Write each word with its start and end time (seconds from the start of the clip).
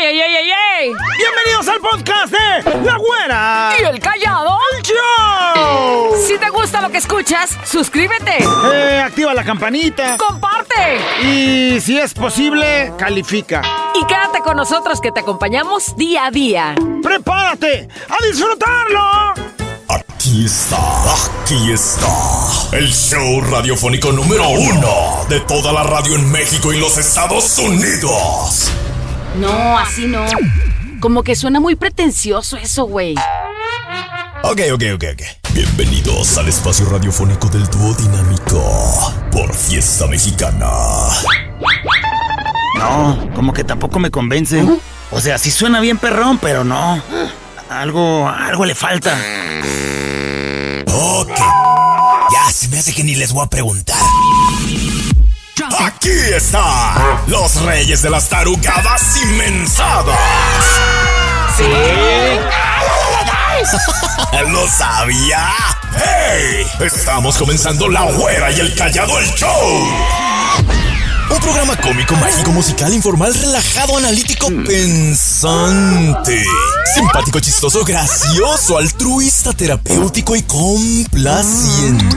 ¡Ey, 0.00 0.06
ey, 0.06 0.20
ey, 0.20 0.34
ey, 0.34 0.50
ey! 0.80 0.92
Bienvenidos 1.18 1.68
al 1.68 1.78
podcast 1.78 2.32
de 2.32 2.84
La 2.86 2.96
Güera. 2.96 3.74
¿Y 3.78 3.84
el 3.84 4.00
callado? 4.00 4.58
¡El 4.74 4.82
show! 4.82 6.16
Si 6.26 6.38
te 6.38 6.48
gusta 6.48 6.80
lo 6.80 6.88
que 6.88 6.96
escuchas, 6.96 7.50
suscríbete. 7.66 8.38
Eh, 8.72 9.02
activa 9.04 9.34
la 9.34 9.44
campanita. 9.44 10.16
Comparte. 10.16 11.00
Y 11.22 11.82
si 11.82 11.98
es 11.98 12.14
posible, 12.14 12.94
califica. 12.96 13.60
Y 13.94 14.06
quédate 14.06 14.40
con 14.40 14.56
nosotros 14.56 15.02
que 15.02 15.12
te 15.12 15.20
acompañamos 15.20 15.94
día 15.96 16.26
a 16.26 16.30
día. 16.30 16.74
¡Prepárate 17.02 17.88
a 18.08 18.24
disfrutarlo! 18.24 19.34
Aquí 19.88 20.46
está, 20.46 20.78
aquí 21.12 21.72
está. 21.72 22.08
El 22.72 22.90
show 22.90 23.42
radiofónico 23.42 24.12
número 24.12 24.48
uno 24.48 25.26
de 25.28 25.40
toda 25.40 25.74
la 25.74 25.82
radio 25.82 26.14
en 26.14 26.30
México 26.32 26.72
y 26.72 26.78
los 26.78 26.96
Estados 26.96 27.58
Unidos. 27.58 28.72
No, 29.36 29.78
así 29.78 30.06
no. 30.06 30.24
Como 31.00 31.22
que 31.22 31.34
suena 31.36 31.60
muy 31.60 31.76
pretencioso 31.76 32.56
eso, 32.56 32.84
güey. 32.84 33.14
Ok, 34.42 34.60
ok, 34.72 34.82
ok, 34.94 35.04
ok. 35.14 35.22
Bienvenidos 35.54 36.38
al 36.38 36.48
espacio 36.48 36.88
radiofónico 36.88 37.48
del 37.48 37.66
dúo 37.68 37.94
dinámico 37.94 39.14
por 39.30 39.54
Fiesta 39.54 40.06
Mexicana. 40.06 40.68
No, 42.78 43.30
como 43.34 43.52
que 43.52 43.64
tampoco 43.64 43.98
me 43.98 44.10
convence. 44.10 44.64
O 45.10 45.20
sea, 45.20 45.38
sí 45.38 45.50
suena 45.50 45.80
bien 45.80 45.98
perrón, 45.98 46.38
pero 46.38 46.64
no. 46.64 47.02
Algo, 47.68 48.28
algo 48.28 48.64
le 48.64 48.74
falta. 48.74 49.16
Ok. 50.92 51.38
Ya 52.32 52.52
se 52.52 52.68
me 52.68 52.78
hace 52.78 52.92
que 52.94 53.04
ni 53.04 53.14
les 53.14 53.32
voy 53.32 53.44
a 53.44 53.48
preguntar. 53.48 53.96
Aquí 55.78 56.10
está 56.34 57.22
los 57.26 57.62
reyes 57.62 58.02
de 58.02 58.10
las 58.10 58.28
tarugadas 58.28 59.16
inmensadas. 59.22 60.18
Sí. 61.56 61.64
¿Lo 64.50 64.68
sabía? 64.68 65.50
¡Hey! 65.94 66.66
Estamos 66.80 67.36
comenzando 67.36 67.88
La 67.88 68.04
Güera 68.04 68.50
y 68.52 68.60
el 68.60 68.74
Callado 68.74 69.18
el 69.18 69.26
Show. 69.34 69.88
Un 71.30 71.38
programa 71.40 71.76
cómico, 71.76 72.16
mágico, 72.16 72.50
musical, 72.50 72.92
informal, 72.92 73.32
relajado, 73.34 73.98
analítico, 73.98 74.48
pensante. 74.66 76.42
Simpático, 76.94 77.38
chistoso, 77.38 77.84
gracioso, 77.84 78.78
altruista, 78.78 79.52
terapéutico 79.52 80.34
y 80.34 80.42
complaciente. 80.42 82.16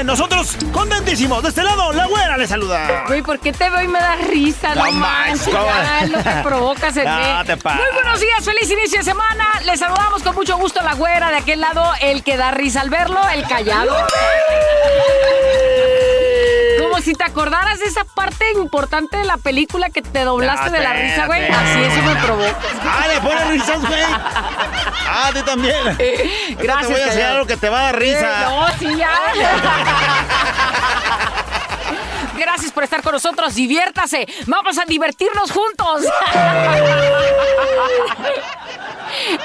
Bien. 0.00 0.06
Nosotros 0.06 0.56
contentísimos. 0.72 1.42
De 1.42 1.50
este 1.50 1.62
lado, 1.62 1.92
la 1.92 2.06
güera 2.06 2.36
le 2.36 2.46
saluda. 2.46 3.04
Güey, 3.06 3.22
¿por 3.22 3.38
qué 3.38 3.52
te 3.52 3.68
veo 3.68 3.82
y 3.82 3.88
me 3.88 4.00
da 4.00 4.16
risa? 4.16 4.74
No, 4.74 4.86
No 4.86 4.92
manches, 4.92 5.52
ya 5.52 6.06
lo 6.06 6.22
que 6.22 6.30
provocas 6.42 6.96
en 6.96 7.04
No, 7.08 7.44
te. 7.44 7.56
Muy 7.56 7.94
buenos 7.94 8.20
días, 8.20 8.44
feliz 8.44 8.70
inicio 8.70 8.98
de 8.98 9.04
semana. 9.04 9.44
Les 9.64 9.78
saludamos 9.78 10.22
con 10.22 10.34
mucho 10.34 10.56
gusto 10.56 10.80
a 10.80 10.82
la 10.82 10.94
güera 10.94 11.30
de 11.30 11.36
aquel 11.36 11.60
lado, 11.60 11.84
el 12.00 12.22
que 12.22 12.36
da 12.36 12.50
risa 12.50 12.80
al 12.80 12.90
verlo, 12.90 13.20
el 13.34 13.46
callado. 13.46 13.94
Como 17.00 17.12
si 17.12 17.14
te 17.14 17.24
acordaras 17.24 17.78
de 17.78 17.86
esa 17.86 18.04
parte 18.04 18.44
importante 18.56 19.16
de 19.16 19.24
la 19.24 19.38
película 19.38 19.88
que 19.88 20.02
te 20.02 20.22
doblaste 20.22 20.66
Ya, 20.66 20.70
de 20.70 20.80
la 20.80 20.92
risa, 20.92 21.24
güey. 21.24 21.44
espérate. 21.44 21.70
Así 21.70 21.80
eso 21.80 22.02
me 22.02 22.14
provoca. 22.16 22.58
¡Ah, 22.84 23.06
le 23.08 23.20
pone 23.22 23.44
risas, 23.52 23.80
güey! 23.80 24.02
¡Ah, 24.04 25.28
a 25.28 25.32
ti 25.32 25.42
también! 25.42 25.76
Gracias, 26.58 26.88
Te 26.88 26.92
voy 26.92 27.00
a 27.00 27.04
enseñar 27.04 27.06
callado. 27.06 27.34
algo 27.36 27.46
que 27.46 27.56
te 27.56 27.70
va 27.70 27.80
a 27.80 27.82
dar 27.84 27.98
risa. 27.98 28.42
Eh, 28.42 28.44
no, 28.50 28.68
sí, 28.78 28.96
ya. 28.98 29.14
Gracias 32.36 32.70
por 32.70 32.84
estar 32.84 33.02
con 33.02 33.12
nosotros. 33.14 33.54
Diviértase. 33.54 34.26
Vamos 34.46 34.76
a 34.76 34.84
divertirnos 34.84 35.50
juntos. 35.52 36.04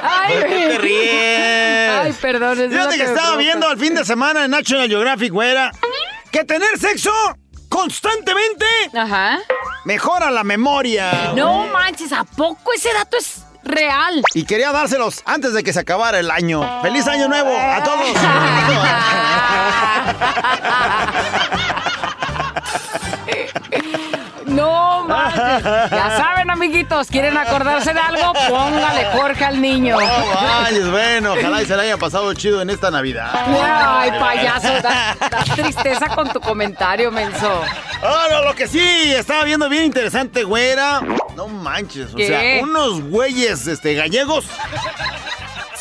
Ay, 0.04 0.34
¿Por 0.34 0.44
qué 0.50 0.68
te 0.68 0.78
ríes? 0.78 1.90
Ay, 2.04 2.14
perdón. 2.22 2.58
lo 2.62 2.70
Fíjate 2.70 2.98
que 2.98 3.04
estaba 3.04 3.38
viendo 3.38 3.66
al 3.70 3.80
fin 3.80 3.96
de 3.96 4.04
semana 4.04 4.44
en 4.44 4.52
National 4.52 4.90
Geographic, 4.90 5.32
güera, 5.32 5.72
que 6.32 6.44
tener 6.44 6.78
sexo 6.78 7.14
constantemente 7.76 8.66
Ajá. 8.94 9.40
mejora 9.84 10.32
la 10.32 10.46
memoria. 10.46 11.34
No 11.36 11.68
manches, 11.68 12.14
¿a 12.14 12.24
poco 12.24 12.72
ese 12.74 12.94
dato 12.94 13.18
es 13.18 13.44
real? 13.64 14.24
Y 14.34 14.46
quería 14.46 14.72
dárselos 14.72 15.22
antes 15.26 15.54
de 15.54 15.62
que 15.62 15.74
se 15.74 15.82
acabara 15.82 16.20
el 16.20 16.32
año. 16.32 16.82
¡Feliz 16.82 17.06
año 17.08 17.28
nuevo 17.28 17.52
a 17.52 17.84
todos! 17.84 18.08
No 24.56 25.04
manches. 25.08 25.64
Ya 25.92 26.18
saben, 26.18 26.50
amiguitos, 26.50 27.08
¿quieren 27.08 27.38
acordarse 27.38 27.94
de 27.94 28.00
algo? 28.00 28.34
Póngale 28.50 29.06
Jorge 29.14 29.46
al 29.46 29.62
niño. 29.62 29.98
Ay, 30.00 30.80
bueno, 30.90 31.34
ojalá 31.34 31.62
y 31.62 31.66
se 31.66 31.76
la 31.76 31.84
haya 31.84 31.98
pasado 31.98 32.34
chido 32.34 32.62
en 32.62 32.70
esta 32.70 32.92
Navidad. 32.92 33.30
Ay, 33.34 34.12
payaso, 34.20 34.82
da, 34.82 35.16
da 35.30 35.44
tristeza 35.56 36.08
con 36.10 36.30
tu 36.30 36.40
comentario, 36.40 37.12
menso. 37.12 37.62
Ah, 38.02 38.28
no, 38.30 38.44
lo 38.44 38.56
que 38.56 38.68
sí 38.68 39.14
estaba 39.14 39.44
viendo 39.44 39.70
bien 39.70 39.86
interesante, 39.86 40.44
güera. 40.44 41.02
No 41.36 41.48
manches, 41.48 42.14
o 42.14 42.18
sea, 42.18 42.64
unos 42.64 43.02
güeyes 43.02 43.68
este, 43.68 43.96
gallegos. 43.96 44.46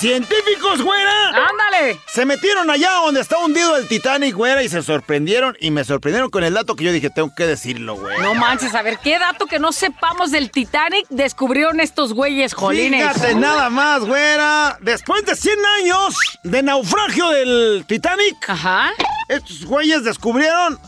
Científicos, 0.05 0.83
güera. 0.83 1.29
¡Ándale! 1.29 1.99
Se 2.13 2.27
metieron 2.27 2.69
allá 2.69 2.91
donde 3.07 3.23
está 3.23 3.39
hundido 3.39 3.75
el 3.79 3.89
Titanic, 3.89 4.35
güera, 4.35 4.63
y 4.63 4.69
se 4.69 4.83
sorprendieron. 4.83 5.57
Y 5.61 5.71
me 5.71 5.83
sorprendieron 5.83 6.29
con 6.29 6.45
el 6.45 6.53
dato 6.53 6.77
que 6.77 6.85
yo 6.85 6.93
dije, 6.93 7.09
tengo 7.09 7.35
que 7.35 7.47
decirlo, 7.47 7.97
güey. 7.97 8.21
No 8.21 8.35
manches, 8.35 8.75
a 8.75 8.83
ver, 8.83 8.99
¿qué 9.03 9.19
dato 9.19 9.47
que 9.47 9.59
no 9.59 9.73
sepamos 9.73 10.31
del 10.31 10.51
Titanic 10.51 11.07
descubrieron 11.09 11.81
estos 11.81 12.13
güeyes, 12.13 12.53
jolines? 12.53 13.15
Fíjate 13.15 13.35
nada 13.35 13.71
más, 13.71 14.05
güera. 14.05 14.77
Después 14.83 15.25
de 15.25 15.37
100 15.37 15.59
años 15.81 16.15
de 16.43 16.63
naufragio 16.63 17.31
del 17.31 17.87
Titanic, 17.89 18.37
Ajá. 18.47 18.91
estos 19.29 19.65
güeyes 19.65 20.05
descubrieron 20.05 20.79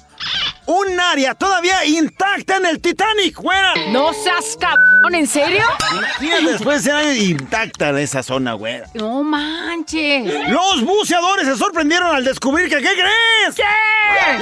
un 0.66 0.98
área 0.98 1.34
todavía 1.34 1.84
intacta 1.84 2.56
en 2.56 2.66
el 2.66 2.80
Titanic, 2.80 3.36
güera. 3.36 3.74
No 3.90 4.12
seas 4.12 4.56
cabrón, 4.58 5.14
¿en 5.14 5.26
serio? 5.26 5.62
Imagínate, 5.92 6.52
después 6.52 6.84
de 6.84 6.90
100 6.90 6.96
años 6.96 7.16
intacta 7.16 7.88
en 7.90 7.98
esa 7.98 8.22
zona, 8.22 8.54
güera. 8.54 8.88
No 8.94 9.22
manches. 9.22 10.48
Los 10.48 10.82
buceadores 10.82 11.46
se 11.46 11.56
sorprendieron 11.56 12.14
al 12.14 12.24
descubrir 12.24 12.68
que, 12.68 12.76
¿qué 12.76 12.92
crees? 12.92 13.54
¿Qué? 13.54 13.62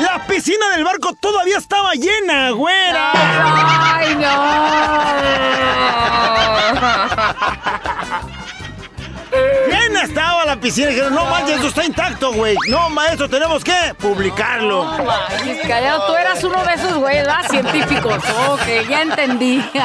La 0.02 0.26
piscina 0.26 0.70
del 0.70 0.84
barco 0.84 1.14
todavía 1.20 1.58
estaba 1.58 1.92
llena, 1.94 2.50
güera. 2.50 3.12
¡Ay, 3.96 4.14
no! 4.16 4.34
Estaba 10.02 10.44
la 10.44 10.56
piscina. 10.60 10.88
Dijeron, 10.88 11.14
no 11.14 11.24
manches, 11.26 11.56
esto 11.56 11.68
está 11.68 11.84
intacto, 11.84 12.32
güey. 12.32 12.56
No, 12.68 12.90
maestro, 12.90 13.28
tenemos 13.28 13.62
que 13.64 13.94
publicarlo. 13.98 14.84
Manches, 14.84 15.66
callado, 15.66 16.06
tú 16.06 16.14
eras 16.14 16.42
uno 16.44 16.62
de 16.64 16.74
esos 16.74 16.94
güeyes, 16.94 17.26
¿verdad? 17.26 17.50
Científicos. 17.50 18.22
Ok, 18.48 18.88
ya 18.88 19.02
entendí. 19.02 19.64
¿Qué 19.72 19.80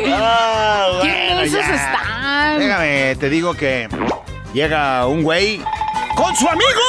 bueno, 0.00 1.36
mensos 1.36 1.60
ya. 1.66 1.74
están? 1.74 2.58
Déjame, 2.58 3.16
te 3.16 3.28
digo 3.30 3.54
que 3.54 3.88
llega 4.52 5.06
un 5.06 5.22
güey 5.22 5.62
con 6.16 6.34
su 6.36 6.48
amigo 6.48 6.80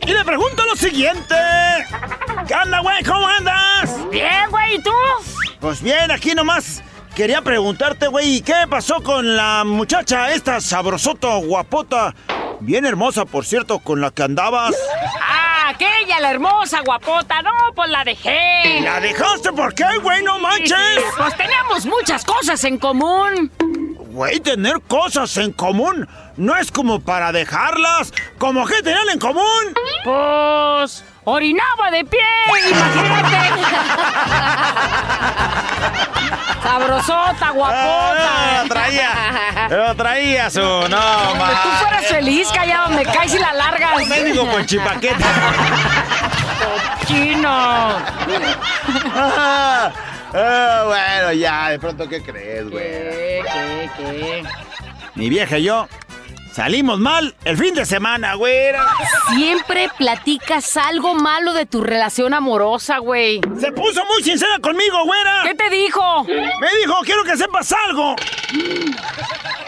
y 0.00 0.12
le 0.12 0.24
pregunta 0.24 0.64
lo 0.64 0.76
siguiente. 0.76 1.34
¿Qué 2.46 2.54
onda, 2.54 2.80
güey? 2.80 3.02
¿Cómo 3.04 3.26
andas? 3.26 3.90
Bien, 4.10 4.50
güey, 4.50 4.76
¿y 4.76 4.82
tú? 4.82 4.90
Pues 5.60 5.80
bien, 5.82 6.10
aquí 6.10 6.34
nomás 6.34 6.82
quería 7.14 7.42
preguntarte, 7.42 8.08
güey, 8.08 8.36
¿y 8.36 8.42
¿qué 8.42 8.54
pasó 8.68 9.02
con 9.02 9.36
la 9.36 9.64
muchacha 9.64 10.32
esta 10.32 10.60
sabrosota, 10.60 11.36
guapota, 11.36 12.14
bien 12.60 12.84
hermosa, 12.84 13.24
por 13.24 13.44
cierto, 13.44 13.78
con 13.78 14.00
la 14.00 14.10
que 14.10 14.22
andabas? 14.22 14.74
Ah, 15.20 15.70
aquella, 15.70 16.20
la 16.20 16.30
hermosa, 16.30 16.80
guapota. 16.84 17.42
No, 17.42 17.50
pues 17.74 17.90
la 17.90 18.04
dejé. 18.04 18.80
¿La 18.82 19.00
dejaste 19.00 19.52
por 19.52 19.74
qué, 19.74 19.86
güey? 20.02 20.22
No 20.22 20.38
manches. 20.38 21.02
Pues 21.16 21.36
teníamos 21.36 21.86
muchas 21.86 22.24
cosas 22.24 22.62
en 22.64 22.78
común. 22.78 23.50
Güey, 24.10 24.40
tener 24.40 24.80
cosas 24.80 25.36
en 25.36 25.52
común 25.52 26.08
no 26.36 26.56
es 26.56 26.70
como 26.72 27.00
para 27.00 27.32
dejarlas. 27.32 28.12
¿Cómo 28.38 28.66
que 28.66 28.82
tenían 28.82 29.08
en 29.12 29.18
común? 29.18 29.74
Pues 30.04 31.04
orinaba 31.24 31.90
de 31.90 32.04
pie, 32.04 32.20
imagínate. 32.70 33.38
Sabrosota, 36.62 37.50
guapota. 37.50 38.60
Ah, 38.60 38.64
traía, 38.68 39.68
lo 39.70 39.96
traía 39.96 40.50
su, 40.50 40.60
no, 40.60 40.86
Donde 40.88 41.54
tú 41.62 41.68
fueras 41.80 42.06
feliz, 42.06 42.48
callado, 42.52 42.90
me 42.90 43.04
caes 43.04 43.34
y 43.34 43.38
la 43.38 43.52
largas. 43.52 44.06
Me 44.06 44.24
digo 44.24 44.46
con 44.46 44.64
chipaquete. 44.66 45.24
Chino. 47.06 47.48
Ah, 49.14 49.90
ah, 50.34 50.82
bueno, 50.86 51.32
ya, 51.32 51.70
de 51.70 51.78
pronto, 51.78 52.08
¿qué 52.08 52.22
crees, 52.22 52.70
güey? 52.70 52.84
¿Qué, 52.84 53.42
qué, 53.52 53.90
qué? 53.96 54.44
Mi 55.14 55.28
vieja 55.28 55.58
y 55.58 55.64
yo 55.64 55.88
salimos 56.54 56.98
mal 56.98 57.34
el 57.44 57.56
fin 57.56 57.74
de 57.74 57.84
semana, 57.86 58.34
güera. 58.34 58.86
Siempre 59.34 59.88
platicas 59.96 60.76
algo 60.76 61.14
malo 61.14 61.52
de 61.52 61.66
tu 61.66 61.82
relación 61.82 62.34
amorosa, 62.34 62.98
güey. 62.98 63.40
Se 63.58 63.72
puso 63.72 64.04
muy 64.06 64.22
sincera 64.22 64.58
conmigo, 64.60 65.04
güera. 65.04 65.42
¿Qué 65.44 65.54
te 65.54 65.70
dijo? 65.70 66.24
Me 66.24 66.68
dijo, 66.80 66.94
quiero 67.04 67.24
que 67.24 67.36
sepas 67.36 67.72
algo. 67.86 68.16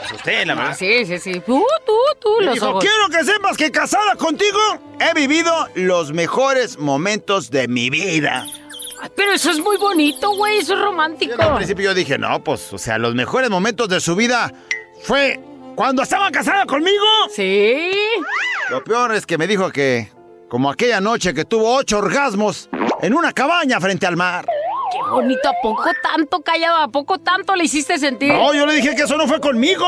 Asusté, 0.05 0.44
la 0.46 0.55
verdad. 0.55 0.76
Sí, 0.79 1.06
sí, 1.06 1.19
sí. 1.19 1.40
Tú, 1.46 1.64
tú, 1.87 1.93
tú, 2.20 2.37
Me 2.40 2.46
los 2.46 2.55
dijo, 2.55 2.69
ojos. 2.70 2.85
quiero 2.85 3.08
que 3.08 3.25
sepas 3.25 3.56
que 3.56 3.70
casada 3.70 4.17
contigo 4.17 4.58
he 5.00 5.14
vivido 5.14 5.52
los 5.75 6.12
mejores 6.12 6.78
momentos 6.78 7.50
de 7.50 7.69
mi 7.69 7.90
vida. 7.90 8.46
Ay, 9.00 9.11
Pero 9.17 9.32
eso 9.32 9.50
es 9.50 9.58
muy 9.58 9.76
bonito, 9.76 10.31
güey. 10.37 10.58
Eso 10.58 10.75
es 10.75 10.81
romántico. 10.81 11.40
Al 11.40 11.56
principio 11.56 11.85
yo 11.90 11.94
dije, 11.94 12.19
no, 12.19 12.43
pues, 12.43 12.73
o 12.73 12.78
sea, 12.78 12.99
los 12.99 13.14
mejores 13.14 13.50
momentos 13.50 13.88
de 13.88 14.00
su 14.00 14.14
vida 14.17 14.52
fue 15.05 15.40
cuando 15.74 16.02
estaba 16.02 16.30
casada 16.30 16.66
conmigo. 16.66 17.04
Sí. 17.34 17.90
Lo 18.70 18.82
peor 18.84 19.14
es 19.14 19.26
que 19.26 19.38
me 19.38 19.46
dijo 19.46 19.70
que, 19.70 20.10
como 20.48 20.70
aquella 20.70 21.00
noche 21.00 21.34
que 21.34 21.44
tuvo 21.44 21.76
ocho 21.76 21.98
orgasmos 21.98 22.69
en 23.00 23.14
una 23.14 23.32
cabaña 23.32 23.80
frente 23.80 24.06
al 24.06 24.16
mar. 24.16 24.46
Qué 24.92 25.10
bonito. 25.10 25.48
¿A 25.48 25.54
poco 25.62 25.90
tanto, 26.02 26.42
callado? 26.42 26.76
¿A 26.76 26.88
poco 26.88 27.19
tanto 27.19 27.56
le 27.56 27.64
hiciste 27.64 27.98
sentir? 27.98 28.32
No, 28.32 28.52
yo 28.52 28.66
le 28.66 28.74
dije 28.74 28.94
que 28.94 29.02
eso 29.02 29.16
no 29.16 29.26
fue 29.26 29.40
conmigo. 29.40 29.86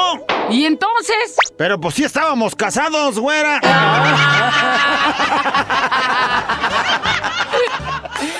¿Y 0.50 0.64
entonces? 0.64 1.36
Pero 1.58 1.78
pues 1.78 1.94
sí 1.94 2.04
estábamos 2.04 2.54
casados, 2.54 3.18
güera. 3.18 3.60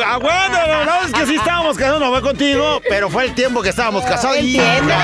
Eh, 0.00 0.04
aguanta, 0.04 0.66
la 0.66 0.78
verdad 0.78 0.98
es 1.06 1.12
que 1.12 1.26
sí 1.26 1.34
estábamos 1.36 1.76
casados, 1.76 2.00
no 2.00 2.10
fue 2.10 2.22
contigo, 2.22 2.80
pero 2.88 3.08
fue 3.10 3.24
el 3.24 3.34
tiempo 3.34 3.62
que 3.62 3.68
estábamos 3.70 4.04
casados. 4.04 4.36
y- 4.38 4.56
Entiende, 4.58 4.94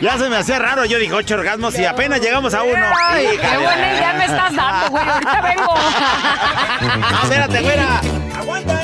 Ya 0.00 0.18
se 0.18 0.28
me 0.28 0.36
hacía 0.36 0.58
raro, 0.58 0.84
yo 0.84 0.98
dije 0.98 1.12
ocho 1.12 1.34
orgasmos 1.34 1.78
y 1.78 1.84
apenas 1.84 2.20
llegamos 2.20 2.54
a 2.54 2.62
uno. 2.62 2.84
Ay, 3.04 3.26
qué 3.28 3.34
Híjale. 3.34 3.64
buena 3.64 3.92
idea 3.92 4.12
me 4.14 4.24
estás 4.24 4.54
dando, 4.54 4.90
güey. 4.90 5.08
Ahorita 5.08 5.40
vengo. 5.40 5.74
Ah, 5.76 7.20
espérate, 7.22 7.60
güera. 7.62 8.00
Aguanta. 8.38 8.80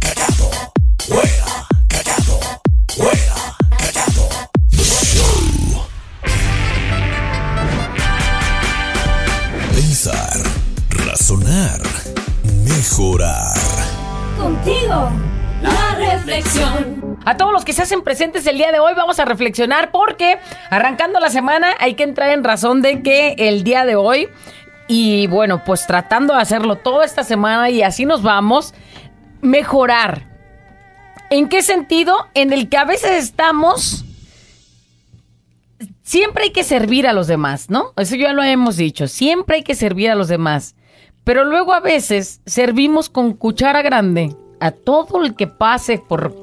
Pensar, 0.00 1.39
mejorar. 12.64 13.54
Contigo, 14.38 15.10
la 15.60 15.94
reflexión. 15.96 17.18
A 17.24 17.36
todos 17.36 17.52
los 17.52 17.64
que 17.64 17.74
se 17.74 17.82
hacen 17.82 18.02
presentes 18.02 18.46
el 18.46 18.56
día 18.56 18.72
de 18.72 18.78
hoy 18.78 18.94
vamos 18.96 19.20
a 19.20 19.26
reflexionar 19.26 19.90
porque 19.90 20.38
arrancando 20.70 21.20
la 21.20 21.28
semana 21.28 21.74
hay 21.78 21.94
que 21.94 22.04
entrar 22.04 22.30
en 22.30 22.44
razón 22.44 22.80
de 22.80 23.02
que 23.02 23.34
el 23.36 23.62
día 23.62 23.84
de 23.84 23.96
hoy 23.96 24.28
y 24.88 25.26
bueno, 25.26 25.62
pues 25.64 25.86
tratando 25.86 26.34
de 26.34 26.40
hacerlo 26.40 26.76
toda 26.76 27.04
esta 27.04 27.24
semana 27.24 27.68
y 27.68 27.82
así 27.82 28.06
nos 28.06 28.22
vamos, 28.22 28.72
mejorar. 29.42 30.26
¿En 31.28 31.48
qué 31.48 31.62
sentido? 31.62 32.26
En 32.34 32.52
el 32.52 32.68
que 32.68 32.78
a 32.78 32.84
veces 32.84 33.22
estamos... 33.22 34.04
Siempre 36.02 36.44
hay 36.44 36.50
que 36.50 36.64
servir 36.64 37.06
a 37.06 37.12
los 37.12 37.28
demás, 37.28 37.70
¿no? 37.70 37.92
Eso 37.96 38.16
ya 38.16 38.32
lo 38.32 38.42
hemos 38.42 38.76
dicho. 38.76 39.06
Siempre 39.06 39.56
hay 39.56 39.62
que 39.62 39.76
servir 39.76 40.10
a 40.10 40.16
los 40.16 40.26
demás. 40.26 40.74
Pero 41.30 41.44
luego 41.44 41.72
a 41.72 41.78
veces 41.78 42.40
servimos 42.44 43.08
con 43.08 43.34
cuchara 43.34 43.82
grande 43.82 44.34
a 44.58 44.72
todo 44.72 45.22
el 45.22 45.36
que 45.36 45.46
pase 45.46 45.98
por 45.98 46.34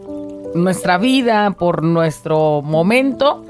nuestra 0.55 0.97
vida, 0.97 1.51
por 1.59 1.83
nuestro 1.83 2.61
momento. 2.61 3.43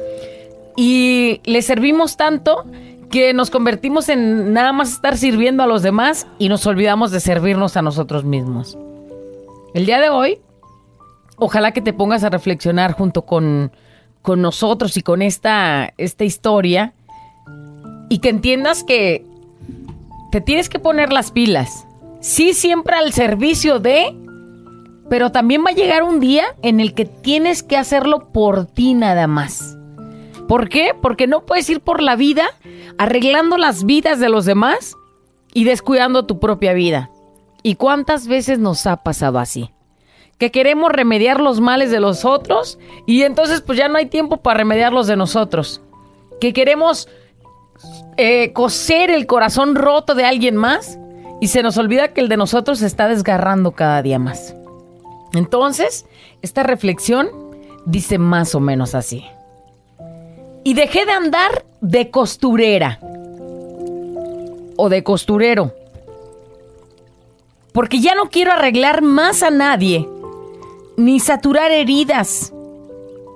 Y 0.76 1.40
le 1.44 1.62
servimos 1.62 2.18
tanto 2.18 2.66
que 3.12 3.36
nos 3.36 3.52
convertimos 3.52 4.10
en 4.10 4.52
nada 4.52 4.72
más 4.72 4.94
estar 4.94 5.16
sirviendo 5.16 5.62
a 5.62 5.68
los 5.68 5.84
demás 5.84 6.26
y 6.40 6.50
nos 6.50 6.66
olvidamos 6.66 7.12
de 7.12 7.20
servirnos 7.20 7.78
a 7.78 7.84
nosotros 7.84 8.24
mismos. 8.24 8.76
El 9.76 9.86
día 9.86 10.02
de 10.02 10.10
hoy, 10.10 10.40
ojalá 11.36 11.72
que 11.72 11.82
te 11.82 11.94
pongas 11.94 12.24
a 12.24 12.32
reflexionar 12.32 12.94
junto 12.94 13.28
con, 13.28 13.72
con 14.24 14.42
nosotros 14.42 14.98
y 14.98 15.04
con 15.04 15.22
esta, 15.22 15.94
esta 16.00 16.24
historia 16.24 16.96
y 18.10 18.18
que 18.22 18.30
entiendas 18.30 18.84
que 18.84 19.24
te 20.38 20.42
tienes 20.42 20.70
que 20.70 20.78
poner 20.78 21.12
las 21.12 21.32
pilas. 21.32 21.88
Sí, 22.20 22.54
siempre 22.54 22.96
al 22.96 23.12
servicio 23.12 23.80
de, 23.80 24.16
pero 25.10 25.32
también 25.32 25.64
va 25.66 25.72
a 25.72 25.74
llegar 25.74 26.04
un 26.04 26.20
día 26.20 26.46
en 26.62 26.80
el 26.80 26.94
que 26.94 27.06
tienes 27.06 27.64
que 27.64 27.76
hacerlo 27.76 28.32
por 28.32 28.68
ti 28.68 28.94
nada 28.94 29.26
más. 29.26 29.80
¿Por 30.48 30.70
qué? 30.70 30.92
Porque 31.02 31.26
no 31.26 31.44
puedes 31.48 31.68
ir 31.72 31.82
por 31.82 32.04
la 32.04 32.16
vida 32.16 32.46
arreglando 33.00 33.58
las 33.58 33.84
vidas 33.84 34.20
de 34.20 34.30
los 34.30 34.46
demás 34.46 34.96
y 35.56 35.64
descuidando 35.64 36.28
tu 36.28 36.40
propia 36.40 36.74
vida. 36.74 37.10
¿Y 37.64 37.74
cuántas 37.74 38.28
veces 38.28 38.60
nos 38.60 38.86
ha 38.86 38.98
pasado 38.98 39.40
así? 39.40 39.72
Que 40.38 40.52
queremos 40.52 40.92
remediar 40.92 41.42
los 41.42 41.62
males 41.62 41.90
de 41.90 42.00
los 42.00 42.26
otros 42.26 42.78
y 43.08 43.24
entonces 43.24 43.62
pues 43.62 43.80
ya 43.80 43.88
no 43.88 43.98
hay 43.98 44.06
tiempo 44.06 44.38
para 44.38 44.60
remediar 44.60 44.94
los 44.94 45.08
de 45.08 45.18
nosotros. 45.18 45.82
Que 46.40 46.54
queremos 46.54 47.10
eh, 48.18 48.52
coser 48.54 49.12
el 49.12 49.28
corazón 49.28 49.76
roto 49.76 50.16
de 50.16 50.26
alguien 50.26 50.56
más 50.56 50.98
y 51.40 51.48
se 51.48 51.62
nos 51.62 51.78
olvida 51.78 52.14
que 52.14 52.22
el 52.22 52.30
de 52.30 52.38
nosotros 52.38 52.80
se 52.80 52.88
está 52.88 53.08
desgarrando 53.08 53.72
cada 53.72 54.02
día 54.02 54.20
más. 54.20 54.56
Entonces, 55.34 56.06
esta 56.42 56.64
reflexión 56.64 57.30
dice 57.86 58.18
más 58.18 58.56
o 58.56 58.60
menos 58.60 58.96
así. 58.96 59.26
Y 60.64 60.74
dejé 60.74 61.06
de 61.06 61.12
andar 61.12 61.66
de 61.82 62.10
costurera 62.10 63.00
o 64.78 64.90
de 64.90 65.04
costurero. 65.04 65.74
Porque 67.72 68.00
ya 68.00 68.16
no 68.16 68.30
quiero 68.30 68.52
arreglar 68.52 69.02
más 69.02 69.44
a 69.44 69.52
nadie, 69.52 70.10
ni 70.98 71.20
saturar 71.20 71.72
heridas. 71.72 72.52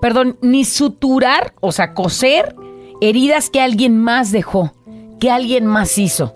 Perdón, 0.02 0.38
ni 0.42 0.66
suturar, 0.66 1.54
o 1.60 1.72
sea, 1.72 1.94
coser 1.94 2.56
heridas 3.02 3.50
que 3.50 3.60
alguien 3.60 3.98
más 3.98 4.32
dejó, 4.32 4.74
que 5.20 5.30
alguien 5.30 5.66
más 5.66 5.98
hizo. 5.98 6.36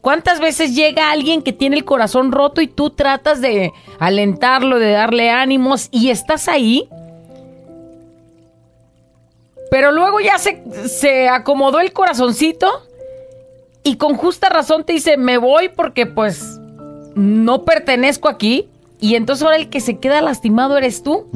¿Cuántas 0.00 0.38
veces 0.38 0.76
llega 0.76 1.10
alguien 1.10 1.42
que 1.42 1.52
tiene 1.52 1.76
el 1.76 1.84
corazón 1.84 2.30
roto 2.30 2.60
y 2.60 2.68
tú 2.68 2.90
tratas 2.90 3.40
de 3.40 3.72
alentarlo, 3.98 4.78
de 4.78 4.92
darle 4.92 5.30
ánimos 5.30 5.88
y 5.90 6.10
estás 6.10 6.46
ahí? 6.46 6.88
Pero 9.68 9.90
luego 9.90 10.20
ya 10.20 10.38
se, 10.38 10.62
se 10.88 11.28
acomodó 11.28 11.80
el 11.80 11.92
corazoncito 11.92 12.86
y 13.82 13.96
con 13.96 14.16
justa 14.16 14.48
razón 14.48 14.84
te 14.84 14.92
dice, 14.92 15.16
me 15.16 15.38
voy 15.38 15.70
porque 15.70 16.06
pues 16.06 16.60
no 17.16 17.64
pertenezco 17.64 18.28
aquí. 18.28 18.68
Y 19.00 19.14
entonces 19.14 19.44
ahora 19.44 19.56
el 19.56 19.68
que 19.68 19.80
se 19.80 19.98
queda 19.98 20.22
lastimado 20.22 20.78
eres 20.78 21.02
tú. 21.02 21.26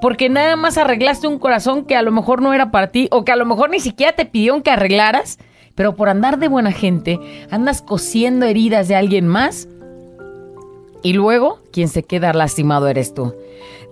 Porque 0.00 0.28
nada 0.28 0.56
más 0.56 0.78
arreglaste 0.78 1.26
un 1.26 1.38
corazón 1.38 1.84
que 1.84 1.96
a 1.96 2.02
lo 2.02 2.12
mejor 2.12 2.42
no 2.42 2.54
era 2.54 2.70
para 2.70 2.88
ti 2.88 3.08
o 3.10 3.24
que 3.24 3.32
a 3.32 3.36
lo 3.36 3.44
mejor 3.44 3.70
ni 3.70 3.80
siquiera 3.80 4.12
te 4.12 4.24
pidieron 4.24 4.62
que 4.62 4.70
arreglaras. 4.70 5.38
Pero 5.74 5.94
por 5.94 6.08
andar 6.08 6.38
de 6.38 6.48
buena 6.48 6.72
gente, 6.72 7.18
andas 7.50 7.82
cosiendo 7.82 8.46
heridas 8.46 8.88
de 8.88 8.96
alguien 8.96 9.26
más. 9.26 9.68
Y 11.02 11.12
luego, 11.12 11.60
quien 11.72 11.88
se 11.88 12.02
queda 12.02 12.32
lastimado 12.32 12.88
eres 12.88 13.14
tú. 13.14 13.34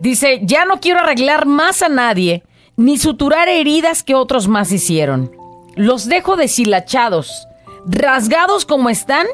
Dice, 0.00 0.40
ya 0.42 0.64
no 0.64 0.80
quiero 0.80 1.00
arreglar 1.00 1.46
más 1.46 1.82
a 1.82 1.88
nadie, 1.88 2.42
ni 2.76 2.98
suturar 2.98 3.48
heridas 3.48 4.02
que 4.02 4.14
otros 4.14 4.48
más 4.48 4.72
hicieron. 4.72 5.32
Los 5.76 6.06
dejo 6.06 6.36
deshilachados, 6.36 7.46
rasgados 7.86 8.66
como 8.66 8.90
están 8.90 9.26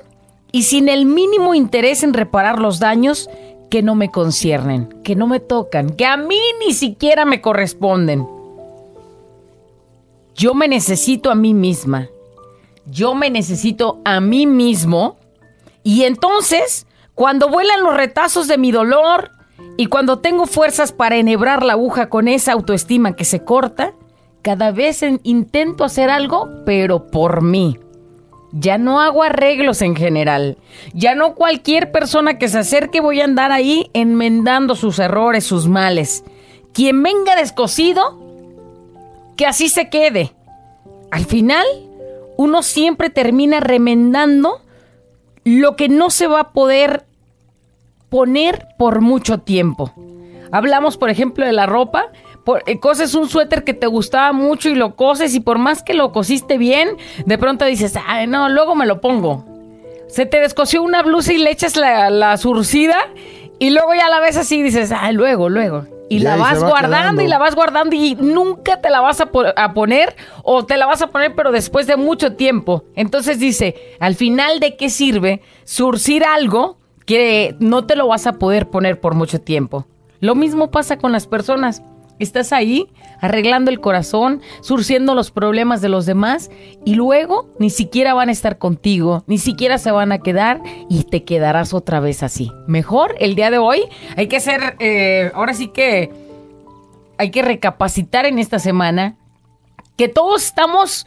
y 0.53 0.65
sin 0.65 0.89
el 0.89 1.07
mínimo 1.07 1.55
interés 1.55 2.03
en 2.03 2.13
reparar 2.13 2.59
los 2.59 2.79
daños 2.79 3.31
que 3.73 3.83
no 3.83 3.95
me 3.95 4.11
conciernen, 4.11 4.87
que 5.03 5.17
no 5.17 5.27
me 5.27 5.41
tocan, 5.41 5.89
que 5.97 6.05
a 6.05 6.19
mí 6.19 6.39
ni 6.63 6.75
siquiera 6.75 7.25
me 7.25 7.41
corresponden. 7.41 8.27
yo 10.35 10.53
me 10.53 10.69
necesito 10.69 11.31
a 11.31 11.35
mí 11.35 11.55
misma. 11.55 12.09
Yo 12.85 13.15
me 13.15 13.31
necesito 13.31 13.99
a 14.05 14.21
mí 14.21 14.47
mismo. 14.47 15.17
Y 15.83 16.03
entonces, 16.03 16.87
cuando 17.15 17.49
vuelan 17.49 17.83
los 17.83 17.97
retazos 17.97 18.47
de 18.47 18.59
mi 18.59 18.73
dolor 18.73 19.31
y 19.79 19.87
cuando 19.87 20.19
tengo 20.19 20.45
fuerzas 20.45 20.93
para 20.93 21.17
enhebrar 21.17 21.63
la 21.63 21.73
aguja 21.73 22.11
con 22.11 22.29
esa 22.29 22.53
autoestima 22.53 23.17
que 23.17 23.25
se 23.25 23.43
corta, 23.43 23.95
cada 24.43 24.71
vez 24.71 25.03
en- 25.03 25.21
intento 25.23 25.83
hacer 25.85 26.11
algo, 26.11 26.47
pero 26.67 27.07
por 27.07 27.41
mí. 27.41 27.79
Ya 28.53 28.77
no 28.77 29.01
hago 29.01 29.23
arreglos 29.23 29.81
en 29.83 29.97
general. 29.97 30.59
Ya 30.93 31.15
no 31.15 31.35
cualquier 31.35 31.91
persona 31.91 32.39
que 32.39 32.49
se 32.49 32.59
acerque 32.59 33.01
voy 33.01 33.21
a 33.21 33.25
andar 33.25 33.51
ahí 33.51 33.91
enmendando 33.95 34.75
sus 34.75 34.99
errores, 34.99 35.45
sus 35.45 35.69
males. 35.69 36.23
Quien 36.75 37.03
venga 37.03 37.35
descosido, 37.35 38.21
que 39.37 39.47
así 39.47 39.69
se 39.69 39.89
quede. 39.89 40.33
Al 41.11 41.25
final, 41.25 41.67
uno 42.37 42.63
siempre 42.63 43.11
termina 43.11 43.61
remendando 43.61 44.61
lo 45.45 45.77
que 45.77 45.89
no 45.89 46.11
se 46.11 46.27
va 46.27 46.41
a 46.41 46.53
poder 46.53 47.05
poner 48.09 48.69
por 48.79 49.01
mucho 49.01 49.39
tiempo. 49.39 49.93
Hablamos, 50.51 50.99
por 50.99 51.09
ejemplo, 51.09 51.47
de 51.47 51.53
la 51.53 51.67
ropa. 51.67 52.13
Por, 52.45 52.63
eh, 52.67 52.81
coses 52.81 53.15
un 53.15 53.29
suéter 53.29 53.63
que 53.65 53.73
te 53.75 53.87
gustaba 53.87 54.33
mucho 54.33 54.69
y 54.69 54.75
lo 54.75 54.97
coses 54.97 55.35
y 55.35 55.41
por 55.41 55.59
más 55.59 55.83
que 55.83 55.95
lo 55.95 56.11
cosiste 56.13 56.59
bien, 56.59 56.97
de 57.25 57.39
pronto 57.39 57.65
dices, 57.65 57.95
ay, 58.07 58.27
no, 58.27 58.49
luego 58.49 58.75
me 58.75 58.87
lo 58.87 59.01
pongo. 59.01 59.45
Se 60.09 60.27
te 60.27 60.41
descosió 60.41 60.83
una 60.83 61.03
blusa 61.03 61.33
y 61.33 61.39
le 61.39 61.51
echas 61.51 61.77
la, 61.77 62.11
la 62.11 62.37
surcida 62.37 62.97
y 63.59 63.71
luego 63.71 63.95
ya 63.95 64.09
la 64.09 64.21
ves 64.21 64.37
así 64.37 64.59
y 64.59 64.63
dices, 64.63 64.93
ay, 64.93 65.15
luego, 65.15 65.49
luego. 65.49 65.87
Y 66.09 66.19
la 66.19 66.37
vas 66.37 66.63
va 66.63 66.69
guardando 66.69 66.97
quedando. 66.99 67.23
y 67.23 67.27
la 67.29 67.39
vas 67.39 67.55
guardando 67.55 67.97
y 67.97 68.15
nunca 68.17 68.81
te 68.83 68.91
la 68.91 69.01
vas 69.01 69.23
a, 69.23 69.27
po- 69.27 69.45
a 69.57 69.73
poner 69.73 70.15
o 70.43 70.67
te 70.67 70.77
la 70.77 70.85
vas 70.85 71.01
a 71.01 71.07
poner 71.07 71.35
pero 71.35 71.53
después 71.53 71.87
de 71.87 71.97
mucho 71.97 72.35
tiempo. 72.35 72.85
Entonces 72.97 73.39
dice, 73.39 73.77
al 73.99 74.15
final 74.15 74.61
de 74.61 74.77
qué 74.77 74.91
sirve 74.91 75.41
surcir 75.65 76.25
algo 76.25 76.77
que 77.07 77.57
no 77.61 77.87
te 77.87 77.97
lo 77.97 78.09
vas 78.09 78.27
a 78.27 78.35
poder 78.35 78.69
poner 78.69 79.01
por 79.01 79.15
mucho 79.15 79.41
tiempo. 79.41 79.87
Lo 80.21 80.35
mismo 80.35 80.71
pasa 80.71 80.99
con 80.99 81.13
las 81.13 81.27
personas. 81.27 81.83
Estás 82.19 82.53
ahí 82.53 82.89
arreglando 83.21 83.71
el 83.71 83.81
corazón, 83.81 84.43
surciendo 84.61 85.15
los 85.15 85.31
problemas 85.31 85.81
de 85.81 85.89
los 85.89 86.07
demás 86.07 86.51
y 86.85 86.95
luego 86.95 87.49
ni 87.59 87.71
siquiera 87.71 88.15
van 88.15 88.29
a 88.29 88.33
estar 88.33 88.59
contigo, 88.59 89.25
ni 89.27 89.39
siquiera 89.39 89.79
se 89.79 89.91
van 89.91 90.13
a 90.13 90.19
quedar 90.19 90.61
y 90.89 91.05
te 91.05 91.25
quedarás 91.25 91.75
otra 91.75 92.01
vez 92.01 92.23
así. 92.23 92.51
Mejor 92.67 93.15
el 93.19 93.35
día 93.35 93.51
de 93.51 93.59
hoy 93.59 93.83
hay 94.17 94.29
que 94.29 94.41
ser, 94.41 94.77
eh, 94.79 95.31
ahora 95.35 95.55
sí 95.55 95.69
que 95.69 96.11
hay 97.19 97.31
que 97.31 97.43
recapacitar 97.43 98.27
en 98.27 98.39
esta 98.39 98.59
semana 98.59 99.17
que 99.97 100.09
todos 100.09 100.45
estamos 100.45 101.07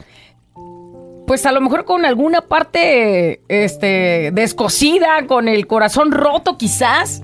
pues 1.26 1.44
a 1.44 1.52
lo 1.52 1.60
mejor 1.60 1.84
con 1.84 2.04
alguna 2.04 2.42
parte 2.42 3.42
este 3.48 4.30
descosida, 4.32 5.26
con 5.26 5.48
el 5.48 5.66
corazón 5.66 6.12
roto 6.12 6.56
quizás, 6.56 7.22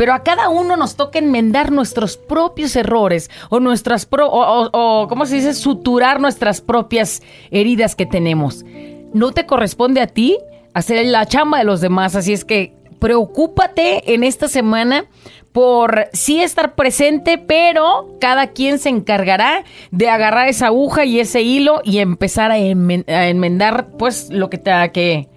pero 0.00 0.14
a 0.14 0.22
cada 0.22 0.48
uno 0.48 0.78
nos 0.78 0.96
toca 0.96 1.18
enmendar 1.18 1.70
nuestros 1.70 2.16
propios 2.16 2.74
errores 2.74 3.30
o 3.50 3.60
nuestras 3.60 4.06
pro- 4.06 4.30
o, 4.32 5.06
¿cómo 5.10 5.26
se 5.26 5.34
dice? 5.34 5.52
suturar 5.52 6.22
nuestras 6.22 6.62
propias 6.62 7.20
heridas 7.50 7.94
que 7.94 8.06
tenemos. 8.06 8.64
No 9.12 9.32
te 9.32 9.44
corresponde 9.44 10.00
a 10.00 10.06
ti 10.06 10.38
hacer 10.72 11.04
la 11.04 11.26
chamba 11.26 11.58
de 11.58 11.64
los 11.64 11.82
demás, 11.82 12.16
así 12.16 12.32
es 12.32 12.46
que 12.46 12.72
preocúpate 12.98 14.14
en 14.14 14.24
esta 14.24 14.48
semana 14.48 15.04
por 15.52 16.08
sí 16.14 16.40
estar 16.40 16.76
presente, 16.76 17.36
pero 17.36 18.16
cada 18.22 18.46
quien 18.46 18.78
se 18.78 18.88
encargará 18.88 19.64
de 19.90 20.08
agarrar 20.08 20.48
esa 20.48 20.68
aguja 20.68 21.04
y 21.04 21.20
ese 21.20 21.42
hilo 21.42 21.82
y 21.84 21.98
empezar 21.98 22.52
a 22.52 22.56
enmendar 22.56 23.88
pues 23.98 24.30
lo 24.30 24.48
que 24.48 24.56
tenga 24.56 24.88
que 24.92 25.28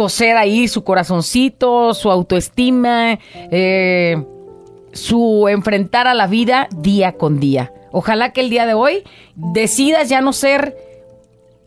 coser 0.00 0.38
ahí 0.38 0.66
su 0.66 0.82
corazoncito, 0.82 1.92
su 1.92 2.10
autoestima, 2.10 3.18
eh, 3.34 4.24
su 4.92 5.46
enfrentar 5.46 6.06
a 6.06 6.14
la 6.14 6.26
vida 6.26 6.68
día 6.74 7.18
con 7.18 7.38
día. 7.38 7.70
Ojalá 7.92 8.32
que 8.32 8.40
el 8.40 8.48
día 8.48 8.64
de 8.64 8.72
hoy 8.72 9.04
decidas 9.34 10.08
ya 10.08 10.22
no 10.22 10.32
ser 10.32 10.74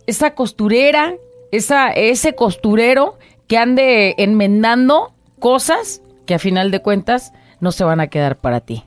esa 0.07 0.33
costurera, 0.33 1.13
esa, 1.51 1.91
ese 1.91 2.33
costurero 2.33 3.19
que 3.45 3.59
ande 3.59 4.15
enmendando 4.17 5.13
cosas 5.37 6.01
que 6.25 6.33
a 6.33 6.39
final 6.39 6.71
de 6.71 6.81
cuentas 6.81 7.33
no 7.59 7.71
se 7.71 7.83
van 7.83 7.99
a 7.99 8.07
quedar 8.07 8.37
para 8.37 8.61
ti. 8.61 8.83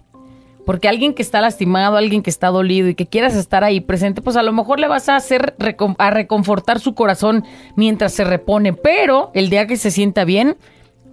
Porque 0.66 0.88
alguien 0.88 1.14
que 1.14 1.23
está 1.23 1.40
lastimado, 1.40 1.96
alguien 1.96 2.23
que 2.23 2.28
está 2.28 2.49
dolido 2.49 2.88
y 2.88 2.96
que 2.96 3.06
quieras 3.06 3.37
estar 3.37 3.62
ahí 3.62 3.80
presente, 3.80 4.20
pues 4.20 4.37
a 4.37 4.42
lo 4.42 4.52
mejor 4.52 4.80
le 4.80 4.88
vas 4.88 5.08
a 5.08 5.14
hacer 5.14 5.54
a 5.99 6.11
reconfortar 6.11 6.80
su 6.80 6.94
corazón 6.94 7.44
mientras 7.76 8.12
se 8.12 8.25
repone, 8.25 8.73
pero 8.73 9.30
el 9.32 9.49
día 9.49 9.68
que 9.68 9.76
se 9.76 9.92
sienta 9.92 10.25
bien, 10.25 10.56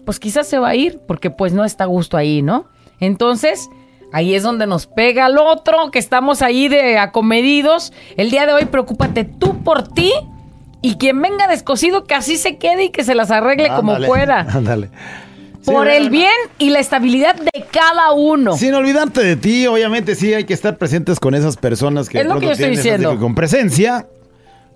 pues 0.05 0.19
quizás 0.19 0.47
se 0.47 0.57
va 0.57 0.69
a 0.69 0.75
ir 0.75 0.99
porque 1.07 1.29
pues 1.29 1.53
no 1.53 1.63
está 1.65 1.83
a 1.83 1.87
gusto 1.87 2.17
ahí, 2.17 2.41
¿no? 2.41 2.65
Entonces, 2.99 3.69
ahí 4.11 4.33
es 4.33 4.41
donde 4.41 4.65
nos 4.65 4.87
pega 4.87 5.27
el 5.27 5.37
otro, 5.37 5.91
que 5.91 5.99
estamos 5.99 6.41
ahí 6.41 6.67
de 6.67 6.97
acomedidos. 6.97 7.93
El 8.17 8.31
día 8.31 8.47
de 8.47 8.53
hoy 8.53 8.65
preocúpate 8.65 9.23
tú 9.23 9.63
por 9.63 9.87
ti 9.87 10.11
y 10.81 10.95
quien 10.95 11.21
venga 11.21 11.47
descosido 11.47 12.05
que 12.05 12.15
así 12.15 12.37
se 12.37 12.57
quede 12.57 12.85
y 12.85 12.89
que 12.89 13.03
se 13.03 13.13
las 13.13 13.29
arregle 13.29 13.69
como 13.69 13.95
pueda. 13.97 14.39
Ándale. 14.49 14.89
Por 15.65 15.87
el 15.87 16.09
bien 16.09 16.31
y 16.59 16.69
la 16.71 16.79
estabilidad 16.79 17.35
de 17.35 17.65
cada 17.71 18.11
uno. 18.13 18.57
Sin 18.57 18.73
olvidarte 18.73 19.23
de 19.23 19.35
ti, 19.35 19.65
obviamente 19.67 20.15
sí 20.15 20.33
hay 20.33 20.43
que 20.43 20.53
estar 20.53 20.77
presentes 20.77 21.19
con 21.19 21.33
esas 21.35 21.55
personas 21.57 22.09
que 22.09 22.17
Es 22.19 22.23
de 22.25 22.29
lo 22.29 22.35
que 22.35 22.39
pronto 22.39 22.45
yo 22.47 22.51
estoy 22.51 22.65
tienen 22.75 22.79
esas 22.79 22.99
diciendo. 22.99 23.19
con 23.21 23.35
presencia, 23.35 24.07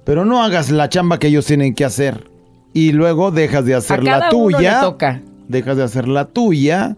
pero 0.06 0.24
no 0.26 0.42
hagas 0.44 0.70
la 0.72 0.88
chamba 0.90 1.20
que 1.20 1.28
ellos 1.28 1.46
tienen 1.46 1.74
que 1.76 1.84
hacer 1.86 2.30
y 2.74 2.92
luego 2.94 3.32
dejas 3.32 3.66
de 3.66 3.76
hacer 3.76 4.04
la 4.04 4.12
cada 4.20 4.30
uno 4.32 4.58
tuya. 4.58 4.76
le 4.76 4.82
toca. 4.88 5.22
Dejas 5.48 5.78
de 5.78 5.84
hacer 5.84 6.08
la 6.08 6.26
tuya 6.26 6.96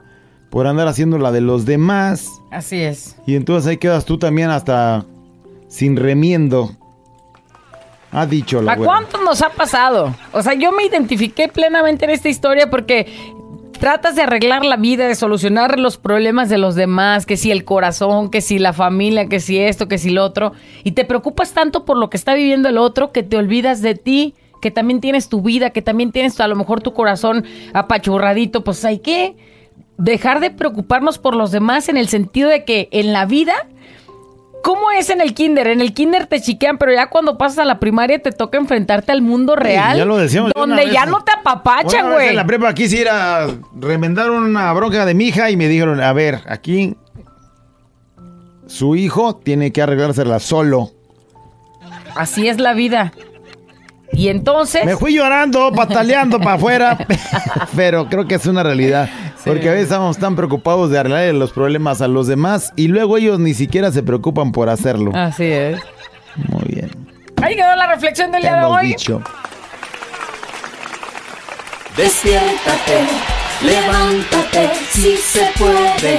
por 0.50 0.68
andar 0.68 0.88
haciendo 0.88 1.18
la 1.20 1.32
de 1.32 1.42
los 1.42 1.66
demás 1.66 2.28
Así 2.52 2.82
es. 2.82 3.16
y 3.28 3.36
entonces 3.36 3.68
ahí 3.70 3.78
quedas 3.78 4.06
tú 4.06 4.18
también 4.18 4.50
hasta 4.50 5.06
sin 5.68 5.96
remiendo. 5.98 6.72
Ha 8.12 8.26
dicho 8.26 8.60
la 8.62 8.72
¿A 8.72 8.76
güera. 8.76 8.92
cuántos 8.92 9.22
nos 9.22 9.42
ha 9.44 9.50
pasado? 9.50 10.16
O 10.32 10.42
sea, 10.42 10.56
yo 10.56 10.72
me 10.72 10.84
identifiqué 10.84 11.48
plenamente 11.48 12.06
en 12.06 12.12
esta 12.12 12.28
historia 12.28 12.68
porque 12.70 13.06
tratas 13.80 14.16
de 14.16 14.24
arreglar 14.24 14.66
la 14.66 14.76
vida, 14.76 15.08
de 15.08 15.16
solucionar 15.16 15.80
los 15.80 15.98
problemas 15.98 16.50
de 16.50 16.58
los 16.58 16.76
demás, 16.76 17.26
que 17.26 17.38
si 17.38 17.50
el 17.50 17.64
corazón, 17.64 18.30
que 18.30 18.42
si 18.42 18.60
la 18.60 18.74
familia, 18.74 19.28
que 19.28 19.40
si 19.40 19.58
esto, 19.58 19.88
que 19.88 19.98
si 19.98 20.10
lo 20.10 20.24
otro, 20.24 20.52
y 20.84 20.92
te 20.92 21.06
preocupas 21.06 21.54
tanto 21.54 21.86
por 21.86 21.98
lo 21.98 22.10
que 22.10 22.18
está 22.18 22.34
viviendo 22.34 22.68
el 22.70 22.78
otro 22.78 23.12
que 23.12 23.24
te 23.24 23.38
olvidas 23.38 23.82
de 23.82 23.96
ti, 23.96 24.36
que 24.62 24.70
también 24.70 25.00
tienes 25.00 25.30
tu 25.30 25.42
vida, 25.42 25.70
que 25.70 25.82
también 25.82 26.12
tienes 26.12 26.40
a 26.42 26.48
lo 26.48 26.58
mejor 26.58 26.82
tu 26.82 26.94
corazón 26.94 27.46
apachurradito, 27.74 28.66
pues 28.66 28.84
hay 28.84 29.00
que 29.00 29.38
dejar 29.98 30.42
de 30.42 30.52
preocuparnos 30.52 31.18
por 31.18 31.36
los 31.36 31.52
demás 31.52 31.88
en 31.88 31.96
el 31.96 32.10
sentido 32.10 32.50
de 32.50 32.66
que 32.66 32.90
en 32.92 33.14
la 33.14 33.26
vida 33.26 33.54
¿Cómo 34.64 34.92
es 34.92 35.10
en 35.10 35.22
el 35.22 35.34
kinder? 35.34 35.68
En 35.68 35.82
el 35.82 35.94
kinder 35.94 36.28
te 36.28 36.42
chiquean, 36.42 36.78
pero 36.78 36.94
ya 36.94 37.08
cuando 37.08 37.38
pasas 37.38 37.60
a 37.60 37.66
la 37.66 37.80
primaria 37.80 38.20
te 38.20 38.32
toca 38.32 38.58
enfrentarte 38.58 39.12
al 39.12 39.22
mundo 39.22 39.56
real. 39.56 39.98
ya 39.98 40.06
lo 40.06 40.18
decíamos 40.18 40.52
Donde 40.54 40.86
vez. 40.86 40.94
ya 40.94 41.06
no 41.06 41.24
te 41.24 41.32
apapachan, 41.32 42.12
güey. 42.12 42.30
En 42.30 42.36
la 42.36 42.46
prepa 42.46 42.74
quise 42.74 42.98
ir 42.98 43.10
a 43.10 43.48
remendar 43.80 44.32
una 44.32 44.72
bronca 44.74 45.06
de 45.06 45.14
mi 45.14 45.28
hija 45.28 45.50
y 45.50 45.58
me 45.58 45.68
dijeron, 45.68 46.02
a 46.02 46.12
ver, 46.14 46.42
aquí 46.48 46.96
su 48.68 48.96
hijo 48.96 49.36
tiene 49.38 49.72
que 49.72 49.82
arreglársela 49.82 50.40
solo. 50.40 50.92
Así 52.16 52.48
es 52.48 52.60
la 52.60 52.74
vida. 52.74 53.14
Y 54.12 54.28
entonces... 54.28 54.86
Me 54.86 54.98
fui 54.98 55.16
llorando, 55.16 55.72
pataleando 55.72 56.40
para 56.40 56.54
afuera, 56.54 56.98
pero 57.76 58.08
creo 58.10 58.28
que 58.28 58.36
es 58.36 58.46
una 58.46 58.64
realidad. 58.64 59.10
Porque 59.46 59.70
a 59.70 59.72
veces 59.72 59.86
estamos 59.86 60.18
tan 60.18 60.36
preocupados 60.36 60.90
de 60.92 61.00
arreglar 61.00 61.34
los 61.34 61.52
problemas 61.52 62.02
a 62.02 62.08
los 62.08 62.28
demás 62.28 62.74
y 62.76 62.88
luego 62.88 63.18
ellos 63.18 63.40
ni 63.40 63.54
siquiera 63.54 63.92
se 63.92 64.04
preocupan 64.04 64.52
por 64.52 64.70
hacerlo. 64.70 65.12
Así 65.16 65.46
es. 65.46 65.80
Muy 66.36 66.64
bien. 66.68 66.92
Ahí 67.42 67.56
quedó 67.56 67.76
la 67.76 67.88
reflexión 67.88 68.32
del 68.32 68.42
Te 68.42 68.48
día 68.48 68.58
de 68.58 68.62
hemos 68.66 68.78
hoy. 68.82 68.88
dicho. 68.88 69.22
Despiértate, 71.96 73.00
levántate, 73.62 74.70
si 74.92 75.18
se 75.18 75.50
puede. 75.58 76.18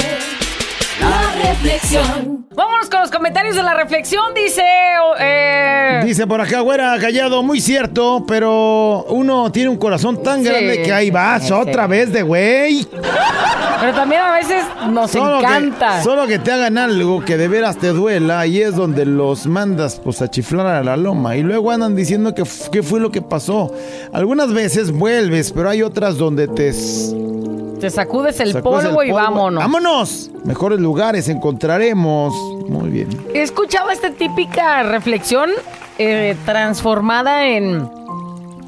Reflexión. 1.43 2.47
Vámonos 2.55 2.91
con 2.91 3.01
los 3.01 3.11
comentarios 3.11 3.55
de 3.57 3.63
la 3.63 3.75
reflexión, 3.75 4.35
dice... 4.35 4.63
eh, 5.19 6.03
Dice 6.05 6.27
por 6.27 6.41
acá, 6.41 6.61
güera, 6.61 6.99
callado, 6.99 7.43
muy 7.43 7.61
cierto, 7.61 8.25
pero 8.27 9.05
uno 9.09 9.51
tiene 9.53 9.71
un 9.71 9.77
corazón 9.79 10.23
tan 10.23 10.41
Sí, 10.43 10.49
grande 10.49 10.83
que 10.83 10.93
ahí 10.93 11.11
vas 11.11 11.47
sí, 11.47 11.53
otra 11.53 11.85
sí. 11.85 11.91
vez 11.91 12.13
de 12.13 12.23
güey. 12.23 12.87
Pero 13.81 13.95
también 13.95 14.21
a 14.21 14.33
veces 14.33 14.63
nos 14.91 15.15
encanta. 15.15 15.99
Que, 15.99 16.05
solo 16.05 16.27
que 16.27 16.39
te 16.39 16.53
hagan 16.53 16.77
algo 16.77 17.25
que 17.25 17.37
de 17.39 17.49
veras 17.49 17.79
te 17.79 17.89
duela 17.89 18.47
y 18.47 18.61
es 18.61 18.75
donde 18.75 19.07
los 19.07 19.47
mandas 19.47 20.01
pues 20.03 20.21
a 20.21 20.29
chiflar 20.31 20.67
a 20.67 20.83
la 20.85 20.97
loma 20.99 21.37
y 21.37 21.43
luego 21.43 21.71
andan 21.71 21.97
diciendo 21.97 22.35
que 22.35 22.43
qué 22.71 22.83
fue 22.83 23.01
lo 23.01 23.11
que 23.11 23.23
pasó. 23.23 23.73
Algunas 24.13 24.53
veces 24.53 24.91
vuelves, 24.93 25.53
pero 25.53 25.71
hay 25.71 25.83
otras 25.83 26.19
donde 26.19 26.47
te 26.49 26.73
Te 27.81 27.91
sacudes 27.91 28.39
el 28.41 28.53
sacudes 28.53 28.87
polvo 28.87 29.03
el 29.03 29.09
y 29.09 29.13
vámonos. 29.13 29.63
¡Vámonos! 29.63 30.31
Mejores 30.45 30.81
lugares 30.81 31.29
encontraremos. 31.29 32.35
Muy 32.69 32.91
bien. 32.91 33.09
He 33.35 33.43
escuchado 33.43 33.91
esta 33.91 34.11
típica 34.11 34.83
reflexión 34.83 35.51
eh, 35.99 36.37
transformada 36.45 37.49
en... 37.49 37.89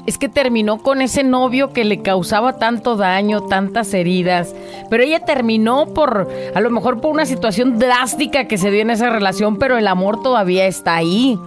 Es 0.05 0.17
que 0.17 0.27
terminó 0.27 0.79
con 0.79 1.01
ese 1.01 1.23
novio 1.23 1.71
que 1.71 1.85
le 1.85 2.01
causaba 2.01 2.57
tanto 2.57 2.97
daño, 2.97 3.43
tantas 3.43 3.93
heridas. 3.93 4.53
Pero 4.89 5.03
ella 5.03 5.21
terminó 5.21 5.85
por, 5.85 6.29
a 6.53 6.59
lo 6.59 6.69
mejor 6.71 6.99
por 6.99 7.11
una 7.11 7.25
situación 7.25 7.79
drástica 7.79 8.45
que 8.49 8.57
se 8.57 8.69
dio 8.69 8.81
en 8.81 8.89
esa 8.89 9.09
relación, 9.09 9.57
pero 9.57 9.77
el 9.77 9.87
amor 9.87 10.21
todavía 10.21 10.65
está 10.67 10.95
ahí. 10.95 11.39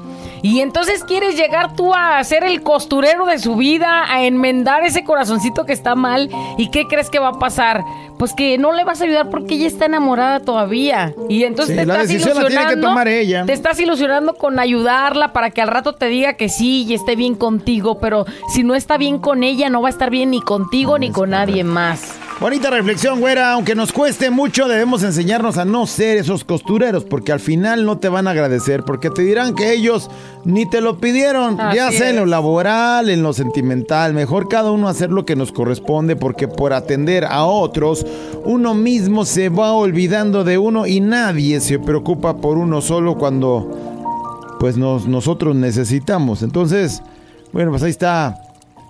Y 0.42 0.60
entonces 0.60 1.04
quieres 1.04 1.36
llegar 1.36 1.74
tú 1.74 1.94
a 1.94 2.22
ser 2.24 2.44
el 2.44 2.62
costurero 2.62 3.26
de 3.26 3.38
su 3.38 3.56
vida, 3.56 4.04
a 4.08 4.24
enmendar 4.24 4.84
ese 4.84 5.04
corazoncito 5.04 5.64
que 5.64 5.72
está 5.72 5.94
mal. 5.94 6.30
¿Y 6.56 6.70
qué 6.70 6.86
crees 6.86 7.10
que 7.10 7.18
va 7.18 7.28
a 7.28 7.38
pasar? 7.38 7.82
Pues 8.18 8.32
que 8.32 8.56
no 8.58 8.72
le 8.72 8.84
vas 8.84 9.00
a 9.00 9.04
ayudar 9.04 9.28
porque 9.30 9.54
ella 9.56 9.66
está 9.66 9.86
enamorada 9.86 10.40
todavía. 10.40 11.14
Y 11.28 11.44
entonces 11.44 11.74
Sí, 11.74 11.80
te 11.80 11.86
la 11.86 11.94
estás 11.94 12.08
decisión 12.08 12.34
la 12.34 12.40
tiene 12.40 12.48
que 12.48 12.62
ilusionando. 12.62 12.88
tomar 12.88 13.08
ella. 13.08 13.44
Te 13.46 13.52
estás 13.52 13.78
ilusionando 13.80 14.34
con 14.34 14.58
ayudarla 14.58 15.32
para 15.32 15.50
que 15.50 15.60
al 15.60 15.68
rato 15.68 15.94
te 15.94 16.06
diga 16.06 16.34
que 16.34 16.48
sí 16.48 16.84
y 16.88 16.94
esté 16.94 17.14
bien 17.16 17.34
contigo. 17.34 17.98
Pero 18.00 18.24
si 18.52 18.62
no 18.62 18.74
está 18.74 18.96
bien 18.96 19.18
con 19.18 19.42
ella, 19.42 19.68
no 19.68 19.82
va 19.82 19.88
a 19.88 19.90
estar 19.90 20.10
bien 20.10 20.30
ni 20.30 20.40
contigo 20.40 20.98
ni 20.98 21.10
con 21.10 21.30
nadie 21.30 21.62
más. 21.64 22.14
Bonita 22.38 22.68
reflexión, 22.70 23.20
güera. 23.20 23.52
Aunque 23.52 23.74
nos 23.74 23.92
cueste 23.92 24.28
mucho, 24.30 24.68
debemos 24.68 25.02
enseñarnos 25.02 25.56
a 25.56 25.64
no 25.64 25.86
ser 25.86 26.18
esos 26.18 26.44
costureros, 26.44 27.04
porque 27.04 27.32
al 27.32 27.40
final 27.40 27.86
no 27.86 27.96
te 27.98 28.10
van 28.10 28.28
a 28.28 28.32
agradecer, 28.32 28.82
porque 28.82 29.08
te 29.08 29.22
dirán 29.22 29.54
que 29.54 29.72
ellos 29.72 30.10
ni 30.44 30.68
te 30.68 30.82
lo 30.82 30.98
pidieron, 30.98 31.56
ya 31.74 31.90
sea 31.90 32.10
en 32.10 32.16
lo 32.16 32.26
laboral, 32.26 33.08
en 33.08 33.22
lo 33.22 33.32
sentimental. 33.32 34.12
Mejor 34.12 34.48
cada 34.48 34.70
uno 34.70 34.86
hacer 34.88 35.10
lo 35.10 35.24
que 35.24 35.34
nos 35.34 35.50
corresponde, 35.50 36.14
porque 36.14 36.46
por 36.46 36.74
atender 36.74 37.24
a 37.24 37.46
otros, 37.46 38.05
uno 38.44 38.74
mismo 38.74 39.24
se 39.24 39.48
va 39.48 39.72
olvidando 39.72 40.44
de 40.44 40.58
uno 40.58 40.86
y 40.86 41.00
nadie 41.00 41.60
se 41.60 41.78
preocupa 41.78 42.36
por 42.36 42.58
uno 42.58 42.80
solo 42.80 43.16
cuando 43.16 43.70
pues 44.60 44.76
nos, 44.76 45.06
nosotros 45.06 45.54
necesitamos. 45.56 46.42
Entonces, 46.42 47.02
bueno, 47.52 47.70
pues 47.70 47.82
ahí 47.82 47.90
está 47.90 48.45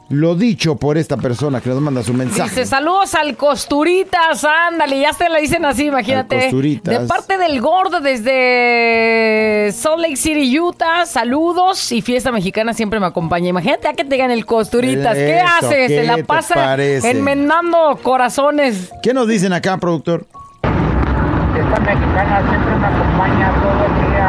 lo 0.09 0.37
dicho 0.37 0.77
por 0.77 0.99
esta 0.99 1.17
persona 1.17 1.61
que 1.61 1.69
nos 1.71 1.81
manda 1.81 2.03
su 2.03 2.15
mensaje. 2.15 2.49
Dice, 2.51 2.65
saludos 2.67 3.15
al 3.17 3.37
Costuritas, 3.37 4.45
ándale, 4.45 5.01
ya 5.01 5.13
te 5.13 5.29
lo 5.29 5.41
dicen 5.41 5.65
así, 5.65 5.87
imagínate. 5.87 6.37
Al 6.37 6.43
Costuritas. 6.43 7.01
De 7.03 7.07
parte 7.09 7.39
del 7.39 7.61
gordo 7.61 8.01
desde 8.01 9.73
Salt 9.73 9.99
Lake 10.01 10.17
City, 10.17 10.59
Utah, 10.61 11.07
saludos 11.07 11.91
y 11.91 12.03
fiesta 12.03 12.31
mexicana 12.31 12.73
siempre 12.73 13.01
me 13.01 13.07
acompaña. 13.07 13.49
Imagínate 13.49 13.89
a 13.89 13.95
que 13.95 14.05
te 14.05 14.11
digan 14.11 14.31
el 14.31 14.47
Costuritas, 14.47 15.15
¿qué 15.15 15.39
Eso, 15.39 15.47
haces? 15.59 15.89
¿qué 15.89 16.01
Se 16.01 16.05
la 16.05 16.19
pasa 16.25 16.55
parece? 16.55 17.11
enmendando 17.11 17.99
corazones. 18.03 18.93
¿Qué 19.03 19.13
nos 19.13 19.27
dicen 19.27 19.53
acá, 19.53 19.77
productor? 19.79 20.25
Esta 20.63 21.81
mexicana 21.81 22.43
siempre 22.49 22.77
me 22.77 22.87
acompaña 22.87 23.51
todo 23.61 23.87
el 23.87 23.95
día 24.11 24.29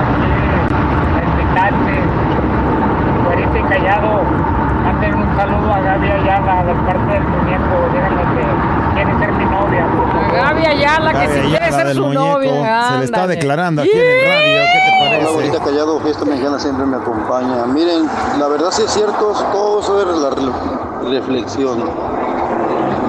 aquí 0.00 0.30
en 1.24 1.30
Picante, 1.48 1.94
Güerita 3.24 3.58
y 3.58 3.62
Callado. 3.62 4.22
Manden 4.84 5.14
un 5.14 5.36
saludo 5.36 5.72
a 5.72 5.80
Ayala 6.58 6.72
de 6.72 6.74
parte 6.86 7.12
del 7.12 7.22
muñeco. 7.22 7.74
Díganle 7.92 8.22
que 8.22 8.94
quiere 8.94 9.18
ser 9.18 9.32
mi 9.32 9.44
novia. 9.44 9.86
por 9.96 10.12
favor. 10.12 10.32
Gaby 10.34 10.66
Ayala, 10.66 11.12
que 11.12 11.28
si 11.28 11.40
quiere 11.48 11.72
ser 11.72 11.94
su 11.94 12.02
muñeco. 12.02 12.24
novia. 12.24 12.82
Se 12.92 12.98
le 12.98 13.04
está 13.04 13.26
declarando 13.26 13.82
aquí 13.82 13.90
en 13.92 13.98
el 13.98 14.28
radio. 14.28 14.62
¿Qué 14.72 14.78
te 14.78 15.16
Hola, 15.26 15.30
bonita 15.30 15.58
callado, 15.64 16.00
fiesta 16.00 16.24
mexicana 16.24 16.58
siempre 16.58 16.84
me 16.86 16.96
acompaña. 16.96 17.64
Miren, 17.66 18.06
la 18.38 18.48
verdad 18.48 18.68
sí 18.70 18.82
es 18.82 18.90
cierto, 18.92 19.32
todo 19.52 19.80
eso 19.80 20.00
es 20.00 20.18
la 20.18 20.30
re- 20.30 21.10
reflexión. 21.10 21.84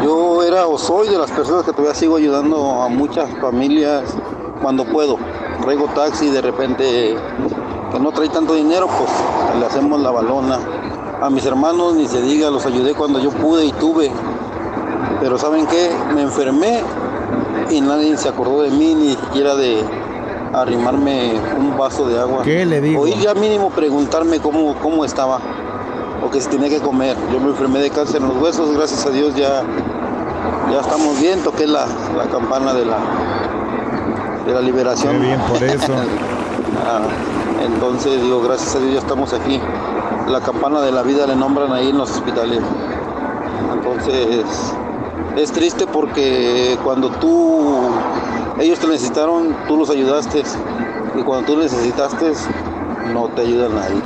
Yo 0.03 0.43
era 0.43 0.67
o 0.67 0.77
soy 0.77 1.09
de 1.09 1.17
las 1.17 1.31
personas 1.31 1.63
que 1.65 1.71
todavía 1.71 1.93
sigo 1.95 2.15
ayudando 2.17 2.83
a 2.83 2.87
muchas 2.89 3.29
familias 3.41 4.03
cuando 4.61 4.85
puedo. 4.85 5.17
Traigo 5.61 5.85
taxi 5.87 6.29
de 6.29 6.41
repente 6.41 7.15
que 7.91 7.99
no 7.99 8.11
trae 8.11 8.29
tanto 8.29 8.53
dinero, 8.53 8.87
pues 8.87 9.09
le 9.59 9.65
hacemos 9.65 9.99
la 9.99 10.11
balona. 10.11 10.57
A 11.21 11.29
mis 11.29 11.45
hermanos 11.45 11.95
ni 11.95 12.07
se 12.07 12.21
diga, 12.21 12.49
los 12.49 12.65
ayudé 12.65 12.93
cuando 12.93 13.19
yo 13.19 13.31
pude 13.31 13.65
y 13.65 13.71
tuve. 13.73 14.09
Pero 15.19 15.37
¿saben 15.37 15.67
qué? 15.67 15.91
Me 16.15 16.21
enfermé 16.21 16.81
y 17.69 17.81
nadie 17.81 18.15
se 18.17 18.29
acordó 18.29 18.61
de 18.61 18.71
mí, 18.71 18.95
ni 18.95 19.11
siquiera 19.11 19.55
de 19.55 19.83
arrimarme 20.53 21.33
un 21.57 21.77
vaso 21.77 22.07
de 22.07 22.19
agua. 22.19 22.43
¿Qué 22.43 22.65
le 22.65 22.79
digo? 22.81 23.01
O 23.01 23.07
ir 23.07 23.17
ya 23.17 23.33
mínimo 23.33 23.69
preguntarme 23.69 24.39
cómo, 24.39 24.75
cómo 24.81 25.03
estaba 25.03 25.39
o 26.23 26.29
que 26.29 26.39
si 26.41 26.49
tenía 26.49 26.69
que 26.69 26.79
comer. 26.79 27.15
Yo 27.31 27.39
me 27.39 27.49
enfermé 27.49 27.79
de 27.79 27.89
cáncer 27.89 28.21
en 28.21 28.29
los 28.29 28.37
huesos, 28.37 28.75
gracias 28.75 29.05
a 29.05 29.09
Dios 29.09 29.35
ya, 29.35 29.63
ya 30.71 30.79
estamos 30.79 31.19
bien, 31.19 31.41
toqué 31.43 31.67
la, 31.67 31.85
la 32.17 32.25
campana 32.31 32.73
de 32.73 32.85
la, 32.85 32.97
de 34.45 34.53
la 34.53 34.61
liberación. 34.61 35.19
Bien 35.21 35.39
por 35.41 35.61
eso. 35.63 35.93
Ah, 36.81 37.01
entonces 37.61 38.21
digo, 38.21 38.41
gracias 38.41 38.75
a 38.75 38.79
Dios 38.79 38.93
ya 38.93 38.99
estamos 38.99 39.33
aquí. 39.33 39.59
La 40.29 40.41
campana 40.41 40.81
de 40.81 40.91
la 40.91 41.01
vida 41.01 41.25
le 41.25 41.35
nombran 41.35 41.71
ahí 41.71 41.89
en 41.89 41.97
los 41.97 42.11
hospitales. 42.11 42.59
Entonces 43.73 44.43
es 45.37 45.51
triste 45.51 45.85
porque 45.87 46.77
cuando 46.83 47.09
tú, 47.09 47.79
ellos 48.59 48.79
te 48.79 48.87
necesitaron, 48.87 49.55
tú 49.67 49.77
los 49.77 49.89
ayudaste. 49.89 50.43
Y 51.19 51.23
cuando 51.23 51.47
tú 51.53 51.59
necesitaste, 51.59 52.33
no 53.13 53.29
te 53.29 53.41
ayuda 53.41 53.69
nadie. 53.69 54.01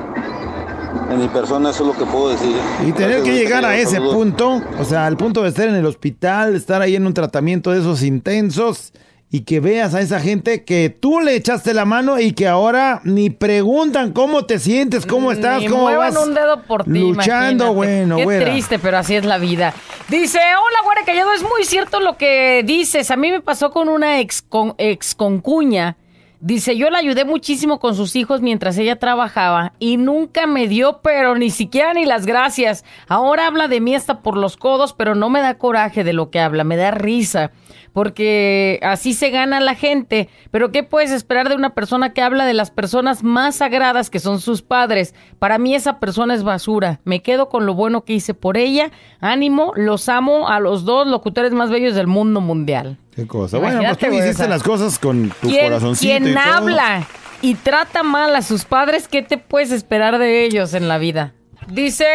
En 1.11 1.19
mi 1.19 1.27
persona 1.27 1.71
eso 1.71 1.83
es 1.83 1.87
lo 1.87 2.05
que 2.05 2.09
puedo 2.09 2.29
decir. 2.29 2.55
Y 2.87 2.91
tener 2.93 3.17
Gracias, 3.17 3.23
que 3.23 3.33
llegar 3.35 3.65
a 3.65 3.69
Saludos. 3.69 3.93
ese 3.93 4.01
punto, 4.01 4.61
o 4.79 4.85
sea, 4.85 5.05
al 5.05 5.17
punto 5.17 5.43
de 5.43 5.49
estar 5.49 5.67
en 5.67 5.75
el 5.75 5.85
hospital, 5.85 6.55
estar 6.55 6.81
ahí 6.81 6.95
en 6.95 7.05
un 7.05 7.13
tratamiento 7.13 7.71
de 7.71 7.79
esos 7.79 8.01
intensos 8.03 8.93
y 9.33 9.45
que 9.45 9.59
veas 9.59 9.95
a 9.95 10.01
esa 10.01 10.19
gente 10.19 10.63
que 10.63 10.91
tú 10.91 11.19
le 11.19 11.35
echaste 11.35 11.73
la 11.73 11.85
mano 11.85 12.19
y 12.19 12.33
que 12.33 12.47
ahora 12.47 13.01
ni 13.03 13.31
preguntan 13.31 14.11
cómo 14.13 14.45
te 14.45 14.59
sientes, 14.59 15.07
cómo 15.07 15.31
estás, 15.31 15.63
Ni 15.63 15.69
cómo 15.69 15.81
muevan 15.81 16.13
vas 16.13 16.23
un 16.23 16.35
dedo 16.35 16.61
por 16.61 16.83
ti, 16.83 16.91
luchando, 16.99 17.71
imagínate. 17.71 17.73
bueno, 17.73 18.17
Qué 18.17 18.23
güera. 18.25 18.45
triste, 18.45 18.77
pero 18.77 18.99
así 18.99 19.15
es 19.15 19.25
la 19.25 19.39
vida. 19.39 19.73
Dice, 20.07 20.37
hola, 20.37 20.79
güera 20.85 21.01
callado, 21.03 21.33
es 21.33 21.41
muy 21.41 21.63
cierto 21.63 21.99
lo 21.99 22.15
que 22.15 22.61
dices. 22.63 23.09
A 23.09 23.15
mí 23.15 23.31
me 23.31 23.41
pasó 23.41 23.71
con 23.71 23.89
una 23.89 24.19
ex, 24.19 24.43
con, 24.43 24.75
ex 24.77 25.15
concuña. 25.15 25.97
Dice, 26.39 26.77
yo 26.77 26.91
la 26.91 26.99
ayudé 26.99 27.25
muchísimo 27.25 27.79
con 27.79 27.95
sus 27.95 28.15
hijos 28.15 28.41
mientras 28.41 28.77
ella 28.77 28.99
trabajaba 28.99 29.73
y 29.79 29.97
nunca 29.97 30.45
me 30.45 30.67
dio, 30.67 30.99
pero 31.01 31.35
ni 31.35 31.49
siquiera 31.49 31.93
ni 31.95 32.05
las 32.05 32.27
gracias. 32.27 32.85
Ahora 33.07 33.47
habla 33.47 33.67
de 33.67 33.79
mí 33.79 33.95
hasta 33.95 34.19
por 34.19 34.37
los 34.37 34.57
codos, 34.57 34.93
pero 34.93 35.15
no 35.15 35.29
me 35.31 35.41
da 35.41 35.57
coraje 35.57 36.03
de 36.03 36.13
lo 36.13 36.29
que 36.29 36.39
habla, 36.39 36.63
me 36.63 36.75
da 36.75 36.91
risa, 36.91 37.51
porque 37.93 38.79
así 38.83 39.13
se 39.13 39.29
gana 39.29 39.59
la 39.59 39.75
gente. 39.75 40.27
Pero 40.51 40.71
¿qué 40.71 40.83
puedes 40.83 41.11
esperar 41.11 41.47
de 41.47 41.55
una 41.55 41.73
persona 41.75 42.13
que 42.13 42.21
habla 42.21 42.45
de 42.45 42.53
las 42.53 42.71
personas 42.71 43.23
más 43.23 43.57
sagradas 43.57 44.09
que 44.09 44.19
son 44.19 44.41
sus 44.41 44.61
padres? 44.61 45.13
Para 45.39 45.57
mí 45.57 45.75
esa 45.75 45.99
persona 45.99 46.33
es 46.33 46.43
basura. 46.43 46.99
Me 47.05 47.21
quedo 47.21 47.49
con 47.49 47.65
lo 47.65 47.75
bueno 47.75 48.03
que 48.03 48.13
hice 48.13 48.33
por 48.33 48.57
ella. 48.57 48.91
Ánimo, 49.19 49.71
los 49.75 50.09
amo 50.09 50.49
a 50.49 50.59
los 50.59 50.83
dos 50.85 51.07
locutores 51.07 51.53
más 51.53 51.69
bellos 51.69 51.95
del 51.95 52.07
mundo 52.07 52.41
mundial. 52.41 52.97
Qué 53.15 53.27
cosa. 53.27 53.59
Bueno, 53.59 53.81
pues 53.85 53.97
tú 53.99 54.07
hiciste 54.07 54.47
las 54.47 54.63
cosas 54.63 54.97
con 54.97 55.29
tu 55.41 55.47
¿Quién, 55.47 55.65
corazoncito 55.65 56.23
quien 56.23 56.37
habla 56.37 57.07
y 57.43 57.55
trata 57.55 58.03
mal 58.03 58.33
a 58.35 58.41
sus 58.41 58.63
padres, 58.63 59.09
¿qué 59.09 59.21
te 59.21 59.37
puedes 59.37 59.71
esperar 59.71 60.17
de 60.17 60.45
ellos 60.45 60.73
en 60.73 60.87
la 60.87 60.97
vida? 60.97 61.33
Dice, 61.67 62.05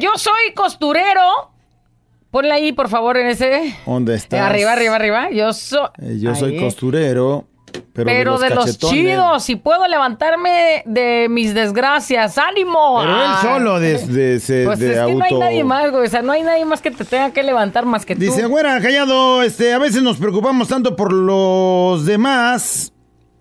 yo 0.00 0.10
soy 0.16 0.52
costurero. 0.54 1.51
Ponle 2.32 2.50
ahí, 2.52 2.72
por 2.72 2.88
favor, 2.88 3.16
en 3.18 3.28
ese. 3.28 3.76
¿Dónde 3.86 4.14
Eh, 4.14 4.16
estás? 4.16 4.40
Arriba, 4.40 4.72
arriba, 4.72 4.96
arriba. 4.96 5.30
Yo, 5.30 5.52
soy 5.52 5.86
Eh, 6.00 6.16
yo 6.18 6.34
soy 6.34 6.58
costurero, 6.58 7.44
pero, 7.92 8.06
Pero 8.06 8.38
de 8.38 8.50
los, 8.50 8.78
chidos, 8.78 9.44
si 9.44 9.56
puedo 9.56 9.86
levantarme 9.86 10.82
de 10.86 11.26
mis 11.30 11.52
desgracias, 11.54 12.38
ánimo. 12.38 12.98
Pero 13.00 13.12
él 13.16 13.22
Ah. 13.22 13.40
solo 13.42 13.78
de, 13.78 13.98
de, 13.98 14.40
Pues 14.64 14.78
de 14.78 14.86
es 14.88 14.92
que 14.94 14.98
auto. 14.98 15.18
no 15.18 15.24
hay 15.24 15.34
nadie 15.34 15.64
más, 15.64 15.90
güey. 15.90 16.06
O 16.06 16.10
sea, 16.10 16.22
no 16.22 16.32
hay 16.32 16.42
nadie 16.42 16.64
más 16.64 16.80
que 16.80 16.90
te 16.90 17.04
tenga 17.04 17.32
que 17.32 17.42
levantar 17.42 17.84
más 17.84 18.06
que 18.06 18.14
Dice, 18.14 18.42
tú. 18.44 18.48
güera, 18.48 18.80
callado, 18.80 19.42
este, 19.42 19.72
a 19.74 19.78
veces 19.78 20.02
nos 20.02 20.16
preocupamos 20.16 20.68
tanto 20.68 20.96
por 20.96 21.12
los 21.12 22.06
demás, 22.06 22.94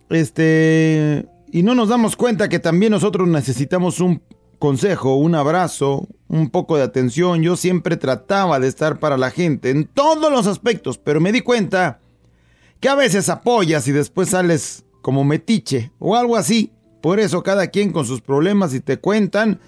este, 0.10 1.26
y 1.52 1.64
no 1.64 1.76
nos 1.76 1.90
damos 1.90 2.16
cuenta 2.18 2.50
que 2.50 2.60
también 2.60 2.92
nosotros 2.92 3.28
necesitamos 3.28 4.00
un 4.02 4.22
consejo, 4.62 5.16
un 5.16 5.36
abrazo, 5.36 6.08
un 6.30 6.50
poco 6.50 6.78
de 6.78 6.84
atención. 6.84 7.42
Yo 7.42 7.58
siempre 7.58 7.98
trataba 7.98 8.60
de 8.62 8.68
estar 8.70 9.00
para 9.00 9.18
la 9.18 9.32
gente 9.32 9.72
en 9.72 9.86
todos 9.86 10.32
los 10.32 10.48
aspectos, 10.48 10.98
pero 10.98 11.20
me 11.20 11.34
di 11.34 11.42
cuenta 11.42 12.00
que 12.80 12.88
a 12.88 12.96
veces 12.96 13.28
apoyas 13.28 13.88
y 13.90 13.92
después 13.92 14.30
sales 14.30 14.86
como 15.02 15.26
metiche 15.26 15.92
o 16.00 16.16
algo 16.16 16.38
así. 16.38 16.72
Por 17.02 17.20
eso 17.20 17.44
cada 17.44 17.68
quien 17.68 17.92
con 17.92 18.06
sus 18.06 18.22
problemas 18.22 18.74
y 18.74 18.80
te 18.80 18.98
cuentan, 18.98 19.60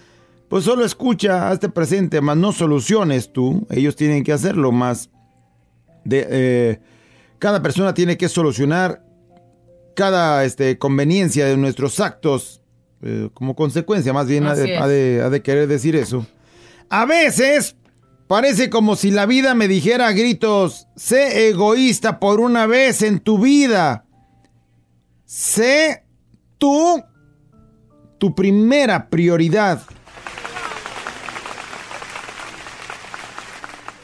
pues 0.47 0.63
solo 0.63 0.86
escucha, 0.86 1.49
hazte 1.49 1.67
presente, 1.69 2.21
más 2.21 2.38
no 2.38 2.53
soluciones 2.53 3.34
tú. 3.34 3.65
Ellos 3.71 3.95
tienen 3.95 4.23
que 4.23 4.32
hacerlo 4.32 4.71
más. 4.71 5.10
De, 6.06 6.27
eh, 6.29 6.79
cada 7.39 7.62
persona 7.62 7.93
tiene 7.95 8.15
que 8.15 8.29
solucionar 8.29 9.03
cada 9.95 10.45
este, 10.45 10.77
conveniencia 10.77 11.45
de 11.47 11.58
nuestros 11.58 11.99
actos 11.99 12.62
eh, 13.04 13.30
como 13.34 13.56
consecuencia, 13.56 14.13
más 14.13 14.28
bien 14.28 14.46
ha 14.48 14.56
de, 14.56 14.76
es. 14.76 14.82
ha 14.82 14.88
de- 14.88 15.22
ha 15.24 15.30
de 15.30 15.42
querer 15.42 15.68
decir 15.68 15.96
eso. 15.96 16.26
A 16.89 17.06
veces 17.06 17.76
parece 18.28 18.70
como 18.70 18.96
si 18.96 19.12
la 19.12 19.26
vida 19.26 19.54
me 19.56 19.68
dijera 19.68 20.08
a 20.08 20.12
gritos, 20.13 20.88
sé 20.96 21.50
egoísta 21.50 22.20
por 22.20 22.39
una 22.39 22.66
vez 22.66 23.02
en 23.02 23.20
tu 23.20 23.39
vida. 23.39 24.06
Sé 25.26 26.04
tú 26.58 27.04
tu 28.20 28.34
primera 28.36 29.10
prioridad. 29.10 29.82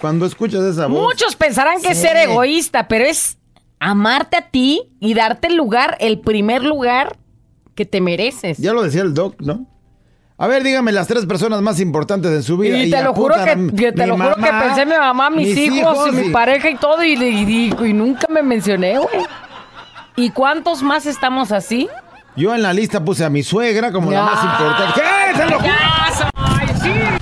Cuando 0.02 0.26
escuchas 0.26 0.62
esa 0.64 0.88
voz. 0.88 1.02
Muchos 1.02 1.36
pensarán 1.36 1.82
que 1.82 1.90
es 1.92 1.98
Sí. 1.98 2.04
ser 2.08 2.18
egoísta, 2.18 2.88
pero 2.88 3.06
es 3.06 3.38
amarte 3.80 4.38
a 4.38 4.50
ti 4.50 4.94
y 5.00 5.14
darte 5.14 5.48
el 5.48 5.56
lugar, 5.56 5.98
el 6.00 6.20
primer 6.20 6.64
lugar 6.64 7.18
que 7.80 7.86
te 7.86 8.02
mereces. 8.02 8.58
Ya 8.58 8.74
lo 8.74 8.82
decía 8.84 9.04
el 9.04 9.14
doc, 9.14 9.36
¿no? 9.40 9.66
A 10.38 10.48
ver, 10.48 10.64
dígame 10.64 10.92
las 10.92 11.08
tres 11.08 11.26
personas 11.26 11.62
más 11.62 11.80
importantes 11.80 12.30
en 12.34 12.44
su 12.44 12.58
vida. 12.58 12.78
Y 12.78 12.90
te 12.92 13.02
lo 13.02 13.14
juro 13.14 13.36
que, 13.36 13.92
te 13.94 14.06
lo 14.06 14.18
juro 14.18 14.36
que 14.36 14.42
pensé 14.52 14.82
en 14.82 14.90
mi 14.90 14.96
mamá, 14.98 15.30
mis, 15.30 15.56
hijos, 15.58 16.10
y 16.10 16.12
mi 16.12 16.30
pareja 16.30 16.70
y 16.70 16.76
todo, 16.76 17.02
y, 17.06 17.14
y- 17.14 17.72
y- 17.72 17.86
y 17.88 17.94
nunca 17.94 18.28
me 18.30 18.44
mencioné, 18.44 18.98
güey. 18.98 19.26
¿Y 20.18 20.32
cuántos 20.32 20.84
más 20.84 21.06
estamos 21.06 21.54
así? 21.54 21.88
Yo 22.36 22.54
en 22.54 22.62
la 22.64 22.74
lista 22.74 23.02
puse 23.04 23.24
a 23.24 23.30
mi 23.30 23.44
suegra 23.44 23.94
como 23.94 24.12
la 24.12 24.18
Ya. 24.18 24.24
más 24.26 24.44
importante. 24.44 25.02
¿Qué? 25.02 25.40
Te 25.40 25.50
lo 25.50 25.60
juro. 25.60 25.74
¡Ay, 26.36 26.68
sí! 26.84 27.19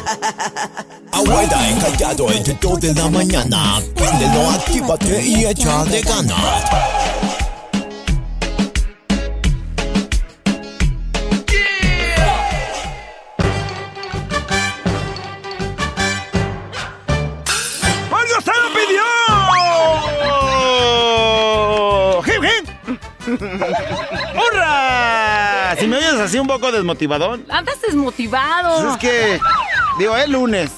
Abuela 1.12 1.70
encallado 1.70 2.30
entre 2.30 2.54
dos 2.54 2.80
de 2.80 2.94
la 2.94 3.08
mañana. 3.10 3.80
Préndelo, 3.94 4.50
actívate 4.50 5.22
y 5.26 5.44
échale 5.44 6.00
ganas. 6.02 6.64
¡Hurra! 24.34 25.76
Si 25.78 25.86
me 25.86 25.96
oyes 25.96 26.14
así 26.14 26.38
un 26.38 26.46
poco 26.46 26.72
desmotivadón. 26.72 27.44
Andas 27.48 27.80
desmotivado. 27.80 28.82
Pues 28.82 28.92
es 28.92 28.98
que, 28.98 29.40
digo, 29.98 30.16
es 30.16 30.28
lunes. 30.28 30.70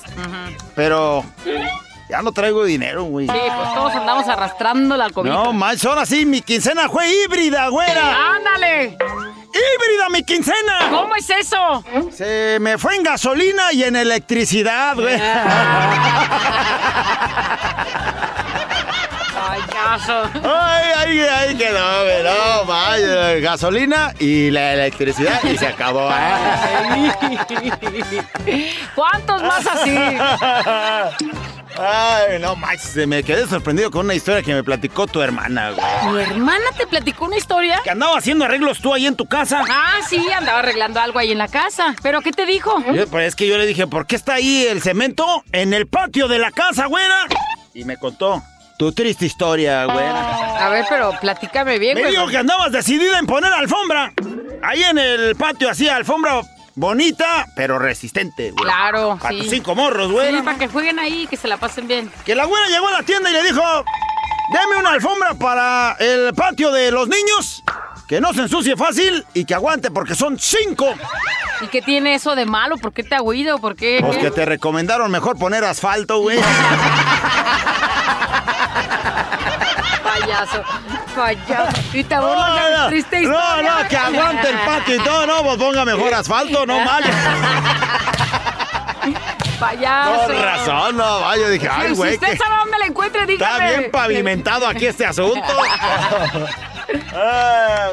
Pero 0.75 1.25
ya 2.09 2.23
no 2.23 2.33
traigo 2.33 2.65
dinero, 2.65 3.05
güey. 3.05 3.27
Sí, 3.27 3.33
pues 3.33 3.75
todos 3.75 3.93
andamos 3.95 4.29
arrastrando 4.29 4.97
la 4.97 5.11
comida. 5.11 5.35
No, 5.35 5.53
manches, 5.53 5.87
ahora 5.87 6.07
sí, 6.07 6.27
mi 6.27 6.43
quincena 6.43 6.89
fue 6.89 7.09
híbrida, 7.11 7.69
güera. 7.69 8.35
¡Ándale! 8.37 8.97
¡Híbrida 9.55 10.09
mi 10.11 10.23
quincena! 10.25 10.89
¿Cómo 10.91 11.15
es 11.15 11.29
eso? 11.29 11.85
Se 12.11 12.59
me 12.61 12.79
fue 12.79 12.97
en 12.97 13.03
gasolina 13.03 13.73
y 13.73 13.85
en 13.85 13.97
electricidad, 13.97 14.97
güey. 14.97 15.21
Payaso. 19.53 20.31
Ay, 20.43 20.93
ay, 20.97 21.21
ay, 21.21 21.57
quedó, 21.57 22.05
güey. 22.05 22.23
No, 22.23 22.65
vaya, 22.65 23.35
gasolina 23.41 24.15
y 24.19 24.51
la 24.51 24.73
electricidad 24.73 25.45
y 25.45 25.59
se 25.59 25.67
acabó, 25.67 26.11
¿eh? 26.11 27.13
¿Cuántos 28.95 29.43
más 29.43 29.67
así? 29.67 29.95
Ay, 31.79 32.39
no 32.41 32.57
manches, 32.57 33.07
me 33.07 33.23
quedé 33.23 33.47
sorprendido 33.47 33.91
con 33.91 34.07
una 34.07 34.15
historia 34.15 34.43
que 34.43 34.55
me 34.55 34.65
platicó 34.65 35.07
tu 35.07 35.21
hermana, 35.21 35.73
güey. 35.73 36.15
¿Mi 36.15 36.23
hermana 36.23 36.65
te 36.79 36.87
platicó 36.87 37.27
una 37.27 37.37
historia? 37.37 37.81
Que 37.85 37.91
andaba 37.91 38.17
haciendo 38.17 38.47
arreglos 38.47 38.81
tú 38.81 38.95
ahí 38.95 39.07
en 39.07 39.17
tu 39.17 39.27
casa. 39.27 39.65
Ah, 39.69 39.99
sí, 40.09 40.31
andaba 40.33 40.61
arreglando 40.61 40.99
algo 40.99 41.19
ahí 41.19 41.31
en 41.31 41.39
la 41.39 41.49
casa. 41.49 41.95
¿Pero 42.03 42.23
qué 42.23 42.33
te 42.33 42.47
dijo? 42.47 42.83
Yo, 42.93 43.07
pues 43.07 43.29
es 43.29 43.37
que 43.37 43.47
yo 43.47 43.59
le 43.59 43.67
dije, 43.67 43.87
¿por 43.87 44.07
qué 44.07 44.17
está 44.17 44.35
ahí 44.35 44.65
el 44.67 44.81
cemento 44.81 45.45
en 45.53 45.75
el 45.75 45.87
patio 45.89 46.27
de 46.27 46.39
la 46.39 46.53
casa, 46.53 46.87
güera? 46.87 47.27
Y 47.75 47.85
me 47.85 47.97
contó 47.99 48.43
tu 48.83 48.91
triste 48.91 49.27
historia, 49.27 49.85
güera. 49.85 50.67
A 50.67 50.69
ver, 50.69 50.85
pero 50.89 51.13
platícame 51.21 51.79
bien, 51.79 51.95
Me 51.95 52.01
güey. 52.01 52.13
dijo 52.15 52.27
que 52.27 52.37
andabas 52.37 52.73
decidida 52.73 53.17
en 53.21 53.27
poner 53.27 53.53
alfombra. 53.53 54.13
Ahí 54.61 54.83
en 54.83 54.99
el 54.99 55.37
patio, 55.37 55.71
así, 55.71 55.89
alfombra 55.89 56.41
bonita, 56.75 57.47
pero 57.55 57.79
resistente, 57.79 58.51
güey. 58.51 58.65
Claro, 58.65 59.21
Para 59.23 59.39
tus 59.39 59.51
cinco 59.51 59.77
morros, 59.77 60.11
güey. 60.11 60.35
Sí, 60.35 60.43
para 60.43 60.59
que 60.59 60.67
jueguen 60.67 60.99
ahí, 60.99 61.29
que 61.29 61.37
se 61.37 61.47
la 61.47 61.59
pasen 61.59 61.87
bien. 61.87 62.11
Que 62.25 62.35
la 62.35 62.45
güera 62.45 62.67
llegó 62.67 62.89
a 62.89 62.91
la 62.91 63.03
tienda 63.05 63.31
y 63.31 63.35
le 63.35 63.45
dijo, 63.45 63.63
deme 64.53 64.77
una 64.81 64.91
alfombra 64.91 65.35
para 65.35 65.93
el 66.01 66.35
patio 66.35 66.73
de 66.73 66.91
los 66.91 67.07
niños, 67.07 67.63
que 68.09 68.21
no 68.21 68.35
se 68.35 68.41
ensucie 68.41 68.77
fácil 68.77 69.25
y 69.33 69.45
que 69.45 69.55
aguante 69.55 69.93
porque 69.93 70.17
son 70.17 70.41
cinco. 70.41 70.93
¿Y 71.61 71.69
qué 71.69 71.83
tiene 71.83 72.17
eso 72.17 72.35
de 72.35 72.47
malo? 72.47 72.77
¿Por 72.79 72.93
qué 72.93 73.05
te 73.05 73.15
ha 73.15 73.21
oído? 73.23 73.59
¿Por 73.61 73.77
qué? 73.77 74.01
Pues 74.05 74.19
que 74.19 74.33
te 74.33 74.45
recomendaron 74.45 75.09
mejor 75.09 75.39
poner 75.39 75.63
asfalto, 75.63 76.19
güey. 76.19 76.41
Payaso, 80.03 80.63
payaso. 81.15 81.81
Y 81.93 82.05
te 82.05 82.19
burlas 82.19 82.89
triste 82.89 83.23
no, 83.23 83.33
historia. 83.33 83.63
no, 83.83 83.89
que 83.89 83.97
aguante 83.97 84.51
el 84.51 84.59
patio 84.59 84.97
y 84.97 84.99
todo, 84.99 85.27
no, 85.27 85.43
pues 85.43 85.57
ponga 85.57 85.85
mejor 85.85 86.15
asfalto, 86.15 86.67
no 86.67 86.81
mal. 86.85 87.03
Payaso. 89.59 90.27
Con 90.27 90.43
razón, 90.43 90.97
no, 90.97 91.21
vaya, 91.21 91.49
dije, 91.49 91.69
ay, 91.71 91.89
si 91.91 91.95
güey, 91.95 92.15
usted 92.15 92.33
que 92.33 92.37
sabe 92.37 92.57
dónde 92.57 92.79
la 92.79 92.87
encuentre, 92.87 93.27
dígame. 93.27 93.53
está 93.53 93.79
bien 93.79 93.91
pavimentado 93.91 94.67
aquí 94.67 94.87
este 94.87 95.07
asunto. 95.07 95.41
Ah. 97.15 97.89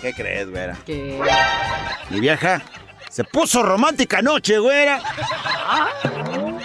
¿Qué 0.00 0.12
crees, 0.12 0.50
güera? 0.50 0.76
¿Qué? 0.84 1.20
Mi 2.10 2.20
vieja 2.20 2.62
se 3.14 3.22
puso 3.22 3.62
romántica 3.62 4.18
anoche, 4.18 4.58
güera. 4.58 5.00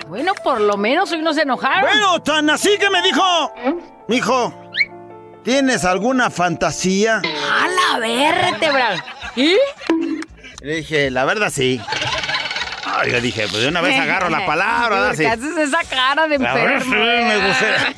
Bueno, 0.08 0.34
por 0.44 0.60
lo 0.60 0.78
menos 0.78 1.12
hoy 1.12 1.22
no 1.22 1.32
se 1.32 1.44
enojaron. 1.44 1.82
Bueno, 1.82 2.24
tan 2.24 2.50
así 2.50 2.76
que 2.80 2.90
me 2.90 3.04
dijo, 3.04 3.54
mijo, 4.08 4.72
¿tienes 5.44 5.86
alguna 5.86 6.32
fantasía? 6.32 7.18
A 7.18 7.68
la 7.68 8.00
vértebra. 8.00 9.06
¿Y? 9.36 9.58
Le 10.62 10.78
dije, 10.78 11.12
la 11.12 11.24
verdad 11.26 11.52
sí. 11.54 11.80
Ay, 12.98 13.12
yo 13.12 13.22
dije, 13.22 13.48
pues 13.50 13.62
de 13.62 13.68
una 13.68 13.82
vez 13.82 14.00
agarro 14.00 14.30
la 14.30 14.46
palabra, 14.46 14.90
¿verdad? 14.90 15.08
¿Por 15.10 15.16
Sí. 15.18 15.24
qué 15.24 15.30
haces 15.30 15.58
esa 15.58 15.84
cara 15.90 16.28
de 16.28 16.36
enfermo? 16.36 16.82
sí, 16.84 16.90
me 16.92 17.48
gustaría. 17.48 17.96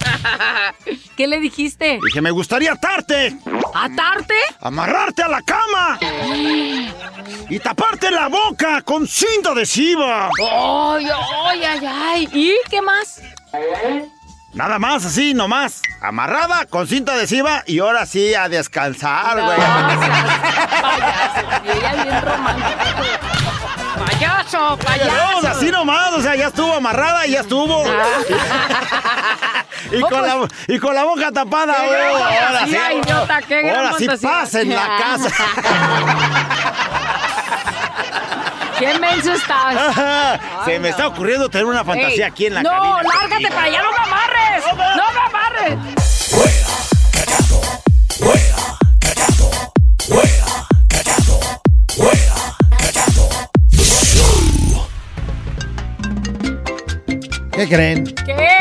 ¿Qué 1.18 1.28
le 1.28 1.40
dijiste? 1.40 2.00
Dije, 2.04 2.22
me 2.22 2.32
gustaría 2.32 2.74
atarte, 2.74 3.36
¿Atarte? 3.74 4.34
amarrarte 4.62 5.24
a 5.24 5.28
la 5.28 5.42
cama 5.42 6.00
y 7.50 7.60
taparte 7.60 8.10
la 8.12 8.28
boca 8.28 8.82
con 8.82 9.08
cinta 9.08 9.52
adhesiva. 9.52 10.30
¡Ay, 10.40 11.08
ay, 11.46 11.64
ay, 11.64 11.86
ay! 11.86 12.30
¿Y 12.34 12.54
qué 12.70 12.82
más? 12.82 13.22
Nada 14.54 14.80
más, 14.80 15.06
así, 15.06 15.34
nomás. 15.34 15.82
Amarrada 16.02 16.66
con 16.66 16.86
cinta 16.88 17.14
adhesiva 17.14 17.64
y 17.68 17.80
ahora 17.80 18.06
sí 18.06 18.34
a 18.34 18.50
descansar, 18.50 19.40
güey. 19.42 19.58
Ella 21.78 21.94
bien 22.04 22.22
romántica. 22.22 23.71
Payaso, 24.12 24.60
No, 24.60 24.78
payaso. 24.78 25.48
así 25.48 25.72
nomás, 25.72 26.12
o 26.14 26.22
sea, 26.22 26.36
ya 26.36 26.48
estuvo 26.48 26.74
amarrada 26.74 27.26
y 27.28 27.32
ya 27.32 27.40
estuvo. 27.42 27.84
y, 29.92 30.02
con 30.02 30.22
la, 30.22 30.48
y 30.68 30.80
con 30.80 30.94
la 30.96 31.04
boca 31.06 31.32
tapada, 31.32 31.76
güey. 31.86 31.90
gran 31.92 32.12
Ahora 32.12 32.66
sí, 32.66 32.76
fantasía, 32.76 32.94
idiota, 32.94 33.42
qué 33.42 33.62
gran 33.62 33.76
ahora 33.78 33.94
sí 33.98 34.08
pasa 34.22 34.62
en 34.62 34.70
la 34.70 34.88
casa. 34.98 35.30
¡Qué 38.80 38.98
menso 39.00 39.34
estás! 39.34 40.40
Se 40.66 40.80
me 40.80 40.90
está 40.90 41.08
ocurriendo 41.08 41.48
tener 41.50 41.66
una 41.68 41.84
fantasía 41.86 42.26
Ey, 42.26 42.32
aquí 42.32 42.46
en 42.48 42.56
la 42.56 42.64
no, 42.64 42.70
cabina. 42.72 43.04
lárgate 43.04 43.48
para 43.50 43.64
allá, 43.64 43.82
no 43.84 43.92
me 43.92 43.98
amarres. 44.00 44.64
No 44.98 45.12
me 45.14 45.20
amarres. 45.28 45.78
¿Qué 57.62 57.68
creen? 57.68 58.06
¿Qué? 58.26 58.58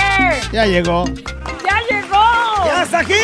Ya 0.53 0.67
llegó. 0.67 1.07
¡Ya 1.07 1.81
llegó! 1.89 2.67
¡Ya 2.67 2.83
está 2.83 2.99
aquí! 2.99 3.15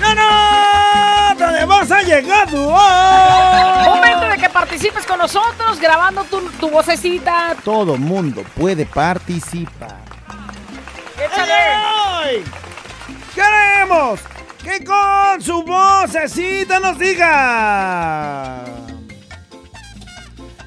¡No, 0.00 0.14
no! 0.14 1.34
¿Dónde 1.36 1.64
vas 1.64 1.90
a 1.90 2.00
llegar 2.02 2.48
tú? 2.48 2.68
¡Oh! 2.70 3.82
Momento 3.86 4.28
de 4.28 4.38
que 4.38 4.48
participes 4.48 5.04
con 5.04 5.18
nosotros 5.18 5.80
grabando 5.80 6.22
tu, 6.22 6.48
tu 6.60 6.70
vocecita. 6.70 7.56
Todo 7.64 7.96
mundo 7.96 8.44
puede 8.56 8.86
participar. 8.86 9.98
Échale. 11.16 11.52
¡Ay! 12.22 12.44
¡Queremos 13.34 14.20
que 14.62 14.84
con 14.84 15.42
su 15.42 15.64
vocecita 15.64 16.78
nos 16.78 17.00
diga! 17.00 18.64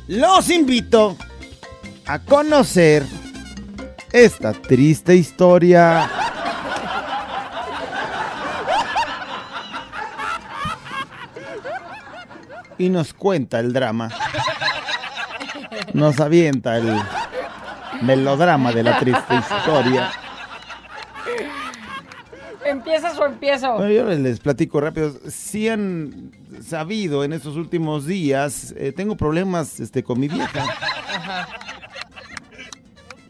Los 0.08 0.50
invito 0.50 1.16
a 2.06 2.20
conocer 2.20 3.06
esta 4.16 4.54
triste 4.54 5.14
historia. 5.14 6.10
Y 12.78 12.88
nos 12.88 13.14
cuenta 13.14 13.60
el 13.60 13.74
drama. 13.74 14.10
Nos 15.94 16.20
avienta 16.22 16.78
el 16.78 16.98
melodrama 18.04 18.72
de 18.72 18.84
la 18.84 19.00
triste 19.00 19.36
historia. 19.36 20.12
o 23.20 23.26
empiezo? 23.26 23.74
Bueno, 23.74 23.92
yo 23.92 24.06
les 24.06 24.40
platico 24.40 24.80
rápido. 24.80 25.14
Si 25.30 25.68
han 25.68 26.32
sabido 26.66 27.26
en 27.26 27.34
estos 27.34 27.58
últimos 27.58 28.06
días, 28.06 28.74
eh, 28.78 28.94
tengo 28.96 29.18
problemas 29.18 29.82
este, 29.82 30.04
con 30.04 30.22
mi 30.22 30.30
vieja. 30.30 30.64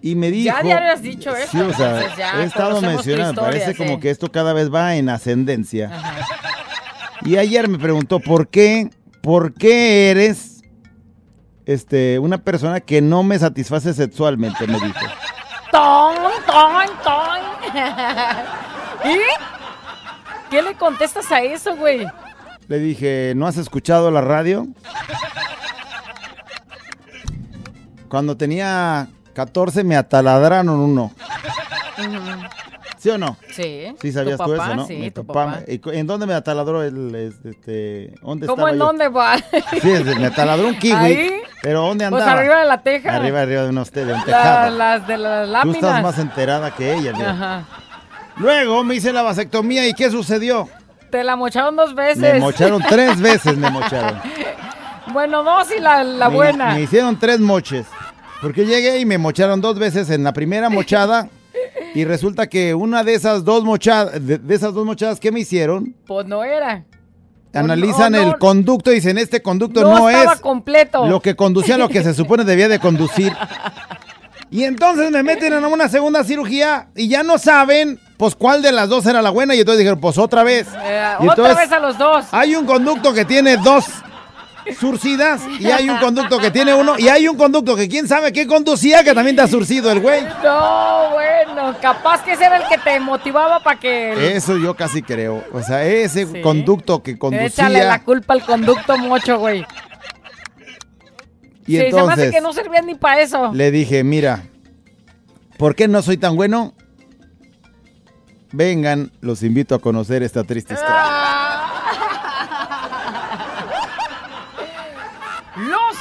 Y 0.06 0.13
me 0.13 0.30
dijo... 0.30 0.56
Ya 0.56 0.62
diario 0.62 0.91
has 0.94 1.02
dicho 1.02 1.36
eso, 1.36 1.50
Sí, 1.50 1.60
o 1.60 1.74
sea, 1.74 1.96
entonces 1.96 2.18
ya 2.20 2.44
he 2.44 2.44
estado 2.44 2.80
mencionando. 2.80 3.41
Parece 3.41 3.74
como 3.74 4.00
que 4.00 4.12
esto 4.12 4.32
cada 4.32 4.54
vez 4.54 4.72
va 4.72 4.98
en 4.98 5.10
ascendencia. 5.10 5.89
Y 7.24 7.38
ayer 7.38 7.68
me 7.68 7.80
preguntó, 7.80 8.20
¿por 8.20 8.48
qué? 8.48 8.91
¿Por 9.24 9.56
qué 9.56 10.12
eres 10.12 10.62
este, 11.65 12.20
una 12.20 12.38
persona 12.38 12.82
que 12.82 13.02
no 13.02 13.24
me 13.24 13.39
satisface 13.39 13.96
sexualmente? 13.96 14.68
Me 14.68 14.80
dijo. 14.80 15.06
¡Ton, 15.72 16.15
ton, 16.46 16.86
ton! 17.04 17.39
¿Y? 19.12 19.18
¿Qué 20.52 20.62
le 20.62 20.76
contestas 20.76 21.32
a 21.32 21.41
eso, 21.41 21.76
güey? 21.78 22.06
Le 22.68 22.78
dije, 22.78 23.34
¿no 23.36 23.48
has 23.48 23.58
escuchado 23.58 24.12
la 24.12 24.22
radio? 24.22 24.68
Cuando 28.08 28.38
tenía 28.38 29.10
14 29.36 29.84
me 29.84 29.95
ataladraron 29.95 30.69
uno. 30.69 31.12
¿Sí 32.98 33.10
o 33.12 33.17
no? 33.19 33.38
Sí. 33.52 33.93
Sí, 34.02 34.12
sabías 34.12 34.38
¿Tu 34.39 34.45
tú 34.45 34.54
eso, 34.56 34.76
¿no? 34.76 34.88
Sí, 34.88 34.95
Mi 34.95 35.12
tu 35.12 35.24
papá. 35.26 35.45
papá. 35.58 35.60
¿Y 35.67 35.78
cu- 35.78 35.91
¿En 35.91 36.08
dónde 36.08 36.26
me 36.26 36.34
ataladró 36.34 36.82
el, 36.82 37.13
este, 37.45 38.15
dónde 38.21 38.48
¿Cómo 38.48 38.67
en 38.67 38.80
yo? 38.80 38.86
dónde 38.86 39.10
va? 39.10 39.38
Sí, 39.82 39.93
me 40.19 40.26
ataladró 40.28 40.67
un 40.67 40.76
kiwi. 40.80 40.95
Ahí. 40.95 41.32
Pero 41.62 41.82
¿dónde 41.84 42.10
Pues 42.10 42.21
andaba? 42.24 42.39
arriba 42.39 42.60
de 42.62 42.65
la 42.65 42.82
teja. 42.82 43.15
Arriba, 43.15 43.41
arriba 43.41 43.62
de, 43.63 43.69
unos, 43.69 43.91
de 43.91 44.04
un 44.06 44.21
La- 44.26 44.69
las 44.71 45.08
de 45.08 45.17
las 45.17 45.45
Tú 45.45 45.52
láminas. 45.52 45.76
estás 45.76 46.02
más 46.04 46.17
enterada 46.19 46.71
que 46.71 46.93
ella. 46.95 47.13
mira. 47.13 47.32
Ajá. 47.32 47.63
Luego 48.38 48.84
me 48.84 48.95
hice 48.95 49.13
la 49.13 49.21
vasectomía 49.21 49.88
y 49.88 49.93
¿qué 49.93 50.10
sucedió? 50.10 50.67
Te 51.12 51.24
la 51.24 51.36
mocharon 51.36 51.76
dos 51.76 51.93
veces. 51.93 52.34
Me 52.34 52.39
mocharon 52.39 52.82
tres 52.89 53.19
veces, 53.21 53.56
me 53.58 53.69
mocharon. 53.69 54.19
Bueno, 55.13 55.43
dos 55.43 55.67
y 55.71 55.80
la, 55.80 56.04
la 56.04 56.30
Me- 56.30 56.36
buena. 56.36 56.74
Me 56.74 56.82
hicieron 56.82 57.17
tres 57.17 57.39
moches. 57.39 57.86
Porque 58.46 58.64
llegué 58.66 59.00
y 59.00 59.06
me 59.06 59.18
mocharon 59.18 59.60
dos 59.60 59.80
veces 59.80 60.12
en 60.12 60.24
la 60.24 60.32
primera 60.32 60.70
mochada. 60.70 61.30
Y 61.96 62.06
resulta 62.06 62.46
que 62.48 62.76
una 62.76 63.04
de 63.04 63.16
esas 63.16 63.44
dos 63.44 63.64
mochadas, 63.64 64.24
de, 64.24 64.38
de 64.38 64.54
esas 64.56 64.72
dos 64.76 64.86
mochadas 64.86 65.20
que 65.20 65.32
me 65.32 65.40
hicieron, 65.40 65.96
Pues 66.06 66.28
no 66.28 66.44
era. 66.44 66.86
analizan 67.54 68.12
no, 68.12 68.22
no. 68.22 68.28
el 68.34 68.38
conducto 68.38 68.92
y 68.92 68.96
dicen, 68.96 69.18
este 69.18 69.42
conducto 69.42 69.82
No, 69.82 69.98
no, 69.98 70.10
estaba 70.12 70.34
es 70.34 70.40
completo. 70.42 71.08
lo 71.08 71.22
que 71.22 71.36
conducía 71.36 71.74
a 71.74 71.78
lo 71.80 71.90
que 71.90 72.04
se 72.04 72.14
supone 72.14 72.44
debía 72.44 72.68
de 72.68 72.78
conducir. 72.78 73.34
Y 74.52 74.64
entonces 74.66 75.10
me 75.10 75.24
meten 75.24 75.54
en 75.54 75.66
una 75.66 75.90
segunda 75.90 76.24
cirugía 76.24 76.90
y 76.96 77.08
ya 77.08 77.24
no 77.24 77.40
saben, 77.40 78.00
pues 78.18 78.36
cuál 78.36 78.62
de 78.62 78.72
las 78.72 78.90
dos 78.90 79.08
era 79.08 79.24
la 79.24 79.32
buena. 79.32 79.56
Y 79.56 79.62
entonces 79.62 79.80
dijeron, 79.80 80.00
pues 80.00 80.20
otra 80.20 80.44
vez. 80.44 80.68
Eh, 80.84 81.02
Y 81.22 81.28
otra 81.28 81.46
entonces- 81.48 81.58
vez 81.58 81.72
a 81.72 81.80
los 81.80 81.98
dos. 81.98 82.26
Hay 82.32 82.56
un 82.56 82.66
conducto 82.68 83.12
que 83.12 83.26
tiene 83.26 83.58
dos 83.58 83.86
surcidas 84.80 85.41
y 85.60 85.67
hay 85.67 85.89
un 85.89 85.97
conducto 85.97 86.39
que 86.39 86.49
tiene 86.51 86.73
uno 86.73 86.95
y 86.97 87.08
hay 87.08 87.28
un 87.28 87.38
conducto 87.38 87.75
que 87.75 87.88
quién 87.88 88.08
sabe 88.08 88.32
qué 88.34 88.47
conducía 88.47 89.04
que 89.04 89.13
también 89.13 89.38
está 89.38 89.47
surcido 89.49 89.91
el 89.91 89.99
güey. 89.99 90.23
No, 90.43 91.12
bueno, 91.12 91.75
capaz 91.82 92.23
que 92.23 92.34
ese 92.34 92.45
era 92.45 92.58
el 92.58 92.67
que 92.67 92.78
te 92.78 92.99
motivaba 92.99 93.60
para 93.62 93.80
que... 93.80 94.36
Eso 94.36 94.58
yo 94.58 94.75
casi 94.75 95.01
creo. 95.01 95.43
O 95.54 95.62
sea, 95.62 95.84
ese 95.86 96.25
Sí. 96.25 96.41
conducto 96.41 97.04
que 97.04 97.12
Échale 97.12 97.19
conducía 97.19 97.69
la 97.69 98.04
culpa 98.04 98.34
al 98.34 98.45
conducto 98.45 98.97
mocho, 98.97 99.38
güey. 99.39 99.65
y 101.67 101.78
sí, 101.78 101.78
se 101.78 101.82
me 101.82 101.88
hace 101.88 101.99
entonces 101.99 102.32
que 102.32 102.41
no 102.41 102.54
servía 102.54 102.82
ni 102.82 102.95
para 102.95 103.21
eso. 103.21 103.51
le 103.54 103.71
dije, 103.71 104.04
mira, 104.04 104.43
¿por 105.58 105.75
qué 105.75 105.88
no 105.88 106.01
soy 106.01 106.17
tan 106.17 106.36
bueno? 106.36 106.73
Vengan, 108.51 109.12
los 109.21 109.43
invito 109.43 109.75
a 109.75 109.80
conocer 109.80 110.23
esta 110.23 110.43
triste 110.43 110.73
historia. 110.75 110.95
Los 111.73 111.75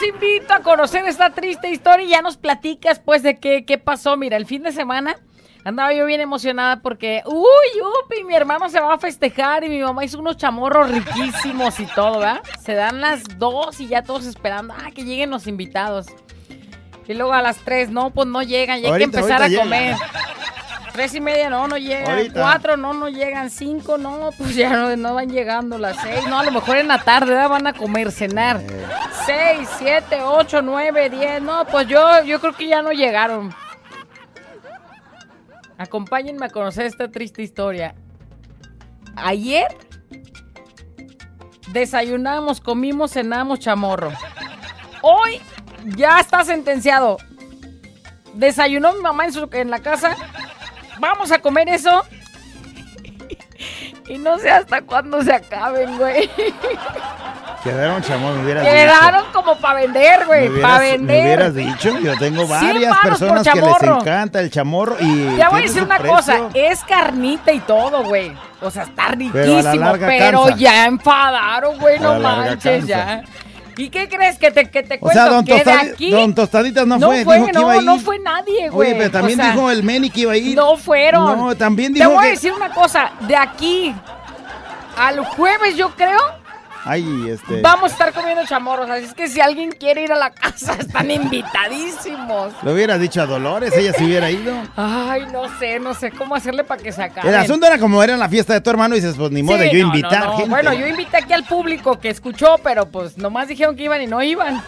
invito 0.07 0.55
a 0.55 0.61
conocer 0.61 1.05
esta 1.07 1.31
triste 1.31 1.71
historia 1.71 2.07
y 2.07 2.11
ya 2.11 2.23
nos 2.23 2.37
platicas 2.37 3.01
pues 3.01 3.23
de 3.23 3.39
qué, 3.39 3.65
qué 3.65 3.79
pasó. 3.79 4.17
Mira, 4.17 4.37
el 4.37 4.47
fin 4.47 4.63
de 4.63 4.73
semana 4.73 5.17
andaba 5.65 5.93
yo 5.93 6.07
bien 6.07 6.21
emocionada 6.21 6.81
porque, 6.81 7.23
uy, 7.27 7.81
upi, 8.05 8.25
mi 8.25 8.35
hermano 8.35 8.69
se 8.69 8.81
va 8.81 8.95
a 8.95 8.99
festejar 8.99 9.65
y 9.65 9.69
mi 9.69 9.81
mamá 9.81 10.05
hizo 10.05 10.19
unos 10.19 10.37
chamorros 10.37 10.91
riquísimos 10.91 11.81
y 11.81 11.87
todo, 11.87 12.19
¿verdad? 12.19 12.43
Se 12.63 12.75
dan 12.75 13.01
las 13.01 13.23
dos 13.39 13.81
y 13.81 13.89
ya 13.89 14.03
todos 14.03 14.27
esperando, 14.27 14.75
ah, 14.77 14.91
que 14.95 15.05
lleguen 15.05 15.31
los 15.31 15.47
invitados. 15.47 16.07
Y 17.07 17.15
luego 17.15 17.33
a 17.33 17.43
las 17.43 17.59
tres, 17.59 17.91
no, 17.91 18.11
pues 18.11 18.29
no 18.29 18.43
llegan, 18.43 18.81
ya 18.81 18.89
hay 18.89 18.93
Ahorita, 18.93 19.11
que 19.11 19.17
empezar 19.19 19.43
a 19.43 19.55
comer. 19.55 19.97
Tres 20.95 21.13
y 21.13 21.21
media, 21.21 21.51
no, 21.51 21.67
no 21.67 21.77
llegan. 21.77 22.09
Ahorita. 22.09 22.41
Cuatro, 22.41 22.77
no, 22.77 22.95
no 22.95 23.09
llegan. 23.09 23.51
Cinco, 23.51 23.99
no, 23.99 24.31
pues 24.39 24.55
ya 24.55 24.71
no, 24.71 24.97
no 24.97 25.15
van 25.15 25.29
llegando. 25.29 25.77
Las 25.77 25.97
seis, 26.01 26.25
no, 26.29 26.39
a 26.39 26.45
lo 26.45 26.53
mejor 26.53 26.77
en 26.77 26.87
la 26.87 27.03
tarde 27.03 27.33
¿verdad? 27.33 27.49
van 27.49 27.67
a 27.67 27.73
comer, 27.73 28.13
cenar. 28.13 28.61
Eh. 28.61 28.87
Seis, 29.27 29.69
siete, 29.77 30.23
ocho, 30.23 30.63
nueve, 30.63 31.11
diez. 31.11 31.43
No, 31.43 31.65
pues 31.65 31.89
yo, 31.89 32.23
yo 32.23 32.41
creo 32.41 32.53
que 32.53 32.69
ya 32.69 32.81
no 32.81 32.93
llegaron. 32.93 33.53
Acompáñenme 35.79 36.47
a 36.47 36.51
conocer 36.51 36.87
esta 36.87 37.11
triste 37.11 37.43
historia. 37.43 37.97
Ayer 39.17 39.67
desayunamos, 41.73 42.61
comimos, 42.61 43.11
cenamos 43.11 43.59
chamorro. 43.59 44.13
Hoy 45.03 45.41
ya 45.97 46.21
está 46.21 46.45
sentenciado. 46.45 47.17
Desayunó 48.35 48.93
mi 48.93 49.01
mamá 49.01 49.25
en, 49.25 49.33
su, 49.33 49.49
en 49.51 49.71
la 49.71 49.81
casa. 49.81 50.17
Vamos 50.99 51.31
a 51.33 51.39
comer 51.39 51.69
eso. 51.69 52.05
Y 54.09 54.19
no 54.19 54.39
sé 54.39 54.51
hasta 54.51 54.83
cuándo 54.83 55.23
se 55.23 55.33
acaben, 55.33 55.97
güey. 55.97 56.29
Quedaron 57.63 58.03
chamón, 58.03 58.37
me 58.39 58.45
hubieras 58.45 58.63
Quedaron 58.67 59.25
como 59.33 59.57
para 59.57 59.81
vender, 59.81 60.27
güey. 60.27 60.61
Para 60.61 60.79
hubieras- 60.81 60.81
Me 60.81 60.91
vender. 61.07 61.25
hubieras 61.25 61.55
dicho, 61.55 61.99
yo 62.01 62.15
tengo 62.19 62.47
varias 62.47 62.95
personas 62.99 63.49
que 63.49 63.61
les 63.61 63.83
encanta 63.83 64.41
el 64.41 64.51
chamorro 64.51 64.97
y 65.01 65.37
Te 65.37 65.47
voy 65.49 65.61
a 65.61 65.63
decir 65.63 65.83
una 65.83 65.97
precio. 65.97 66.17
cosa, 66.17 66.39
es 66.53 66.85
carnita 66.85 67.53
y 67.53 67.61
todo, 67.61 68.05
güey. 68.05 68.33
O 68.61 68.71
sea, 68.71 68.83
está 68.83 69.07
Pero 69.07 69.09
a 69.09 69.15
riquísimo, 69.15 69.63
la 69.63 69.75
larga 69.75 70.07
pero, 70.07 70.43
cansa. 70.45 70.57
ya 70.59 70.85
enfadaron, 70.87 71.79
güey, 71.79 71.99
no 71.99 72.21
manches, 72.21 72.59
cansa. 72.63 72.87
ya. 72.87 73.23
¿Y 73.77 73.89
qué 73.91 74.09
crees 74.09 74.39
que 74.39 74.51
te, 74.51 74.71
que 74.71 74.83
te 74.83 74.97
O 74.97 75.01
cuento? 75.01 75.21
sea, 75.21 75.31
don, 75.31 75.45
que 75.45 75.65
de 75.65 75.73
aquí 75.73 76.11
don 76.11 76.35
Tostaditas 76.35 76.87
no, 76.87 76.99
no 76.99 77.07
fue, 77.09 77.25
fue, 77.25 77.35
dijo 77.37 77.47
que 77.47 77.53
no, 77.53 77.73
iba 77.73 77.83
no 77.83 77.99
fue 77.99 78.19
nadie, 78.19 78.69
güey. 78.71 78.91
Oye, 78.91 78.99
pero 78.99 79.11
también 79.11 79.41
O 79.41 79.43
sea, 79.43 79.53
dijo 79.53 79.71
el 79.71 79.83
Meni 79.83 80.11
que 80.11 80.21
iba 80.21 80.33
a 80.33 80.37
ir. 80.37 80.57
No 80.57 80.77
fueron. 80.77 81.39
No, 81.39 81.57
también 81.57 81.93
Te 81.93 82.01
dijo 82.01 82.11
voy 82.13 82.23
que... 82.23 82.29
a 82.29 82.31
decir 82.31 82.53
una 82.53 82.71
cosa, 82.73 83.13
de 83.21 83.37
aquí 83.37 83.95
al 84.97 85.25
jueves 85.25 85.77
yo 85.77 85.91
creo 85.97 86.21
Ay, 86.85 87.31
este... 87.31 87.63
vamos 87.63 87.91
a 87.91 87.95
estar 87.95 88.13
comiendo 88.13 88.45
chamorros, 88.45 88.91
así 88.91 89.05
es 89.05 89.15
que 89.15 89.29
si 89.29 89.41
alguien 89.41 89.73
quiere 89.73 90.05
ir 90.05 90.13
a 90.13 90.17
la 90.17 90.31
casa 90.31 90.75
están 90.79 91.11
invitadísimos. 91.11 92.53
Lo 92.63 92.73
hubieras 92.73 93.01
dicho 93.01 93.23
a 93.23 93.27
Dolores, 93.27 93.75
ella 93.77 93.93
se 93.93 94.05
hubiera 94.05 94.31
ido. 94.31 94.55
Ay, 94.77 95.27
no 95.33 95.45
sé, 95.59 95.81
no 95.81 95.95
sé 95.95 96.11
cómo 96.11 96.35
hacerle 96.35 96.65
para 96.65 96.83
que 96.83 96.93
se 96.93 97.03
acabe. 97.03 97.29
El 97.29 97.37
asunto 97.37 97.67
era 97.67 97.79
como 97.79 98.03
era 98.03 98.13
en 98.13 98.21
la 98.21 98.29
fiesta 98.29 98.53
de 98.53 98.61
tu 98.61 98.71
hermano 98.71 98.95
y 98.95 99.01
dices, 99.01 99.17
pues 99.17 99.31
ni 99.31 99.43
modo 99.43 99.59
de 99.59 99.71
yo 99.71 99.79
invitar 99.79 100.37
gente. 100.37 100.51
Bueno, 100.51 100.73
yo 100.75 100.87
invité 100.87 101.19
aquí 101.19 101.33
al 101.33 101.45
público 101.45 101.99
que 101.99 102.11
escuchó, 102.11 102.57
pero 102.63 102.87
pues 102.87 103.17
nomás 103.17 103.49
dijeron 103.49 103.77
que 103.77 103.85
iban 103.85 104.03
y 104.03 104.07
no 104.07 104.23
iban. 104.23 104.63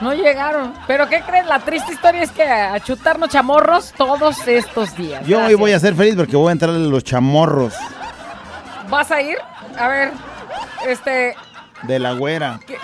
No 0.00 0.14
llegaron. 0.14 0.74
Pero 0.86 1.08
¿qué 1.08 1.22
crees? 1.22 1.46
La 1.46 1.58
triste 1.58 1.92
historia 1.92 2.22
es 2.22 2.30
que 2.30 2.44
a 2.44 2.78
chutarnos 2.80 3.30
chamorros 3.30 3.92
todos 3.96 4.46
estos 4.46 4.96
días. 4.96 5.26
Yo 5.26 5.44
hoy 5.44 5.54
voy 5.54 5.72
a 5.72 5.80
ser 5.80 5.94
feliz 5.94 6.14
porque 6.14 6.36
voy 6.36 6.50
a 6.50 6.52
entrar 6.52 6.70
en 6.70 6.90
los 6.90 7.02
chamorros 7.02 7.74
¿Vas 8.88 9.10
a 9.10 9.20
ir? 9.20 9.36
A 9.78 9.88
ver, 9.88 10.12
este... 10.86 11.34
de 11.82 11.98
la 11.98 12.12
güera. 12.12 12.60
¿qué? 12.66 12.76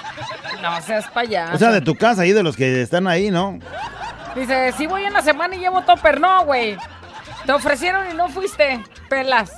No 0.62 0.80
seas 0.82 1.06
payaso. 1.08 1.54
O 1.54 1.58
sea, 1.58 1.70
de 1.70 1.80
tu 1.80 1.94
casa 1.94 2.22
ahí, 2.22 2.32
de 2.32 2.42
los 2.42 2.56
que 2.56 2.82
están 2.82 3.06
ahí, 3.06 3.30
¿no? 3.30 3.58
Dice, 4.34 4.72
si 4.76 4.86
voy 4.86 5.04
en 5.04 5.12
la 5.12 5.22
semana 5.22 5.54
y 5.56 5.60
llevo 5.60 5.82
topper. 5.82 6.20
No, 6.20 6.44
güey. 6.44 6.76
Te 7.46 7.52
ofrecieron 7.52 8.10
y 8.10 8.14
no 8.14 8.28
fuiste. 8.28 8.82
Pelas. 9.08 9.52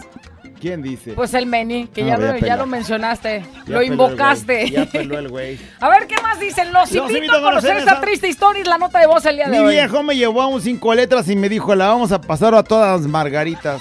¿Quién 0.61 0.83
dice? 0.83 1.13
Pues 1.13 1.35
el 1.35 1.45
Meni, 1.47 1.87
que 1.89 2.01
No, 2.03 2.09
ya, 2.09 2.17
lo, 2.19 2.35
ya 2.35 2.41
peló. 2.41 2.57
lo 2.57 2.67
mencionaste. 2.67 3.45
Ya 3.67 3.75
lo 3.75 3.83
invocaste. 3.83 4.71
Ya 4.71 4.87
peló 4.87 5.19
el 5.19 5.29
güey. 5.29 5.61
A 5.81 5.89
ver, 5.91 6.07
¿qué 6.07 6.21
más 6.23 6.41
dicen? 6.41 6.73
Los, 6.73 6.91
Los 6.93 7.11
invito, 7.11 7.37
a 7.37 7.43
conocer 7.43 7.77
esta 7.77 8.01
triste 8.01 8.27
historia 8.29 8.63
y 8.63 8.65
la 8.65 8.79
nota 8.79 8.99
de 8.99 9.07
voz 9.07 9.25
el 9.27 9.37
día 9.37 9.45
de 9.47 9.51
Mi 9.51 9.59
hoy. 9.59 9.75
viejo 9.75 10.03
me 10.03 10.17
llevó 10.17 10.41
a 10.43 10.47
un 10.47 10.61
cinco 10.63 10.95
letras 10.95 11.29
y 11.29 11.37
me 11.37 11.49
dijo, 11.51 11.75
la 11.75 11.89
vamos 11.89 12.11
a 12.11 12.21
pasar 12.23 12.55
a 12.55 12.63
todas 12.63 13.03
margaritas. 13.03 13.81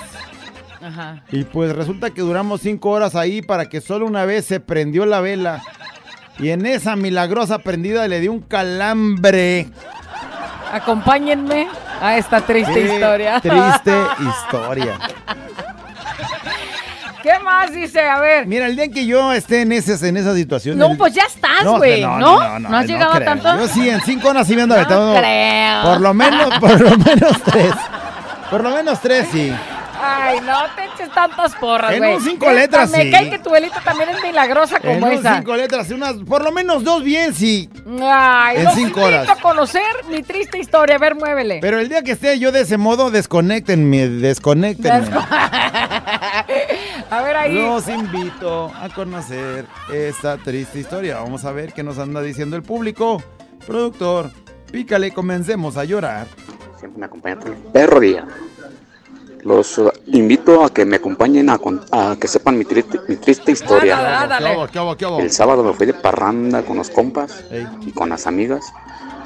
Ajá. 0.85 1.23
Y 1.31 1.43
pues 1.43 1.75
resulta 1.75 2.11
que 2.11 2.21
duramos 2.21 2.61
cinco 2.61 2.89
horas 2.91 3.15
ahí 3.15 3.41
para 3.41 3.67
que 3.69 3.81
solo 3.81 4.05
una 4.05 4.25
vez 4.25 4.45
se 4.45 4.59
prendió 4.59 5.05
la 5.05 5.19
vela. 5.21 5.61
Y 6.37 6.49
en 6.49 6.65
esa 6.65 6.95
milagrosa 6.95 7.59
prendida 7.59 8.07
le 8.07 8.19
dio 8.19 8.31
un 8.33 8.41
calambre. 8.41 9.67
Acompáñenme 10.71 11.67
a 12.01 12.17
esta 12.17 12.41
triste 12.41 12.73
Qué 12.73 12.93
historia. 12.93 13.39
Triste 13.41 13.93
historia. 14.19 14.99
¿Qué 17.23 17.39
más 17.39 17.71
dice? 17.71 18.01
A 18.01 18.19
ver. 18.19 18.45
Mira, 18.45 18.67
el 18.67 18.75
día 18.75 18.85
en 18.85 18.93
que 18.93 19.05
yo 19.07 19.33
esté 19.33 19.61
en, 19.61 19.71
ese, 19.71 20.07
en 20.07 20.17
esa 20.17 20.35
situación. 20.35 20.77
No, 20.77 20.91
el- 20.91 20.97
pues 20.97 21.13
ya 21.13 21.23
estás, 21.23 21.65
güey. 21.65 22.01
no, 22.01 22.19
No, 22.19 22.39
no, 22.39 22.59
no, 22.59 22.69
no, 22.69 22.77
has 22.77 22.85
llegado 22.85 23.13
a 23.13 23.15
creo. 23.15 23.29
tanto? 23.29 23.55
Yo 23.57 23.67
sí, 23.67 23.89
en 23.89 23.99
cinco 24.01 24.29
horas 24.29 24.45
sí 24.45 24.55
me 24.55 24.61
ando 24.63 24.75
aventando. 24.75 25.15
creo. 25.17 25.83
Por 25.83 26.01
lo 26.01 26.13
menos, 26.13 26.59
por 26.59 26.79
lo 26.81 26.97
menos 26.97 27.41
tres. 27.43 27.73
Por 28.51 28.61
lo 28.63 28.69
menos 28.69 28.99
tres, 29.01 29.27
sí. 29.31 29.51
Ay, 30.07 30.39
no 30.41 30.57
te 30.75 30.85
eches 30.85 31.13
tantas 31.13 31.55
porras, 31.55 31.91
En 31.93 31.99
güey. 31.99 32.15
un 32.15 32.21
cinco 32.21 32.51
letras, 32.51 32.89
Me 32.91 33.03
sí. 33.03 33.11
cae 33.11 33.29
que 33.29 33.39
tu 33.39 33.49
velita 33.49 33.81
también 33.81 34.09
es 34.09 34.21
milagrosa 34.23 34.77
En 34.77 34.99
como 34.99 35.07
un 35.07 35.13
esa. 35.13 35.37
cinco 35.37 35.55
letras, 35.55 35.89
unas, 35.91 36.13
por 36.27 36.43
lo 36.43 36.51
menos 36.51 36.83
dos 36.83 37.03
bien, 37.03 37.33
sí. 37.33 37.69
Ay, 38.01 38.57
En 38.57 38.63
los 38.65 38.73
cinco 38.75 38.99
invito 39.01 39.05
horas. 39.05 39.29
a 39.29 39.35
conocer 39.41 39.81
mi 40.09 40.21
triste 40.23 40.59
historia. 40.59 40.95
A 40.95 40.99
ver, 40.99 41.15
muévele. 41.15 41.59
Pero 41.61 41.79
el 41.79 41.89
día 41.89 42.01
que 42.03 42.11
esté 42.11 42.37
yo 42.39 42.51
de 42.51 42.61
ese 42.61 42.77
modo, 42.77 43.09
desconectenme, 43.11 44.07
desconectenme. 44.07 45.07
A 47.09 47.21
ver 47.23 47.35
ahí. 47.37 47.53
Los 47.55 47.87
invito 47.87 48.71
a 48.75 48.89
conocer 48.89 49.65
esta 49.93 50.37
triste 50.37 50.79
historia. 50.79 51.19
Vamos 51.19 51.45
a 51.45 51.51
ver 51.51 51.73
qué 51.73 51.83
nos 51.83 51.97
anda 51.99 52.21
diciendo 52.21 52.55
el 52.55 52.63
público. 52.63 53.21
Productor, 53.65 54.31
pícale, 54.71 55.11
comencemos 55.11 55.77
a 55.77 55.83
llorar. 55.85 56.27
Siempre 56.79 56.99
me 56.99 57.05
acompaña 57.05 57.39
todo 57.39 57.51
el 57.53 57.57
perro 57.71 57.99
día. 57.99 58.25
Los 59.45 59.77
uh, 59.77 59.91
invito 60.07 60.65
a 60.65 60.73
que 60.73 60.85
me 60.85 60.95
acompañen 60.95 61.51
a, 61.51 61.59
que 62.19 62.27
sepan 62.27 62.57
mi 62.57 62.65
triste, 62.65 62.99
mi 63.07 63.15
triste 63.15 63.51
historia. 63.51 64.27
El 65.19 65.31
sábado 65.31 65.63
me 65.63 65.71
fui 65.73 65.85
de 65.85 65.93
parranda 65.93 66.63
con 66.63 66.77
los 66.77 66.89
compas 66.89 67.45
Ey. 67.51 67.67
y 67.85 67.91
con 67.91 68.09
las 68.09 68.25
amigas 68.25 68.73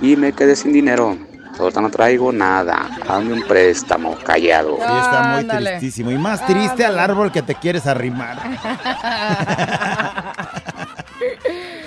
y 0.01 0.17
me 0.17 0.33
quedé 0.33 0.57
sin 0.57 0.73
dinero. 0.73 1.17
Ahorita 1.57 1.81
no 1.81 1.89
traigo 1.89 2.33
nada. 2.33 2.89
Hazme 3.07 3.33
un 3.33 3.43
préstamo, 3.43 4.17
callado. 4.23 4.75
Sí, 4.75 4.83
está 4.83 5.23
muy 5.23 5.39
Ándale. 5.39 5.69
tristísimo. 5.71 6.11
Y 6.11 6.17
más 6.17 6.45
triste 6.45 6.85
al 6.85 6.99
árbol 6.99 7.31
que 7.31 7.41
te 7.41 7.55
quieres 7.55 7.87
arrimar. 7.87 8.37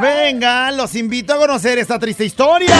Venga, 0.00 0.70
los 0.72 0.94
invito 0.96 1.34
a 1.34 1.36
conocer 1.38 1.78
esta 1.78 1.98
triste 1.98 2.24
historia. 2.24 2.74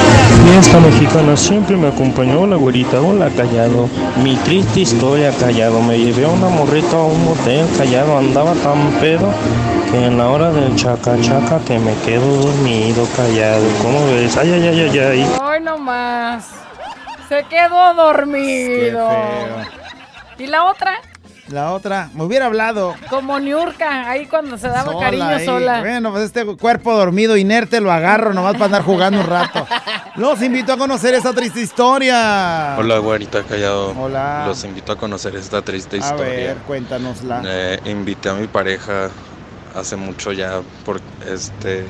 Fiesta 0.44 0.79
mexicana 0.81 1.37
siempre 1.37 1.77
me 1.77 1.88
acompañó 1.88 2.46
la 2.46 2.57
güerita, 2.57 3.00
hola 3.00 3.31
callado. 3.37 3.88
Mi 4.22 4.37
triste 4.37 4.81
historia 4.81 5.33
callado. 5.38 5.81
Me 5.83 5.98
llevé 5.98 6.24
a 6.24 6.29
una 6.29 6.48
morrita 6.48 6.96
a 6.96 7.05
un 7.05 7.24
motel 7.24 7.66
callado. 7.79 8.18
Andaba 8.18 8.53
tan 8.55 8.90
pedo 9.00 9.33
que 9.90 10.07
en 10.07 10.18
la 10.18 10.29
hora 10.29 10.50
del 10.50 10.74
chaca 10.77 11.16
chaca 11.20 11.61
que 11.66 11.79
me 11.79 11.94
quedo 12.05 12.27
dormido 12.37 13.07
callado. 13.16 13.64
¿Cómo 13.83 14.05
ves? 14.07 14.37
Ay, 14.37 14.53
ay, 14.53 14.68
ay, 14.68 14.81
ay, 14.90 14.98
ay. 14.98 15.27
Hoy 15.42 15.61
nomás. 15.61 16.46
Se 17.29 17.44
quedó 17.44 17.90
Qué 17.90 17.96
dormido. 17.96 19.09
feo. 19.09 19.57
Y 20.38 20.46
la 20.46 20.64
otra, 20.64 20.94
La 21.48 21.72
otra, 21.72 22.09
me 22.14 22.22
hubiera 22.24 22.46
hablado. 22.46 22.94
como 23.11 23.38
Niurka, 23.38 24.09
ahí 24.09 24.26
cuando 24.26 24.57
se 24.57 24.68
daba 24.68 24.85
sola 24.92 25.04
cariño 25.04 25.24
ahí. 25.26 25.44
sola. 25.44 25.80
Bueno, 25.80 26.11
pues 26.11 26.24
este 26.24 26.44
cuerpo 26.57 26.94
dormido, 26.96 27.37
inerte, 27.37 27.80
lo 27.83 27.92
agarro 27.92 28.33
nomás 28.33 28.54
para 28.54 28.64
andar 28.66 28.83
jugando 28.83 29.20
un 29.20 29.26
rato. 29.26 29.66
Los 30.16 30.40
invito 30.42 30.72
a 30.72 30.78
conocer 30.78 31.12
esta 31.14 31.33
triste 31.35 31.61
historia. 31.61 32.76
Hola, 32.78 32.98
güerita 32.98 33.42
callado. 33.42 33.94
Hola. 33.98 34.44
Los 34.46 34.64
invito 34.64 34.92
a 34.92 34.96
conocer 34.96 35.37
esta 35.37 35.61
triste 35.61 35.96
A 35.96 35.98
historia. 36.00 36.24
ver, 36.33 36.57
cuéntanosla. 36.66 37.42
Eh, 37.44 37.80
invité 37.87 38.30
a 38.30 38.35
mi 38.35 38.46
pareja 38.46 39.11
hace 39.74 39.96
mucho 39.96 40.33
ya 40.33 40.61
por 40.85 41.00
este 41.26 41.85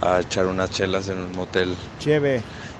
a 0.00 0.20
echar 0.20 0.46
unas 0.46 0.70
chelas 0.70 1.08
en 1.08 1.18
un 1.18 1.32
motel 1.32 1.76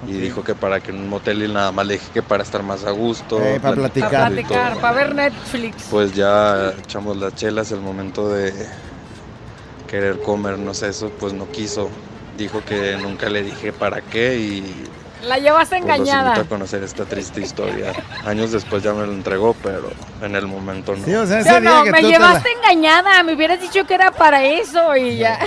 Y 0.07 0.13
dijo 0.13 0.43
que 0.43 0.55
para 0.55 0.79
que 0.79 0.91
en 0.91 0.97
un 0.97 1.09
motel 1.09 1.43
y 1.43 1.47
nada 1.51 1.71
más 1.73 1.85
le 1.85 1.93
dije 1.95 2.07
que 2.13 2.21
para 2.23 2.41
estar 2.43 2.63
más 2.63 2.85
a 2.85 2.91
gusto, 2.91 3.37
Eh, 3.41 3.59
para 3.61 3.75
Para 3.75 3.75
platicar. 3.75 4.31
y 4.31 4.35
platicar, 4.35 4.77
para 4.79 4.95
ver 4.95 5.15
Netflix. 5.15 5.83
Pues 5.91 6.13
ya 6.15 6.73
echamos 6.79 7.17
las 7.17 7.35
chelas, 7.35 7.71
el 7.73 7.81
momento 7.81 8.29
de 8.29 8.53
querer 9.87 10.21
comernos 10.21 10.83
eso, 10.83 11.11
pues 11.19 11.33
no 11.33 11.49
quiso. 11.51 11.89
Dijo 12.37 12.63
que 12.63 12.95
nunca 13.01 13.27
le 13.29 13.43
dije 13.43 13.73
para 13.73 14.01
qué 14.01 14.37
y 14.37 14.73
La 15.23 15.37
llevaste 15.37 15.77
pues 15.79 15.83
engañada. 15.83 16.29
invito 16.29 16.41
a 16.45 16.49
conocer 16.49 16.83
esta 16.83 17.03
triste 17.05 17.41
historia. 17.41 17.91
Años 18.25 18.51
después 18.51 18.81
ya 18.83 18.93
me 18.93 19.05
lo 19.05 19.11
entregó, 19.11 19.53
pero 19.61 19.89
en 20.21 20.35
el 20.35 20.47
momento 20.47 20.95
no. 20.95 21.03
Sí, 21.03 21.13
o 21.13 21.25
sea, 21.25 21.41
¿Sí 21.43 21.49
ese 21.49 21.57
o 21.57 21.61
día 21.61 21.69
no? 21.71 21.83
que 21.83 21.91
Me 21.91 22.01
tú 22.01 22.07
te 22.07 22.11
la- 22.13 22.17
llevaste 22.19 22.49
engañada. 22.53 23.23
Me 23.23 23.33
hubieras 23.33 23.59
dicho 23.59 23.85
que 23.85 23.93
era 23.95 24.11
para 24.11 24.43
eso 24.45 24.95
y 24.95 25.17
ya. 25.17 25.37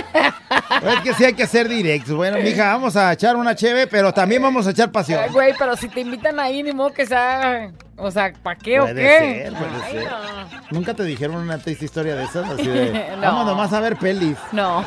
Es 0.83 0.99
que 1.03 1.13
sí 1.15 1.25
hay 1.25 1.33
que 1.33 1.47
ser 1.47 1.67
directos. 1.67 2.15
Bueno, 2.15 2.37
mija, 2.39 2.65
vamos 2.73 2.95
a 2.95 3.11
echar 3.13 3.35
una 3.35 3.55
cheve, 3.55 3.87
pero 3.87 4.13
también 4.13 4.41
vamos 4.41 4.67
a 4.67 4.71
echar 4.71 4.91
pasión. 4.91 5.21
Ay, 5.23 5.29
Güey, 5.31 5.53
pero 5.57 5.75
si 5.75 5.87
te 5.89 6.01
invitan 6.01 6.39
ahí, 6.39 6.61
ni 6.61 6.71
modo 6.71 6.91
que 6.93 7.05
sea. 7.07 7.71
O 7.97 8.09
sea, 8.11 8.31
¿para 8.43 8.57
qué 8.57 8.79
o 8.79 8.83
Puede 8.83 8.95
qué? 9.01 9.43
ser, 9.43 9.53
puede 9.53 9.83
Ay, 9.85 9.91
ser. 9.91 10.03
no. 10.11 10.61
Nunca 10.71 10.93
te 10.93 11.03
dijeron 11.03 11.35
una 11.37 11.57
triste 11.57 11.85
historia 11.85 12.15
de 12.15 12.23
esas, 12.25 12.47
así 12.49 12.67
de. 12.67 13.11
No. 13.15 13.21
Vamos 13.21 13.45
nomás 13.47 13.73
a 13.73 13.79
ver 13.79 13.97
pelis. 13.97 14.37
No. 14.51 14.85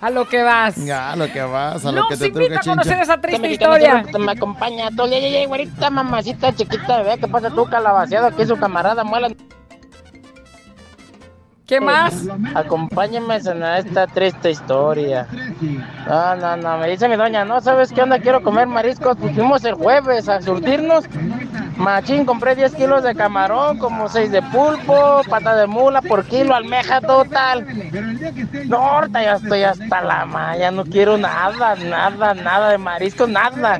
A 0.00 0.10
lo 0.10 0.28
que 0.28 0.42
vas. 0.42 0.76
Ya, 0.76 1.12
a 1.12 1.16
lo 1.16 1.26
que 1.32 1.42
vas, 1.42 1.84
a 1.84 1.92
lo 1.92 2.00
Los 2.00 2.08
que 2.08 2.16
te 2.16 2.30
truque 2.30 2.54
a 2.54 2.60
conocer 2.60 2.92
chincha. 2.92 3.02
esa 3.02 3.20
triste 3.20 3.50
historia. 3.50 4.04
Me 4.18 4.32
acompaña 4.32 4.88
ey, 5.10 5.36
ey, 5.36 5.46
güerita, 5.46 5.90
mamacita 5.90 6.54
chiquita, 6.54 6.98
bebé. 6.98 7.18
¿Qué 7.18 7.26
pasa 7.26 7.50
tú, 7.50 7.64
calabaceado? 7.66 8.28
Aquí 8.28 8.46
su 8.46 8.56
camarada 8.56 9.02
muela. 9.02 9.28
¿Qué 11.66 11.80
más? 11.82 12.26
Acompáñenme 12.54 13.34
a 13.34 13.78
esta 13.78 14.06
triste 14.06 14.50
historia. 14.50 15.26
No, 16.06 16.34
no, 16.36 16.56
no, 16.56 16.78
me 16.78 16.88
dice 16.88 17.08
mi 17.08 17.16
doña, 17.16 17.44
no, 17.44 17.60
¿sabes 17.60 17.92
qué 17.92 18.02
onda? 18.02 18.18
Quiero 18.20 18.42
comer 18.42 18.66
mariscos. 18.66 19.18
Pues 19.18 19.34
fuimos 19.34 19.62
el 19.64 19.74
jueves 19.74 20.28
a 20.30 20.40
surtirnos. 20.40 21.04
Machín, 21.78 22.24
compré 22.26 22.56
10 22.56 22.74
kilos 22.74 23.04
de 23.04 23.14
camarón, 23.14 23.78
como 23.78 24.08
6 24.08 24.32
de 24.32 24.42
pulpo, 24.42 25.22
pata 25.28 25.54
de 25.54 25.68
mula 25.68 26.02
por 26.02 26.26
kilo, 26.26 26.54
almeja 26.54 27.00
total. 27.00 27.64
No, 28.66 28.78
ahorita 28.78 29.22
ya 29.22 29.34
estoy 29.34 29.62
hasta 29.62 30.02
la 30.02 30.26
malla, 30.26 30.72
no 30.72 30.84
quiero 30.84 31.16
nada, 31.16 31.76
nada, 31.76 32.34
nada 32.34 32.70
de 32.70 32.78
mariscos, 32.78 33.28
nada. 33.28 33.78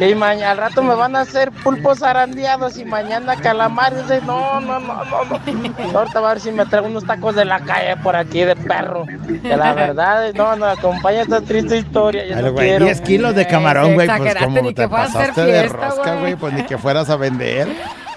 Y 0.00 0.14
mañana 0.14 0.52
al 0.52 0.56
rato 0.56 0.82
me 0.82 0.94
van 0.94 1.14
a 1.14 1.20
hacer 1.20 1.52
pulpos 1.52 1.98
zarandeados 1.98 2.78
y 2.78 2.84
mañana 2.86 3.36
calamares. 3.36 4.04
No, 4.24 4.58
no, 4.60 4.80
no, 4.80 5.04
no, 5.04 5.24
no. 5.24 5.98
Ahorita 5.98 6.18
a 6.18 6.22
ver 6.22 6.40
si 6.40 6.50
me 6.52 6.64
traigo 6.64 6.86
unos 6.88 7.04
tacos 7.04 7.34
de 7.34 7.44
la 7.44 7.60
calle 7.60 7.96
por 8.02 8.16
aquí 8.16 8.40
de 8.42 8.56
perro. 8.56 9.04
Que 9.42 9.56
la 9.56 9.74
verdad, 9.74 10.32
no, 10.34 10.56
no, 10.56 10.66
acompaña 10.66 11.20
esta 11.22 11.42
triste 11.42 11.76
historia. 11.76 12.24
Yo 12.26 12.36
Ay, 12.36 12.42
no 12.44 12.52
güey, 12.52 12.68
quiero. 12.68 12.84
10 12.86 13.00
kilos 13.02 13.34
de 13.34 13.46
camarón, 13.46 13.94
güey, 13.94 14.06
pues 14.08 14.34
como 14.36 14.60
ni 14.62 14.72
te 14.74 14.82
que 14.82 14.88
pasaste 14.88 15.44
de 15.44 15.68
rosca, 15.68 16.14
güey. 16.14 16.34
pues 16.36 16.54
ni 16.54 16.62
que 16.64 16.78
fueras 16.78 17.10
a 17.10 17.16
vender. 17.16 17.68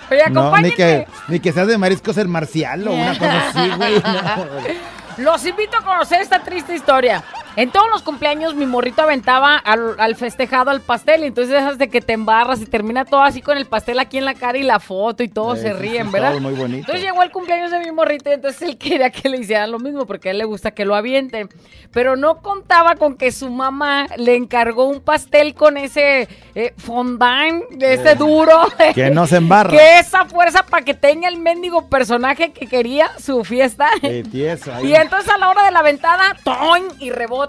Oye, 0.09 0.29
No, 0.29 0.57
ni 0.59 0.71
que, 0.71 1.07
ni 1.27 1.39
que 1.39 1.51
seas 1.51 1.67
de 1.67 1.77
mariscos 1.77 2.17
el 2.17 2.27
marcial 2.29 2.87
o 2.87 2.93
una 2.93 3.17
cosa 3.17 3.49
así, 3.49 3.69
güey. 3.77 3.95
no, 3.95 4.45
güey. 4.61 4.77
Los 5.17 5.45
invito 5.45 5.77
a 5.77 5.81
conocer 5.83 6.21
esta 6.21 6.39
triste 6.39 6.75
historia. 6.75 7.23
En 7.55 7.69
todos 7.71 7.87
los 7.91 8.01
cumpleaños 8.01 8.55
mi 8.55 8.65
morrito 8.65 9.01
aventaba 9.03 9.55
al, 9.57 9.95
al 9.99 10.15
festejado 10.15 10.71
al 10.71 10.81
pastel 10.81 11.23
entonces 11.23 11.53
dejas 11.53 11.77
de 11.77 11.87
que 11.89 12.01
te 12.01 12.13
embarras 12.13 12.61
y 12.61 12.65
termina 12.65 13.05
todo 13.05 13.21
así 13.21 13.41
con 13.41 13.57
el 13.57 13.65
pastel 13.65 13.99
aquí 13.99 14.17
en 14.17 14.25
la 14.25 14.33
cara 14.33 14.57
y 14.57 14.63
la 14.63 14.79
foto 14.79 15.21
y 15.23 15.27
todos 15.27 15.59
Eh, 15.59 15.61
se 15.61 15.67
sí, 15.69 15.73
ríen, 15.73 16.07
sí, 16.07 16.11
¿verdad? 16.13 16.31
todo 16.31 16.39
muy 16.41 16.53
bonito. 16.53 16.79
Entonces 16.79 17.03
llegó 17.03 17.21
el 17.23 17.31
cumpleaños 17.31 17.69
de 17.71 17.79
mi 17.79 17.91
morrito 17.91 18.29
y 18.29 18.33
entonces 18.33 18.61
él 18.63 18.77
quería 18.77 19.09
que 19.11 19.29
le 19.29 19.37
hicieran 19.37 19.71
lo 19.71 19.79
mismo 19.79 20.05
porque 20.05 20.29
a 20.29 20.31
él 20.31 20.39
le 20.39 20.45
gusta 20.45 20.71
que 20.71 20.85
lo 20.85 20.95
avienten. 20.95 21.49
Pero 21.91 22.15
no 22.15 22.41
contaba 22.41 22.95
con 22.95 23.15
que 23.15 23.31
su 23.31 23.49
mamá 23.51 24.07
le 24.17 24.35
encargó 24.35 24.85
un 24.85 24.99
pastel 25.01 25.53
con 25.53 25.77
ese 25.77 26.27
eh, 26.55 26.73
fondant, 26.77 27.63
ese 27.81 28.15
duro. 28.15 28.61
Que 28.95 29.09
no 29.11 29.27
se 29.27 29.37
embarra. 29.37 29.69
Que 29.73 29.99
esa 29.99 30.25
fuerza 30.25 30.63
para 30.65 30.83
que 30.83 30.93
tenga 30.93 31.27
el 31.27 31.37
mendigo 31.37 31.87
personaje 31.89 32.51
que 32.51 32.65
quería 32.67 33.11
su 33.19 33.43
fiesta. 33.43 33.89
Eh, 34.01 34.23
tieso. 34.29 34.71
Y 34.83 34.95
entonces 34.95 35.29
a 35.31 35.37
la 35.37 35.49
hora 35.49 35.63
de 35.65 35.71
la 35.71 35.81
ventada, 35.83 36.35
¡toñ! 36.43 36.83
y 36.99 37.11
rebota. 37.11 37.42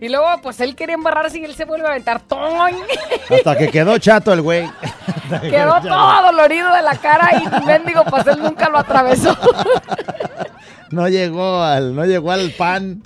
Y 0.00 0.08
luego, 0.08 0.26
pues 0.42 0.60
él 0.60 0.74
quería 0.76 0.94
embarrarse 0.94 1.38
y 1.38 1.44
él 1.44 1.54
se 1.54 1.64
vuelve 1.64 1.86
a 1.86 1.90
aventar. 1.90 2.22
Hasta 3.30 3.56
que 3.56 3.68
quedó 3.68 3.98
chato 3.98 4.32
el 4.32 4.42
güey. 4.42 4.68
Que 5.40 5.50
Quedó 5.50 5.80
todo 5.80 6.22
dolorido 6.22 6.74
de 6.74 6.82
la 6.82 6.96
cara 6.96 7.30
y 7.42 7.66
mendigo 7.66 8.04
pastel 8.04 8.38
nunca 8.40 8.68
lo 8.68 8.78
atravesó. 8.78 9.36
No 10.90 11.06
llegó 11.06 11.62
al, 11.62 11.94
no 11.94 12.06
llegó 12.06 12.32
al 12.32 12.50
pan. 12.52 13.02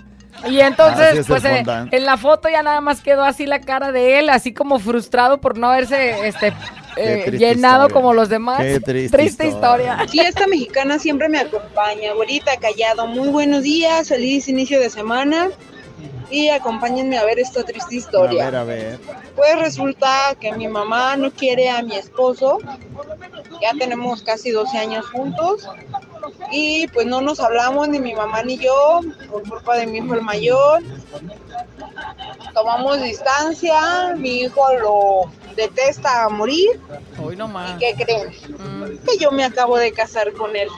Y 0.49 0.61
entonces, 0.61 1.19
es 1.19 1.27
pues 1.27 1.45
eh, 1.45 1.65
en 1.67 2.05
la 2.05 2.17
foto 2.17 2.49
ya 2.49 2.63
nada 2.63 2.81
más 2.81 3.01
quedó 3.01 3.25
así 3.25 3.47
la 3.47 3.61
cara 3.61 3.93
de 3.93 4.19
él, 4.19 4.29
así 4.29 4.53
como 4.53 4.79
frustrado 4.79 5.41
por 5.41 5.59
no 5.59 5.69
haberse 5.69 6.27
este, 6.27 6.53
eh, 6.97 7.23
triste 7.27 7.39
llenado 7.39 7.87
historia. 7.87 7.95
como 7.95 8.15
los 8.15 8.29
demás. 8.29 8.61
Qué 8.61 8.81
triste 8.81 9.47
historia. 9.47 9.99
Fiesta 10.09 10.47
mexicana 10.47 10.99
siempre 10.99 11.29
me 11.29 11.39
acompaña. 11.39 12.13
Güerita 12.15 12.57
callado, 12.57 13.07
muy 13.07 13.29
buenos 13.29 13.63
días, 13.63 14.09
feliz 14.09 14.49
inicio 14.49 14.81
de 14.81 14.91
semana. 14.91 15.49
Y 16.31 16.49
acompáñenme 16.49 17.19
a 17.19 17.25
ver 17.25 17.39
esta 17.39 17.63
triste 17.63 17.95
A 17.95 17.99
historia. 17.99 18.45
ver, 18.47 18.57
a 18.57 18.65
ver. 18.65 18.99
Pues 19.37 19.59
resulta 19.59 20.35
que 20.41 20.53
mi 20.53 20.67
mamá 20.67 21.17
no 21.17 21.31
quiere 21.31 21.69
a 21.69 21.83
mi 21.83 21.95
esposo. 21.97 22.59
Ya 23.61 23.73
tenemos 23.79 24.23
casi 24.23 24.51
12 24.51 24.79
años 24.79 25.07
juntos. 25.11 25.69
Y 26.51 26.87
pues 26.89 27.07
no 27.07 27.21
nos 27.21 27.39
hablamos 27.41 27.89
ni 27.89 28.01
mi 28.01 28.15
mamá 28.15 28.43
ni 28.43 28.59
yo 28.59 29.01
por 29.31 29.47
culpa 29.49 29.77
de 29.77 29.87
mi 29.87 29.99
hijo 29.99 30.15
el 30.15 30.23
mayor. 30.23 30.83
Tomamos 32.55 33.03
distancia. 33.03 34.15
Mi 34.17 34.41
hijo 34.43 34.63
lo 34.79 35.31
detesta 35.55 36.25
a 36.25 36.29
morir. 36.29 36.81
Hoy 37.23 37.37
no 37.37 37.47
¿Y 37.47 37.79
qué 37.79 38.05
creen? 38.05 38.29
Mm. 38.59 39.05
Que 39.07 39.19
yo 39.19 39.31
me 39.31 39.45
acabo 39.45 39.77
de 39.77 39.93
casar 39.93 40.33
con 40.33 40.57
él. 40.57 40.69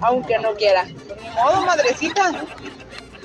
Aunque 0.00 0.38
no 0.38 0.54
quiera. 0.54 0.84
Ni 0.84 1.28
modo, 1.30 1.62
madrecita. 1.64 2.32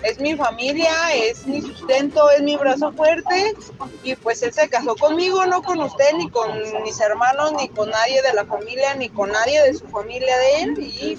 Es 0.04 0.20
mi 0.20 0.36
familia, 0.36 0.92
es 1.16 1.46
mi 1.46 1.62
sustento, 1.62 2.30
es 2.32 2.42
mi 2.42 2.56
brazo 2.56 2.92
fuerte 2.92 3.54
y 4.04 4.16
pues 4.16 4.42
él 4.44 4.54
se 4.54 4.70
casó 4.70 4.96
conmigo, 4.96 5.46
no 5.46 5.62
con 5.62 5.80
usted, 5.80 6.14
ni 6.18 6.30
con 6.30 6.50
mis 6.84 7.00
hermanos, 7.00 7.54
ni 7.54 7.70
con 7.70 7.90
nadie 7.90 8.22
de 8.22 8.34
la 8.34 8.46
familia, 8.46 8.96
ni 8.96 9.10
con 9.10 9.32
nadie 9.32 9.62
de 9.64 9.74
su 9.74 9.88
familia 9.88 10.38
de 10.38 10.62
él 10.62 10.80
y 10.80 11.18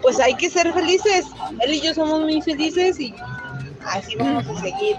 pues 0.00 0.20
hay 0.20 0.34
que 0.34 0.48
ser 0.50 0.72
felices. 0.72 1.26
Él 1.60 1.74
y 1.74 1.80
yo 1.80 1.94
somos 1.94 2.20
muy 2.20 2.40
felices 2.40 2.98
y 2.98 3.14
así 3.86 4.16
vamos 4.16 4.46
a 4.46 4.60
seguir. 4.60 4.96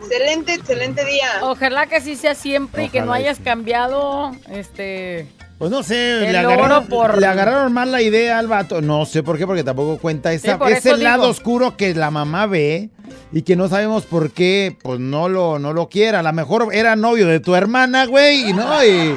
Excelente, 0.00 0.54
excelente 0.54 1.04
día. 1.04 1.28
Ojalá 1.42 1.86
que 1.86 1.96
así 1.96 2.16
sea 2.16 2.34
siempre 2.34 2.84
y 2.84 2.88
que 2.90 3.00
no 3.00 3.12
hayas 3.12 3.38
sí. 3.38 3.42
cambiado, 3.42 4.32
este... 4.50 5.28
Pues 5.64 5.72
no 5.72 5.82
sé, 5.82 6.30
le 6.30 6.36
agarraron, 6.36 6.86
por- 6.88 7.16
le 7.18 7.26
agarraron 7.26 7.72
mal 7.72 7.90
la 7.90 8.02
idea 8.02 8.38
al 8.38 8.48
vato. 8.48 8.82
No 8.82 9.06
sé 9.06 9.22
por 9.22 9.38
qué, 9.38 9.46
porque 9.46 9.64
tampoco 9.64 9.96
cuenta 9.96 10.30
esa, 10.30 10.58
ese 10.68 10.98
lado 10.98 11.22
digo. 11.22 11.30
oscuro 11.30 11.74
que 11.78 11.94
la 11.94 12.10
mamá 12.10 12.44
ve 12.44 12.90
y 13.32 13.40
que 13.40 13.56
no 13.56 13.66
sabemos 13.68 14.02
por 14.04 14.32
qué, 14.32 14.76
pues 14.82 15.00
no 15.00 15.30
lo, 15.30 15.58
no 15.58 15.72
lo 15.72 15.88
quiera. 15.88 16.18
A 16.18 16.22
lo 16.22 16.30
mejor 16.34 16.68
era 16.74 16.96
novio 16.96 17.26
de 17.28 17.40
tu 17.40 17.54
hermana, 17.54 18.04
güey, 18.04 18.50
y 18.50 18.52
no, 18.52 18.84
y, 18.84 19.16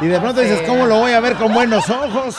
y 0.00 0.06
de 0.08 0.18
pronto 0.18 0.40
dices, 0.40 0.62
¿cómo 0.66 0.84
lo 0.86 0.98
voy 0.98 1.12
a 1.12 1.20
ver 1.20 1.34
con 1.36 1.54
buenos 1.54 1.88
ojos? 1.88 2.38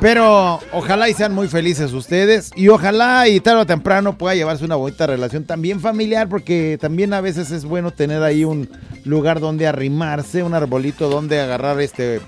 Pero 0.00 0.60
ojalá 0.72 1.08
y 1.08 1.14
sean 1.14 1.34
muy 1.34 1.48
felices 1.48 1.92
ustedes 1.92 2.50
y 2.54 2.68
ojalá 2.68 3.26
y 3.28 3.40
tarde 3.40 3.62
o 3.62 3.66
temprano 3.66 4.16
pueda 4.16 4.34
llevarse 4.34 4.64
una 4.64 4.76
bonita 4.76 5.06
relación 5.06 5.44
también 5.44 5.80
familiar 5.80 6.28
porque 6.28 6.78
también 6.80 7.12
a 7.12 7.20
veces 7.20 7.50
es 7.50 7.64
bueno 7.64 7.90
tener 7.90 8.22
ahí 8.22 8.44
un 8.44 8.68
lugar 9.04 9.40
donde 9.40 9.66
arrimarse, 9.66 10.42
un 10.42 10.54
arbolito 10.54 11.08
donde 11.08 11.40
agarrar 11.40 11.80
este 11.80 12.20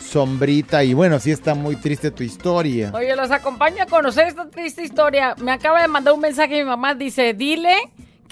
sombrita 0.00 0.84
y 0.84 0.94
bueno, 0.94 1.18
sí 1.18 1.30
está 1.30 1.54
muy 1.54 1.76
triste 1.76 2.10
tu 2.10 2.22
historia. 2.22 2.90
Oye, 2.94 3.16
los 3.16 3.30
acompaño 3.30 3.82
a 3.82 3.86
conocer 3.86 4.28
esta 4.28 4.48
triste 4.48 4.82
historia. 4.82 5.34
Me 5.38 5.52
acaba 5.52 5.80
de 5.80 5.88
mandar 5.88 6.12
un 6.12 6.20
mensaje 6.20 6.58
mi 6.58 6.64
mamá. 6.64 6.94
Dice, 6.94 7.32
dile 7.32 7.74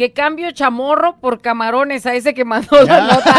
que 0.01 0.15
cambio 0.15 0.51
chamorro 0.53 1.17
por 1.21 1.43
camarones 1.43 2.07
a 2.07 2.15
ese 2.15 2.33
que 2.33 2.43
mandó 2.43 2.83
la 2.85 3.03
nota. 3.03 3.35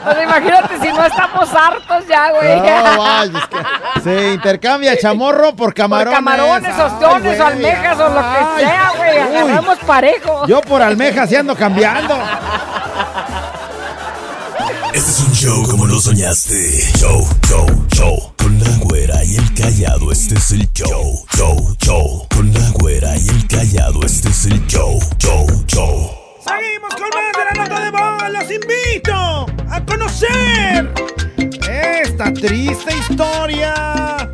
o 0.06 0.12
sea, 0.14 0.22
imagínate 0.24 0.78
si 0.80 0.88
no 0.90 1.04
estamos 1.04 1.54
hartos 1.54 2.06
ya, 2.08 2.30
güey. 2.30 2.56
No, 2.56 2.98
vaya, 2.98 3.38
es 3.38 3.46
que 3.48 4.00
se 4.00 4.32
intercambia 4.32 4.96
chamorro 4.96 5.50
por 5.50 5.56
por 5.56 5.74
camarones. 5.74 6.14
camarones, 6.14 6.74
Ay, 6.74 6.80
ostiones 6.80 7.38
almejas 7.38 7.98
o 8.00 8.08
lo 8.08 8.20
que 8.20 8.38
ay. 8.38 8.64
sea, 8.64 8.92
güey. 8.96 9.18
Agarramos 9.18 9.78
parejo. 9.80 10.46
Yo 10.46 10.62
por 10.62 10.80
almejas 10.80 11.30
y 11.32 11.36
ando 11.36 11.54
cambiando. 11.54 12.18
Este 14.94 15.10
es 15.10 15.20
un 15.20 15.32
show 15.34 15.68
como 15.68 15.84
lo 15.84 16.00
soñaste. 16.00 16.56
Show, 16.96 17.28
show, 17.46 17.86
show. 17.92 18.32
Con 18.38 18.58
la 18.58 18.70
güera 18.78 19.22
y 19.22 19.36
el 19.36 19.52
callado, 19.52 20.10
este 20.12 20.36
es 20.36 20.50
el 20.52 20.66
show. 20.72 21.26
Show, 21.36 21.76
show. 21.78 22.27
Y 23.00 23.28
el 23.28 23.46
callado, 23.46 24.04
este 24.04 24.28
es 24.28 24.46
el 24.46 24.66
show. 24.66 24.98
Show, 25.18 25.46
show. 25.68 26.10
Seguimos 26.44 26.92
con 26.96 27.08
más 27.10 27.32
de 27.32 27.44
la 27.44 27.64
nota 27.64 27.84
de 27.84 27.90
voz. 27.92 28.32
Los 28.32 28.50
invito 28.50 29.46
a 29.70 29.84
conocer 29.86 30.92
esta 32.02 32.32
triste 32.32 32.92
historia. 32.98 34.28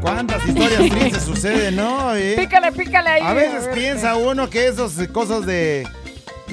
¿Cuántas 0.00 0.46
historias 0.46 0.88
tristes 0.88 1.22
suceden, 1.26 1.74
no? 1.74 2.14
eh? 2.14 2.36
Pícale, 2.38 2.70
pícale 2.70 3.08
ahí. 3.10 3.22
A 3.24 3.32
veces 3.34 3.66
ver. 3.66 3.74
piensa 3.74 4.14
uno 4.14 4.48
que 4.48 4.68
esas 4.68 4.92
cosas 5.08 5.44
de 5.46 5.88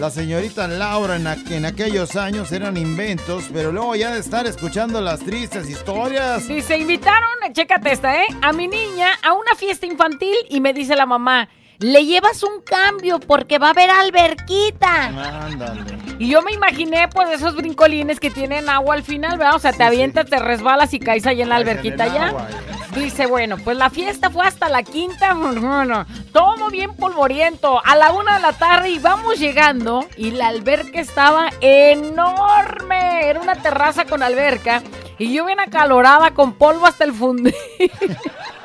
la 0.01 0.09
señorita 0.09 0.67
Laura 0.67 1.15
en, 1.15 1.27
en 1.53 1.63
aquellos 1.63 2.15
años 2.15 2.51
eran 2.51 2.75
inventos, 2.75 3.43
pero 3.53 3.71
luego 3.71 3.95
ya 3.95 4.11
de 4.11 4.19
estar 4.19 4.47
escuchando 4.47 4.99
las 4.99 5.19
tristes 5.19 5.69
historias. 5.69 6.41
Sí, 6.41 6.63
se 6.63 6.79
invitaron, 6.79 7.29
chécate 7.53 7.91
esta, 7.91 8.23
¿eh? 8.23 8.25
A 8.41 8.51
mi 8.51 8.67
niña 8.67 9.09
a 9.21 9.33
una 9.33 9.53
fiesta 9.55 9.85
infantil 9.85 10.35
y 10.49 10.59
me 10.59 10.73
dice 10.73 10.95
la 10.95 11.05
mamá, 11.05 11.49
le 11.81 12.05
llevas 12.05 12.43
un 12.43 12.61
cambio 12.61 13.19
porque 13.19 13.57
va 13.57 13.67
a 13.67 13.71
haber 13.71 13.89
alberquita. 13.89 15.05
Ándale. 15.45 15.81
Y 16.19 16.29
yo 16.29 16.43
me 16.43 16.53
imaginé, 16.53 17.07
pues, 17.07 17.29
esos 17.31 17.55
brincolines 17.55 18.19
que 18.19 18.29
tienen 18.29 18.69
agua 18.69 18.93
al 18.93 19.03
final, 19.03 19.39
¿verdad? 19.39 19.55
O 19.55 19.59
sea, 19.59 19.73
te 19.73 19.83
avientas, 19.83 20.27
te 20.27 20.37
resbalas 20.37 20.93
y 20.93 20.99
caes 20.99 21.25
ahí 21.25 21.41
en 21.41 21.49
la 21.49 21.55
en 21.55 21.61
alberquita 21.61 22.07
ya. 22.07 22.47
Dice, 22.93 23.25
bueno, 23.25 23.57
pues 23.57 23.77
la 23.77 23.89
fiesta 23.89 24.29
fue 24.29 24.45
hasta 24.45 24.69
la 24.69 24.83
quinta, 24.83 25.33
bueno, 25.59 26.05
todo 26.31 26.69
bien 26.69 26.93
polvoriento. 26.93 27.81
A 27.83 27.95
la 27.95 28.11
una 28.11 28.35
de 28.35 28.41
la 28.41 28.53
tarde 28.53 28.89
íbamos 28.89 29.39
llegando 29.39 30.05
y 30.17 30.31
la 30.31 30.49
alberca 30.49 30.99
estaba 30.99 31.49
enorme. 31.61 33.27
Era 33.27 33.39
una 33.39 33.55
terraza 33.55 34.05
con 34.05 34.21
alberca 34.21 34.83
y 35.17 35.33
yo 35.33 35.45
bien 35.45 35.59
acalorada 35.59 36.31
con 36.31 36.53
polvo 36.53 36.85
hasta 36.85 37.05
el 37.05 37.13
fundir. 37.13 37.55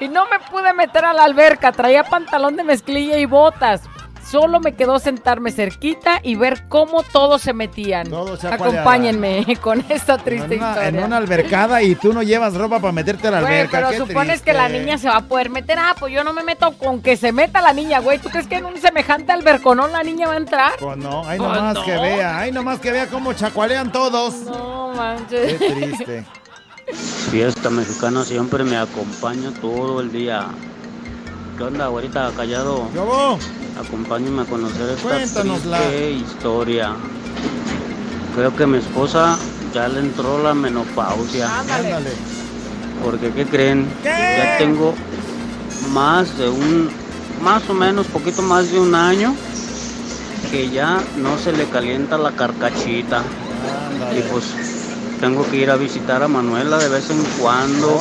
y 0.00 0.08
no 0.08 0.26
me 0.28 0.38
pude 0.50 0.72
meter 0.74 1.04
a 1.04 1.12
la 1.12 1.24
alberca, 1.24 1.72
traía 1.72 2.04
pantalón 2.04 2.56
de 2.56 2.64
mezclilla 2.64 3.18
y 3.18 3.26
botas. 3.26 3.82
Solo 4.30 4.60
me 4.60 4.74
quedó 4.74 4.98
sentarme 4.98 5.50
cerquita 5.52 6.20
y 6.22 6.34
ver 6.36 6.68
cómo 6.68 7.02
todos 7.02 7.40
se 7.40 7.54
metían. 7.54 8.10
Todos 8.10 8.40
se 8.40 8.48
Acompáñenme 8.48 9.56
con 9.62 9.82
esta 9.88 10.18
triste 10.18 10.56
En 10.56 10.60
una, 10.60 10.68
historia. 10.72 10.88
en 10.90 11.02
una 11.02 11.16
albercada 11.16 11.82
y 11.82 11.94
tú 11.94 12.12
no 12.12 12.22
llevas 12.22 12.52
ropa 12.54 12.78
para 12.78 12.92
meterte 12.92 13.28
a 13.28 13.30
la 13.30 13.40
Güey, 13.40 13.54
alberca. 13.54 13.78
pero 13.78 13.90
qué 13.90 13.96
supones 13.96 14.42
que 14.42 14.52
la 14.52 14.68
niña 14.68 14.98
se 14.98 15.08
va 15.08 15.16
a 15.16 15.20
poder 15.22 15.48
meter. 15.48 15.78
Ah, 15.78 15.94
pues 15.98 16.12
yo 16.12 16.24
no 16.24 16.34
me 16.34 16.42
meto 16.42 16.72
con 16.72 17.00
que 17.00 17.16
se 17.16 17.32
meta 17.32 17.62
la 17.62 17.72
niña, 17.72 18.00
güey. 18.00 18.18
¿Tú 18.18 18.28
crees 18.28 18.46
que 18.46 18.56
en 18.56 18.66
un 18.66 18.76
semejante 18.76 19.32
alberconón 19.32 19.92
la 19.92 20.02
niña 20.02 20.26
va 20.28 20.34
a 20.34 20.36
entrar? 20.36 20.72
Pues 20.78 20.98
no, 20.98 21.22
ay 21.26 21.38
Pues 21.38 21.48
nomás 21.50 21.74
no. 21.74 21.84
que 21.84 21.92
vea, 21.92 22.38
ay 22.38 22.52
nomás 22.52 22.80
que 22.80 22.92
vea 22.92 23.06
cómo 23.06 23.32
chacualean 23.32 23.90
todos. 23.92 24.34
No 24.42 24.90
Qué 24.92 24.98
manches. 24.98 25.58
triste. 25.58 26.26
Fiesta 27.30 27.70
mexicana 27.70 28.24
siempre 28.24 28.64
me 28.64 28.76
acompaña 28.76 29.50
todo 29.60 30.00
el 30.00 30.10
día. 30.10 30.46
¿Qué 31.56 31.64
onda, 31.64 31.86
ahorita 31.86 32.32
callado? 32.36 32.88
¿Cómo? 32.94 33.38
Acompáñame 33.78 34.42
a 34.42 34.44
conocer 34.44 34.90
esta 34.90 35.42
triste 35.42 36.10
historia. 36.12 36.94
Creo 38.34 38.54
que 38.56 38.66
mi 38.66 38.78
esposa 38.78 39.36
ya 39.74 39.88
le 39.88 40.00
entró 40.00 40.42
la 40.42 40.54
menopausia. 40.54 41.60
Ándale. 41.60 42.12
Porque, 43.04 43.32
¿qué 43.32 43.44
creen? 43.44 43.88
Ya 44.04 44.58
tengo 44.58 44.94
más 45.92 46.36
de 46.38 46.48
un, 46.48 46.90
más 47.42 47.68
o 47.68 47.74
menos, 47.74 48.06
poquito 48.06 48.42
más 48.42 48.70
de 48.70 48.80
un 48.80 48.94
año 48.94 49.34
que 50.50 50.70
ya 50.70 51.02
no 51.16 51.38
se 51.38 51.52
le 51.52 51.66
calienta 51.66 52.16
la 52.18 52.32
carcachita. 52.32 53.22
Y 54.16 54.20
pues 54.30 54.44
tengo 55.20 55.48
que 55.50 55.56
ir 55.56 55.70
a 55.70 55.76
visitar 55.76 56.22
a 56.22 56.28
Manuela 56.28 56.78
de 56.78 56.88
vez 56.88 57.10
en 57.10 57.22
cuando. 57.40 58.00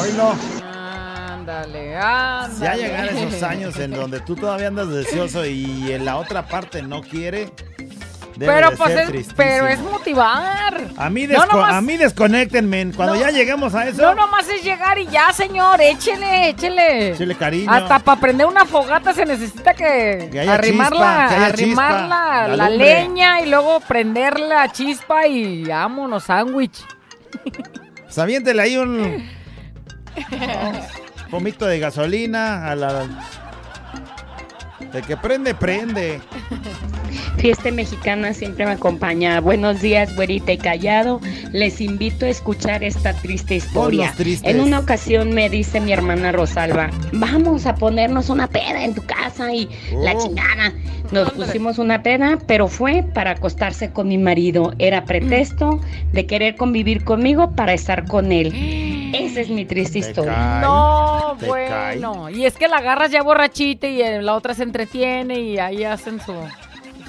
Ándale, 0.63 1.95
ándale. 1.95 2.59
Ya 2.59 2.76
llegar 2.76 3.05
esos 3.07 3.43
años 3.43 3.78
en 3.80 3.91
donde 3.91 4.20
tú 4.22 4.36
todavía 4.36 4.68
andas 4.68 4.89
deseoso 4.89 5.45
y 5.45 5.91
en 5.91 6.05
la 6.05 6.18
otra 6.18 6.47
parte 6.47 6.82
no 6.82 7.01
quiere. 7.01 7.51
Debe 8.36 8.53
Pero 8.53 8.70
de 8.70 8.78
pues 8.78 8.93
ser 8.93 9.15
es, 9.15 9.34
pero 9.36 9.65
es 9.68 9.80
motivar. 9.80 10.84
A 10.95 11.09
mí, 11.09 11.26
No 11.26 11.43
nomás- 11.47 11.74
a 11.74 11.82
mí 11.82 11.97
desconectenme. 11.97 12.91
Cuando 12.95 13.15
No. 13.15 13.20
ya 13.22 13.32
lleguemos 13.32 13.74
a 13.74 13.88
eso, 13.88 13.99
No 13.99 14.13
nomás 14.13 14.47
es 14.47 14.63
llegar 14.63 14.99
y 14.99 15.07
ya, 15.07 15.34
señor. 15.34 15.82
Échele, 15.82 16.49
échele. 16.49 17.13
échele 17.13 17.34
cariño. 17.34 17.72
Hasta 17.72 17.97
para 17.97 18.22
prender 18.22 18.45
una 18.45 18.63
fogata 18.65 19.11
se 19.11 19.26
necesita 19.26 19.74
que, 19.74 20.30
Que 20.32 20.41
haya 20.41 20.53
arrimar, 20.53 20.91
chispa, 20.91 21.05
la, 21.39 21.51
que 21.51 21.63
chispa, 21.63 22.07
la, 22.55 22.70
leña 22.70 23.41
y 23.41 23.47
luego 23.49 23.80
prender 23.80 24.39
la 24.39 24.72
chispa 24.72 25.26
y 25.26 25.63
vámonos, 25.63 26.26
sándwich. 26.26 26.86
Pues 28.03 28.17
ahí 28.59 28.78
un 28.78 29.28
pomito 31.30 31.65
de 31.65 31.80
gasolina 31.80 32.69
a 32.69 32.75
la... 32.75 33.05
De 34.91 35.01
que 35.01 35.17
prende, 35.17 35.53
prende. 35.53 36.21
Fiesta 37.48 37.72
mexicana 37.72 38.34
siempre 38.34 38.66
me 38.66 38.74
acompaña. 38.74 39.39
Buenos 39.39 39.80
días, 39.80 40.14
güerita 40.18 40.52
y 40.52 40.58
callado. 40.58 41.22
Les 41.54 41.80
invito 41.80 42.26
a 42.26 42.28
escuchar 42.28 42.84
esta 42.84 43.14
triste 43.14 43.56
historia. 43.56 44.14
En 44.43 44.60
una 44.60 44.80
ocasión 44.80 45.30
me 45.34 45.50
dice 45.50 45.80
mi 45.80 45.93
hermana 45.93 46.34
Rosalba, 46.34 46.89
vamos 47.14 47.66
a 47.66 47.76
ponernos 47.76 48.30
una 48.30 48.48
peda 48.48 48.84
en 48.84 48.93
tu 48.93 49.02
casa 49.06 49.54
y 49.54 49.70
la 49.93 50.12
Oh. 50.14 50.22
chingada. 50.22 50.74
Nos 51.14 51.32
pusimos 51.32 51.78
una 51.80 52.04
peda, 52.04 52.38
pero 52.48 52.68
fue 52.68 53.02
para 53.02 53.32
acostarse 53.32 53.91
con 53.91 54.10
mi 54.10 54.18
marido. 54.18 54.74
Era 54.78 55.06
pretexto 55.06 55.80
de 56.12 56.26
querer 56.26 56.58
convivir 56.58 57.06
conmigo 57.06 57.52
para 57.56 57.72
estar 57.72 58.10
con 58.10 58.34
él. 58.34 58.52
Esa 59.16 59.39
es 59.39 59.48
mi 59.48 59.64
triste 59.64 60.00
historia. 60.00 60.60
No, 60.60 61.38
te 61.39 61.45
bueno. 61.45 62.30
Y 62.30 62.45
es 62.45 62.58
que 62.58 62.68
la 62.68 62.80
agarras 62.80 63.10
ya 63.10 63.24
borrachita 63.24 63.88
y 63.88 64.02
eh, 64.02 64.22
la 64.22 64.34
otra 64.34 64.54
se 64.54 64.64
entretiene 64.64 65.39
y 65.39 65.60
ahí 65.60 65.86
hacen 65.86 66.20
su 66.20 66.34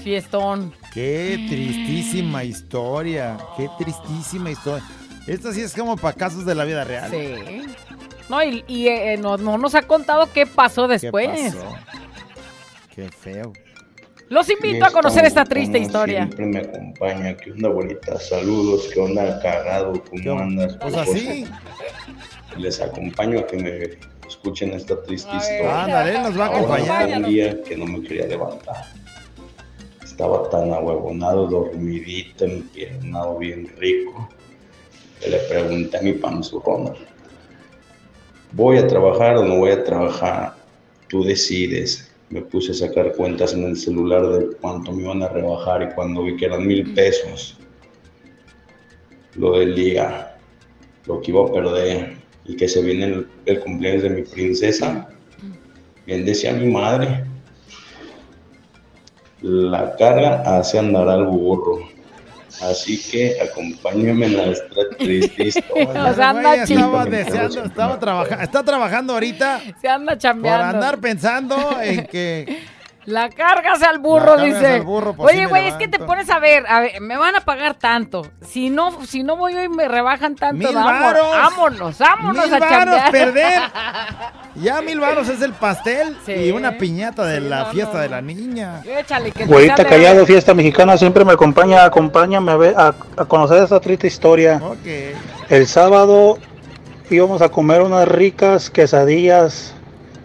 fiestón. 0.08 0.72
Qué 0.94 1.44
tristísima 1.50 2.42
historia. 2.42 3.36
Qué 3.58 3.68
tristísima 3.78 4.50
historia. 4.50 4.82
Esta 5.26 5.52
sí 5.52 5.60
es 5.60 5.74
como 5.74 5.96
para 5.98 6.16
casos 6.16 6.46
de 6.46 6.54
la 6.54 6.64
vida 6.64 6.82
real. 6.84 7.10
Sí. 7.10 7.66
No, 8.30 8.42
y, 8.42 8.64
y, 8.66 8.88
eh, 8.88 9.18
no, 9.18 9.36
no 9.36 9.58
nos 9.58 9.74
ha 9.74 9.82
contado 9.82 10.30
qué 10.32 10.46
pasó 10.46 10.86
¿Qué 10.88 10.98
después. 10.98 11.54
pasó? 11.54 11.74
Qué 12.94 13.10
feo. 13.10 13.52
Los 14.30 14.48
invito 14.50 14.84
a 14.86 14.90
conocer 14.90 15.24
esta 15.26 15.44
triste 15.44 15.78
historia. 15.78 16.24
Siempre 16.24 16.46
me 16.46 16.58
acompaña. 16.60 17.34
¿Qué 17.36 17.52
onda, 17.52 17.68
abuelita? 17.68 18.18
Saludos. 18.18 18.88
¿Qué 18.92 19.00
onda, 19.00 19.40
cagado? 19.40 20.02
¿Cómo 20.24 20.40
andas? 20.40 20.76
Pues 20.80 20.94
Pues, 20.94 21.08
así. 21.08 21.44
Les 22.56 22.80
acompaño 22.80 23.40
a 23.40 23.46
que 23.46 23.56
me 23.56 24.28
escuchen 24.28 24.72
esta 24.72 25.00
triste 25.02 25.34
historia. 25.36 25.84
Ándale, 25.84 26.18
nos 26.20 26.38
va 26.38 26.44
a 26.44 26.48
Ahora 26.48 26.58
acompañar. 26.60 27.18
un 27.22 27.24
día 27.30 27.62
que 27.62 27.76
no 27.76 27.86
me 27.86 28.02
quería 28.02 28.26
levantar. 28.26 28.76
Estaba 30.18 30.50
tan 30.50 30.72
ahuevonado, 30.72 31.46
dormidito, 31.46 32.44
empiernado, 32.44 33.38
bien 33.38 33.68
rico, 33.78 34.28
que 35.20 35.30
le 35.30 35.38
pregunté 35.48 35.96
a 35.96 36.02
mi 36.02 36.12
panzurrona, 36.14 36.92
¿voy 38.50 38.78
a 38.78 38.88
trabajar 38.88 39.36
o 39.36 39.44
no 39.44 39.58
voy 39.58 39.70
a 39.70 39.84
trabajar? 39.84 40.56
Tú 41.08 41.22
decides. 41.22 42.10
Me 42.30 42.42
puse 42.42 42.72
a 42.72 42.74
sacar 42.74 43.14
cuentas 43.14 43.54
en 43.54 43.62
el 43.62 43.76
celular 43.76 44.26
de 44.26 44.56
cuánto 44.56 44.90
me 44.90 45.04
iban 45.04 45.22
a 45.22 45.28
rebajar 45.28 45.84
y 45.84 45.94
cuando 45.94 46.24
vi 46.24 46.36
que 46.36 46.46
eran 46.46 46.66
mil 46.66 46.92
pesos, 46.94 47.56
lo 49.36 49.56
del 49.56 49.76
día, 49.76 50.36
lo 51.06 51.20
que 51.20 51.30
iba 51.30 51.44
a 51.44 51.52
perder 51.52 52.16
y 52.44 52.56
que 52.56 52.66
se 52.66 52.82
viene 52.82 53.04
el, 53.04 53.28
el 53.46 53.60
cumpleaños 53.60 54.02
de 54.02 54.10
mi 54.10 54.22
princesa, 54.22 55.10
bien 56.06 56.24
decía 56.24 56.54
mi 56.54 56.66
madre, 56.66 57.24
la 59.42 59.94
carga 59.96 60.42
hace 60.58 60.78
andar 60.78 61.08
al 61.08 61.26
burro. 61.26 61.78
Así 62.62 62.98
que 63.10 63.36
acompáñame 63.40 64.26
en 64.26 64.36
nuestra 64.36 64.82
triste 64.98 65.48
historia. 65.48 66.06
O 66.06 66.14
sea, 66.14 66.30
anda 66.30 66.54
estaba 66.56 67.04
deseando, 67.04 67.62
estaba 67.64 68.00
trabajando, 68.00 68.42
está 68.42 68.64
trabajando 68.64 69.12
ahorita 69.12 69.60
Se 69.80 69.88
anda 69.88 70.12
por 70.12 70.18
chambeando. 70.18 70.64
andar 70.64 70.98
pensando 70.98 71.56
en 71.80 72.06
que 72.06 72.58
La 73.08 73.30
cargas 73.30 73.82
al 73.82 73.98
burro, 74.00 74.36
La 74.36 74.42
cargas 74.42 74.60
dice. 74.60 74.66
al 74.74 74.82
burro, 74.82 75.14
pues, 75.14 75.32
sí 75.32 75.38
Oye, 75.38 75.46
güey, 75.46 75.68
es 75.68 75.74
que 75.76 75.88
te 75.88 75.98
pones 75.98 76.28
a 76.28 76.38
ver, 76.38 76.66
a 76.68 76.80
ver, 76.80 77.00
me 77.00 77.16
van 77.16 77.34
a 77.36 77.40
pagar 77.40 77.74
tanto. 77.74 78.26
Si 78.46 78.68
no, 78.68 79.04
si 79.06 79.22
no 79.22 79.36
voy 79.36 79.56
hoy 79.56 79.68
me 79.70 79.88
rebajan 79.88 80.34
tanto, 80.36 80.56
Mil 80.58 80.74
vámonos, 80.74 81.00
varos. 81.00 81.30
vámonos, 81.30 81.98
vámonos 81.98 82.44
mil 82.44 82.54
a 82.54 82.58
varos 82.58 82.84
chambear. 82.96 83.10
perder. 83.10 83.62
Ya 84.56 84.82
mil 84.82 84.98
varos 84.98 85.28
es 85.28 85.40
el 85.40 85.52
pastel 85.52 86.16
Sí. 86.26 86.32
y 86.32 86.50
una 86.50 86.78
piñata 86.78 87.24
de 87.24 87.40
Sí, 87.40 87.48
la 87.48 87.58
no, 87.60 87.66
fiesta 87.66 87.92
no, 87.94 87.98
de 88.00 88.08
la 88.08 88.20
niña. 88.20 88.82
Échale, 88.84 89.30
que 89.30 89.46
sale- 89.46 89.72
Callado, 89.88 90.26
fiesta 90.26 90.52
mexicana, 90.52 90.98
siempre 90.98 91.24
me 91.24 91.32
acompaña, 91.32 91.84
acompáñame 91.84 92.50
a, 92.50 92.56
ver, 92.56 92.74
a, 92.76 92.88
a 92.88 93.24
conocer 93.26 93.62
esta 93.62 93.78
triste 93.78 94.08
historia. 94.08 94.60
Ok. 94.60 94.86
El 95.48 95.66
sábado 95.68 96.38
íbamos 97.08 97.40
a 97.40 97.48
comer 97.50 97.82
unas 97.82 98.08
ricas 98.08 98.68
quesadillas 98.68 99.74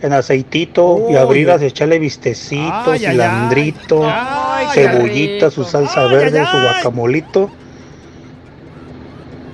en 0.04 0.14
aceitito 0.14 1.08
y 1.10 1.14
Uy. 1.14 1.16
abrirlas 1.16 1.62
y 1.62 1.66
echarle 1.66 1.98
vistecitos, 1.98 2.88
Ay, 2.88 3.00
cilandrito, 3.00 4.02
Ay, 4.06 4.68
cebollita, 4.74 5.50
su 5.50 5.64
salsa 5.64 6.04
Ay, 6.04 6.10
verde, 6.10 6.40
ay, 6.42 6.46
su 6.46 6.58
guacamolito. 6.62 7.50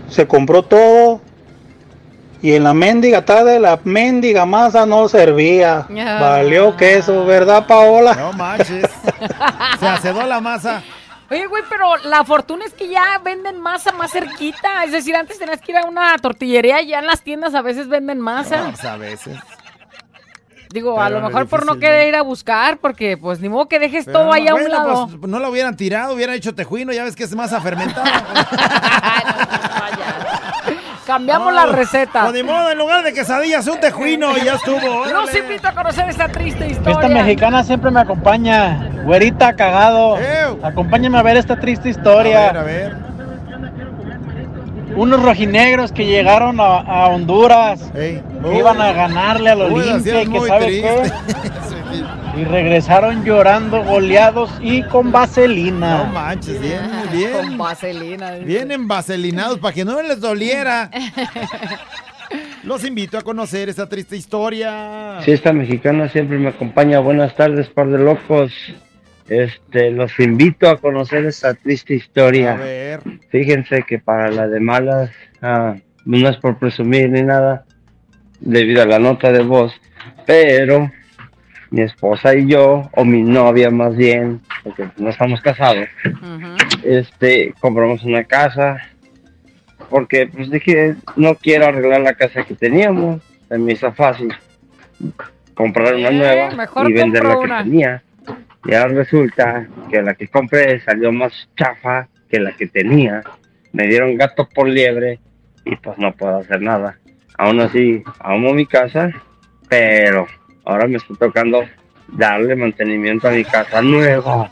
Se 0.10 0.28
compró 0.28 0.64
todo 0.64 1.22
y 2.42 2.54
en 2.54 2.64
la 2.64 2.74
mendiga 2.74 3.24
tarde 3.24 3.60
la 3.60 3.80
mendiga 3.84 4.46
masa 4.46 4.86
no 4.86 5.08
servía. 5.08 5.86
Ah. 5.90 6.18
Valió 6.20 6.76
queso, 6.76 7.26
¿verdad, 7.26 7.68
Paola? 7.68 8.16
No 8.16 8.34
manches. 8.34 8.90
Se 9.80 9.88
acedó 9.88 10.26
la 10.26 10.40
masa. 10.40 10.82
Oye, 11.30 11.46
güey, 11.46 11.62
pero 11.70 11.96
la 12.06 12.24
fortuna 12.24 12.66
es 12.66 12.74
que 12.74 12.88
ya 12.88 13.20
venden 13.24 13.60
masa 13.60 13.92
más 13.92 14.12
cerquita. 14.12 14.84
Es 14.84 14.92
decir, 14.92 15.16
antes 15.16 15.38
tenías 15.38 15.62
que 15.62 15.74
ir 15.74 15.78
a 15.78 15.86
una 15.86 16.18
tortillería, 16.18 16.82
ya 16.82 17.00
en 17.00 17.06
las 17.06 17.22
tiendas 17.22 17.54
a 17.54 17.62
veces 17.62 17.88
venden 17.88 18.20
masa. 18.20 18.64
No, 18.64 18.72
pues, 18.72 18.86
a 18.86 18.98
veces. 18.98 19.38
Digo, 20.72 21.02
a 21.02 21.10
lo 21.10 21.20
mejor 21.22 21.48
por 21.48 21.66
no 21.66 21.80
querer 21.80 22.08
ir 22.08 22.16
a 22.16 22.22
buscar, 22.22 22.78
porque 22.78 23.18
pues 23.18 23.40
ni 23.40 23.50
modo 23.50 23.68
que 23.68 23.80
dejes 23.80 24.06
Pero 24.06 24.20
todo 24.20 24.32
ahí 24.34 24.48
a 24.48 24.54
un 24.54 24.62
bueno, 24.62 24.76
lado. 24.76 25.08
pues, 25.20 25.30
no 25.32 25.40
lo 25.40 25.50
hubieran 25.50 25.76
tirado, 25.76 26.14
hubieran 26.14 26.36
hecho 26.36 26.54
tejuino, 26.54 26.94
ya 26.94 27.04
ves 27.04 27.16
que 27.16 27.24
es 27.24 27.36
masa 27.36 27.60
fermentada. 27.60 28.06
Cambiamos 31.08 31.48
No, 31.48 31.52
la 31.54 31.66
receta. 31.66 32.22
Pues 32.22 32.34
ni 32.34 32.44
modo, 32.44 32.70
en 32.70 32.78
lugar 32.78 33.04
de 33.04 33.14
quesadillas, 33.14 33.66
un 33.66 33.80
tejuino 33.80 34.38
y 34.38 34.42
ya 34.46 34.54
estuvo. 34.56 35.06
Los 35.06 35.24
órale. 35.24 35.40
invito 35.40 35.68
a 35.68 35.72
conocer 35.74 36.08
esta 36.08 36.28
triste 36.28 36.68
historia. 36.68 37.08
mexicana 37.10 37.64
siempre 37.64 37.90
me 37.90 38.02
acompaña. 38.02 38.92
Güerita 39.06 39.56
cagado. 39.56 40.18
Ew. 40.20 40.60
Acompáñame 40.64 41.18
a 41.18 41.24
ver 41.24 41.38
esta 41.38 41.60
triste 41.60 41.88
A 41.88 41.92
historia. 41.92 42.40
ver, 42.52 42.58
a 42.58 42.64
ver. 42.64 42.96
Unos 44.96 45.22
rojinegros 45.24 45.92
que 45.92 46.06
llegaron 46.06 46.60
a, 46.60 46.78
a 46.80 47.08
Honduras. 47.08 47.92
Ey. 47.96 48.22
que 48.44 48.58
iban 48.58 48.82
a 48.82 48.92
ganarle 48.94 49.50
al 49.52 49.62
Olimpia 49.62 50.26
que 50.26 50.40
sabe 50.48 50.66
triste. 50.66 50.82
qué. 50.82 51.12
Y 52.38 52.44
regresaron 52.46 53.26
llorando, 53.26 53.84
goleados 53.84 54.50
y 54.62 54.84
con 54.84 55.08
No 55.08 55.12
vaselina. 55.12 56.04
manches, 56.14 56.62
bien, 56.62 56.80
Con 56.90 57.12
bien. 57.12 57.58
vaselina. 57.58 58.32
dice. 58.34 58.46
Bien 58.46 58.72
envaselinados 58.72 59.58
para 59.60 59.74
que 59.74 59.84
no 59.84 60.02
les 60.02 60.22
doliera. 60.22 60.90
Los 62.64 62.86
invito 62.86 63.18
a 63.18 63.22
conocer 63.24 63.68
esta 63.68 63.90
triste 63.90 64.16
historia. 64.16 65.18
Fiesta 65.22 65.52
mexicana 65.52 66.08
siempre 66.08 66.38
me 66.38 66.50
acompaña. 66.50 67.00
Buenas 67.00 67.36
tardes, 67.36 67.68
par 67.70 67.88
de 67.88 67.98
locos. 67.98 68.52
Este, 69.30 69.92
los 69.92 70.20
invito 70.20 70.70
a 70.70 70.78
conocer 70.78 71.26
esta 71.26 71.54
triste 71.54 71.94
A 71.94 71.98
historia. 71.98 72.56
ver. 72.56 73.00
Fíjense 73.30 73.84
que 73.84 74.00
para 74.00 74.32
la 74.32 74.48
de 74.48 74.60
malas, 74.60 75.12
ah, 75.42 75.76
no 76.06 76.28
es 76.30 76.38
por 76.38 76.58
presumir 76.58 77.10
ni 77.10 77.22
nada, 77.22 77.66
debido 78.40 78.82
a 78.82 78.86
la 78.86 79.00
nota 79.00 79.32
de 79.32 79.44
voz, 79.44 79.74
pero 80.26 80.92
mi 81.70 81.82
esposa 81.82 82.34
y 82.36 82.48
yo, 82.48 82.90
o 82.94 83.06
mi 83.06 83.22
novia 83.22 83.70
más 83.70 83.96
bien, 83.96 84.42
porque 84.64 84.88
no 84.98 85.10
estamos 85.10 85.40
casados, 85.42 85.88
este, 86.84 87.54
compramos 87.60 88.04
una 88.04 88.24
casa, 88.24 88.78
porque 89.90 90.28
pues 90.28 90.50
dije, 90.50 90.96
no 91.16 91.36
quiero 91.36 91.68
arreglar 91.68 92.02
la 92.02 92.14
casa 92.16 92.44
que 92.44 92.56
teníamos, 92.56 93.22
se 93.48 93.58
me 93.60 93.74
hizo 93.74 93.92
fácil 93.94 94.34
comprar 95.54 95.94
una 95.96 96.10
Eh, 96.10 96.14
nueva 96.14 96.88
y 96.90 96.94
vender 96.94 97.24
la 97.24 97.34
que 97.34 97.40
una. 97.40 97.64
tenía. 97.64 98.04
Y 98.66 98.74
ahora 98.74 98.94
resulta 98.94 99.68
que 99.90 100.02
la 100.02 100.14
que 100.14 100.28
compré 100.28 100.80
salió 100.82 101.12
más 101.12 101.50
chafa 101.58 102.08
que 102.30 102.40
la 102.40 102.52
que 102.52 102.68
tenía. 102.68 103.24
Me 103.72 103.88
dieron 103.88 104.18
gato 104.18 104.48
por 104.50 104.68
liebre 104.68 105.20
y 105.66 105.76
pues 105.78 105.98
no 105.98 106.12
puedo 106.14 106.38
hacer 106.38 106.62
nada. 106.62 106.98
Aún 107.38 107.60
así, 107.62 108.04
amo 108.20 108.54
mi 108.54 108.66
casa, 108.66 109.12
pero 109.70 110.28
ahora 110.66 110.88
me 110.88 110.98
está 110.98 111.14
tocando 111.16 111.64
darle 112.10 112.56
mantenimiento 112.56 113.28
a 113.28 113.32
mi 113.32 113.46
casa 113.46 113.82
nueva. 113.82 114.50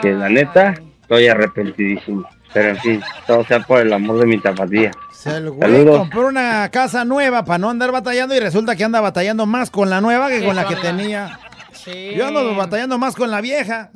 Que 0.00 0.12
la 0.12 0.28
neta, 0.28 0.74
estoy 1.02 1.28
arrepentidísimo. 1.28 2.28
Pero 2.52 2.68
en 2.68 2.76
fin, 2.78 3.02
todo 3.26 3.44
sea 3.44 3.60
por 3.60 3.80
el 3.80 3.92
amor 3.92 4.20
de 4.20 4.26
mi 4.26 4.38
tapatía. 4.38 4.92
Se 5.10 5.36
el 5.38 5.50
güey 5.50 5.72
Saludos. 5.72 5.98
compró 5.98 6.28
una 6.28 6.68
casa 6.70 7.04
nueva 7.04 7.44
para 7.44 7.58
no 7.58 7.70
andar 7.70 7.90
batallando 7.90 8.36
y 8.36 8.38
resulta 8.40 8.76
que 8.76 8.84
anda 8.84 9.00
batallando 9.00 9.44
más 9.46 9.70
con 9.70 9.90
la 9.90 10.00
nueva 10.00 10.28
que 10.28 10.44
con 10.44 10.54
la 10.54 10.68
que 10.68 10.76
tenía. 10.76 11.40
Sí. 11.84 12.14
Yo 12.16 12.26
ando 12.28 12.54
batallando 12.54 12.98
más 12.98 13.14
con 13.14 13.30
la 13.30 13.40
vieja. 13.40 13.90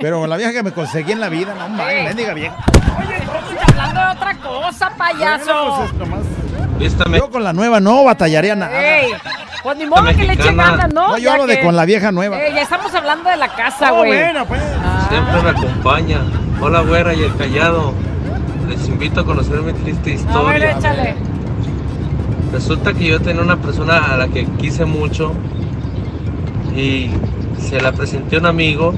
Pero 0.00 0.26
la 0.26 0.36
vieja 0.36 0.52
que 0.52 0.62
me 0.62 0.72
conseguí 0.72 1.12
en 1.12 1.20
la 1.20 1.28
vida, 1.28 1.54
no 1.56 1.68
mames, 1.68 1.98
Sí. 2.00 2.04
mendiga 2.08 2.34
vieja. 2.34 2.56
Oye, 2.98 3.16
estamos 3.18 3.44
hablando 3.68 4.00
de 4.00 4.06
otra 4.12 4.36
cosa, 4.38 4.90
payaso. 4.96 5.44
Bueno, 5.54 5.76
pues 5.76 5.90
es 5.90 5.96
nomás- 5.98 6.78
Fiesta 6.78 7.04
Yo 7.16 7.30
con 7.30 7.44
la 7.44 7.52
nueva 7.52 7.78
no 7.78 8.02
batallaría 8.02 8.56
nada. 8.56 8.72
Ey, 9.00 9.12
pues 9.62 9.76
ni 9.76 9.86
modo 9.86 10.04
que 10.06 10.24
le 10.24 10.32
eche 10.32 10.52
ganas, 10.52 10.92
¿no? 10.92 11.08
No, 11.10 11.18
yo 11.18 11.30
hablo 11.32 11.46
de 11.46 11.58
que- 11.58 11.62
con 11.64 11.76
la 11.76 11.84
vieja 11.84 12.10
nueva. 12.10 12.42
Eh, 12.42 12.50
ya 12.54 12.62
estamos 12.62 12.92
hablando 12.92 13.30
de 13.30 13.36
la 13.36 13.48
casa, 13.54 13.92
Oh, 13.92 13.98
güey. 13.98 14.18
bueno, 14.20 14.44
pues. 14.46 14.60
Siempre 15.08 15.42
me 15.42 15.50
acompaña. 15.50 16.18
Hola, 16.60 16.80
güera 16.80 17.14
y 17.14 17.22
el 17.22 17.36
callado. 17.36 17.94
Les 18.68 18.88
invito 18.88 19.20
a 19.20 19.24
conocer 19.24 19.60
mi 19.62 19.72
triste 19.72 20.18
A 20.28 20.42
ver, 20.42 20.56
historia. 20.62 20.70
échale. 20.72 21.14
Resulta 22.52 22.92
que 22.92 23.04
yo 23.06 23.20
tenía 23.20 23.42
una 23.42 23.56
persona 23.56 24.12
a 24.12 24.16
la 24.16 24.28
que 24.28 24.44
quise 24.46 24.84
mucho 24.84 25.32
y 26.76 27.10
se 27.60 27.80
la 27.80 27.92
presenté 27.92 28.36
a 28.36 28.38
un 28.40 28.46
amigo 28.46 28.94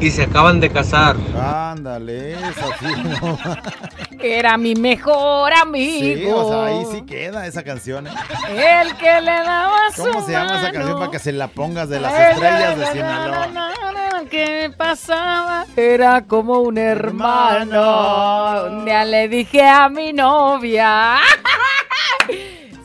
y 0.00 0.10
se 0.10 0.24
acaban 0.24 0.58
de 0.60 0.70
casar. 0.70 1.16
ándale, 1.38 2.32
eso 2.32 2.70
sí. 2.80 2.86
no. 3.22 3.38
Era 4.22 4.56
mi 4.58 4.74
mejor 4.74 5.52
amigo. 5.52 6.16
Sí, 6.16 6.26
o 6.30 6.48
sea, 6.48 6.64
ahí 6.66 6.84
sí 6.90 7.02
queda 7.02 7.46
esa 7.46 7.62
canción. 7.62 8.06
¿eh? 8.06 8.10
El 8.82 8.96
que 8.96 9.20
le 9.20 9.30
daba 9.30 9.78
su 9.94 10.02
¿Cómo 10.02 10.26
se 10.26 10.32
llama 10.32 10.60
esa 10.60 10.72
canción 10.72 10.98
para 10.98 11.10
que 11.10 11.18
se 11.18 11.32
la 11.32 11.48
pongas 11.48 11.88
de 11.88 12.00
las 12.00 12.12
Ay, 12.12 12.32
estrellas 12.32 12.76
de 12.76 12.76
na, 12.76 12.86
na, 12.86 12.92
Sinaloa? 12.92 13.46
na, 13.46 13.68
na, 13.92 14.10
na, 14.22 14.28
¿Qué 14.30 14.68
me 14.68 14.70
pasaba? 14.76 15.64
Era 15.76 16.22
como 16.26 16.60
un 16.60 16.76
hermano. 16.78 18.64
Un 18.70 18.84
día 18.84 19.04
le 19.04 19.28
dije 19.28 19.62
a 19.66 19.88
mi 19.88 20.12
novia. 20.12 21.16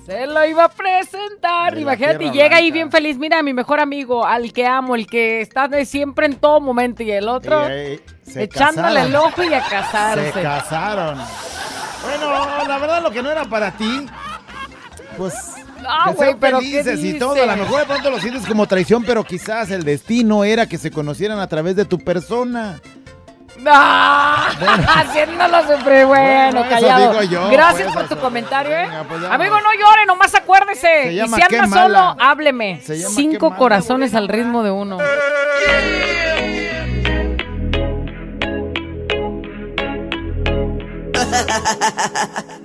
Se 0.05 0.27
lo 0.27 0.45
iba 0.45 0.65
a 0.65 0.69
presentar. 0.69 1.77
Imagínate, 1.77 2.25
y 2.25 2.31
llega 2.31 2.57
ahí 2.57 2.71
bien 2.71 2.91
feliz. 2.91 3.17
Mira, 3.17 3.41
mi 3.41 3.53
mejor 3.53 3.79
amigo, 3.79 4.25
al 4.25 4.53
que 4.53 4.65
amo, 4.67 4.95
el 4.95 5.07
que 5.07 5.41
está 5.41 5.67
de 5.67 5.85
siempre 5.85 6.27
en 6.27 6.35
todo 6.35 6.61
momento. 6.61 7.01
Y 7.01 7.11
el 7.11 7.27
otro 7.27 7.67
echándole 7.67 8.49
casaron. 8.49 8.97
el 8.97 9.15
ojo 9.15 9.43
y 9.43 9.53
a 9.53 9.61
casarse. 9.61 10.31
Se 10.31 10.41
casaron. 10.41 11.17
Bueno, 12.03 12.67
la 12.67 12.77
verdad 12.77 13.01
lo 13.01 13.09
que 13.09 13.23
no 13.23 13.31
era 13.31 13.45
para 13.45 13.71
ti, 13.71 14.05
pues 15.17 15.33
Ah, 15.87 16.05
que 16.09 16.15
güey, 16.15 16.29
sean 16.29 16.39
pero 16.39 16.59
¿qué 16.59 16.83
felices 16.83 17.03
y 17.03 17.19
todo. 17.19 17.41
A 17.43 17.45
lo 17.45 17.57
mejor 17.57 17.79
de 17.81 17.85
pronto 17.85 18.09
lo 18.09 18.19
sientes 18.19 18.45
como 18.45 18.65
traición, 18.67 19.03
pero 19.03 19.23
quizás 19.23 19.69
el 19.71 19.83
destino 19.83 20.43
era 20.43 20.67
que 20.67 20.77
se 20.77 20.91
conocieran 20.91 21.39
a 21.39 21.47
través 21.47 21.75
de 21.75 21.85
tu 21.85 21.99
persona. 21.99 22.79
¡Ah! 23.65 24.49
Haciéndolo 24.97 25.65
siempre 25.65 26.03
bueno, 26.05 26.59
Bueno, 26.61 26.69
callado. 26.69 27.11
digo 27.11 27.23
yo, 27.23 27.49
Gracias 27.49 27.83
pues, 27.83 27.93
por 27.95 28.07
tu 28.07 28.13
eso. 28.15 28.21
comentario, 28.23 28.71
¿eh? 28.75 28.83
Venga, 28.87 29.03
pues, 29.07 29.23
Amigo, 29.31 29.55
no 29.61 29.73
llore, 29.73 30.05
nomás 30.05 30.35
acuérdese 30.35 31.13
Y 31.13 31.27
si 31.27 31.41
anda 31.41 31.67
Mala. 31.67 31.83
solo, 31.83 32.15
hábleme. 32.19 32.81
Cinco 32.81 33.55
corazones 33.55 34.13
al 34.13 34.27
ritmo 34.27 34.61
de 34.63 34.71
uno. 34.71 34.97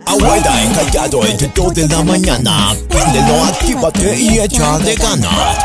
Abuela 0.07 0.63
encallado 0.63 1.25
entre 1.27 1.49
dos 1.55 1.75
de 1.75 1.87
la 1.89 2.03
mañana. 2.03 2.75
Préndelo, 2.89 3.45
actívate 3.45 4.17
y 4.17 4.39
échale 4.39 4.95
ganas. 4.97 5.59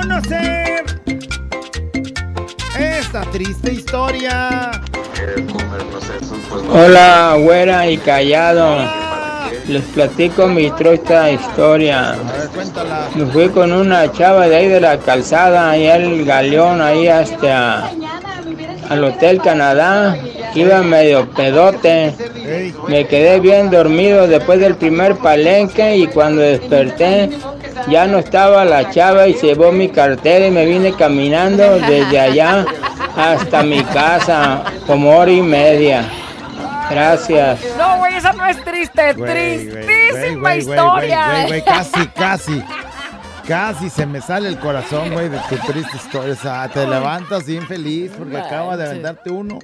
Conocer 0.00 0.84
esta 2.78 3.20
triste 3.32 3.72
historia. 3.72 4.70
Hola, 6.72 7.36
güera 7.38 7.90
y 7.90 7.98
callado. 7.98 8.78
Les 9.68 9.82
platico 9.82 10.46
mi 10.46 10.70
triste 10.70 11.32
historia. 11.32 12.14
Me 13.14 13.26
fui 13.26 13.48
con 13.50 13.72
una 13.72 14.10
chava 14.10 14.48
de 14.48 14.56
ahí 14.56 14.68
de 14.68 14.80
la 14.80 14.98
calzada, 14.98 15.70
ahí 15.70 15.88
al 15.88 16.24
galeón, 16.24 16.80
ahí 16.80 17.08
hasta 17.08 17.90
al 18.88 19.04
Hotel 19.04 19.40
Canadá. 19.42 20.16
Iba 20.54 20.82
medio 20.82 21.28
pedote. 21.30 22.14
Me 22.88 23.06
quedé 23.06 23.38
bien 23.38 23.70
dormido 23.70 24.26
después 24.26 24.60
del 24.60 24.76
primer 24.76 25.16
palenque 25.16 25.96
y 25.96 26.06
cuando 26.06 26.40
desperté 26.40 27.30
ya 27.88 28.06
no 28.06 28.18
estaba 28.18 28.64
la 28.64 28.90
chava 28.90 29.26
y 29.28 29.34
se 29.34 29.48
llevó 29.48 29.72
mi 29.72 29.88
cartera 29.88 30.46
y 30.46 30.50
me 30.50 30.66
vine 30.66 30.92
caminando 30.94 31.78
desde 31.80 32.18
allá 32.18 32.64
hasta 33.16 33.62
mi 33.62 33.82
casa 33.84 34.62
como 34.86 35.16
hora 35.16 35.30
y 35.30 35.42
media. 35.42 36.04
Gracias. 36.90 37.60
No, 37.78 37.98
güey, 37.98 38.16
esa 38.16 38.32
no 38.32 38.44
es 38.46 38.62
triste, 38.64 39.12
Güey, 39.14 39.32
tristísima 39.32 40.40
güey, 40.40 40.58
historia. 40.58 41.26
güey, 41.26 41.36
güey, 41.36 41.46
güey, 41.48 41.64
casi, 41.64 42.06
casi. 42.08 42.62
Casi 43.46 43.90
se 43.90 44.06
me 44.06 44.20
sale 44.20 44.48
el 44.48 44.58
corazón, 44.58 45.10
güey, 45.12 45.28
de 45.28 45.38
tu 45.48 45.56
triste 45.56 45.96
historia. 45.96 46.32
O 46.34 46.36
sea, 46.36 46.68
te 46.68 46.86
levantas 46.86 47.46
bien 47.46 47.66
feliz 47.66 48.12
porque 48.16 48.36
acabas 48.36 48.78
de 48.78 48.86
aventarte 48.86 49.30
uno. 49.30 49.58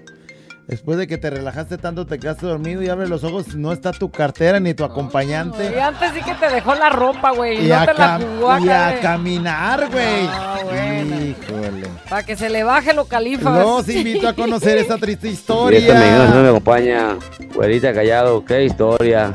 Después 0.66 0.98
de 0.98 1.06
que 1.06 1.16
te 1.16 1.30
relajaste 1.30 1.78
tanto, 1.78 2.06
te 2.06 2.18
quedaste 2.18 2.44
dormido 2.44 2.82
y 2.82 2.88
abres 2.88 3.08
los 3.08 3.22
ojos, 3.22 3.54
no 3.54 3.70
está 3.72 3.92
tu 3.92 4.10
cartera 4.10 4.58
ni 4.58 4.74
tu 4.74 4.82
acompañante. 4.82 5.72
Y 5.76 5.78
antes 5.78 6.10
sí 6.12 6.20
que 6.22 6.34
te 6.34 6.52
dejó 6.52 6.74
la 6.74 6.88
ropa, 6.90 7.30
güey. 7.30 7.60
Y 7.62 7.66
Y 7.66 7.68
no 7.68 7.76
a, 7.76 7.86
te 7.86 7.94
la 7.94 8.18
jugó 8.20 8.58
y 8.58 8.68
a 8.68 8.98
caminar, 9.00 9.88
güey. 9.92 10.26
Ah, 10.28 10.58
bueno. 10.64 11.16
Híjole. 11.24 11.86
Para 12.10 12.22
que 12.24 12.34
se 12.34 12.50
le 12.50 12.64
baje 12.64 12.92
lo 12.94 13.04
califas. 13.04 13.56
Los 13.64 13.88
invito 13.88 14.26
a 14.26 14.32
conocer 14.32 14.78
esta 14.78 14.98
triste 14.98 15.28
Y 15.28 15.32
esta 15.34 15.40
historia. 15.40 15.94
siempre 16.18 16.42
me 16.42 16.48
acompaña, 16.48 17.16
güerita 17.54 17.92
callado, 17.94 18.44
qué 18.44 18.64
historia. 18.64 19.30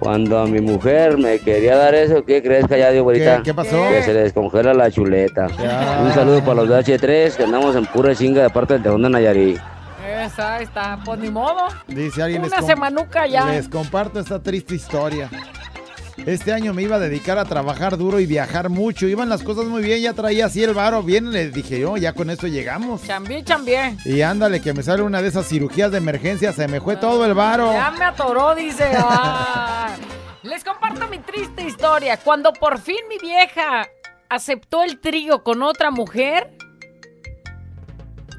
Cuando 0.00 0.38
a 0.40 0.46
mi 0.46 0.60
mujer 0.60 1.16
me 1.18 1.38
quería 1.38 1.76
dar 1.76 1.94
eso, 1.94 2.24
¿qué 2.24 2.42
crees 2.42 2.66
callado, 2.66 3.02
güerita? 3.04 3.36
¿Qué- 3.36 3.42
qué 3.44 3.54
pasó? 3.54 3.76
Que 3.90 4.02
se 4.02 4.12
le 4.14 4.22
descongela 4.22 4.72
la 4.74 4.90
chuleta. 4.90 5.46
Un 6.02 6.12
saludo 6.14 6.40
para 6.40 6.54
los 6.62 6.68
de 6.70 6.76
H3, 6.76 7.36
que 7.36 7.44
andamos 7.44 7.76
en 7.76 7.84
pura 7.86 8.14
chinga 8.14 8.42
de 8.42 8.50
parte 8.50 8.72
del 8.74 8.82
Tejón 8.82 9.02
de 9.02 9.10
Nayarit. 9.10 9.58
Esa 10.22 10.60
está. 10.60 11.00
Pues 11.04 11.18
ni 11.18 11.30
modo. 11.30 11.66
Dice 11.88 12.22
alguien, 12.22 12.42
les 12.42 12.52
Una 12.52 12.62
semanuca 12.62 13.26
ya. 13.26 13.46
Les 13.46 13.68
comparto 13.68 14.20
esta 14.20 14.42
triste 14.42 14.74
historia. 14.74 15.28
Este 16.26 16.52
año 16.52 16.72
me 16.72 16.82
iba 16.82 16.96
a 16.96 16.98
dedicar 17.00 17.38
a 17.38 17.44
trabajar 17.44 17.96
duro 17.96 18.20
y 18.20 18.26
viajar 18.26 18.68
mucho. 18.68 19.08
Iban 19.08 19.28
las 19.28 19.42
cosas 19.42 19.64
muy 19.64 19.82
bien, 19.82 20.00
ya 20.00 20.12
traía 20.12 20.46
así 20.46 20.62
el 20.62 20.74
varo 20.74 21.02
bien. 21.02 21.32
Le 21.32 21.50
dije 21.50 21.80
yo, 21.80 21.96
ya 21.96 22.12
con 22.12 22.30
esto 22.30 22.46
llegamos. 22.46 23.02
Chambié, 23.02 23.42
chambié. 23.42 23.96
Y 24.04 24.22
ándale, 24.22 24.60
que 24.60 24.72
me 24.72 24.82
sale 24.82 25.02
una 25.02 25.20
de 25.20 25.28
esas 25.28 25.48
cirugías 25.48 25.90
de 25.90 25.98
emergencia, 25.98 26.52
se 26.52 26.68
me 26.68 26.80
fue 26.80 26.96
todo 26.96 27.24
el 27.24 27.34
varo. 27.34 27.72
Ya 27.72 27.90
me 27.90 28.04
atoró, 28.04 28.54
dice. 28.54 28.90
Ah. 29.04 29.96
Les 30.42 30.64
comparto 30.64 31.06
mi 31.08 31.18
triste 31.18 31.62
historia. 31.62 32.16
Cuando 32.16 32.52
por 32.52 32.78
fin 32.78 32.96
mi 33.08 33.18
vieja 33.18 33.88
aceptó 34.28 34.82
el 34.82 35.00
trío 35.00 35.42
con 35.42 35.62
otra 35.62 35.90
mujer, 35.90 36.50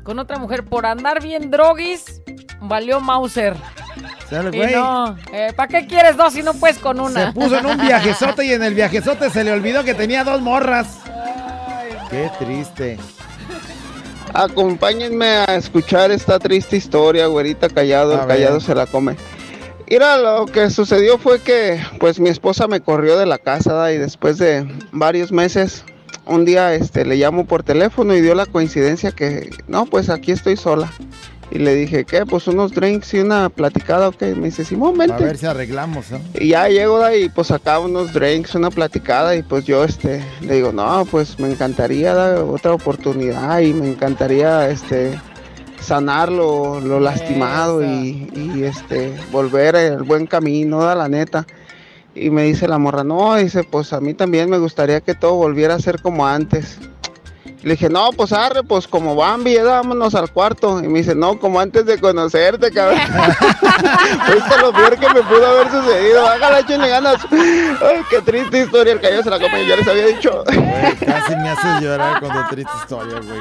con 0.03 0.19
otra 0.19 0.37
mujer 0.37 0.63
por 0.63 0.85
andar 0.85 1.21
bien 1.21 1.49
droguis, 1.51 2.21
valió 2.61 2.99
Mauser. 2.99 3.55
Y 4.51 4.57
güey. 4.57 4.73
no, 4.73 5.15
¿para 5.55 5.67
qué 5.67 5.85
quieres 5.85 6.17
dos 6.17 6.33
si 6.33 6.41
no 6.41 6.53
puedes 6.55 6.79
con 6.79 6.99
una? 6.99 7.27
Se 7.27 7.33
puso 7.33 7.57
en 7.57 7.65
un 7.67 7.77
viajezote 7.77 8.45
y 8.45 8.53
en 8.53 8.63
el 8.63 8.73
viajezote 8.73 9.29
se 9.29 9.43
le 9.43 9.51
olvidó 9.51 9.83
que 9.83 9.93
tenía 9.93 10.23
dos 10.23 10.41
morras. 10.41 10.97
Qué 12.09 12.31
triste. 12.39 12.97
Acompáñenme 14.33 15.27
a 15.27 15.55
escuchar 15.55 16.11
esta 16.11 16.39
triste 16.39 16.75
historia, 16.75 17.27
güerita 17.27 17.69
callado, 17.69 18.11
A 18.11 18.21
el 18.21 18.27
ver. 18.27 18.37
callado 18.37 18.59
se 18.59 18.73
la 18.73 18.87
come. 18.87 19.15
Mira, 19.89 20.17
lo 20.17 20.47
que 20.47 20.71
sucedió 20.71 21.19
fue 21.19 21.39
que 21.39 21.79
pues 21.99 22.19
mi 22.19 22.29
esposa 22.29 22.67
me 22.67 22.81
corrió 22.81 23.17
de 23.19 23.27
la 23.27 23.37
casa 23.37 23.73
¿da? 23.73 23.91
y 23.93 23.99
después 23.99 24.39
de 24.39 24.65
varios 24.91 25.31
meses, 25.31 25.83
un 26.25 26.45
día 26.45 26.73
este 26.73 27.05
le 27.05 27.15
llamo 27.15 27.45
por 27.45 27.63
teléfono 27.63 28.13
y 28.15 28.21
dio 28.21 28.35
la 28.35 28.45
coincidencia 28.45 29.11
que 29.11 29.49
no, 29.67 29.85
pues 29.85 30.09
aquí 30.09 30.31
estoy 30.31 30.57
sola. 30.57 30.91
Y 31.51 31.59
le 31.59 31.75
dije, 31.75 32.03
¿qué? 32.03 32.25
Pues 32.25 32.47
unos 32.47 32.71
drinks 32.71 33.13
y 33.13 33.19
una 33.19 33.47
platicada, 33.49 34.07
ok. 34.07 34.21
Me 34.37 34.45
dice, 34.45 34.65
Simón, 34.65 34.95
A 34.99 35.05
vente. 35.05 35.23
ver 35.23 35.37
si 35.37 35.45
arreglamos, 35.45 36.09
¿no? 36.09 36.19
Y 36.33 36.47
ya 36.49 36.67
llego 36.67 36.97
de 36.99 37.05
ahí, 37.05 37.29
pues 37.29 37.51
acá 37.51 37.77
unos 37.77 38.11
drinks, 38.11 38.55
una 38.55 38.71
platicada 38.71 39.35
y 39.35 39.43
pues 39.43 39.63
yo 39.65 39.83
este 39.83 40.23
le 40.41 40.55
digo, 40.55 40.71
no, 40.71 41.05
pues 41.11 41.37
me 41.39 41.51
encantaría 41.51 42.15
dar 42.15 42.37
otra 42.37 42.73
oportunidad 42.73 43.59
y 43.59 43.71
me 43.73 43.87
encantaría 43.87 44.67
este 44.69 45.19
sanar 45.79 46.31
lo, 46.31 46.79
lo 46.79 46.99
lastimado 46.99 47.83
y, 47.83 48.29
y, 48.33 48.63
este 48.63 49.13
volver 49.31 49.75
al 49.75 50.03
buen 50.03 50.25
camino, 50.25 50.81
da 50.81 50.95
la 50.95 51.09
neta. 51.09 51.45
Y 52.15 52.29
me 52.29 52.43
dice 52.43 52.67
la 52.67 52.77
morra, 52.77 53.03
no, 53.03 53.35
dice, 53.35 53.63
pues 53.63 53.91
a 53.93 53.99
mí 53.99 54.13
también 54.13 54.49
me 54.49 54.59
gustaría 54.59 55.01
que 55.01 55.15
todo 55.15 55.33
volviera 55.33 55.75
a 55.75 55.79
ser 55.79 56.01
como 56.01 56.27
antes. 56.27 56.77
Le 57.63 57.71
dije, 57.71 57.89
no, 57.89 58.09
pues 58.11 58.33
arre, 58.33 58.61
pues 58.61 58.89
como 58.89 59.15
Bambi, 59.15 59.53
ya 59.53 59.63
vámonos 59.63 60.13
al 60.15 60.29
cuarto. 60.31 60.79
Y 60.83 60.87
me 60.89 60.99
dice, 60.99 61.15
no, 61.15 61.39
como 61.39 61.61
antes 61.61 61.85
de 61.85 61.97
conocerte, 61.97 62.71
cabrón. 62.71 62.99
Fuiste 64.27 64.57
lo 64.59 64.73
peor 64.73 64.99
que 64.99 65.07
me 65.07 65.21
pudo 65.23 65.45
haber 65.47 65.71
sucedido. 65.71 66.27
Hágala, 66.27 66.59
échenle 66.59 66.89
ganas. 66.89 67.25
Ay, 67.31 68.01
qué 68.09 68.21
triste 68.21 68.63
historia. 68.63 68.93
El 68.93 68.99
cayó 68.99 69.23
se 69.23 69.29
la 69.29 69.39
come, 69.39 69.65
ya 69.65 69.77
les 69.77 69.87
había 69.87 70.07
dicho. 70.07 70.43
Güey, 70.45 70.95
casi 70.97 71.35
me 71.37 71.49
haces 71.49 71.81
llorar 71.81 72.19
con 72.19 72.33
tu 72.33 72.49
triste 72.49 72.73
historia, 72.83 73.19
güey. 73.21 73.39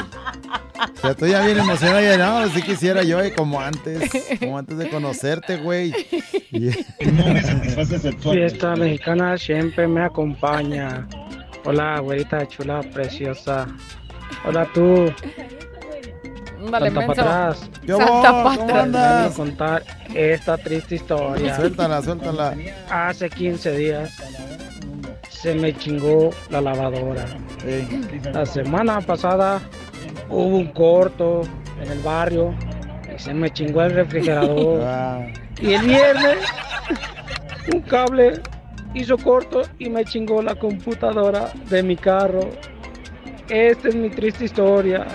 O 1.02 1.04
sea, 1.04 1.10
estoy 1.10 1.30
ya 1.30 1.44
bien 1.44 1.58
emocionado 1.58 2.14
y 2.14 2.16
no, 2.16 2.48
sí 2.54 2.62
quisiera 2.62 3.02
yo, 3.02 3.20
eh, 3.20 3.32
como 3.34 3.60
antes, 3.60 4.08
como 4.38 4.56
antes 4.56 4.78
de 4.78 4.88
conocerte, 4.88 5.56
güey. 5.56 5.92
Y- 6.52 6.70
Fiesta 8.20 8.76
mexicana 8.76 9.36
siempre 9.36 9.88
me 9.88 10.04
acompaña. 10.04 11.08
Hola, 11.64 11.98
güerita 11.98 12.46
chula, 12.46 12.82
preciosa. 12.82 13.66
Hola 14.44 14.64
tú. 14.72 15.12
Ándale, 16.64 16.86
Santa 16.86 17.00
menso. 17.00 17.14
para 17.14 17.48
atrás. 17.48 17.70
¿Qué 17.84 17.94
hubo? 17.94 18.06
Santa 18.22 18.30
¿Cómo 18.32 18.44
Patra. 18.66 18.82
andas? 18.82 19.22
Vengo 19.22 19.32
a 19.32 19.36
contar 19.36 19.82
esta 20.14 20.56
triste 20.58 20.94
historia. 20.94 21.56
Suéltala, 21.56 22.00
suéltala. 22.02 22.54
Hace 22.88 23.28
15 23.28 23.76
días 23.76 24.12
se 25.30 25.52
me 25.54 25.76
chingó 25.76 26.30
la 26.50 26.60
lavadora. 26.60 27.26
La 28.32 28.46
semana 28.46 29.00
pasada 29.00 29.60
hubo 30.32 30.56
un 30.56 30.66
corto 30.68 31.42
en 31.80 31.90
el 31.92 31.98
barrio 32.00 32.54
y 33.14 33.18
se 33.18 33.34
me 33.34 33.50
chingó 33.50 33.82
el 33.82 33.94
refrigerador. 33.94 34.80
Ah, 34.84 35.26
Y 35.60 35.74
el 35.74 35.82
viernes 35.82 36.38
un 37.72 37.80
cable 37.82 38.40
hizo 38.94 39.16
corto 39.18 39.62
y 39.78 39.88
me 39.88 40.04
chingó 40.04 40.42
la 40.42 40.54
computadora 40.54 41.52
de 41.68 41.82
mi 41.82 41.96
carro. 41.96 42.50
Esta 43.48 43.88
es 43.88 43.94
mi 43.94 44.08
triste 44.08 44.46
historia. 44.46 45.06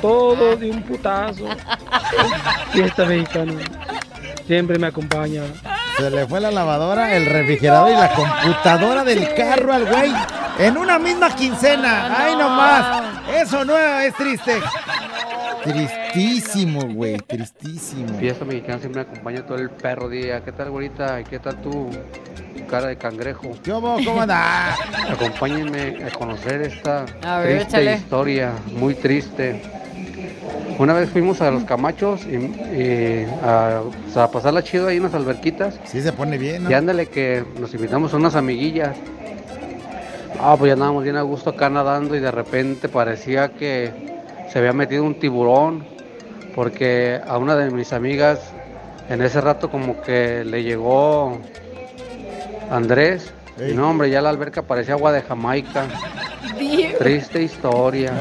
Todo 0.00 0.56
de 0.56 0.70
un 0.70 0.82
putazo. 0.82 1.46
Fiesta 2.70 3.04
mexicana. 3.04 3.54
Siempre 4.46 4.78
me 4.78 4.86
acompaña. 4.86 5.42
Se 5.96 6.10
le 6.10 6.26
fue 6.26 6.40
la 6.40 6.50
lavadora, 6.50 7.16
el 7.16 7.26
refrigerador 7.26 7.90
y 7.90 7.94
la 7.94 8.12
computadora 8.14 9.04
del 9.04 9.34
carro 9.34 9.72
al 9.72 9.86
güey. 9.86 10.12
En 10.58 10.76
una 10.76 10.98
misma 10.98 11.34
quincena. 11.34 12.14
¡Ay, 12.16 12.36
nomás! 12.36 13.13
Eso 13.32 13.64
no 13.64 13.76
es 13.78 14.14
triste. 14.14 14.60
Tristísimo, 15.64 16.82
güey. 16.92 17.16
Tristísimo. 17.18 18.18
Fiesta 18.18 18.44
mexicana 18.44 18.78
siempre 18.80 19.04
me 19.04 19.10
acompaña 19.10 19.46
todo 19.46 19.58
el 19.58 19.70
perro 19.70 20.08
día. 20.08 20.42
¿Qué 20.44 20.52
tal, 20.52 20.70
güerita? 20.70 21.20
¿Y 21.20 21.24
qué 21.24 21.38
tal 21.38 21.56
tu 21.62 21.88
cara 22.68 22.88
de 22.88 22.96
cangrejo? 22.96 23.52
¿Cómo, 23.64 23.96
cómo 24.04 24.20
andás? 24.22 24.78
Acompáñenme 25.10 26.04
a 26.04 26.10
conocer 26.10 26.62
esta 26.62 27.06
A 27.22 27.38
ver, 27.38 27.58
triste 27.58 27.78
échale. 27.78 27.96
historia, 27.96 28.52
muy 28.78 28.94
triste. 28.94 29.62
Una 30.78 30.92
vez 30.92 31.08
fuimos 31.08 31.40
a 31.40 31.50
los 31.50 31.64
camachos 31.64 32.22
y, 32.26 32.34
y 32.34 33.26
a, 33.42 33.82
pasarla 34.32 34.62
chido 34.62 34.88
ahí 34.88 34.96
en 34.96 35.04
las 35.04 35.14
alberquitas. 35.14 35.78
Sí, 35.84 36.02
se 36.02 36.12
pone 36.12 36.36
bien, 36.36 36.64
¿no? 36.64 36.70
Y 36.70 36.74
ándale 36.74 37.06
que 37.06 37.44
nos 37.58 37.72
invitamos 37.74 38.12
a 38.12 38.16
unas 38.16 38.34
amiguillas. 38.34 38.96
Ah, 40.40 40.56
pues 40.58 40.68
ya 40.68 40.72
andábamos 40.74 41.04
bien 41.04 41.16
a 41.16 41.22
gusto 41.22 41.50
acá 41.50 41.68
nadando 41.70 42.14
y 42.14 42.20
de 42.20 42.30
repente 42.30 42.88
parecía 42.88 43.48
que 43.50 43.92
se 44.52 44.58
había 44.58 44.72
metido 44.72 45.04
un 45.04 45.18
tiburón, 45.18 45.86
porque 46.54 47.20
a 47.26 47.38
una 47.38 47.56
de 47.56 47.70
mis 47.70 47.92
amigas 47.92 48.40
en 49.08 49.22
ese 49.22 49.40
rato 49.40 49.70
como 49.70 50.00
que 50.02 50.44
le 50.44 50.62
llegó 50.62 51.38
Andrés, 52.70 53.32
y 53.58 53.72
no 53.74 53.90
hombre, 53.90 54.10
ya 54.10 54.20
la 54.20 54.30
alberca 54.30 54.62
parecía 54.62 54.94
agua 54.94 55.12
de 55.12 55.22
Jamaica. 55.22 55.84
Triste 56.98 57.42
historia. 57.42 58.12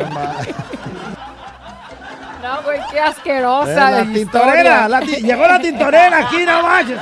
No, 2.41 2.61
güey, 2.63 2.79
qué 2.91 2.99
asquerosa. 2.99 3.71
Eh, 3.71 4.05
la 4.05 4.13
tintorera, 4.13 4.87
la 4.89 4.99
ti- 5.01 5.21
llegó 5.21 5.47
la 5.47 5.59
tintorera 5.59 6.17
aquí, 6.27 6.45
no 6.45 6.61
manches. 6.61 6.99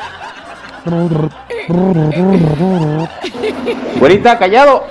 Güerita, 3.99 4.37
callado. 4.37 4.85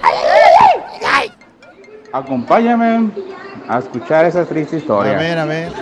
Acompáñame 2.13 3.11
a 3.69 3.79
escuchar 3.79 4.25
esa 4.25 4.45
triste 4.45 4.79
historia. 4.79 5.13
A 5.13 5.17
ver, 5.17 5.39
a 5.39 5.45
ver. 5.45 5.73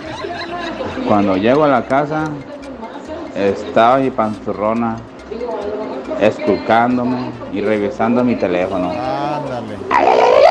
Cuando 1.07 1.37
llego 1.37 1.63
a 1.63 1.67
la 1.67 1.85
casa, 1.85 2.25
estaba 3.35 3.97
mi 3.97 4.11
panzurrona 4.11 4.97
esculcándome 6.19 7.31
y 7.53 7.61
revisando 7.61 8.23
mi 8.23 8.35
teléfono. 8.35 8.91
Ándale. 8.91 10.48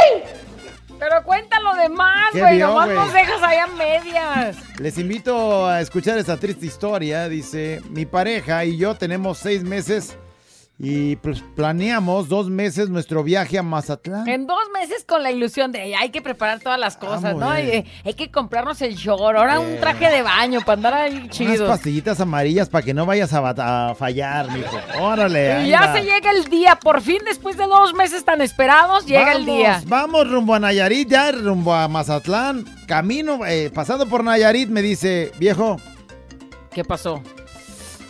Pero 1.19 1.27
cuéntalo 1.27 1.75
de 1.75 1.89
más, 1.89 2.31
¿Qué 2.33 2.41
güey. 2.41 2.59
Nomás 2.59 2.89
nos 2.89 3.12
dejas 3.12 3.43
allá 3.43 3.64
a 3.64 3.66
medias. 3.66 4.57
Les 4.79 4.99
invito 4.99 5.66
a 5.66 5.81
escuchar 5.81 6.16
esta 6.16 6.37
triste 6.37 6.66
historia. 6.66 7.29
Dice, 7.29 7.83
mi 7.91 8.07
pareja 8.07 8.64
y 8.64 8.77
yo 8.77 8.95
tenemos 8.95 9.39
seis 9.39 9.64
meses 9.64 10.16
y 10.81 11.16
pues 11.16 11.43
planeamos 11.57 12.29
dos 12.29 12.49
meses 12.51 12.89
nuestro 12.89 13.24
viaje 13.24 13.59
a 13.59 13.64
Mazatlán. 13.64 14.29
En 14.29 14.47
dos 14.47 14.61
meses 14.72 15.05
con 15.05 15.24
la 15.24 15.33
ilusión 15.33 15.72
de 15.72 15.81
"Ay, 15.81 15.95
hay 15.95 16.11
que 16.11 16.22
preparar 16.22 16.61
todas 16.61 16.79
las 16.79 16.97
cosas, 16.97 17.22
Vamos, 17.35 17.41
¿no? 17.41 17.57
eh. 17.57 17.79
Eh, 17.79 17.85
hay 18.05 18.14
que 18.14 18.31
comprarnos 18.31 18.81
el 18.83 18.95
short, 18.95 19.20
ahora 19.37 19.59
un 19.59 19.81
traje 19.81 20.09
de 20.09 20.22
baño 20.22 20.61
para 20.61 20.72
andar 20.74 20.95
ahí 20.95 21.16
Unas 21.16 21.31
chido. 21.31 21.66
pastillitas 21.66 22.20
amarillas 22.20 22.68
para 22.68 22.85
que 22.85 22.95
no 22.95 23.07
vayas 23.07 23.33
a, 23.33 23.95
fallar, 23.97 24.53
mijo. 24.53 24.76
Órale. 25.01 25.64
Y 25.66 25.70
ya 25.70 25.93
se 25.93 26.03
llega 26.03 26.31
el 26.31 26.45
día, 26.45 26.76
por 26.76 27.01
fin 27.01 27.18
después 27.26 27.57
de 27.57 27.64
dos 27.66 27.93
meses 27.95 28.24
tan 28.24 28.41
esperados, 28.41 29.05
llega 29.05 29.33
el 29.33 29.45
día. 29.47 29.83
Vamos 29.87 30.31
rumbo 30.31 30.55
a 30.55 30.61
Nayarit, 30.61 31.09
ya 31.09 31.33
rumbo 31.33 31.74
a 31.74 31.89
Mazatlán. 31.89 32.64
Camino, 32.87 33.45
eh, 33.47 33.70
pasando 33.74 34.07
por 34.09 34.22
Nayarit, 34.22 34.68
me 34.68 34.81
dice, 34.83 35.33
viejo. 35.39 35.76
¿Qué 36.70 36.85
pasó? 36.85 37.20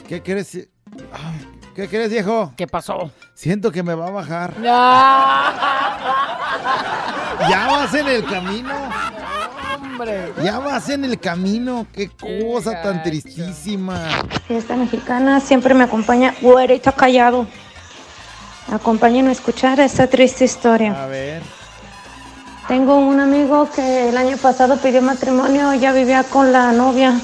¿Qué 0.07 0.23
crees? 0.23 0.69
Ay, 1.12 1.48
¿Qué 1.79 1.87
crees, 1.87 2.11
viejo? 2.11 2.53
¿Qué 2.57 2.66
pasó? 2.66 3.12
Siento 3.35 3.70
que 3.70 3.85
me 3.85 3.95
va 3.95 4.09
a 4.09 4.11
bajar. 4.11 4.53
Ya, 4.61 5.55
Ya 7.49 7.66
vas 7.68 7.95
en 7.95 8.09
el 8.09 8.24
camino. 8.24 8.74
hombre. 9.76 10.33
Ya 10.43 10.59
vas 10.59 10.89
en 10.89 11.05
el 11.05 11.20
camino. 11.20 11.87
Qué 11.93 12.09
cosa 12.11 12.83
tan 12.83 13.05
tristísima. 13.05 14.09
Fiesta 14.49 14.74
mexicana 14.74 15.39
siempre 15.39 15.72
me 15.72 15.85
acompaña 15.85 16.35
güerito 16.41 16.91
callado. 16.91 17.47
Acompáñenme 18.72 19.29
a 19.29 19.35
escuchar 19.35 19.79
esta 19.79 20.09
triste 20.09 20.47
historia. 20.47 21.01
A 21.01 21.07
ver. 21.07 21.45
Tengo 22.66 22.97
un 22.97 23.20
amigo 23.20 23.70
que 23.70 24.09
el 24.09 24.16
año 24.16 24.37
pasado 24.37 24.79
pidió 24.79 25.01
matrimonio, 25.01 25.72
ya 25.74 25.93
vivía 25.93 26.24
con 26.24 26.51
la 26.53 26.72
novia. 26.72 27.20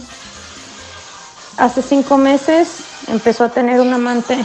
Hace 1.56 1.82
cinco 1.82 2.16
meses 2.18 2.93
empezó 3.08 3.44
a 3.44 3.48
tener 3.50 3.80
un 3.80 3.92
amante. 3.92 4.36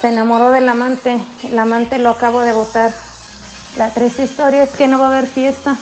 Se 0.00 0.08
enamoró 0.08 0.50
del 0.50 0.68
amante. 0.68 1.18
El 1.44 1.58
amante 1.58 1.98
lo 1.98 2.10
acabo 2.10 2.40
de 2.42 2.52
votar. 2.52 2.92
La 3.76 3.90
triste 3.90 4.24
historia 4.24 4.62
es 4.64 4.70
que 4.70 4.88
no 4.88 4.98
va 4.98 5.06
a 5.06 5.18
haber 5.18 5.26
fiesta. 5.28 5.76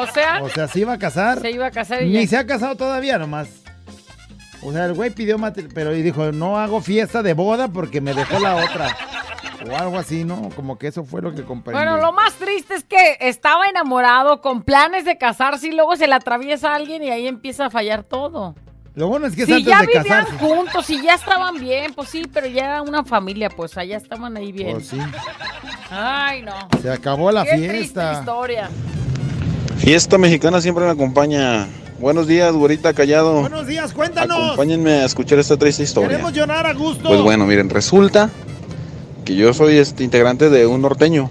O 0.00 0.06
sea, 0.12 0.40
O 0.42 0.48
sea, 0.48 0.68
se 0.68 0.80
iba 0.80 0.92
a 0.92 0.98
casar. 0.98 1.40
se 1.40 1.50
iba 1.50 1.66
a 1.66 1.70
casar 1.70 2.02
y 2.02 2.06
Ni 2.10 2.22
ya. 2.24 2.28
se 2.28 2.36
ha 2.36 2.46
casado 2.46 2.76
todavía 2.76 3.18
nomás. 3.18 3.48
O 4.62 4.72
sea, 4.72 4.86
el 4.86 4.94
güey 4.94 5.10
pidió 5.10 5.38
matrimonio, 5.38 5.74
pero 5.74 5.94
y 5.94 6.02
dijo, 6.02 6.32
no 6.32 6.58
hago 6.58 6.80
fiesta 6.80 7.22
de 7.22 7.32
boda 7.34 7.68
porque 7.68 8.00
me 8.00 8.12
dejó 8.14 8.38
la 8.40 8.56
otra. 8.56 8.96
O 9.66 9.76
algo 9.76 9.98
así, 9.98 10.24
¿no? 10.24 10.50
Como 10.54 10.78
que 10.78 10.86
eso 10.88 11.04
fue 11.04 11.20
lo 11.22 11.34
que 11.34 11.42
comprendí. 11.42 11.82
Bueno, 11.82 11.98
lo 12.00 12.12
más 12.12 12.34
triste 12.34 12.74
es 12.74 12.84
que 12.84 13.16
estaba 13.20 13.66
enamorado 13.66 14.40
con 14.40 14.62
planes 14.62 15.04
de 15.04 15.18
casarse 15.18 15.68
y 15.68 15.72
luego 15.72 15.96
se 15.96 16.06
le 16.06 16.14
atraviesa 16.14 16.72
a 16.72 16.76
alguien 16.76 17.02
y 17.02 17.10
ahí 17.10 17.26
empieza 17.26 17.66
a 17.66 17.70
fallar 17.70 18.04
todo. 18.04 18.54
Lo 18.94 19.08
bueno 19.08 19.26
es 19.26 19.34
que 19.36 19.42
es 19.42 19.46
Si 19.46 19.52
antes 19.54 19.66
ya 19.68 19.80
de 19.80 19.86
vivían 19.86 20.04
casarse. 20.04 20.32
juntos 20.38 20.90
y 20.90 21.02
ya 21.02 21.14
estaban 21.14 21.58
bien, 21.60 21.92
pues 21.94 22.08
sí, 22.08 22.22
pero 22.32 22.46
ya 22.48 22.64
era 22.64 22.82
una 22.82 23.04
familia, 23.04 23.48
pues 23.48 23.76
allá 23.78 23.96
estaban 23.96 24.36
ahí 24.36 24.50
bien. 24.52 24.72
Pues 24.72 24.88
sí. 24.88 24.98
Ay, 25.90 26.42
no. 26.42 26.52
Se 26.82 26.90
acabó 26.90 27.30
la 27.30 27.44
Qué 27.44 27.50
triste 27.52 27.70
fiesta. 27.76 28.12
historia. 28.20 28.68
Fiesta 29.78 30.18
mexicana 30.18 30.60
siempre 30.60 30.84
me 30.84 30.90
acompaña. 30.90 31.66
Buenos 32.00 32.26
días, 32.26 32.52
güerita 32.52 32.92
callado. 32.92 33.40
Buenos 33.40 33.66
días, 33.66 33.92
cuéntanos. 33.92 34.36
Acompáñenme 34.36 34.92
a 34.92 35.04
escuchar 35.04 35.38
esta 35.38 35.56
triste 35.56 35.82
historia. 35.82 36.10
Queremos 36.10 36.32
llorar 36.32 36.66
a 36.66 36.72
gusto. 36.74 37.08
Pues 37.08 37.20
bueno, 37.20 37.44
miren, 37.46 37.70
resulta 37.70 38.30
que 39.28 39.34
yo 39.36 39.52
soy 39.52 39.76
este 39.76 40.04
integrante 40.04 40.48
de 40.48 40.66
un 40.66 40.80
norteño. 40.80 41.28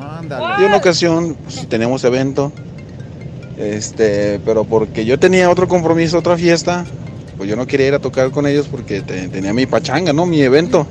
Ándale. 0.00 0.62
Y 0.62 0.66
una 0.66 0.76
ocasión 0.76 1.34
pues, 1.42 1.66
tenemos 1.68 2.04
evento, 2.04 2.52
este, 3.58 4.38
pero 4.44 4.62
porque 4.62 5.04
yo 5.04 5.18
tenía 5.18 5.50
otro 5.50 5.66
compromiso, 5.66 6.16
otra 6.18 6.36
fiesta, 6.36 6.84
pues 7.36 7.50
yo 7.50 7.56
no 7.56 7.66
quería 7.66 7.88
ir 7.88 7.94
a 7.94 7.98
tocar 7.98 8.30
con 8.30 8.46
ellos 8.46 8.68
porque 8.70 9.00
te- 9.02 9.26
tenía 9.26 9.52
mi 9.52 9.66
pachanga, 9.66 10.12
¿no? 10.12 10.26
Mi 10.26 10.40
evento. 10.42 10.86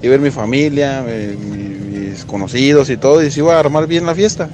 Iba 0.00 0.14
a 0.14 0.16
ver 0.16 0.20
mi 0.20 0.30
familia, 0.30 1.04
mi- 1.06 1.36
mi- 1.36 1.98
mis 2.08 2.24
conocidos 2.24 2.88
y 2.88 2.96
todo, 2.96 3.22
y 3.22 3.30
se 3.30 3.40
iba 3.40 3.54
a 3.54 3.60
armar 3.60 3.86
bien 3.86 4.06
la 4.06 4.14
fiesta. 4.14 4.48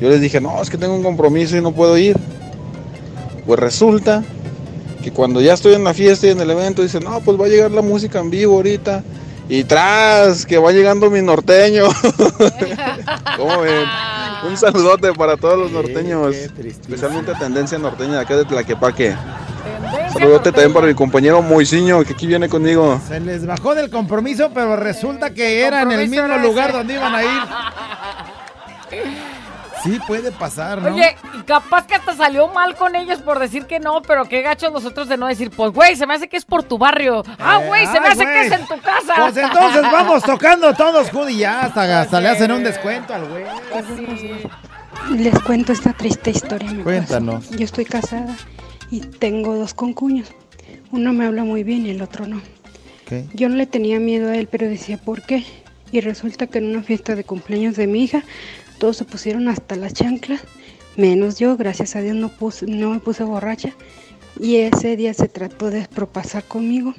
Yo 0.00 0.08
les 0.08 0.20
dije, 0.20 0.40
no, 0.40 0.62
es 0.62 0.70
que 0.70 0.78
tengo 0.78 0.94
un 0.94 1.02
compromiso 1.02 1.56
y 1.56 1.62
no 1.62 1.72
puedo 1.72 1.98
ir. 1.98 2.16
Pues 3.44 3.58
resulta 3.58 4.22
que 5.02 5.10
cuando 5.10 5.40
ya 5.40 5.54
estoy 5.54 5.74
en 5.74 5.82
la 5.82 5.94
fiesta 5.94 6.28
y 6.28 6.30
en 6.30 6.40
el 6.40 6.50
evento, 6.50 6.80
dicen, 6.82 7.02
no, 7.02 7.18
pues 7.22 7.40
va 7.40 7.46
a 7.46 7.48
llegar 7.48 7.72
la 7.72 7.82
música 7.82 8.20
en 8.20 8.30
vivo 8.30 8.54
ahorita. 8.54 9.02
Y 9.48 9.64
tras, 9.64 10.46
que 10.46 10.58
va 10.58 10.72
llegando 10.72 11.10
mi 11.10 11.20
norteño. 11.20 11.84
¿Cómo 13.36 13.60
ven? 13.60 13.84
Un 14.48 14.56
saludote 14.56 15.12
para 15.12 15.36
todos 15.36 15.58
los 15.58 15.70
norteños, 15.70 16.34
especialmente 16.34 17.32
a 17.32 17.38
Tendencia 17.38 17.78
Norteña 17.78 18.14
de 18.14 18.20
acá 18.20 18.36
de 18.36 18.44
Tlaquepaque. 18.44 19.14
Saludote 20.12 20.52
también 20.52 20.72
para 20.72 20.86
mi 20.86 20.94
compañero 20.94 21.42
Moisiño, 21.42 22.04
que 22.04 22.12
aquí 22.12 22.26
viene 22.26 22.48
conmigo. 22.48 23.00
Se 23.06 23.20
les 23.20 23.46
bajó 23.46 23.74
del 23.74 23.90
compromiso, 23.90 24.50
pero 24.54 24.76
resulta 24.76 25.30
que 25.30 25.62
era 25.62 25.82
en 25.82 25.92
el 25.92 26.08
mismo 26.08 26.38
lugar 26.38 26.72
donde 26.72 26.94
iban 26.94 27.14
a 27.14 27.22
ir. 27.22 27.30
Sí, 29.84 30.00
puede 30.06 30.32
pasar, 30.32 30.80
¿no? 30.82 30.94
Oye, 30.94 31.14
y 31.38 31.42
capaz 31.42 31.86
que 31.86 31.94
hasta 31.94 32.14
salió 32.14 32.48
mal 32.48 32.74
con 32.74 32.96
ellos 32.96 33.20
por 33.20 33.38
decir 33.38 33.66
que 33.66 33.78
no, 33.78 34.02
pero 34.02 34.24
qué 34.24 34.42
gachos 34.42 34.72
los 34.72 34.84
otros 34.84 35.08
de 35.08 35.16
no 35.16 35.26
decir, 35.28 35.50
pues 35.50 35.72
güey, 35.72 35.94
se 35.94 36.06
me 36.06 36.14
hace 36.14 36.28
que 36.28 36.36
es 36.38 36.44
por 36.44 36.62
tu 36.62 36.78
barrio. 36.78 37.22
Ah, 37.38 37.60
Eh, 37.62 37.66
güey, 37.68 37.86
se 37.86 38.00
me 38.00 38.06
ay, 38.08 38.12
hace 38.12 38.24
que 38.24 38.40
es 38.46 38.52
en 38.52 38.66
tu 38.66 38.80
casa. 38.80 39.14
Pues 39.18 39.36
entonces 39.36 39.82
vamos 39.82 40.22
tocando 40.24 40.72
todos, 40.74 41.10
Judy, 41.10 41.36
ya 41.36 41.60
hasta, 41.60 42.00
hasta 42.00 42.20
le 42.20 42.28
hacen 42.30 42.50
un 42.50 42.64
descuento 42.64 43.14
al 43.14 43.26
güey. 43.28 43.44
Les 45.16 45.38
cuento 45.40 45.72
esta 45.72 45.92
triste 45.92 46.30
historia. 46.30 46.70
mi 46.72 46.82
Cuéntanos. 46.82 47.50
Yo 47.50 47.64
estoy 47.64 47.84
casada 47.84 48.36
y 48.90 49.00
tengo 49.00 49.54
dos 49.54 49.74
concuños. 49.74 50.32
Uno 50.92 51.12
me 51.12 51.26
habla 51.26 51.44
muy 51.44 51.62
bien 51.64 51.86
y 51.86 51.90
el 51.90 52.00
otro 52.02 52.26
no. 52.26 52.40
¿Qué? 53.06 53.26
Yo 53.34 53.48
no 53.48 53.56
le 53.56 53.66
tenía 53.66 54.00
miedo 54.00 54.30
a 54.30 54.36
él, 54.36 54.48
pero 54.50 54.66
decía, 54.66 54.96
¿por 54.96 55.22
qué? 55.22 55.44
Y 55.92 56.00
resulta 56.00 56.46
que 56.46 56.58
en 56.58 56.70
una 56.70 56.82
fiesta 56.82 57.14
de 57.14 57.24
cumpleaños 57.24 57.76
de 57.76 57.86
mi 57.86 58.04
hija, 58.04 58.22
todos 58.84 58.98
se 58.98 59.06
pusieron 59.06 59.48
hasta 59.48 59.76
las 59.76 59.94
chanclas, 59.94 60.42
menos 60.94 61.38
yo, 61.38 61.56
gracias 61.56 61.96
a 61.96 62.02
Dios 62.02 62.16
no, 62.16 62.28
puse, 62.28 62.66
no 62.66 62.90
me 62.90 63.00
puse 63.00 63.24
borracha. 63.24 63.72
Y 64.38 64.56
ese 64.56 64.94
día 64.94 65.14
se 65.14 65.26
trató 65.26 65.70
de 65.70 65.88
propasar 65.88 66.44
conmigo. 66.44 66.92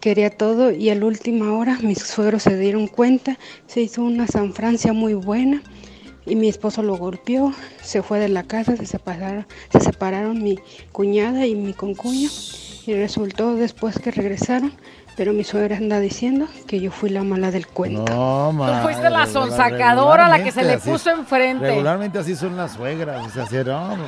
Quería 0.00 0.30
todo 0.30 0.70
y 0.70 0.88
a 0.88 0.94
la 0.94 1.04
última 1.04 1.52
hora 1.52 1.78
mis 1.82 1.98
suegros 1.98 2.44
se 2.44 2.56
dieron 2.56 2.86
cuenta, 2.86 3.38
se 3.66 3.82
hizo 3.82 4.02
una 4.02 4.28
San 4.28 4.54
Francia 4.54 4.94
muy 4.94 5.12
buena 5.12 5.62
y 6.24 6.36
mi 6.36 6.48
esposo 6.48 6.82
lo 6.82 6.96
golpeó, 6.96 7.52
se 7.82 8.02
fue 8.02 8.18
de 8.18 8.30
la 8.30 8.44
casa, 8.44 8.74
se 8.78 8.86
separaron, 8.86 9.46
se 9.70 9.80
separaron 9.80 10.42
mi 10.42 10.58
cuñada 10.90 11.46
y 11.46 11.54
mi 11.54 11.74
concuño 11.74 12.30
y 12.86 12.94
resultó 12.94 13.56
después 13.56 13.98
que 13.98 14.10
regresaron, 14.10 14.72
pero 15.20 15.34
mi 15.34 15.44
suegra 15.44 15.76
anda 15.76 16.00
diciendo 16.00 16.46
que 16.66 16.80
yo 16.80 16.90
fui 16.90 17.10
la 17.10 17.22
mala 17.22 17.50
del 17.50 17.66
cuento. 17.66 18.10
No, 18.10 18.46
Tú 18.52 18.56
ma, 18.56 18.80
fuiste 18.80 19.10
la 19.10 19.26
sonsacadora, 19.26 20.28
la 20.28 20.42
que 20.42 20.50
se 20.50 20.64
le 20.64 20.78
puso 20.78 21.10
así- 21.10 21.20
enfrente. 21.20 21.66
Regularmente 21.66 22.18
así 22.18 22.34
son 22.34 22.56
las 22.56 22.72
suegras, 22.72 23.26
o 23.26 23.28
sea, 23.28 23.42
así, 23.42 23.56
no, 23.56 23.98
no. 23.98 24.06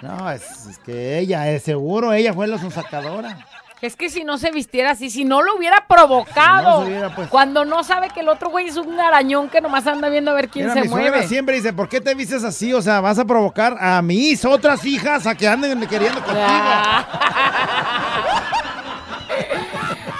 No, 0.00 0.30
es, 0.30 0.68
es 0.68 0.78
que 0.78 1.18
ella, 1.18 1.50
es 1.50 1.64
seguro, 1.64 2.14
ella 2.14 2.32
fue 2.32 2.46
la 2.46 2.56
sonsacadora. 2.56 3.46
Es 3.82 3.94
que 3.94 4.08
si 4.08 4.24
no 4.24 4.38
se 4.38 4.50
vistiera 4.52 4.92
así, 4.92 5.10
si 5.10 5.26
no 5.26 5.42
lo 5.42 5.54
hubiera 5.56 5.84
provocado, 5.86 6.78
No 6.80 6.86
se 6.86 6.90
hubiera, 6.92 7.14
pues. 7.14 7.28
cuando 7.28 7.66
no 7.66 7.84
sabe 7.84 8.08
que 8.08 8.20
el 8.20 8.30
otro 8.30 8.48
güey 8.48 8.68
es 8.68 8.78
un 8.78 8.98
arañón 8.98 9.50
que 9.50 9.60
nomás 9.60 9.86
anda 9.86 10.08
viendo 10.08 10.30
a 10.30 10.34
ver 10.34 10.48
quién 10.48 10.64
Mira, 10.64 10.74
se 10.76 10.80
mi 10.80 10.88
suegra 10.88 11.10
mueve. 11.10 11.28
siempre 11.28 11.56
dice, 11.56 11.74
¿por 11.74 11.90
qué 11.90 12.00
te 12.00 12.14
vistes 12.14 12.42
así? 12.42 12.72
O 12.72 12.80
sea, 12.80 13.02
vas 13.02 13.18
a 13.18 13.26
provocar 13.26 13.76
a 13.78 14.00
mis 14.00 14.46
otras 14.46 14.82
hijas 14.86 15.26
a 15.26 15.34
que 15.34 15.46
anden 15.46 15.78
queriendo 15.88 16.22
contigo. 16.24 16.46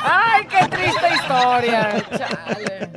Ay, 0.05 0.47
qué 0.47 0.69
triste 0.69 1.07
historia. 1.39 1.97
historia. 1.97 2.29
Chale. 2.29 2.93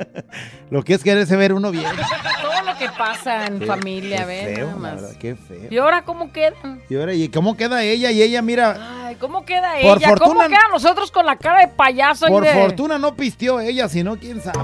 Lo 0.70 0.82
que 0.82 0.94
es 0.94 1.02
quererse 1.04 1.36
ver 1.36 1.52
uno 1.52 1.70
bien. 1.70 1.84
Todo 2.42 2.62
lo 2.72 2.76
que 2.78 2.88
pasa 2.98 3.46
en 3.46 3.60
Qué- 3.60 3.66
familia, 3.66 4.18
qué 4.18 4.24
ven 4.26 4.54
feo, 4.56 4.66
nada 4.66 4.70
la 4.72 4.80
más. 4.80 4.94
verdad, 5.02 5.16
qué 5.18 5.34
feo. 5.36 5.68
¿Y 5.70 5.78
ahora 5.78 6.02
cómo 6.02 6.32
quedan? 6.32 6.82
Y 6.88 6.96
ahora, 6.96 7.14
¿y 7.14 7.28
cómo 7.28 7.56
queda 7.56 7.82
ella? 7.82 8.10
Y 8.10 8.22
ella, 8.22 8.42
mira, 8.42 9.04
Ay, 9.06 9.14
¿cómo 9.16 9.44
queda 9.44 9.72
Por 9.80 9.98
ella? 9.98 10.08
¿Cómo 10.14 10.34
fortuna- 10.34 10.48
quedan 10.48 10.70
nosotros 10.72 11.10
con 11.10 11.24
la 11.26 11.36
cara 11.36 11.60
de 11.60 11.68
payaso? 11.68 12.26
por 12.26 12.42
de- 12.44 12.52
fortuna 12.52 12.98
no 12.98 13.14
pisteó 13.14 13.60
ella, 13.60 13.88
sino 13.88 14.16
quién 14.16 14.40
sabe. 14.42 14.58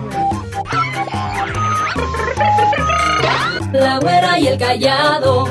La 3.73 3.99
güera 4.01 4.39
y 4.39 4.49
el 4.49 4.59
callado. 4.59 5.47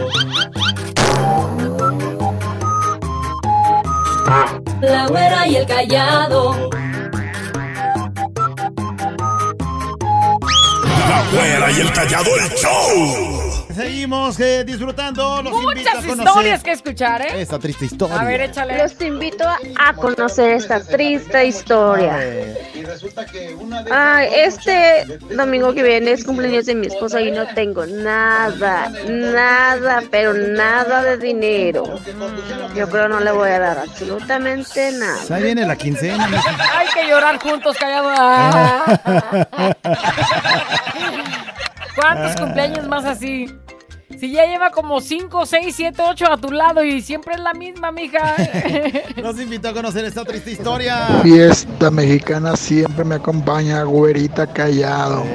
La 4.82 5.08
güera 5.08 5.48
y 5.48 5.56
el 5.56 5.66
callado. 5.66 6.70
La 11.12 11.30
güera 11.30 11.72
y 11.72 11.82
el 11.82 11.92
callado 11.92 12.38
el 12.38 12.50
show. 12.52 13.51
Seguimos 13.74 14.40
eh, 14.40 14.64
disfrutando. 14.64 15.42
Los 15.42 15.54
Muchas 15.54 16.06
historias 16.06 16.64
que 16.64 16.72
escuchar, 16.72 17.22
¿eh? 17.22 17.42
Esta 17.42 17.60
triste 17.60 17.86
historia. 17.86 18.20
A 18.20 18.26
ver, 18.26 18.42
échale. 18.42 18.78
Los 18.78 19.00
invito 19.02 19.46
a 19.46 19.94
conocer 19.94 20.56
esta 20.56 20.84
triste 20.84 21.46
historia. 21.46 22.18
Ay, 23.92 24.30
este 24.36 25.20
domingo 25.36 25.74
que 25.74 25.84
viene 25.84 26.12
es 26.12 26.24
cumpleaños 26.24 26.66
de 26.66 26.76
mi 26.76 26.88
esposa 26.88 27.22
y 27.22 27.32
no 27.32 27.48
tengo 27.48 27.86
nada, 27.86 28.92
nada, 29.08 30.04
pero 30.10 30.34
nada 30.34 31.04
de 31.04 31.18
dinero. 31.18 32.00
Yo 32.76 32.90
creo 32.90 33.08
no 33.08 33.20
le 33.20 33.32
voy 33.32 33.50
a 33.50 33.60
dar 33.60 33.78
absolutamente 33.80 34.92
nada. 34.94 35.36
Ahí 35.36 35.44
viene 35.44 35.66
la 35.66 35.76
quincena. 35.76 36.30
Hay 36.78 36.88
que 36.94 37.08
llorar 37.08 37.40
juntos, 37.40 37.78
callado. 37.78 38.12
Ah. 41.92 41.94
¿Cuántos 41.96 42.36
cumpleaños 42.42 42.88
más 42.88 43.06
así? 43.06 43.46
Si 44.20 44.32
ya 44.32 44.46
lleva 44.46 44.72
como 44.72 45.02
5, 45.02 45.46
6, 45.46 45.76
7, 45.76 46.02
8 46.10 46.32
a 46.32 46.38
tu 46.38 46.52
lado 46.52 46.84
y 46.84 47.02
siempre 47.02 47.36
es 47.36 47.40
la 47.40 47.54
misma, 47.54 47.92
mija. 47.92 48.36
Los 49.16 49.40
invito 49.40 49.70
a 49.70 49.74
conocer 49.74 50.06
esta 50.06 50.24
triste 50.24 50.52
historia. 50.52 51.08
Fiesta 51.24 51.90
mexicana 51.92 52.56
siempre 52.56 53.04
me 53.04 53.16
acompaña, 53.16 53.84
güerita 53.84 54.48
callado. 54.48 55.26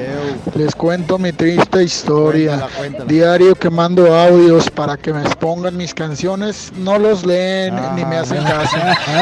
Les 0.54 0.74
cuento 0.74 1.18
mi 1.18 1.32
triste 1.32 1.82
historia. 1.82 2.58
Cuéntala, 2.58 2.76
cuéntala. 2.76 3.04
Diario 3.06 3.54
que 3.54 3.70
mando 3.70 4.14
audios 4.14 4.70
para 4.70 4.96
que 4.96 5.12
me 5.12 5.22
expongan 5.22 5.76
mis 5.76 5.92
canciones, 5.94 6.72
no 6.76 6.98
los 6.98 7.24
leen 7.24 7.74
ni 7.94 8.04
me 8.04 8.16
hacen 8.16 8.42
caso. 8.44 8.76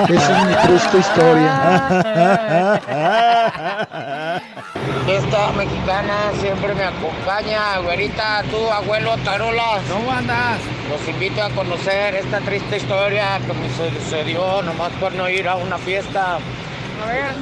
Esa 0.08 0.40
es 0.40 0.46
mi 0.46 0.54
triste 0.68 0.98
historia. 0.98 2.80
Fiesta 5.06 5.52
mexicana 5.52 6.32
siempre 6.40 6.74
me 6.74 6.84
acompaña, 6.84 7.78
güerita, 7.80 8.42
tú, 8.50 8.56
abuelo 8.70 9.16
Tarolas. 9.44 9.82
¿Cómo 9.92 10.10
andas? 10.10 10.58
Los 10.88 11.06
invito 11.08 11.42
a 11.42 11.50
conocer 11.50 12.14
esta 12.14 12.40
triste 12.40 12.78
historia 12.78 13.38
que 13.46 13.52
me 13.52 13.68
sucedió 14.00 14.62
nomás 14.62 14.90
por 14.92 15.12
no 15.14 15.28
ir 15.28 15.46
a 15.46 15.56
una 15.56 15.76
fiesta. 15.76 16.36
A 16.36 17.06
ver. 17.06 17.34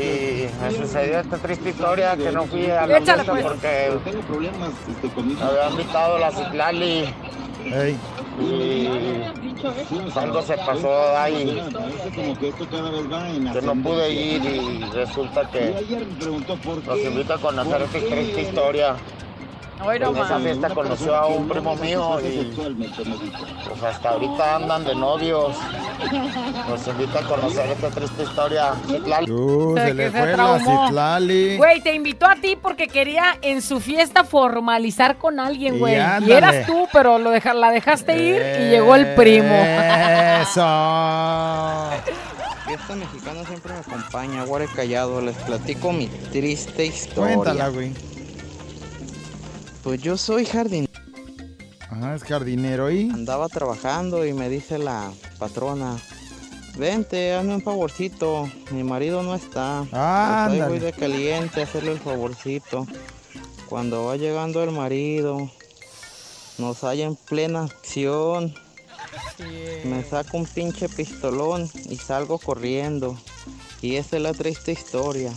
Y 0.00 0.48
me 0.60 0.70
sucedió 0.72 1.20
esta 1.20 1.38
triste 1.38 1.70
historia 1.70 2.16
que 2.16 2.32
no 2.32 2.44
fui 2.46 2.68
a 2.68 2.86
la 2.86 3.00
fiesta 3.00 3.24
pues. 3.24 3.44
porque 3.44 3.92
me 5.22 5.42
había 5.42 5.70
invitado 5.70 6.18
la 6.18 6.30
Citlali. 6.32 7.14
Y 8.38 8.88
algo 10.14 10.42
se 10.42 10.56
pasó 10.58 11.16
ahí 11.16 11.62
que 13.52 13.62
no 13.62 13.74
pude 13.76 14.10
ir 14.10 14.44
y 14.44 14.84
resulta 14.92 15.48
que 15.50 15.72
los 16.86 16.98
invito 16.98 17.34
a 17.34 17.38
conocer 17.38 17.82
esta 17.82 17.98
triste 17.98 18.42
historia. 18.42 18.96
Hoy 19.86 19.98
no 20.00 20.10
En 20.10 20.16
esa 20.16 20.38
fiesta 20.38 20.68
conoció 20.70 21.14
a 21.14 21.26
un 21.26 21.48
primo 21.48 21.76
mío 21.76 22.18
y 22.20 22.52
pues 22.56 23.82
hasta 23.84 24.10
ahorita 24.10 24.56
andan 24.56 24.84
de 24.84 24.94
novios. 24.94 25.56
Los 26.68 26.86
invito 26.88 27.18
a 27.18 27.22
conocer 27.22 27.70
esta 27.70 27.90
triste 27.90 28.22
historia. 28.24 28.72
Citlali. 28.88 29.30
Uh, 29.30 29.74
Se- 29.76 29.86
se 29.86 29.94
le 29.94 30.10
se 30.10 30.18
fue 30.18 30.36
la. 30.36 30.58
Citlali. 30.58 31.56
Güey, 31.56 31.80
te 31.82 31.94
invitó 31.94 32.26
a 32.26 32.34
ti 32.36 32.56
porque 32.60 32.88
quería 32.88 33.38
en 33.42 33.62
su 33.62 33.80
fiesta 33.80 34.24
formalizar 34.24 35.18
con 35.18 35.38
alguien, 35.38 35.78
güey. 35.78 35.94
Y, 36.26 36.32
eras 36.32 36.66
tú, 36.66 36.88
pero 36.92 37.18
lo 37.18 37.30
deja- 37.30 37.54
la 37.54 37.70
dejaste 37.70 38.16
ir 38.18 38.42
y 38.60 38.70
llegó 38.70 38.94
el 38.96 39.14
primo. 39.14 39.54
Eso. 40.42 40.66
Fiesta 42.66 42.96
mexicana 42.96 43.44
siempre 43.46 43.72
me 43.74 43.78
acompaña, 43.78 44.44
Guare 44.44 44.66
Callado. 44.74 45.20
Les 45.20 45.36
platico 45.36 45.92
mi 45.92 46.08
triste 46.08 46.84
historia. 46.86 47.36
Cuéntala, 47.36 47.68
güey. 47.68 47.92
Pues 49.86 50.02
yo 50.02 50.16
soy 50.16 50.44
jardín. 50.44 50.88
Ajá, 51.88 52.16
es 52.16 52.24
jardinero 52.24 52.90
y. 52.90 53.08
Andaba 53.08 53.48
trabajando 53.48 54.26
y 54.26 54.32
me 54.32 54.48
dice 54.48 54.78
la 54.78 55.12
patrona, 55.38 55.96
vente, 56.76 57.32
hazme 57.32 57.54
un 57.54 57.62
favorcito, 57.62 58.50
mi 58.72 58.82
marido 58.82 59.22
no 59.22 59.36
está. 59.36 59.82
Ahí 59.82 60.58
Ándale. 60.58 60.70
voy 60.70 60.78
de 60.80 60.92
caliente 60.92 61.60
a 61.60 61.64
hacerle 61.66 61.92
el 61.92 62.00
favorcito. 62.00 62.84
Cuando 63.68 64.06
va 64.06 64.16
llegando 64.16 64.60
el 64.64 64.72
marido, 64.72 65.52
nos 66.58 66.82
halla 66.82 67.04
en 67.04 67.14
plena 67.14 67.62
acción. 67.62 68.52
Me 69.84 70.02
saco 70.02 70.36
un 70.36 70.46
pinche 70.46 70.88
pistolón 70.88 71.70
y 71.88 71.94
salgo 71.94 72.40
corriendo. 72.40 73.16
Y 73.82 73.94
esa 73.94 74.16
es 74.16 74.22
la 74.22 74.32
triste 74.32 74.72
historia. 74.72 75.32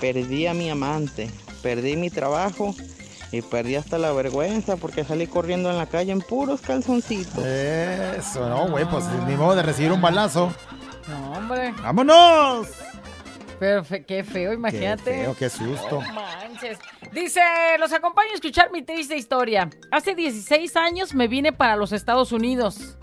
Perdí 0.00 0.48
a 0.48 0.54
mi 0.54 0.70
amante, 0.70 1.30
perdí 1.62 1.96
mi 1.96 2.10
trabajo 2.10 2.74
y 3.32 3.42
perdí 3.42 3.76
hasta 3.76 3.98
la 3.98 4.12
vergüenza 4.12 4.76
porque 4.76 5.04
salí 5.04 5.26
corriendo 5.26 5.70
en 5.70 5.76
la 5.76 5.86
calle 5.86 6.12
en 6.12 6.20
puros 6.20 6.60
calzoncitos. 6.60 7.44
Eso, 7.44 8.48
no, 8.48 8.68
güey, 8.68 8.84
pues 8.86 9.04
ni 9.26 9.34
modo 9.36 9.54
de 9.56 9.62
recibir 9.62 9.92
un 9.92 10.00
balazo. 10.00 10.52
No, 11.08 11.32
hombre. 11.32 11.72
¡Vámonos! 11.82 12.68
Pero 13.58 13.82
fe- 13.84 14.04
qué 14.04 14.22
feo, 14.24 14.52
imagínate. 14.52 15.10
Qué 15.12 15.22
feo, 15.24 15.36
qué 15.36 15.50
susto. 15.50 16.00
No 16.02 16.12
manches. 16.12 16.78
Dice, 17.12 17.40
los 17.80 17.92
acompaño 17.92 18.30
a 18.30 18.34
escuchar 18.34 18.70
mi 18.70 18.82
triste 18.82 19.16
historia. 19.16 19.68
Hace 19.90 20.14
16 20.14 20.76
años 20.76 21.14
me 21.14 21.26
vine 21.28 21.52
para 21.52 21.74
los 21.76 21.92
Estados 21.92 22.30
Unidos. 22.32 22.96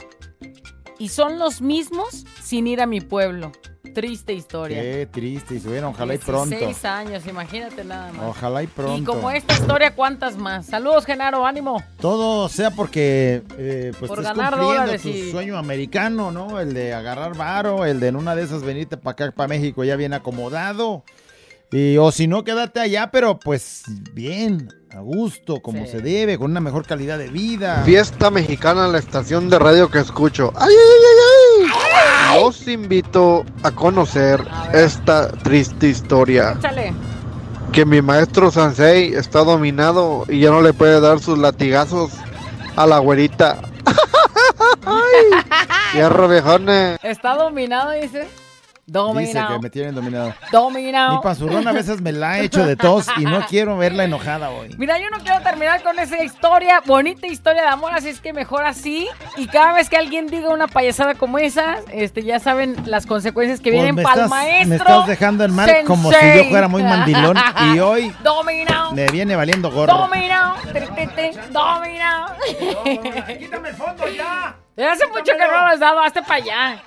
Y 0.97 1.09
son 1.09 1.39
los 1.39 1.61
mismos 1.61 2.25
sin 2.41 2.67
ir 2.67 2.79
a 2.81 2.85
mi 2.85 3.01
pueblo. 3.01 3.51
Triste 3.95 4.33
historia. 4.33 4.81
Qué 4.81 5.07
triste. 5.09 5.55
Y 5.55 5.59
bueno, 5.59 5.89
ojalá 5.89 6.13
y 6.13 6.17
pronto. 6.17 6.49
16 6.55 6.85
años, 6.85 7.25
imagínate 7.25 7.83
nada 7.85 8.11
más. 8.11 8.25
Ojalá 8.27 8.61
y 8.61 8.67
pronto. 8.67 8.97
Y 9.01 9.03
como 9.05 9.31
esta 9.31 9.53
historia, 9.53 9.95
¿cuántas 9.95 10.35
más? 10.35 10.65
Saludos, 10.65 11.05
Genaro, 11.05 11.45
ánimo. 11.47 11.81
Todo 12.01 12.49
sea 12.49 12.71
porque 12.71 13.41
eh, 13.57 13.93
pues 13.97 14.09
Por 14.09 14.21
ganar 14.21 14.57
cumpliendo 14.59 14.97
tu 15.01 15.07
y- 15.07 15.31
sueño 15.31 15.57
americano, 15.57 16.29
¿no? 16.29 16.59
El 16.59 16.73
de 16.73 16.93
agarrar 16.93 17.35
varo, 17.37 17.85
el 17.85 18.01
de 18.01 18.09
en 18.09 18.17
una 18.17 18.35
de 18.35 18.43
esas 18.43 18.63
venirte 18.63 18.97
para 18.97 19.13
acá, 19.13 19.31
para 19.31 19.47
México 19.47 19.83
ya 19.85 19.95
bien 19.95 20.13
acomodado. 20.13 21.03
Y, 21.71 21.97
o 21.97 22.11
si 22.11 22.27
no, 22.27 22.43
quédate 22.43 22.79
allá, 22.79 23.09
pero 23.11 23.39
pues 23.39 23.83
bien, 24.13 24.69
a 24.91 24.99
gusto, 24.99 25.61
como 25.61 25.85
se 25.87 25.99
debe, 25.99 26.37
con 26.37 26.51
una 26.51 26.59
mejor 26.61 26.85
calidad 26.85 27.17
de 27.17 27.27
vida. 27.29 27.81
Fiesta 27.83 28.29
mexicana 28.29 28.85
en 28.85 28.91
la 28.91 28.99
estación 28.99 29.49
de 29.49 29.57
radio 29.57 29.89
que 29.89 29.99
escucho. 29.99 30.53
¡Ay, 30.55 30.69
ay, 30.69 30.75
ay, 30.77 31.03
ay! 31.05 31.24
Los 32.35 32.67
invito 32.67 33.45
a 33.63 33.71
conocer 33.71 34.43
esta 34.73 35.29
triste 35.29 35.87
historia. 35.87 36.55
Échale. 36.57 36.93
Que 37.71 37.85
mi 37.85 38.01
maestro 38.01 38.51
Sansei 38.51 39.13
está 39.13 39.43
dominado 39.43 40.25
y 40.27 40.41
ya 40.41 40.49
no 40.49 40.61
le 40.61 40.73
puede 40.73 40.99
dar 41.01 41.19
sus 41.19 41.37
latigazos 41.37 42.11
a 42.75 42.85
la 42.85 42.99
güerita. 42.99 43.57
¡Ay! 44.85 45.43
¡Hierro, 45.93 46.27
viejones! 46.27 46.99
Está 47.03 47.35
dominado, 47.35 47.91
dice. 47.91 48.27
Dice 48.87 48.99
Dominado. 48.99 49.53
que 49.55 49.59
me 49.63 49.69
tienen 49.71 49.95
dominado. 49.95 50.35
Dominado. 50.51 51.15
Mi 51.15 51.21
panzurrón 51.23 51.67
a 51.67 51.71
veces 51.71 52.01
me 52.01 52.11
la 52.11 52.31
ha 52.33 52.39
hecho 52.41 52.63
de 52.67 52.75
tos 52.75 53.07
y 53.17 53.23
no 53.23 53.43
quiero 53.47 53.75
verla 53.77 54.03
enojada 54.03 54.51
hoy. 54.51 54.75
Mira, 54.77 54.99
yo 54.99 55.09
no 55.09 55.17
quiero 55.23 55.41
terminar 55.41 55.81
con 55.81 55.97
esa 55.97 56.23
historia, 56.23 56.83
bonita 56.85 57.25
historia 57.25 57.63
de 57.63 57.67
amor, 57.69 57.93
así 57.95 58.09
es 58.09 58.19
que 58.19 58.31
mejor 58.31 58.63
así. 58.63 59.07
Y 59.37 59.47
cada 59.47 59.73
vez 59.73 59.89
que 59.89 59.97
alguien 59.97 60.27
diga 60.27 60.49
una 60.49 60.67
payasada 60.67 61.15
como 61.15 61.39
esa, 61.39 61.77
este, 61.91 62.21
ya 62.21 62.39
saben 62.39 62.75
las 62.85 63.07
consecuencias 63.07 63.59
que 63.59 63.71
Pues 63.71 63.73
vienen 63.73 63.95
me 63.95 64.03
para 64.03 64.13
el 64.15 64.19
estás- 64.25 64.29
maestro. 64.29 64.67
Me 64.69 64.75
estás 64.75 65.07
dejando 65.07 65.43
en 65.45 65.55
mal 65.55 65.71
como 65.87 66.11
si 66.11 66.17
yo 66.37 66.43
fuera 66.51 66.67
muy 66.67 66.83
mandilón 66.83 67.37
y 67.73 67.79
hoy 67.79 68.15
Dominado. 68.21 68.91
me 68.91 69.07
viene 69.07 69.35
valiendo 69.35 69.71
gorro. 69.71 69.93
Dominado. 69.97 70.57
Dominado. 71.51 72.35
Quítame 73.39 73.69
el 73.69 73.75
fondo 73.75 74.07
ya. 74.09 74.55
Hace 74.77 75.07
mucho 75.07 75.23
que 75.33 75.39
no 75.47 75.51
lo 75.53 75.65
has 75.67 75.79
dado, 75.79 76.01
hazte 76.01 76.21
para 76.21 76.35
allá. 76.35 76.83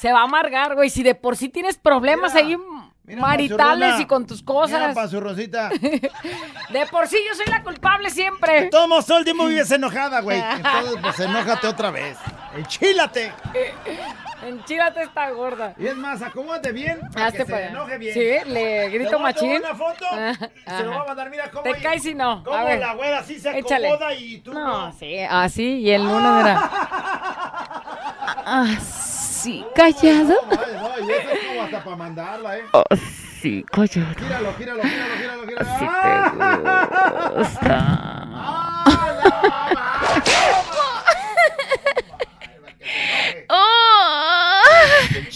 Se 0.00 0.12
va 0.12 0.20
a 0.20 0.24
amargar, 0.24 0.74
güey. 0.74 0.88
Si 0.88 1.02
de 1.02 1.14
por 1.14 1.36
sí 1.36 1.50
tienes 1.50 1.76
problemas 1.76 2.34
ahí 2.34 2.56
maritales 3.04 4.00
y 4.00 4.06
con 4.06 4.26
tus 4.26 4.42
Mira, 4.42 4.54
cosas. 4.54 4.94
panzurroncita. 4.94 5.68
De 6.70 6.86
por 6.90 7.06
sí 7.06 7.18
yo 7.28 7.34
soy 7.34 7.46
la 7.46 7.62
culpable 7.62 8.08
siempre. 8.10 8.68
Todos 8.70 9.04
todo 9.04 9.18
el 9.18 9.24
tiempo 9.24 9.46
vives 9.46 9.70
enojada, 9.70 10.20
güey. 10.20 10.40
Entonces, 10.56 10.98
pues 11.02 11.20
enójate 11.20 11.66
otra 11.66 11.90
vez. 11.90 12.16
Enchílate. 12.56 13.32
Enchílate 14.42 15.02
esta 15.02 15.30
gorda. 15.30 15.74
Y 15.78 15.86
es 15.86 15.94
más, 15.96 16.20
acomódate 16.22 16.72
bien 16.72 16.98
para 17.12 17.26
Hazte 17.26 17.38
que 17.38 17.44
se 17.44 17.50
para 17.52 17.64
allá. 17.66 17.70
enoje 17.76 17.98
bien. 17.98 18.14
Sí, 18.14 18.50
le 18.50 18.88
grito 18.88 19.10
Te 19.10 19.16
voy 19.16 19.30
a 19.30 19.34
tomar 19.34 19.34
machín. 19.34 19.62
una 19.64 19.74
foto 19.74 20.06
Ah, 20.10 20.32
y 20.66 20.70
se 20.70 20.82
lo 20.84 20.90
voy 20.92 21.00
a 21.00 21.04
mandar. 21.04 21.30
Mira 21.30 21.50
cómo, 21.50 21.62
Te 21.62 21.74
caes 21.80 22.06
y 22.06 22.14
no. 22.14 22.42
cómo 22.42 22.56
A 22.56 22.64
ver. 22.64 22.78
la 22.80 22.94
güera 22.94 23.22
sí 23.22 23.38
se 23.38 23.56
Échale. 23.58 23.88
acomoda 23.88 24.14
y 24.14 24.38
tú 24.38 24.52
No, 24.54 24.86
no. 24.86 24.92
sí, 24.92 25.18
así. 25.20 25.80
y 25.80 25.90
el 25.90 26.02
uno 26.02 26.40
era. 26.40 26.70
Así, 28.44 29.64
callado. 29.74 30.34
No, 30.50 30.56
no, 30.56 31.06
y 31.06 31.10
eso 31.12 31.30
es 31.30 31.38
como 31.46 31.62
hasta 31.62 31.84
para 31.84 31.96
mandarla, 31.96 32.58
¿eh? 32.58 32.64
Así, 32.90 33.64
callado. 33.70 34.14
Gíralo, 34.18 34.54
gíralo, 34.54 34.82
gíralo, 34.82 35.14
gíralo, 35.16 35.46
gíralo. 35.46 35.68
¡Ah! 35.70 37.28
te 37.32 37.38
gusta. 37.38 38.26
Oh. 38.32 39.59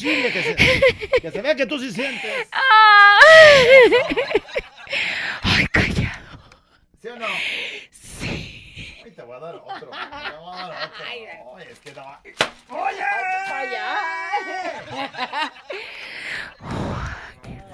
Que 0.05 0.11
chingue, 0.11 0.33
que 0.33 0.43
se, 0.43 0.55
que 1.23 1.31
se 1.31 1.41
vea 1.41 1.55
que 1.55 1.65
tú 1.65 1.79
sí 1.79 1.91
sientes. 1.91 2.49
Ay, 5.43 5.67
callado. 5.69 6.41
¿Sí 7.01 7.09
o 7.09 7.17
no? 7.17 7.27
Sí. 7.91 9.01
Ay, 9.03 9.11
te 9.13 9.23
voy 9.23 9.37
a 9.37 9.41
dar 9.41 9.55
otro. 9.55 9.79
Te 9.79 9.87
voy 9.87 9.97
a 9.97 10.09
dar 10.11 10.35
otro. 10.35 11.05
Ay, 11.09 11.67
es 11.71 11.79
que 11.79 11.93
no. 11.93 12.03
¡Oye! 12.69 13.03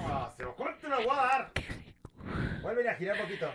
Ah, 0.07 0.29
se 0.37 0.43
lo 0.43 0.55
corto 0.55 0.77
y 0.77 0.81
te 0.81 0.87
lo 0.87 0.97
voy 1.03 1.09
a 1.11 1.21
dar. 1.21 1.51
Vuelve 2.61 2.89
a 2.89 2.95
girar 2.95 3.15
un 3.17 3.23
poquito. 3.23 3.51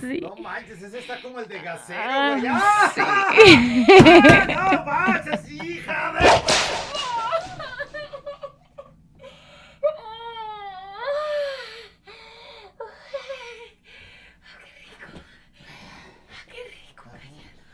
Sí. 0.00 0.20
No 0.20 0.36
manches, 0.36 0.80
ese 0.80 1.00
está 1.00 1.20
como 1.22 1.40
el 1.40 1.48
de 1.48 1.60
gasero, 1.60 2.00
Ah, 2.00 2.36
güey. 2.38 2.46
¡Ah! 2.48 2.92
sí. 2.94 3.86
¡No 4.54 4.84
manches, 4.84 5.50
hija 5.50 6.12
de... 6.12 6.28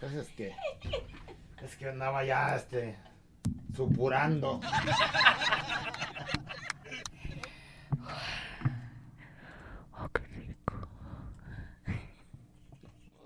Pues 0.01 0.13
es 0.13 0.29
que... 0.31 0.55
Es 1.63 1.77
que 1.77 1.93
este... 2.69 2.97
Supurando. 3.75 4.61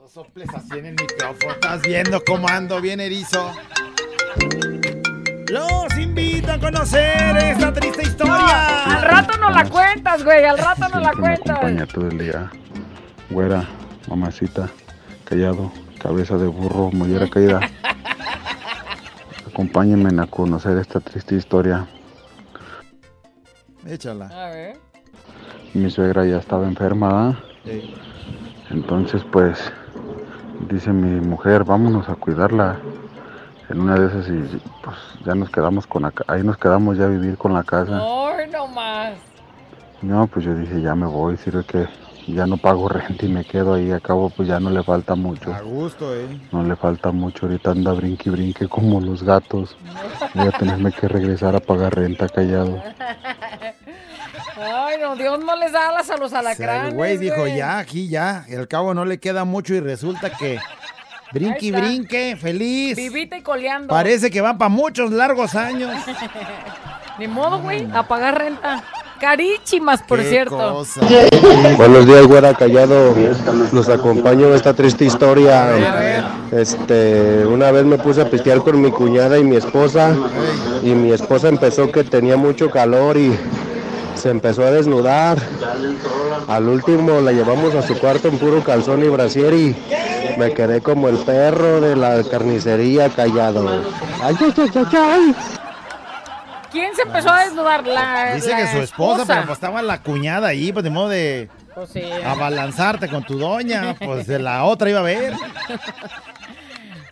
No 0.01 0.09
soples 0.09 0.49
así 0.55 0.79
en 0.79 0.87
el 0.87 0.93
micrófono. 0.95 1.53
Estás 1.53 1.83
viendo 1.83 2.23
cómo 2.25 2.49
ando 2.49 2.81
bien 2.81 3.01
erizo. 3.01 3.53
Los 5.49 5.99
invito 5.99 6.53
a 6.53 6.59
conocer 6.59 7.37
esta 7.37 7.73
triste 7.73 8.03
historia. 8.03 8.85
Al 8.85 9.03
rato 9.03 9.39
no 9.39 9.51
la 9.51 9.69
cuentas, 9.69 10.25
güey. 10.25 10.45
Al 10.45 10.59
rato 10.59 10.89
no 10.89 11.01
la 11.01 11.11
Siempre 11.13 11.15
me 11.15 11.21
cuentas. 11.21 11.57
acompaña 11.57 11.87
todo 11.87 12.09
el 12.09 12.19
día. 12.19 12.51
Güera, 13.31 13.65
mamacita, 14.09 14.69
callado, 15.25 15.73
cabeza 16.01 16.37
de 16.37 16.47
burro, 16.47 16.91
mollera 16.93 17.29
caída. 17.29 17.61
Acompáñenme 19.63 20.21
a 20.21 20.27
conocer 20.27 20.77
esta 20.79 20.99
triste 20.99 21.37
historia. 21.37 21.87
Échala. 23.87 24.27
A 24.27 24.51
ver. 24.51 24.77
Mi 25.73 25.89
suegra 25.89 26.27
ya 26.27 26.39
estaba 26.39 26.67
enferma, 26.67 27.29
¿ah? 27.29 27.41
entonces 28.71 29.23
pues 29.31 29.73
dice 30.69 30.93
mi 30.93 31.21
mujer, 31.21 31.63
vámonos 31.63 32.09
a 32.09 32.17
cuidarla. 32.17 32.81
En 33.69 33.83
una 33.83 33.95
de 33.95 34.07
esas 34.09 34.29
y 34.29 34.61
pues 34.83 34.97
ya 35.25 35.37
nos 35.37 35.49
quedamos 35.49 35.87
con 35.87 36.03
la 36.03 36.13
ahí 36.27 36.43
nos 36.43 36.59
quedamos 36.59 36.99
ya 36.99 37.05
a 37.05 37.09
vivir 37.09 37.39
con 37.39 37.53
la 37.53 37.63
casa. 37.63 38.01
Ay, 38.03 38.51
no 38.51 38.67
más. 38.67 39.15
No, 40.03 40.27
pues 40.27 40.45
yo 40.45 40.57
dije, 40.57 40.83
ya 40.83 40.97
me 40.97 41.07
voy, 41.07 41.37
sirve 41.37 41.63
que 41.63 41.87
ya 42.27 42.47
no 42.47 42.57
pago 42.57 42.89
renta 42.89 43.25
y 43.27 43.29
me 43.29 43.45
quedo 43.45 43.75
ahí, 43.75 43.91
a 43.91 44.01
cabo 44.01 44.31
pues 44.31 44.49
ya 44.49 44.61
no 44.61 44.71
le 44.71 44.83
falta 44.83 45.15
mucho. 45.15 45.53
A 45.53 45.61
gusto, 45.61 46.15
eh. 46.15 46.27
No 46.53 46.63
le 46.63 46.77
falta 46.77 47.11
mucho, 47.13 47.47
ahorita 47.47 47.71
anda 47.73 47.93
brinque 47.93 48.29
y 48.29 48.33
brinque 48.33 48.69
como 48.69 49.01
los 49.01 49.23
gatos. 49.23 49.77
Voy 50.35 50.49
a 50.49 50.53
tenerme 50.53 50.93
que 50.93 51.09
regresar 51.09 51.57
a 51.57 51.61
pagar 51.61 51.95
renta 51.95 52.29
callado. 52.29 52.83
Ay, 54.57 54.97
no, 55.01 55.17
Dios 55.17 55.43
no 55.45 55.57
les 55.57 55.73
da 55.73 55.89
alas 55.89 56.11
a 56.11 56.17
los 56.17 56.27
O 56.27 56.29
sea, 56.31 56.41
alacranes. 56.41 56.91
el 56.91 56.95
güey 56.95 57.17
dijo, 57.19 57.47
ya, 57.47 57.79
aquí 57.79 58.09
ya. 58.09 58.45
Y 58.49 58.55
al 58.55 58.69
cabo 58.69 58.95
no 58.95 59.05
le 59.05 59.19
queda 59.19 59.45
mucho 59.45 59.75
y 59.75 59.81
resulta 59.81 60.31
que 60.31 60.59
brinque 61.33 61.67
y 61.67 61.71
brinque, 61.73 62.37
feliz. 62.37 62.97
Vivita 62.97 63.37
y 63.39 63.43
coleando. 63.43 63.89
Parece 63.89 64.31
que 64.31 64.41
va 64.41 64.57
para 64.59 64.69
muchos 64.69 65.11
largos 65.11 65.55
años. 65.55 65.91
Ni 67.19 67.27
modo, 67.29 67.61
güey, 67.61 67.87
a 67.93 68.03
pagar 68.05 68.39
renta. 68.39 68.83
Carísimas, 69.23 70.03
por 70.03 70.19
Qué 70.19 70.31
cierto. 70.31 70.59
cosa. 70.59 71.01
Buenos 71.77 72.07
días, 72.07 72.27
güera 72.27 72.55
callado. 72.55 73.15
Los 73.71 73.89
acompaño 73.89 74.49
en 74.49 74.55
esta 74.55 74.75
triste 74.75 75.05
historia. 75.05 75.71
Este, 76.51 77.47
una 77.47 77.71
vez 77.71 77.85
me 77.85 77.99
puse 77.99 78.23
a 78.23 78.29
pistear 78.29 78.63
con 78.63 78.83
mi 78.83 78.91
cuñada 78.91 79.39
y 79.39 79.45
mi 79.45 79.55
esposa 79.55 80.17
y 80.83 80.91
mi 80.91 81.13
esposa 81.13 81.49
empezó 81.49 81.93
que 81.93 82.03
tenía 82.03 82.37
mucho 82.37 82.69
calor 82.69 83.17
y 83.17 83.39
se 84.17 84.31
empezó 84.31 84.65
a 84.65 84.73
desnudar. 84.73 85.39
Al 86.49 86.67
último 86.67 87.21
la 87.21 87.31
llevamos 87.31 87.77
a 87.77 87.83
su 87.83 87.97
cuarto 88.01 88.27
en 88.27 88.39
puro 88.39 88.65
calzón 88.65 89.05
y 89.05 89.09
brasier 89.09 89.55
y 89.55 89.77
me 90.37 90.53
quedé 90.53 90.81
como 90.81 91.09
el 91.09 91.19
perro 91.19 91.81
de 91.81 91.95
la 91.95 92.25
carnicería 92.25 93.09
callado. 93.09 93.69
Ay, 94.21 94.35
ay, 94.41 94.55
ay, 94.57 94.71
ay, 94.75 94.87
ay. 94.97 95.35
¿Quién 96.73 96.95
se 96.97 97.03
empezó 97.03 97.31
a 97.31 97.45
desnudar? 97.45 97.87
La, 97.87 98.35
Dice 98.35 98.51
la 98.51 98.57
que 98.57 98.67
su 98.69 98.79
esposa, 98.79 99.25
pero 99.27 99.43
pues 99.47 99.57
estaba 99.59 99.83
la 99.83 100.03
cuñada 100.03 100.49
ahí, 100.49 100.73
pues 100.73 100.83
de 100.85 100.91
modo 100.91 101.09
de 101.11 101.49
Pues 101.75 101.91
sí. 101.91 102.03
abalanzarte 102.25 103.09
con 103.09 103.23
tu 103.25 103.39
doña, 103.39 103.95
pues 103.99 104.27
de 104.27 104.39
la 104.39 104.65
otra 104.65 104.89
iba 104.91 105.01
a 105.01 105.03
ver. 105.03 105.35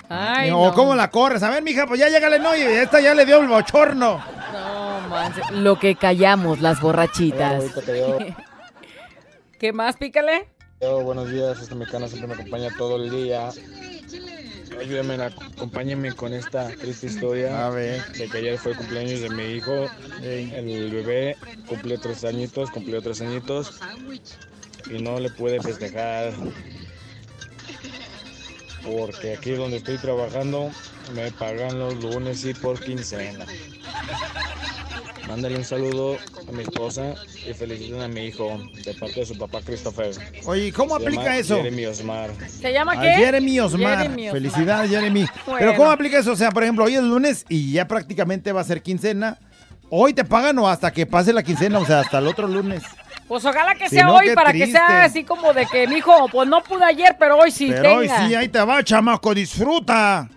Ay, 0.08 0.50
o 0.50 0.66
no. 0.68 0.74
cómo 0.74 0.94
la 0.96 1.11
corres. 1.11 1.42
A 1.42 1.50
ver, 1.50 1.62
mija, 1.62 1.86
pues 1.86 2.00
ya 2.00 2.08
llégale, 2.08 2.38
no, 2.40 2.56
y 2.56 2.62
esta 2.62 3.00
ya 3.00 3.14
le 3.14 3.24
dio 3.26 3.38
el 3.40 3.46
bochorno. 3.48 4.20
No, 4.52 5.08
manches. 5.08 5.48
Lo 5.52 5.78
que 5.78 5.94
callamos 5.94 6.61
las 6.61 6.80
borrachitas. 6.80 7.62
¿Qué 9.58 9.72
más, 9.72 9.96
pícale? 9.96 10.48
Yo, 10.80 11.00
buenos 11.02 11.30
días, 11.30 11.61
esta 11.61 11.74
mecana 11.74 12.08
siempre 12.08 12.26
me 12.28 12.34
acompaña 12.34 12.68
todo 12.76 12.96
el 12.96 13.11
día. 13.11 13.50
Ayúdame, 14.81 15.22
acompáñenme 15.22 16.12
con 16.12 16.33
esta 16.33 16.68
triste 16.68 17.09
historia. 17.09 17.66
A 17.66 17.70
ver. 17.70 18.03
De 18.12 18.28
que 18.28 18.39
ayer 18.39 18.59
fue 18.59 18.72
el 18.72 18.78
cumpleaños 18.78 19.20
de 19.20 19.28
mi 19.28 19.43
hijo. 19.43 19.91
El 20.22 20.91
bebé 20.91 21.37
cumplió 21.66 22.01
tres 22.01 22.24
añitos, 22.24 22.70
cumplió 22.70 23.03
tres 23.03 23.20
añitos. 23.20 23.78
Y 24.91 25.03
no 25.03 25.20
le 25.20 25.31
pude 25.31 25.61
festejar. 25.61 26.33
Porque 28.83 29.35
aquí 29.35 29.51
donde 29.51 29.76
estoy 29.76 29.99
trabajando 29.99 30.70
me 31.14 31.31
pagan 31.33 31.78
los 31.78 32.03
lunes 32.03 32.45
y 32.47 32.55
por 32.55 32.81
quincena. 32.83 33.45
Mándale 35.31 35.57
un 35.59 35.64
saludo 35.64 36.16
a 36.49 36.51
mi 36.53 36.62
esposa 36.62 37.14
y 37.49 37.55
feliciten 37.55 38.01
a 38.01 38.09
mi 38.09 38.22
hijo 38.26 38.61
de 38.85 38.95
parte 38.95 39.20
de 39.20 39.26
su 39.26 39.39
papá 39.39 39.61
Christopher. 39.64 40.11
Oye, 40.45 40.66
¿y 40.66 40.72
¿cómo 40.72 40.99
Se 40.99 41.05
aplica 41.05 41.22
llama 41.22 41.37
eso? 41.39 41.57
Jeremy 41.59 41.87
Osmar. 41.87 42.31
¿Se 42.49 42.72
llama 42.72 42.93
A 42.93 43.01
qué? 43.01 43.12
Jeremy 43.14 43.61
Osmar. 43.61 43.99
Jeremy 43.99 44.28
Osmar. 44.28 44.43
Felicidades, 44.43 44.91
Jeremy. 44.91 45.26
Pero 45.47 45.47
Bueno. 45.47 45.74
¿cómo 45.76 45.91
aplica 45.93 46.18
eso? 46.18 46.33
O 46.33 46.37
sea, 46.37 46.51
por 46.51 46.64
ejemplo, 46.64 46.85
hoy 46.85 46.97
es 46.97 47.03
lunes 47.05 47.47
y 47.49 47.70
ya 47.72 47.87
prácticamente 47.87 48.51
va 48.51 48.61
a 48.61 48.64
ser 48.64 48.83
quincena. 48.83 49.39
¿Hoy 49.89 50.14
te 50.14 50.24
pagan 50.24 50.59
o 50.59 50.68
hasta 50.68 50.93
que 50.93 51.07
pase 51.07 51.33
la 51.33 51.45
quincena? 51.45 51.78
O 51.78 51.87
sea, 51.87 52.01
hasta 52.01 52.18
el 52.18 52.26
otro 52.26 52.49
lunes. 52.49 52.83
Pues 53.28 53.45
ojalá 53.45 53.76
que 53.76 53.89
Si 53.89 53.95
sea 53.95 54.07
no, 54.07 54.16
hoy 54.16 54.35
para 54.35 54.53
que 54.53 54.66
sea 54.66 55.05
así 55.05 55.22
como 55.22 55.53
de 55.53 55.64
que, 55.66 55.87
mijo, 55.87 56.26
pues 56.33 56.49
no 56.49 56.61
pude 56.64 56.85
ayer, 56.85 57.14
pero 57.20 57.39
hoy 57.39 57.53
sí 57.53 57.68
Pero 57.68 57.83
tenga. 57.83 57.97
hoy 57.99 58.09
sí, 58.28 58.35
ahí 58.35 58.49
te 58.49 58.61
va, 58.61 58.83
chamaco, 58.83 59.33
disfruta. 59.33 60.28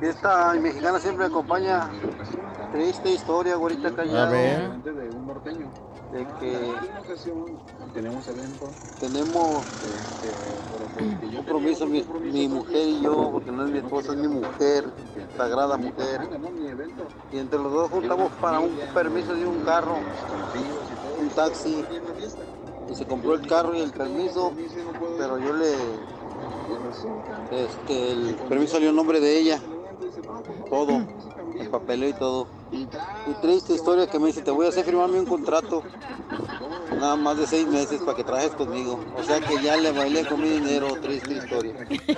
Esta 0.00 0.54
mexicana 0.54 0.98
siempre 0.98 1.28
me 1.28 1.32
acompaña. 1.32 1.90
Triste 2.72 3.10
historia, 3.10 3.56
güerita 3.56 3.94
callado. 3.94 4.26
A 4.26 4.30
ver. 4.30 4.70
De 6.12 6.26
que 6.40 6.74
tenemos 7.94 8.26
evento. 8.28 8.70
Tenemos 8.98 9.64
este, 9.66 11.36
compromiso 11.36 11.86
mi, 11.86 12.02
mi 12.32 12.48
mujer 12.48 12.88
y 12.88 13.00
yo, 13.02 13.30
porque 13.30 13.52
no 13.52 13.64
es 13.64 13.70
mi 13.70 13.78
esposa, 13.78 14.12
es 14.12 14.18
mi 14.18 14.28
mujer, 14.28 14.86
sagrada 15.36 15.76
mujer. 15.76 16.28
Y 17.32 17.38
entre 17.38 17.58
los 17.58 17.72
dos 17.72 17.90
juntamos 17.90 18.32
para 18.40 18.60
un 18.60 18.76
permiso 18.92 19.34
de 19.34 19.46
un 19.46 19.60
carro, 19.60 19.96
un 21.20 21.28
taxi. 21.30 21.84
Y 22.90 22.94
se 22.94 23.06
compró 23.06 23.34
el 23.34 23.46
carro 23.46 23.74
y 23.74 23.80
el 23.80 23.92
permiso, 23.92 24.52
pero 25.16 25.38
yo 25.38 25.52
le 25.52 25.76
este, 27.50 28.12
el 28.12 28.34
permiso 28.48 28.74
salió 28.74 28.90
en 28.90 28.96
nombre 28.96 29.20
de 29.20 29.38
ella. 29.38 29.60
Todo. 30.68 31.02
El 31.58 31.68
papeleo 31.68 32.08
y 32.08 32.12
todo. 32.12 32.59
Y 32.72 32.86
triste 33.42 33.74
historia 33.74 34.06
que 34.06 34.18
me 34.18 34.28
dice, 34.28 34.42
te 34.42 34.50
voy 34.50 34.66
a 34.66 34.68
hacer 34.68 34.84
firmarme 34.84 35.18
un 35.18 35.26
contrato. 35.26 35.82
nada 36.98 37.16
más 37.16 37.36
de 37.38 37.46
seis 37.46 37.66
meses 37.66 38.00
para 38.02 38.16
que 38.16 38.24
trabajes 38.24 38.50
conmigo. 38.52 39.02
O 39.16 39.22
sea 39.22 39.40
que 39.40 39.60
ya 39.62 39.76
le 39.76 39.90
bailé 39.92 40.24
con 40.26 40.40
mi 40.40 40.48
dinero, 40.50 40.88
triste 41.02 41.34
historia. 41.34 41.72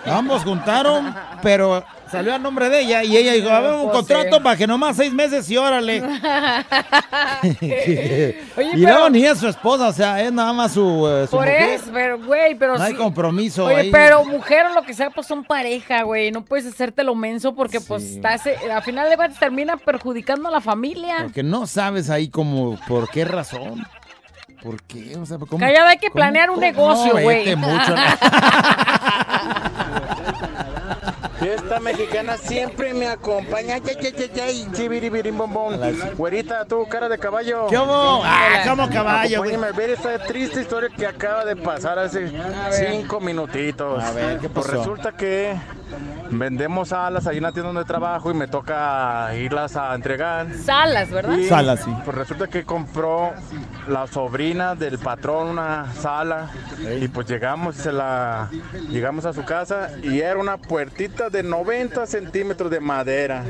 Ambos 0.07 0.43
juntaron, 0.45 1.15
pero 1.43 1.83
salió 2.11 2.35
a 2.35 2.39
nombre 2.39 2.69
de 2.69 2.81
ella 2.81 3.03
y 3.05 3.17
ella 3.17 3.33
dijo, 3.33 3.49
a 3.51 3.61
ver, 3.61 3.73
un 3.75 3.83
Pues 3.85 3.97
contrato 3.97 4.43
para 4.43 4.57
que 4.57 4.67
nomás 4.67 4.97
seis 4.97 5.13
meses 5.13 5.49
y 5.51 5.57
órale. 5.57 6.03
Oye, 7.43 8.37
y 8.57 8.57
pero- 8.57 8.79
luego 8.95 9.11
ni 9.11 9.25
es 9.25 9.39
su 9.39 9.49
esposa, 9.49 9.89
o 9.89 9.93
sea, 9.93 10.23
es 10.23 10.33
nada 10.33 10.53
más 10.53 10.73
su, 10.73 11.09
eh, 11.09 11.27
su 11.27 11.37
Por 11.37 11.47
mujer. 11.47 11.63
eso, 11.71 11.85
pero, 11.93 12.19
güey, 12.19 12.55
pero 12.55 12.77
No 12.77 12.85
hay 12.85 12.93
sí. 12.93 12.99
compromiso 12.99 13.65
Oye, 13.67 13.77
ahí. 13.77 13.91
pero 13.91 14.25
mujer 14.25 14.67
o 14.67 14.75
lo 14.75 14.83
que 14.83 14.95
sea, 14.95 15.11
pues 15.11 15.27
son 15.27 15.45
pareja, 15.45 16.03
güey. 16.03 16.31
No 16.31 16.45
puedes 16.45 16.67
hacerte 16.67 17.03
lo 17.05 17.15
menso 17.15 17.55
porque, 17.55 17.81
pues, 17.81 18.03
estás, 18.05 18.43
al 18.71 18.83
final 18.83 19.09
de 19.09 19.17
cuentas 19.17 19.39
termina 19.39 19.77
perjudicando 19.77 20.42
a 20.49 20.53
la 20.53 20.61
familia. 20.61 21.17
Porque 21.23 21.43
no 21.43 21.67
sabes 21.67 22.11
ahí 22.11 22.29
como 22.29 22.79
por 22.89 23.09
qué 23.11 23.25
razón. 23.25 23.85
¿Por 24.63 24.81
qué? 24.83 25.17
O 25.17 25.27
sea, 25.27 25.39
¿cómo- 25.39 25.59
Callada, 25.59 25.91
hay 25.91 25.99
que 25.99 26.07
cómo- 26.09 26.15
planear 26.15 26.49
un 26.51 26.57
cómo? 26.57 26.67
negocio, 26.67 27.15
No, 27.15 27.21
güey. 27.21 27.39
vete 27.39 27.57
mucho. 27.57 27.95
Fiesta 31.41 31.81
mexicana 31.81 32.37
siempre 32.37 32.95
me 32.95 33.09
acompaña. 33.09 33.75
Ay, 33.75 33.83
ay, 33.89 34.15
ay, 34.17 34.41
ay, 34.41 34.69
chibiribirim, 34.73 35.37
bombón. 35.37 35.81
Güerita, 36.17 36.65
tú, 36.67 36.87
cara 36.89 37.09
de 37.09 37.19
caballo. 37.19 37.67
¿Qué 37.67 37.77
hubo? 37.77 38.23
Ah, 38.25 38.63
¿cómo 38.69 38.89
caballo, 38.89 39.39
güey? 39.41 39.51
Acompáñame 39.55 39.67
a 39.67 39.73
ver 39.73 39.91
esta 39.91 40.19
triste 40.25 40.61
historia 40.61 40.89
que 40.97 41.05
acaba 41.05 41.45
de 41.45 41.57
pasar 41.57 41.99
hace 41.99 42.31
cinco 42.71 43.19
minutitos. 43.19 44.01
A 44.01 44.13
ver, 44.13 44.39
¿qué 44.39 44.49
Pues 44.49 44.67
pasó? 44.67 44.79
resulta 44.79 45.13
que 45.17 45.57
vendemos 46.33 46.93
alas 46.93 47.27
ahí 47.27 47.37
en 47.37 47.43
la 47.45 47.53
tienda 47.53 47.73
donde 47.73 47.85
trabajo 47.85 48.31
y 48.31 48.35
me 48.35 48.49
toca 48.49 49.35
irlas 49.37 49.77
a 49.77 49.95
entregar. 49.95 50.53
Salas, 50.55 51.11
¿verdad? 51.11 51.37
Y, 51.37 51.47
Salas, 51.47 51.81
sí. 51.85 51.95
Pues 52.05 52.17
resulta 52.17 52.47
que 52.47 52.65
compró 52.65 53.33
la 53.89 54.07
sobrina 54.07 54.75
del 54.75 54.99
patrón 54.99 55.49
una 55.49 55.93
sala 55.95 56.51
y 57.01 57.09
pues 57.09 57.27
llegamos 57.27 57.77
se 57.77 57.93
la 57.93 58.49
llegamos 58.91 59.25
a 59.25 59.33
su 59.33 59.45
casa 59.45 59.91
y 60.03 60.21
era 60.21 60.39
una 60.39 60.57
puertita 60.57 61.31
de 61.31 61.43
90 61.43 62.07
centímetros 62.07 62.71
de 62.71 62.81
madera. 62.81 63.45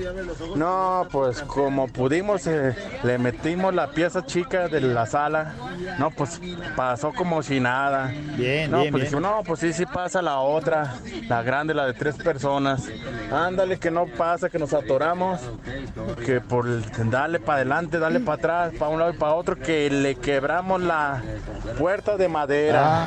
No, 0.57 1.07
pues 1.11 1.43
como 1.43 1.89
pudimos 1.89 2.47
eh, 2.47 2.74
le 3.03 3.18
metimos 3.18 3.74
la 3.74 3.91
pieza 3.91 4.24
chica 4.24 4.68
de 4.68 4.80
la 4.80 5.07
sala. 5.07 5.55
No, 5.99 6.11
pues 6.11 6.41
pasó 6.76 7.12
como 7.12 7.43
si 7.43 7.61
nada. 7.61 8.12
Bien, 8.37 8.70
no, 8.70 8.80
bien, 8.80 8.93
pues 8.93 9.11
bien. 9.11 9.22
no, 9.22 9.43
pues 9.45 9.61
sí, 9.61 9.72
sí 9.72 9.87
pasa 9.87 10.22
la 10.22 10.39
otra, 10.39 10.95
la 11.28 11.43
grande, 11.43 11.74
la 11.74 11.87
de 11.87 11.95
tres 11.95 12.16
personas. 12.16 12.72
Ándale, 13.33 13.79
que 13.79 13.91
no 13.91 14.07
pasa, 14.07 14.49
que 14.51 14.59
nos 14.59 14.73
atoramos, 14.75 15.41
que 16.25 16.41
por 16.41 16.66
darle 17.11 17.41
para 17.41 17.57
adelante, 17.57 17.99
darle 17.99 18.20
para 18.20 18.37
atrás, 18.39 18.73
para 18.79 18.91
un 18.91 18.99
lado 18.99 19.12
y 19.12 19.16
para 19.16 19.33
otro, 19.35 19.57
que 19.59 19.89
le 19.91 20.16
quebramos 20.16 20.81
la 20.83 21.23
puerta 21.79 22.16
de 22.16 22.29
madera, 22.29 23.07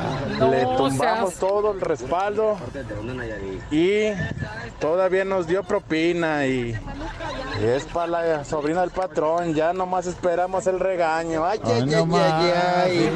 le 0.50 0.62
No 0.64 0.76
tumbamos 0.76 1.30
seas- 1.30 1.40
todo 1.40 1.72
el 1.72 1.80
respaldo 1.80 2.56
y 3.70 4.08
todavía 4.80 5.24
nos 5.24 5.46
dio 5.46 5.62
propina 5.62 6.46
y 6.46 6.76
es 7.62 7.84
para 7.84 8.06
la 8.06 8.44
sobrina 8.44 8.80
del 8.80 8.90
patrón, 8.90 9.54
ya 9.54 9.72
nomás 9.72 10.06
esperamos 10.06 10.66
el 10.66 10.80
regaño. 10.80 11.44
Ay, 11.46 11.60
ay, 11.64 11.72
Ay, 11.72 11.94
ay, 11.94 12.06
no 12.06 12.16
ay, 12.16 12.52
ay. 12.84 13.10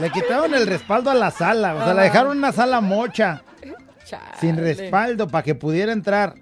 Le 0.00 0.10
quitaron 0.10 0.52
el 0.54 0.66
respaldo 0.66 1.10
a 1.10 1.14
la 1.14 1.30
sala, 1.30 1.74
o 1.74 1.78
sea, 1.84 1.94
la 1.94 2.02
dejaron 2.02 2.36
una 2.36 2.52
sala 2.52 2.80
mocha, 2.82 3.42
sin 4.40 4.56
respaldo 4.56 5.28
para 5.28 5.42
que 5.42 5.54
pudiera 5.54 5.92
entrar. 5.92 6.34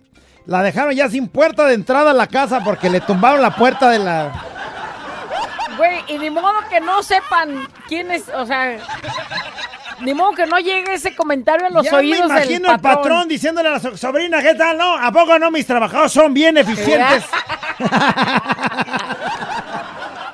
La 0.47 0.63
dejaron 0.63 0.95
ya 0.95 1.09
sin 1.09 1.29
puerta 1.29 1.67
de 1.67 1.75
entrada 1.75 2.11
a 2.11 2.15
la 2.15 2.27
casa 2.27 2.63
porque 2.63 2.91
le 2.91 3.01
tumbaron 3.01 3.41
la 3.41 3.57
puerta 3.57 3.89
de 3.89 3.99
la... 3.99 4.33
Güey, 5.77 6.01
y 6.09 6.19
ni 6.19 6.31
modo 6.31 6.53
que 6.71 6.81
no 6.81 7.03
sepan 7.03 7.67
quién 7.89 8.11
es, 8.11 8.29
o 8.29 8.47
sea, 8.47 8.79
ni 10.01 10.15
modo 10.15 10.33
que 10.33 10.47
no 10.47 10.59
llegue 10.59 10.95
ese 10.95 11.17
comentario 11.17 11.67
a 11.67 11.71
los 11.71 11.85
ya 11.85 11.97
oídos 11.97 12.29
me 12.29 12.35
imagino 12.37 12.69
del 12.69 12.77
el 12.77 12.81
patrón 12.81 13.27
diciéndole 13.27 13.69
a 13.69 13.73
la 13.73 13.81
so- 13.81 13.97
sobrina, 13.97 14.41
¿qué 14.43 14.55
tal? 14.55 14.79
No, 14.79 14.97
¿a 14.97 15.11
poco 15.11 15.37
no? 15.39 15.51
Mis 15.51 15.67
trabajadores 15.67 16.13
son 16.13 16.33
bien 16.33 16.57
eficientes. 16.59 17.25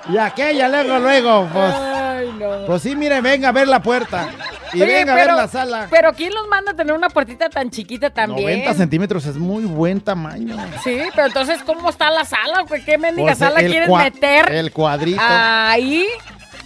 y 0.08 0.18
aquella 0.18 0.68
luego, 0.68 0.98
luego, 0.98 1.48
pues... 1.52 1.74
Ay, 1.74 2.32
no. 2.38 2.66
Pues 2.66 2.82
sí, 2.82 2.96
mire, 2.96 3.20
venga 3.20 3.48
a 3.48 3.52
ver 3.52 3.68
la 3.68 3.80
puerta. 3.80 4.28
Y 4.72 4.82
Oye, 4.82 4.94
venga 4.94 5.12
a 5.12 5.16
pero- 5.16 5.28
ver 5.32 5.36
la 5.36 5.48
sala. 5.48 5.86
Pero 5.90 6.12
¿quién 6.14 6.32
los 6.34 6.46
manda 6.48 6.72
a 6.72 6.74
tener 6.76 6.94
una 6.94 7.08
puertita 7.08 7.48
tan 7.48 7.70
chiquita 7.70 8.10
también? 8.10 8.60
90 8.60 8.74
centímetros 8.74 9.26
es 9.26 9.36
muy 9.36 9.64
buen 9.64 10.00
tamaño. 10.00 10.56
Sí, 10.84 11.00
pero 11.14 11.26
entonces, 11.28 11.60
¿cómo 11.64 11.90
está 11.90 12.10
la 12.10 12.24
sala? 12.24 12.64
¿Qué 12.84 12.98
mendiga 12.98 13.28
Pues, 13.28 13.38
sala 13.38 13.60
cua- 13.60 13.98
meter? 14.04 14.52
El 14.52 14.72
cuadrito. 14.72 15.20
Ahí. 15.24 16.06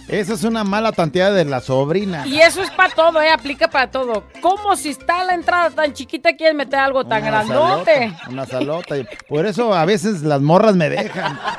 Esa 0.07 0.33
es 0.33 0.43
una 0.43 0.63
mala 0.63 0.91
tanteada 0.91 1.31
de 1.33 1.45
la 1.45 1.61
sobrina. 1.61 2.27
Y 2.27 2.39
eso 2.39 2.61
es 2.61 2.69
para 2.69 2.93
todo, 2.93 3.19
¿eh? 3.23 3.31
Aplica 3.31 3.67
para 3.69 3.89
todo. 3.89 4.23
¿Cómo 4.39 4.75
si 4.75 4.89
está 4.89 5.23
la 5.23 5.33
entrada 5.33 5.71
tan 5.71 5.93
chiquita 5.93 6.35
quieres 6.35 6.55
meter 6.55 6.77
algo 6.79 7.05
tan 7.05 7.23
Una 7.23 7.31
grandote? 7.43 8.09
salota, 8.09 8.29
Una 8.29 8.45
salota. 8.45 8.95
Por 9.27 9.47
eso 9.47 9.73
a 9.73 9.83
veces 9.85 10.21
las 10.21 10.41
morras 10.41 10.75
me 10.75 10.89
dejan. 10.91 11.39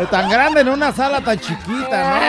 Es 0.00 0.08
tan 0.08 0.30
grande 0.30 0.62
en 0.62 0.68
una 0.70 0.92
sala 0.94 1.20
tan 1.20 1.38
chiquita, 1.38 2.02
¿no? 2.02 2.20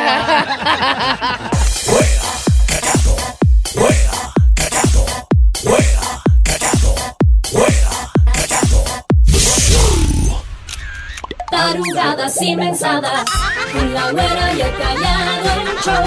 Tarugadas 11.49 12.41
y 12.41 12.55
mensadas. 12.57 13.23
Con 13.71 13.93
la 13.93 14.11
güera 14.11 14.53
y 14.53 14.61
el 14.61 14.77
callado. 14.77 15.61
El 15.61 15.79
show 15.79 16.03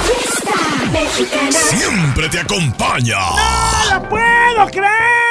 mexicana. 0.93 1.51
Siempre 1.51 2.29
te 2.29 2.41
acompaña. 2.41 3.17
¡No 3.31 3.95
lo 3.95 4.09
puedo 4.11 4.67
creer! 4.71 5.25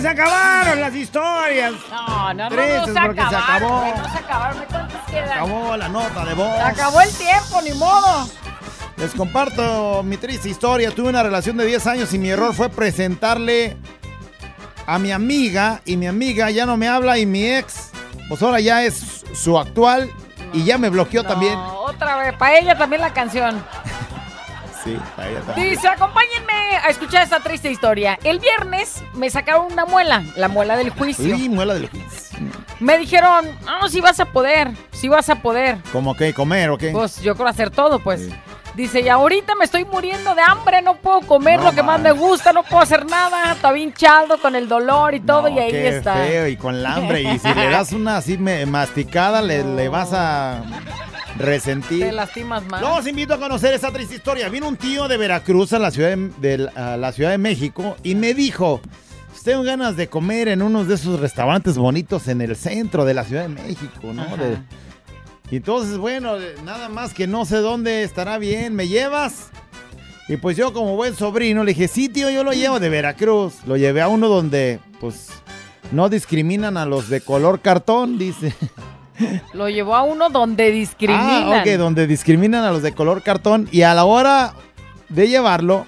¿Qué 0.00 0.08
dice 0.08 0.10
el 0.10 0.16
productor 0.16 0.22
que 0.22 0.22
se 0.22 0.22
acabaron 0.22 0.80
las 0.80 0.94
historias? 0.94 1.72
No, 1.90 2.34
no, 2.34 2.34
no, 2.34 2.48
Tristes 2.48 2.78
no 2.78 2.86
se 2.86 3.00
porque 3.00 3.20
se 3.20 3.26
acabaron, 3.26 3.72
acabó. 3.72 3.96
no 3.96 4.12
se 4.12 4.18
acabaron. 4.18 4.64
¿Cuántas 4.70 5.04
quedan? 5.10 5.30
Acabó 5.30 5.76
la 5.76 5.88
nota 5.88 6.24
de 6.24 6.34
voz. 6.34 6.56
Se 6.56 6.62
acabó 6.62 7.00
el 7.00 7.10
tiempo, 7.12 7.62
ni 7.62 7.72
modo. 7.72 8.28
Les 8.96 9.14
comparto 9.14 10.02
mi 10.02 10.16
triste 10.16 10.48
historia. 10.48 10.90
Tuve 10.90 11.08
una 11.08 11.22
relación 11.22 11.56
de 11.56 11.66
10 11.66 11.86
años 11.86 12.14
y 12.14 12.18
mi 12.18 12.30
error 12.30 12.54
fue 12.54 12.68
presentarle 12.68 13.76
a 14.86 14.98
mi 14.98 15.12
amiga 15.12 15.80
y 15.84 15.96
mi 15.96 16.06
amiga 16.06 16.50
ya 16.50 16.66
no 16.66 16.76
me 16.76 16.88
habla 16.88 17.18
y 17.18 17.26
mi 17.26 17.44
ex, 17.46 17.90
pues 18.28 18.42
ahora 18.42 18.60
ya 18.60 18.82
es 18.82 19.24
su 19.34 19.58
actual 19.58 20.10
y 20.52 20.64
ya 20.64 20.78
me 20.78 20.88
bloqueó 20.88 21.24
también. 21.24 21.54
Otra 21.58 22.16
vez, 22.16 22.34
para 22.34 22.58
ella 22.58 22.76
también 22.76 23.02
la 23.02 23.12
canción. 23.12 23.64
Sí, 24.84 24.98
también. 25.46 25.70
Dice, 25.70 25.88
acompáñenme 25.88 26.52
a 26.82 26.88
escuchar 26.88 27.22
esta 27.22 27.40
triste 27.40 27.70
historia. 27.70 28.18
El 28.24 28.38
viernes 28.38 29.02
me 29.14 29.28
sacaron 29.30 29.72
una 29.72 29.84
muela, 29.84 30.22
la 30.36 30.48
muela 30.48 30.76
del 30.76 30.90
juicio. 30.90 31.34
Uy, 31.34 31.48
muela 31.48 31.74
del 31.74 31.88
juicio. 31.88 32.38
Me 32.78 32.96
dijeron, 32.98 33.46
no, 33.64 33.88
si 33.88 34.00
vas 34.00 34.18
a 34.20 34.24
poder, 34.26 34.70
si 34.92 35.08
vas 35.08 35.28
a 35.28 35.36
poder. 35.36 35.78
¿Cómo 35.92 36.16
qué? 36.16 36.32
¿Comer 36.32 36.70
o 36.70 36.78
qué? 36.78 36.90
Pues 36.90 37.20
yo 37.20 37.34
creo 37.34 37.48
hacer 37.48 37.70
todo, 37.70 37.98
pues. 37.98 38.28
Dice, 38.74 39.00
y 39.00 39.08
ahorita 39.08 39.54
me 39.56 39.64
estoy 39.64 39.84
muriendo 39.84 40.34
de 40.34 40.42
hambre, 40.42 40.80
no 40.80 40.94
puedo 40.94 41.20
comer 41.22 41.58
No 41.58 41.66
lo 41.66 41.72
que 41.72 41.82
más 41.82 42.00
me 42.00 42.12
gusta, 42.12 42.52
no 42.52 42.62
puedo 42.62 42.80
hacer 42.82 43.04
nada, 43.04 43.52
está 43.52 43.76
hinchado 43.76 44.40
con 44.40 44.54
el 44.54 44.68
dolor 44.68 45.12
y 45.12 45.20
todo, 45.20 45.48
y 45.48 45.58
ahí 45.58 45.72
Qué 45.72 45.88
está. 45.88 46.14
feo 46.14 46.46
y 46.46 46.56
con 46.56 46.76
el 46.76 46.86
hambre. 46.86 47.22
Y 47.22 47.38
si 47.38 47.52
le 47.52 47.68
das 47.68 47.92
una 47.92 48.18
así 48.18 48.38
masticada, 48.38 49.42
le, 49.42 49.64
le 49.64 49.88
vas 49.88 50.12
a 50.12 50.62
resentir. 51.38 52.00
Te 52.00 52.12
lastimas 52.12 52.64
más. 52.66 52.80
Los 52.82 53.06
invito 53.06 53.34
a 53.34 53.38
conocer 53.38 53.74
esa 53.74 53.90
triste 53.90 54.14
historia. 54.16 54.48
Vino 54.48 54.68
un 54.68 54.76
tío 54.76 55.08
de 55.08 55.16
Veracruz 55.16 55.72
a 55.72 55.78
la 55.78 55.90
Ciudad 55.90 56.16
de, 56.16 56.56
de- 56.56 56.68
a 56.74 56.96
la 56.96 57.12
Ciudad 57.12 57.30
de 57.30 57.38
México 57.38 57.96
y 58.02 58.14
me 58.14 58.34
dijo, 58.34 58.80
tengo 59.44 59.62
ganas 59.62 59.96
de 59.96 60.08
comer 60.08 60.48
en 60.48 60.60
uno 60.62 60.84
de 60.84 60.94
esos 60.94 61.18
restaurantes 61.20 61.78
bonitos 61.78 62.28
en 62.28 62.40
el 62.42 62.56
centro 62.56 63.04
de 63.04 63.14
la 63.14 63.24
Ciudad 63.24 63.42
de 63.42 63.48
México, 63.48 64.12
¿no? 64.12 64.36
De- 64.36 64.58
y 65.50 65.56
entonces, 65.56 65.96
bueno, 65.98 66.34
nada 66.64 66.88
más 66.88 67.12
que 67.14 67.26
no 67.26 67.44
sé 67.44 67.56
dónde 67.56 68.02
estará 68.04 68.38
bien, 68.38 68.74
¿me 68.76 68.86
llevas? 68.86 69.48
Y 70.28 70.36
pues 70.36 70.56
yo 70.56 70.72
como 70.72 70.94
buen 70.94 71.16
sobrino 71.16 71.64
le 71.64 71.72
dije, 71.72 71.88
sí, 71.88 72.08
tío, 72.08 72.30
yo 72.30 72.44
lo 72.44 72.52
llevo 72.52 72.78
de 72.78 72.88
Veracruz. 72.88 73.54
Lo 73.66 73.76
llevé 73.76 74.00
a 74.00 74.06
uno 74.06 74.28
donde, 74.28 74.78
pues, 75.00 75.28
no 75.90 76.08
discriminan 76.08 76.76
a 76.76 76.86
los 76.86 77.08
de 77.08 77.20
color 77.20 77.58
cartón, 77.60 78.16
dice. 78.16 78.54
Lo 79.52 79.68
llevó 79.68 79.94
a 79.94 80.02
uno 80.02 80.30
donde 80.30 80.70
discriminan. 80.70 81.52
Ah, 81.52 81.62
ok, 81.62 81.78
donde 81.78 82.06
discriminan 82.06 82.64
a 82.64 82.70
los 82.70 82.82
de 82.82 82.92
color 82.92 83.22
cartón. 83.22 83.68
Y 83.70 83.82
a 83.82 83.94
la 83.94 84.04
hora 84.04 84.54
de 85.08 85.28
llevarlo, 85.28 85.86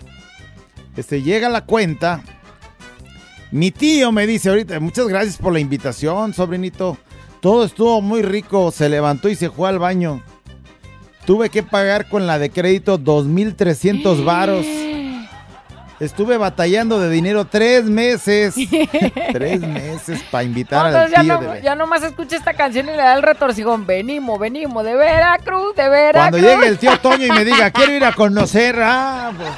este, 0.96 1.22
llega 1.22 1.48
la 1.48 1.64
cuenta. 1.64 2.22
Mi 3.50 3.70
tío 3.70 4.12
me 4.12 4.26
dice 4.26 4.48
ahorita, 4.48 4.80
muchas 4.80 5.08
gracias 5.08 5.36
por 5.36 5.52
la 5.52 5.60
invitación, 5.60 6.32
sobrinito. 6.32 6.96
Todo 7.40 7.64
estuvo 7.64 8.00
muy 8.00 8.22
rico. 8.22 8.70
Se 8.70 8.88
levantó 8.88 9.28
y 9.28 9.34
se 9.34 9.50
fue 9.50 9.68
al 9.68 9.78
baño. 9.78 10.22
Tuve 11.26 11.50
que 11.50 11.62
pagar 11.62 12.08
con 12.08 12.26
la 12.26 12.38
de 12.38 12.50
crédito 12.50 12.98
2.300 12.98 14.24
varos. 14.24 14.66
Estuve 16.02 16.36
batallando 16.36 16.98
de 16.98 17.08
dinero 17.08 17.44
tres 17.44 17.84
meses. 17.84 18.56
tres 19.32 19.60
meses 19.60 20.20
para 20.32 20.42
invitar 20.42 20.86
al 20.86 20.92
Entonces 20.92 21.16
ya, 21.16 21.22
tío 21.22 21.40
no, 21.40 21.52
de 21.52 21.62
ya 21.62 21.74
nomás 21.76 22.02
escucha 22.02 22.34
esta 22.34 22.54
canción 22.54 22.88
y 22.88 22.90
le 22.90 22.96
da 22.96 23.14
el 23.14 23.22
retorcijón. 23.22 23.86
Venimos, 23.86 24.36
venimos 24.40 24.82
de 24.84 24.96
Veracruz, 24.96 25.76
de 25.76 25.88
Veracruz. 25.88 26.30
Cuando 26.30 26.38
llegue 26.38 26.66
el 26.66 26.78
tío 26.78 26.98
Toño 27.02 27.26
y 27.26 27.30
me 27.30 27.44
diga, 27.44 27.70
quiero 27.70 27.92
ir 27.92 28.04
a 28.04 28.10
conocer, 28.14 28.80
ah, 28.82 29.30
pues 29.36 29.48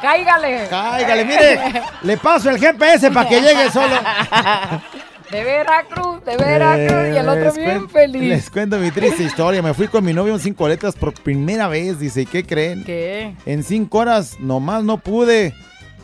Cáigale. 0.00 0.66
cáigale, 0.68 1.24
mire, 1.24 1.60
le 2.02 2.16
paso 2.16 2.50
el 2.50 2.58
GPS 2.58 3.12
para 3.12 3.28
que 3.28 3.40
llegue 3.40 3.70
solo. 3.70 3.94
De 5.32 5.42
Veracruz, 5.44 6.24
de 6.26 6.36
Veracruz. 6.36 7.14
y 7.14 7.16
el 7.16 7.28
otro 7.28 7.52
bien 7.54 7.88
feliz. 7.88 8.22
Les 8.22 8.50
cuento 8.50 8.76
mi 8.78 8.90
triste 8.90 9.22
historia. 9.22 9.62
Me 9.62 9.72
fui 9.74 9.88
con 9.88 10.04
mi 10.04 10.12
novio 10.12 10.34
en 10.34 10.40
cinco 10.40 10.68
letras 10.68 10.94
por 10.94 11.14
primera 11.14 11.68
vez. 11.68 11.98
Dice, 11.98 12.22
¿y 12.22 12.26
qué 12.26 12.44
creen? 12.44 12.84
¿Qué? 12.84 13.34
En 13.46 13.64
cinco 13.64 13.98
horas 13.98 14.36
nomás 14.40 14.84
no 14.84 14.98
pude. 14.98 15.54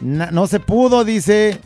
Na- 0.01 0.31
no 0.31 0.47
se 0.47 0.61
pudo, 0.61 1.05
dice. 1.05 1.61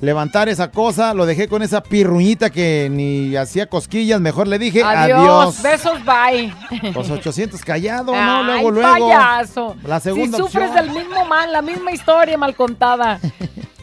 Levantar 0.00 0.48
esa 0.48 0.70
cosa. 0.70 1.12
Lo 1.12 1.26
dejé 1.26 1.46
con 1.48 1.60
esa 1.62 1.82
pirruñita 1.82 2.50
que 2.50 2.88
ni 2.90 3.36
hacía 3.36 3.66
cosquillas. 3.66 4.20
Mejor 4.20 4.46
le 4.48 4.58
dije 4.58 4.82
Adiós. 4.82 5.18
adiós. 5.20 5.62
Besos, 5.62 5.98
bye. 6.04 6.54
Los 6.94 7.10
800 7.10 7.60
callado, 7.64 8.12
¿no? 8.14 8.38
Ay, 8.38 8.44
Luego, 8.46 8.70
luego. 8.70 9.08
payaso. 9.10 9.76
La 9.84 10.00
segunda 10.00 10.38
si 10.38 10.42
sufres 10.44 10.70
opción. 10.70 10.86
del 10.86 10.94
mismo 11.04 11.24
mal, 11.26 11.52
la 11.52 11.60
misma 11.62 11.92
historia 11.92 12.38
mal 12.38 12.54
contada. 12.54 13.18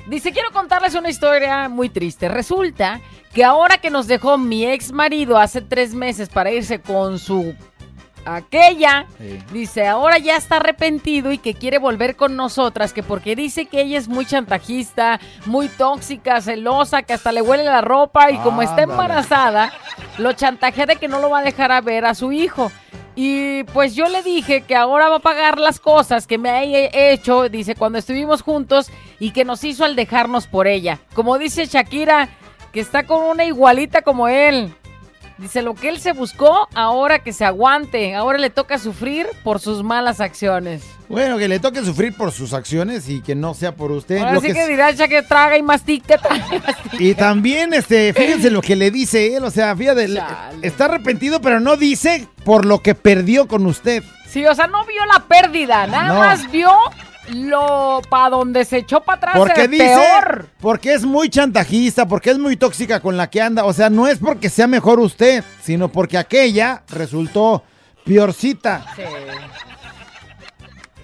Dice, 0.07 0.32
quiero 0.32 0.52
contarles 0.52 0.94
una 0.94 1.10
historia 1.10 1.68
muy 1.68 1.90
triste. 1.90 2.27
Resulta 2.30 3.02
que 3.34 3.44
ahora 3.44 3.80
que 3.80 3.90
nos 3.90 4.07
dejó 4.07 4.38
mi 4.38 4.65
ex 4.65 4.91
marido 4.91 5.38
hace 5.38 5.61
tres 5.61 5.95
meses 5.95 6.30
para 6.30 6.52
irse 6.52 6.80
con 6.80 7.18
su 7.18 7.56
aquella, 8.26 9.06
dice, 9.52 9.88
ahora 9.88 10.18
ya 10.18 10.35
está 10.35 10.57
arrepentido 10.57 11.31
y 11.31 11.38
que 11.38 11.53
quiere 11.53 11.77
volver 11.77 12.15
con 12.15 12.35
nosotras, 12.35 12.93
que 12.93 13.03
porque 13.03 13.35
dice 13.35 13.65
que 13.65 13.81
ella 13.81 13.97
es 13.97 14.07
muy 14.07 14.26
chantajista, 14.26 15.19
muy 15.45 15.68
tóxica, 15.68 16.41
celosa, 16.41 17.03
que 17.03 17.14
hasta 17.14 17.31
le 17.31 17.41
huele 17.41 17.64
la 17.64 17.81
ropa 17.81 18.31
y 18.31 18.38
como 18.39 18.61
está 18.61 18.81
embarazada, 18.84 19.72
lo 20.18 20.34
chantajea 20.34 20.85
de 20.85 20.95
que 20.95 21.07
no 21.07 21.19
lo 21.19 21.30
va 21.30 21.39
a 21.39 21.43
dejar 21.43 21.72
a 21.72 21.81
ver 21.81 22.06
a 22.06 22.15
su 22.15 22.31
hijo. 22.31 22.72
Y 23.18 23.64
pues 23.65 23.95
yo 23.95 24.10
le 24.10 24.22
dije 24.23 24.61
que 24.61 24.76
ahora 24.76 25.07
va 25.07 25.15
a 25.18 25.19
pagar 25.19 25.57
las 25.57 25.80
cosas 25.80 26.27
que 26.27 26.38
me 26.38 26.49
ha 26.49 26.64
he- 26.65 27.14
hecho, 27.14 27.47
dice, 27.47 27.73
cuando 27.76 27.97
estuvimos 27.97 28.41
juntos 28.41 28.91
y 29.19 29.31
que 29.31 29.45
nos 29.45 29.64
hizo 29.64 29.85
al 29.85 29.95
dejarnos 29.95 30.47
por 30.47 30.68
ella. 30.68 30.99
Como 31.14 31.38
dice 31.38 31.65
Shakira, 31.65 32.27
que 32.73 32.81
está 32.81 33.03
con 33.06 33.23
una 33.23 33.45
igualita 33.45 34.02
como 34.02 34.27
él. 34.27 34.73
Dice, 35.38 35.62
lo 35.62 35.76
que 35.76 35.90
él 35.90 35.99
se 35.99 36.14
buscó, 36.14 36.70
ahora 36.76 37.20
que 37.20 37.34
se 37.34 37.44
aguante, 37.44 38.16
ahora 38.16 38.38
le 38.38 38.49
toca 38.49 38.78
sufrir 38.80 39.28
por 39.44 39.60
sus 39.60 39.84
malas 39.84 40.22
acciones. 40.22 40.82
Bueno, 41.10 41.38
que 41.38 41.49
le 41.49 41.60
toque 41.60 41.84
sufrir 41.84 42.16
por 42.16 42.32
sus 42.32 42.53
acciones 42.53 43.10
y 43.10 43.22
que 43.22 43.36
no 43.36 43.53
sea 43.53 43.76
por 43.76 43.91
usted. 43.91 44.18
Ahora 44.20 44.34
Lo 44.36 44.40
sí 44.41 44.48
que 44.48 44.53
que, 44.53 44.68
dirá 44.68 44.91
ya 44.91 45.10
que 45.10 45.22
traga 45.24 45.57
y 45.57 45.62
mastica, 45.62 46.18
traga 46.18 46.56
y 46.56 46.60
mastica. 46.60 46.98
Y 46.99 47.14
también, 47.16 47.74
este, 47.74 48.14
fíjense 48.14 48.49
lo 48.49 48.62
que 48.62 48.78
le 48.78 48.91
dice 48.91 49.36
él, 49.36 49.44
o 49.44 49.52
sea, 49.52 49.76
fíjate, 49.76 50.07
le- 50.07 50.24
está 50.62 50.86
arrepentido, 50.86 51.41
pero 51.41 51.60
no 51.60 51.76
dice 51.76 52.28
por 52.45 52.66
lo 52.66 52.82
que 52.82 52.95
perdió 52.95 53.48
con 53.48 53.66
usted. 53.66 54.03
Sí, 54.28 54.45
o 54.45 54.56
sea, 54.56 54.68
no 54.68 54.86
vio 54.86 55.06
la 55.06 55.20
pérdida, 55.28 55.86
nada 55.86 56.07
No. 56.07 56.16
más 56.20 56.49
vio 56.49 56.72
lo 57.30 58.02
para 58.10 58.30
donde 58.30 58.65
se 58.65 58.77
echó 58.77 59.02
para 59.02 59.18
atrás. 59.18 59.38
Porque 59.38 59.68
dice, 59.68 59.85
peor. 59.85 60.49
porque 60.60 60.93
es 60.93 61.06
muy 61.06 61.30
chantajista, 61.30 62.07
porque 62.07 62.31
es 62.31 62.38
muy 62.38 62.56
tóxica 62.57 62.99
con 62.99 63.18
la 63.18 63.30
que 63.30 63.41
anda, 63.41 63.65
o 63.65 63.73
sea, 63.73 63.89
no 63.89 64.07
es 64.07 64.19
porque 64.19 64.49
sea 64.49 64.68
mejor 64.68 64.99
usted, 64.99 65.43
sino 65.61 65.89
porque 65.89 66.18
aquella 66.18 66.84
resultó 66.89 67.64
peorcita. 68.06 68.85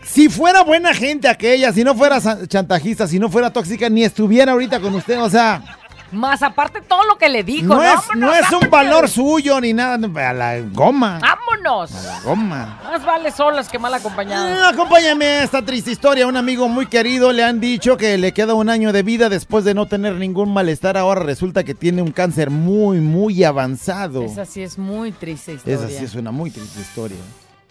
Si 0.04 0.30
fuera 0.30 0.64
buena 0.64 0.94
gente 0.94 1.28
aquella, 1.28 1.72
si 1.72 1.84
no 1.84 1.96
fuera 1.96 2.20
chantajista, 2.48 3.08
si 3.08 3.18
no 3.18 3.30
fuera 3.30 3.54
tóxica, 3.54 3.90
ni 3.90 4.04
estuviera 4.04 4.52
ahorita 4.52 4.80
con 4.80 4.94
usted, 4.94 5.22
o 5.22 5.30
sea, 5.30 5.64
Más 6.12 6.44
aparte 6.44 6.82
todo 6.82 7.04
lo 7.06 7.18
que 7.18 7.30
le 7.30 7.44
dijo. 7.44 7.68
no 7.68 7.82
es, 7.84 8.00
no 8.16 8.34
es 8.34 8.52
un 8.52 8.70
valor 8.70 9.08
suyo 9.08 9.62
ni 9.62 9.74
nada, 9.74 9.96
a 10.30 10.34
la 10.34 10.60
goma, 10.60 11.20
¡Vámonos! 11.20 11.94
a 11.96 12.02
la 12.04 12.20
goma. 12.22 12.80
Más 12.84 13.06
vale 13.06 13.32
solas 13.32 13.70
que 13.70 13.80
mal 13.80 13.94
acompañadas. 13.94 14.60
Ah, 14.62 14.70
Acompáñame 14.70 15.26
a 15.26 15.44
esta 15.44 15.62
triste 15.64 15.92
historia. 15.92 16.28
Un 16.28 16.38
amigo 16.38 16.68
muy 16.68 16.86
querido 16.88 17.32
le 17.32 17.44
han 17.44 17.60
dicho 17.60 17.98
que 17.98 18.18
le 18.18 18.34
queda 18.34 18.54
un 18.54 18.70
año 18.70 18.92
de 18.92 19.04
vida 19.04 19.30
después 19.30 19.64
de 19.64 19.74
no 19.74 19.86
tener 19.86 20.16
ningún 20.16 20.54
malestar. 20.54 20.98
Ahora 20.98 21.24
resulta 21.24 21.64
que 21.64 21.76
tiene 21.76 22.02
un 22.02 22.12
cáncer 22.12 22.50
muy, 22.50 23.00
muy 23.00 23.44
avanzado. 23.44 24.24
Esa 24.24 24.46
sí 24.46 24.62
es 24.62 24.78
muy 24.78 25.12
triste 25.12 25.54
historia. 25.54 25.76
Esa 25.78 25.88
sí 25.88 26.04
es 26.04 26.16
una 26.16 26.32
muy 26.32 26.52
triste 26.52 26.82
historia. 26.82 27.18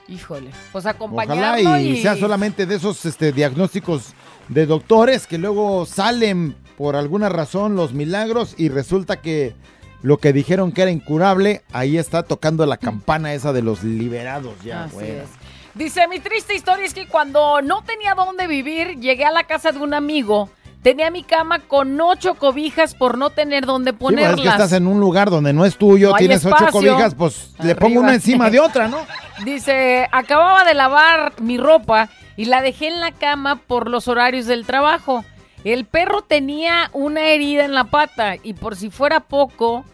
Híjole. 0.09 0.51
Pues 0.73 0.85
Ojalá 0.85 0.91
acompañarlo 0.97 1.79
y, 1.79 1.89
y... 1.99 2.03
sea 2.03 2.17
solamente 2.17 2.67
de 2.67 2.75
esos 2.75 3.05
este, 3.05 3.33
diagnósticos 3.33 4.15
de 4.49 4.67
doctores 4.67 5.27
que 5.27 5.39
luego 5.39 5.87
salen 5.87 6.57
por 6.81 6.97
alguna 6.97 7.28
razón 7.28 7.77
los 7.77 7.93
milagros 7.93 8.55
y 8.57 8.70
resulta 8.70 9.20
que 9.20 9.55
lo 10.01 10.16
que 10.16 10.32
dijeron 10.32 10.73
que 10.73 10.81
era 10.81 10.90
incurable, 10.90 11.61
ahí 11.74 11.98
está 11.98 12.23
tocando 12.23 12.65
la 12.65 12.78
campana 12.78 13.35
esa 13.35 13.52
de 13.52 13.61
los 13.61 13.85
liberados 13.85 14.55
ya. 14.65 14.85
Así 14.85 15.05
es. 15.05 15.28
Dice, 15.74 16.09
mi 16.09 16.20
triste 16.20 16.55
historia 16.55 16.86
es 16.86 16.94
que 16.94 17.07
cuando 17.07 17.61
no 17.61 17.85
tenía 17.85 18.15
dónde 18.15 18.47
vivir, 18.47 18.98
llegué 18.98 19.27
a 19.27 19.31
la 19.31 19.44
casa 19.44 19.73
de 19.73 19.78
un 19.78 19.93
amigo. 19.93 20.48
Tenía 20.82 21.11
mi 21.11 21.23
cama 21.23 21.59
con 21.59 22.01
ocho 22.01 22.36
cobijas 22.36 22.94
por 22.94 23.19
no 23.19 23.28
tener 23.28 23.66
dónde 23.66 23.90
Sí, 23.90 23.97
pues, 24.01 24.15
ponerlas. 24.15 24.39
es 24.39 24.40
que 24.40 24.48
estás 24.48 24.73
en 24.73 24.86
un 24.86 25.01
lugar 25.01 25.28
donde 25.28 25.52
no 25.52 25.66
es 25.66 25.77
tuyo, 25.77 26.12
No 26.12 26.16
tienes 26.16 26.47
ocho 26.47 26.69
cobijas, 26.73 27.15
pues 27.15 27.52
le 27.62 27.74
pongo 27.77 28.01
una 28.01 28.15
encima 28.15 28.48
de 28.48 28.59
otra, 28.59 28.89
¿no? 28.89 29.01
Dice, 29.44 30.09
acababa 30.11 30.65
de 30.65 30.73
lavar 30.73 31.35
mi 31.43 31.59
ropa 31.59 32.09
y 32.39 32.47
la 32.47 32.62
dejé 32.62 32.89
en 32.89 33.01
la 33.01 33.12
cama 33.12 33.57
por 33.57 33.90
los 33.90 34.09
horarios 34.09 34.47
del 34.47 34.65
trabajo. 34.65 35.27
El 35.65 35.85
perro 35.85 36.23
tenía 36.23 36.91
una 36.93 37.23
herida 37.28 37.65
en 37.65 37.74
la 37.74 37.85
pata 37.85 38.37
y 38.43 38.55
por 38.55 38.77
si 38.77 38.91
fuera 38.91 39.20
poco, 39.20 39.85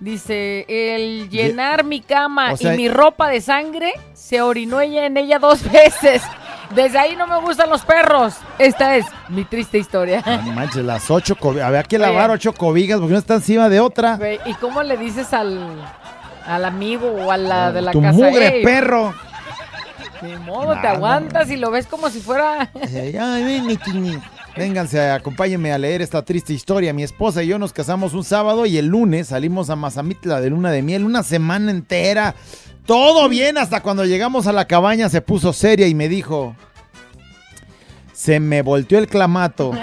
dice, 0.00 0.66
el 0.68 1.28
llenar 1.30 1.84
mi 1.84 2.00
cama 2.00 2.52
o 2.52 2.56
sea- 2.56 2.74
y 2.74 2.76
mi 2.76 2.88
ropa 2.88 3.28
de 3.28 3.40
sangre, 3.40 3.92
se 4.12 4.42
orinó 4.42 4.80
ella 4.80 5.06
en 5.06 5.16
ella 5.16 5.38
dos 5.38 5.62
veces. 5.72 6.22
Desde 6.74 6.98
ahí 6.98 7.16
no 7.16 7.26
me 7.26 7.40
gustan 7.40 7.70
los 7.70 7.82
perros. 7.82 8.34
Esta 8.58 8.96
es 8.96 9.06
mi 9.30 9.44
triste 9.44 9.78
historia. 9.78 10.22
No 10.44 10.52
manches, 10.52 10.84
las 10.84 11.10
ocho 11.10 11.34
cobijas. 11.34 11.66
Había 11.68 11.82
que 11.82 11.96
lavar 11.98 12.30
ocho 12.30 12.52
cobijas 12.52 12.98
porque 12.98 13.14
no 13.14 13.18
está 13.18 13.36
encima 13.36 13.70
de 13.70 13.80
otra. 13.80 14.18
¿Y 14.44 14.52
cómo 14.54 14.82
le 14.82 14.98
dices 14.98 15.32
al, 15.32 15.82
al 16.46 16.64
amigo 16.66 17.08
o 17.10 17.32
a 17.32 17.38
la 17.38 17.72
de 17.72 17.80
la 17.80 17.92
tu 17.92 18.02
casa? 18.02 18.12
mugre 18.12 18.58
"Ey, 18.58 18.62
perro. 18.64 19.14
Ni 20.20 20.36
modo, 20.36 20.78
te 20.78 20.86
aguantas 20.88 21.48
y 21.50 21.56
lo 21.56 21.70
ves 21.70 21.86
como 21.86 22.10
si 22.10 22.20
fuera... 22.20 22.68
Ay, 22.92 23.62
Vénganse, 24.58 25.10
acompáñenme 25.10 25.72
a 25.72 25.78
leer 25.78 26.02
esta 26.02 26.22
triste 26.24 26.52
historia. 26.52 26.92
Mi 26.92 27.04
esposa 27.04 27.42
y 27.42 27.46
yo 27.46 27.58
nos 27.60 27.72
casamos 27.72 28.12
un 28.12 28.24
sábado 28.24 28.66
y 28.66 28.76
el 28.76 28.86
lunes 28.86 29.28
salimos 29.28 29.70
a 29.70 29.76
Mazamitla 29.76 30.40
de 30.40 30.50
luna 30.50 30.72
de 30.72 30.82
miel, 30.82 31.04
una 31.04 31.22
semana 31.22 31.70
entera. 31.70 32.34
Todo 32.84 33.28
bien 33.28 33.56
hasta 33.56 33.82
cuando 33.82 34.04
llegamos 34.04 34.46
a 34.48 34.52
la 34.52 34.66
cabaña 34.66 35.08
se 35.08 35.20
puso 35.20 35.52
seria 35.52 35.86
y 35.86 35.94
me 35.94 36.08
dijo, 36.08 36.56
se 38.12 38.40
me 38.40 38.62
volteó 38.62 38.98
el 38.98 39.06
clamato. 39.06 39.72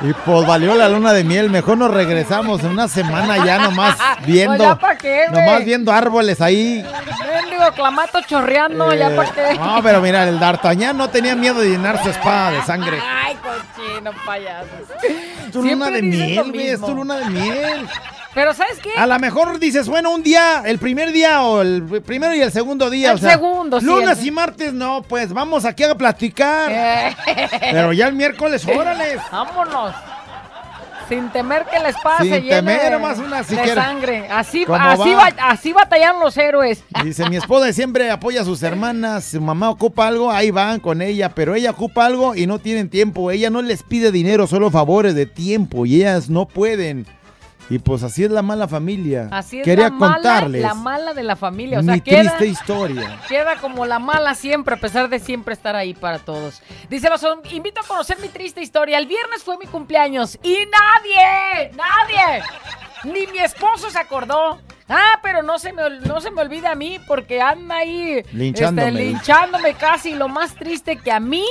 Y 0.00 0.12
pues 0.24 0.46
valió 0.46 0.76
la 0.76 0.88
luna 0.88 1.12
de 1.12 1.24
miel, 1.24 1.50
mejor 1.50 1.76
nos 1.76 1.90
regresamos 1.90 2.62
en 2.62 2.68
una 2.70 2.86
semana 2.86 3.44
ya 3.44 3.58
nomás 3.58 3.96
viendo, 4.24 4.78
Pues 4.78 4.96
qué, 4.98 5.24
güey. 5.28 5.44
nomás 5.44 5.64
viendo 5.64 5.90
árboles 5.90 6.40
ahí. 6.40 6.86
Clamato 7.74 8.20
chorreando, 8.22 8.92
ya 8.94 9.10
Eh, 9.10 9.16
para 9.16 9.30
qué. 9.32 9.58
No, 9.58 9.80
pero 9.82 10.00
mira, 10.00 10.28
el 10.28 10.38
D'Artagnan 10.38 10.96
no 10.96 11.08
tenía 11.10 11.34
miedo 11.36 11.60
de 11.60 11.70
llenar 11.70 12.02
su 12.02 12.10
espada 12.10 12.52
de 12.52 12.62
sangre. 12.62 12.98
Ay, 13.02 13.36
cochino, 13.36 14.10
payasos. 14.26 14.68
Es 15.46 15.50
tu 15.52 15.62
luna 15.62 15.90
de 15.90 16.02
miel, 16.02 16.50
güey, 16.52 16.68
es 16.68 16.80
tu 16.80 16.94
luna 16.94 17.16
de 17.18 17.24
miel. 17.26 17.88
Pero 18.34 18.54
¿sabes 18.54 18.78
qué? 18.80 18.90
A 18.96 19.06
lo 19.06 19.18
mejor 19.18 19.58
dices, 19.58 19.88
bueno, 19.88 20.10
un 20.10 20.22
día, 20.22 20.62
el 20.64 20.78
primer 20.78 21.10
día 21.12 21.42
o 21.42 21.62
el 21.62 22.02
primero 22.06 22.34
y 22.34 22.40
el 22.40 22.52
segundo 22.52 22.88
día. 22.88 23.10
El 23.10 23.16
o 23.16 23.18
sea, 23.18 23.32
segundo, 23.32 23.80
sí, 23.80 23.86
Lunes 23.86 24.18
el- 24.20 24.26
y 24.26 24.30
martes, 24.30 24.72
no, 24.72 25.02
pues 25.02 25.32
vamos 25.32 25.64
aquí 25.64 25.82
a 25.82 25.94
platicar. 25.96 26.70
Eh. 26.70 27.16
Pero 27.72 27.92
ya 27.92 28.06
el 28.06 28.14
miércoles, 28.14 28.64
órale. 28.68 29.18
Vámonos. 29.32 29.94
Sin 31.08 31.30
temer 31.30 31.64
que 31.64 31.78
la 31.78 31.88
espada 31.88 32.18
Sin 32.20 32.48
temer, 32.48 32.92
nomás 32.92 33.18
una 33.18 33.42
de 33.42 33.74
sangre. 33.74 34.28
Así, 34.28 34.64
¿Cómo 34.64 34.78
así, 34.78 35.10
va? 35.14 35.32
así 35.48 35.72
batallan 35.72 36.20
los 36.20 36.36
héroes. 36.36 36.84
Dice, 37.02 37.28
mi 37.30 37.36
esposa 37.36 37.72
siempre 37.72 38.10
apoya 38.10 38.42
a 38.42 38.44
sus 38.44 38.62
hermanas, 38.62 39.24
su 39.24 39.40
mamá 39.40 39.70
ocupa 39.70 40.06
algo, 40.06 40.30
ahí 40.30 40.50
van 40.50 40.80
con 40.80 41.00
ella, 41.00 41.30
pero 41.30 41.54
ella 41.54 41.70
ocupa 41.70 42.04
algo 42.04 42.34
y 42.34 42.46
no 42.46 42.58
tienen 42.58 42.90
tiempo. 42.90 43.30
Ella 43.30 43.48
no 43.48 43.62
les 43.62 43.82
pide 43.82 44.12
dinero, 44.12 44.46
solo 44.46 44.70
favores 44.70 45.14
de 45.14 45.26
tiempo 45.26 45.86
y 45.86 45.96
ellas 45.96 46.28
no 46.28 46.46
pueden. 46.46 47.06
Y 47.70 47.78
pues 47.78 48.02
así 48.02 48.24
es 48.24 48.30
la 48.30 48.42
mala 48.42 48.66
familia. 48.66 49.28
Así 49.30 49.60
es 49.60 49.64
Quería 49.64 49.84
la 49.88 49.90
mala, 49.90 50.14
contarles 50.14 50.62
la 50.62 50.74
mala 50.74 51.14
de 51.14 51.22
la 51.22 51.36
familia. 51.36 51.80
O 51.80 51.82
sea, 51.82 51.94
mi 51.94 52.00
queda, 52.00 52.36
triste 52.36 52.46
historia. 52.46 53.20
queda 53.28 53.56
como 53.56 53.84
la 53.84 53.98
mala 53.98 54.34
siempre, 54.34 54.74
a 54.74 54.78
pesar 54.78 55.08
de 55.08 55.18
siempre 55.18 55.52
estar 55.54 55.76
ahí 55.76 55.92
para 55.94 56.18
todos. 56.18 56.62
Dice, 56.88 57.10
los 57.10 57.22
invito 57.52 57.80
a 57.80 57.84
conocer 57.86 58.18
mi 58.20 58.28
triste 58.28 58.62
historia. 58.62 58.98
El 58.98 59.06
viernes 59.06 59.42
fue 59.42 59.58
mi 59.58 59.66
cumpleaños 59.66 60.38
y 60.42 60.54
nadie, 60.54 61.72
nadie, 61.76 62.42
ni 63.04 63.26
mi 63.26 63.38
esposo 63.38 63.90
se 63.90 63.98
acordó. 63.98 64.58
Ah, 64.88 65.20
pero 65.22 65.42
no 65.42 65.58
se 65.58 65.74
me, 65.74 65.82
no 66.06 66.20
se 66.22 66.30
me 66.30 66.40
olvida 66.40 66.72
a 66.72 66.74
mí 66.74 66.98
porque 67.06 67.42
anda 67.42 67.76
ahí 67.76 68.22
Linchándome. 68.32 68.88
este, 68.88 69.02
linchándome 69.02 69.74
casi. 69.74 70.14
Lo 70.14 70.28
más 70.28 70.54
triste 70.54 70.96
que 70.96 71.12
a 71.12 71.20
mí 71.20 71.44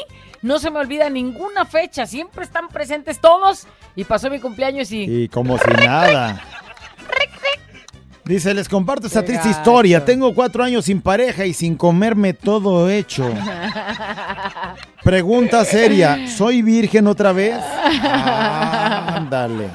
no 0.47 0.59
se 0.59 0.71
me 0.71 0.79
olvida 0.79 1.09
ninguna 1.09 1.65
fecha, 1.65 2.07
siempre 2.07 2.45
están 2.45 2.69
presentes 2.69 3.19
todos 3.19 3.67
y 3.95 4.05
pasó 4.05 4.29
mi 4.29 4.39
cumpleaños 4.39 4.91
y... 4.91 5.23
Y 5.23 5.27
como 5.27 5.57
si 5.57 5.69
nada. 5.85 6.41
Dice, 8.23 8.53
les 8.53 8.67
comparto 8.67 9.07
esta 9.07 9.23
triste 9.23 9.47
gacho. 9.47 9.59
historia. 9.59 10.03
Tengo 10.03 10.35
cuatro 10.35 10.61
años 10.63 10.85
sin 10.85 11.01
pareja 11.01 11.45
y 11.45 11.53
sin 11.53 11.75
comerme 11.75 12.33
todo 12.33 12.89
hecho. 12.89 13.29
Pregunta 15.03 15.63
seria, 15.63 16.27
¿soy 16.27 16.61
virgen 16.61 17.07
otra 17.07 17.31
vez? 17.31 17.55
Ándale. 18.03 19.69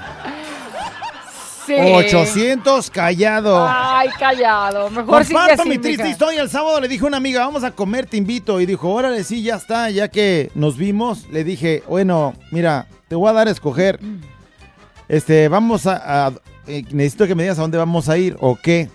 Sí. 1.76 1.92
800 1.94 2.90
callado. 2.90 3.66
Ay, 3.68 4.08
callado. 4.18 4.90
Mejor 4.90 5.24
sigue 5.24 5.34
Comparto 5.38 5.62
así, 5.62 5.68
mi 5.70 5.78
triste 5.78 6.02
mija. 6.02 6.12
historia. 6.12 6.42
El 6.42 6.50
sábado 6.50 6.80
le 6.80 6.88
dije 6.88 7.04
a 7.04 7.08
una 7.08 7.16
amiga, 7.18 7.40
vamos 7.44 7.64
a 7.64 7.70
comer, 7.70 8.06
te 8.06 8.16
invito. 8.16 8.60
Y 8.60 8.66
dijo, 8.66 8.90
órale, 8.90 9.24
sí, 9.24 9.42
ya 9.42 9.56
está. 9.56 9.90
Ya 9.90 10.08
que 10.08 10.50
nos 10.54 10.76
vimos, 10.76 11.26
le 11.30 11.44
dije, 11.44 11.82
bueno, 11.88 12.34
mira, 12.50 12.86
te 13.08 13.14
voy 13.14 13.28
a 13.30 13.32
dar 13.32 13.48
a 13.48 13.50
escoger. 13.50 13.98
Este, 15.08 15.48
vamos 15.48 15.86
a... 15.86 16.26
a- 16.28 16.32
eh, 16.68 16.84
necesito 16.92 17.26
que 17.26 17.34
me 17.34 17.42
digas 17.42 17.58
a 17.58 17.62
dónde 17.62 17.76
vamos 17.78 18.08
a 18.08 18.16
ir 18.16 18.36
o 18.40 18.54
qué. 18.54 18.88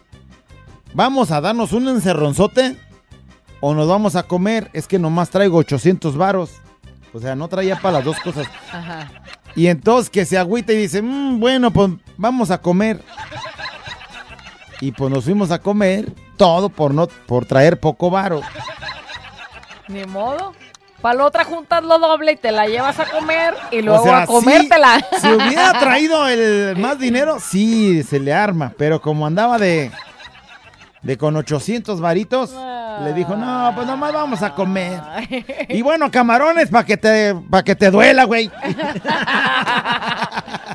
¿Vamos 0.93 1.31
a 1.31 1.41
darnos 1.41 1.73
un 1.73 1.87
encerronzote 1.89 2.77
o 3.59 3.73
nos 3.73 3.89
vamos 3.89 4.15
a 4.15 4.23
comer? 4.23 4.69
Es 4.71 4.87
que 4.87 4.97
nomás 4.97 5.29
traigo 5.29 5.57
800 5.57 6.15
varos. 6.15 6.51
O 7.13 7.19
sea, 7.19 7.35
no 7.35 7.47
traía 7.49 7.75
para 7.81 7.97
las 7.97 8.05
dos 8.05 8.19
cosas. 8.21 8.47
Ajá. 8.71 9.09
Y 9.57 9.67
entonces 9.67 10.09
que 10.11 10.23
se 10.23 10.37
agüita 10.37 10.71
y 10.71 10.77
dice, 10.77 11.01
"Mm, 11.01 11.39
bueno, 11.39 11.71
pues 11.71 11.89
vamos 12.15 12.51
a 12.51 12.59
comer. 12.61 13.03
Y 14.79 14.91
pues 14.91 15.11
nos 15.11 15.23
fuimos 15.25 15.49
a 15.49 15.57
comer, 15.59 16.13
todo 16.37 16.69
por 16.69 16.93
no 16.93 17.07
por 17.25 17.45
traer 17.45 17.79
poco 17.79 18.11
varo. 18.11 18.41
Ni 19.87 20.05
modo. 20.05 20.53
Para 21.01 21.15
la 21.19 21.25
otra 21.25 21.43
juntas 21.43 21.83
lo 21.83 21.97
doble 21.97 22.33
y 22.33 22.35
te 22.35 22.51
la 22.51 22.67
llevas 22.67 22.99
a 22.99 23.05
comer 23.05 23.55
y 23.71 23.81
luego 23.81 24.01
o 24.01 24.05
sea, 24.05 24.21
a 24.21 24.27
comértela. 24.27 24.99
Si, 25.15 25.21
si 25.21 25.27
hubiera 25.27 25.79
traído 25.79 26.27
el 26.27 26.75
más 26.79 26.99
dinero, 26.99 27.39
sí, 27.39 28.03
se 28.03 28.19
le 28.19 28.33
arma. 28.33 28.73
Pero 28.77 29.01
como 29.01 29.25
andaba 29.25 29.57
de, 29.57 29.91
de 31.01 31.17
con 31.17 31.35
800 31.35 32.01
varitos, 32.01 32.53
le 33.03 33.13
dijo, 33.13 33.35
no, 33.35 33.71
pues 33.75 33.85
nomás 33.87 34.13
vamos 34.13 34.41
a 34.41 34.53
comer. 34.53 34.99
Y 35.69 35.81
bueno, 35.81 36.09
camarones 36.11 36.69
para 36.69 36.85
que 36.85 36.97
te, 36.97 37.35
para 37.49 37.63
que 37.63 37.75
te 37.75 37.91
duela, 37.91 38.23
güey. 38.25 38.51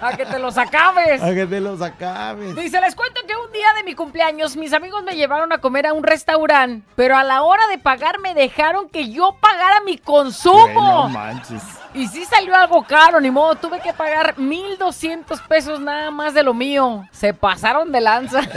a 0.02 0.16
que 0.16 0.26
te 0.26 0.38
los 0.38 0.58
acabes. 0.58 1.20
Para 1.20 1.34
que 1.34 1.46
te 1.46 1.60
los 1.60 1.80
acabes. 1.80 2.56
Dice, 2.56 2.80
les 2.80 2.94
cuento 2.94 3.20
que 3.26 3.34
un 3.36 3.52
día 3.52 3.68
de 3.76 3.84
mi 3.84 3.94
cumpleaños 3.94 4.56
mis 4.56 4.72
amigos 4.72 5.02
me 5.04 5.14
llevaron 5.14 5.52
a 5.52 5.58
comer 5.58 5.86
a 5.86 5.92
un 5.92 6.02
restaurante, 6.02 6.86
pero 6.96 7.16
a 7.16 7.22
la 7.22 7.42
hora 7.42 7.66
de 7.68 7.78
pagar 7.78 8.18
me 8.18 8.34
dejaron 8.34 8.88
que 8.88 9.10
yo 9.10 9.36
pagara 9.40 9.80
mi 9.80 9.98
consumo. 9.98 10.64
Güey, 10.64 10.74
no 10.74 11.08
manches. 11.08 11.62
Y 11.94 12.08
sí 12.08 12.24
salió 12.24 12.54
algo 12.56 12.82
caro, 12.84 13.20
ni 13.20 13.30
modo, 13.30 13.54
tuve 13.54 13.80
que 13.80 13.92
pagar 13.92 14.38
1200 14.38 15.40
pesos 15.42 15.78
nada 15.80 16.10
más 16.10 16.34
de 16.34 16.42
lo 16.42 16.54
mío. 16.54 17.06
Se 17.12 17.34
pasaron 17.34 17.92
de 17.92 18.00
lanza. 18.00 18.40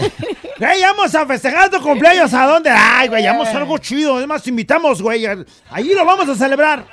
Güey, 0.57 0.81
vamos 0.83 1.13
a 1.13 1.25
festejar 1.25 1.69
tu 1.69 1.81
cumpleaños. 1.81 2.33
¿A 2.33 2.45
dónde? 2.45 2.69
Ay, 2.69 3.09
güey, 3.09 3.25
vamos 3.25 3.49
a 3.49 3.57
algo 3.57 3.77
chido. 3.77 4.15
Además, 4.15 4.47
invitamos, 4.47 5.01
güey. 5.01 5.25
Ahí 5.69 5.93
lo 5.93 6.05
vamos 6.05 6.29
a 6.29 6.35
celebrar. 6.35 6.85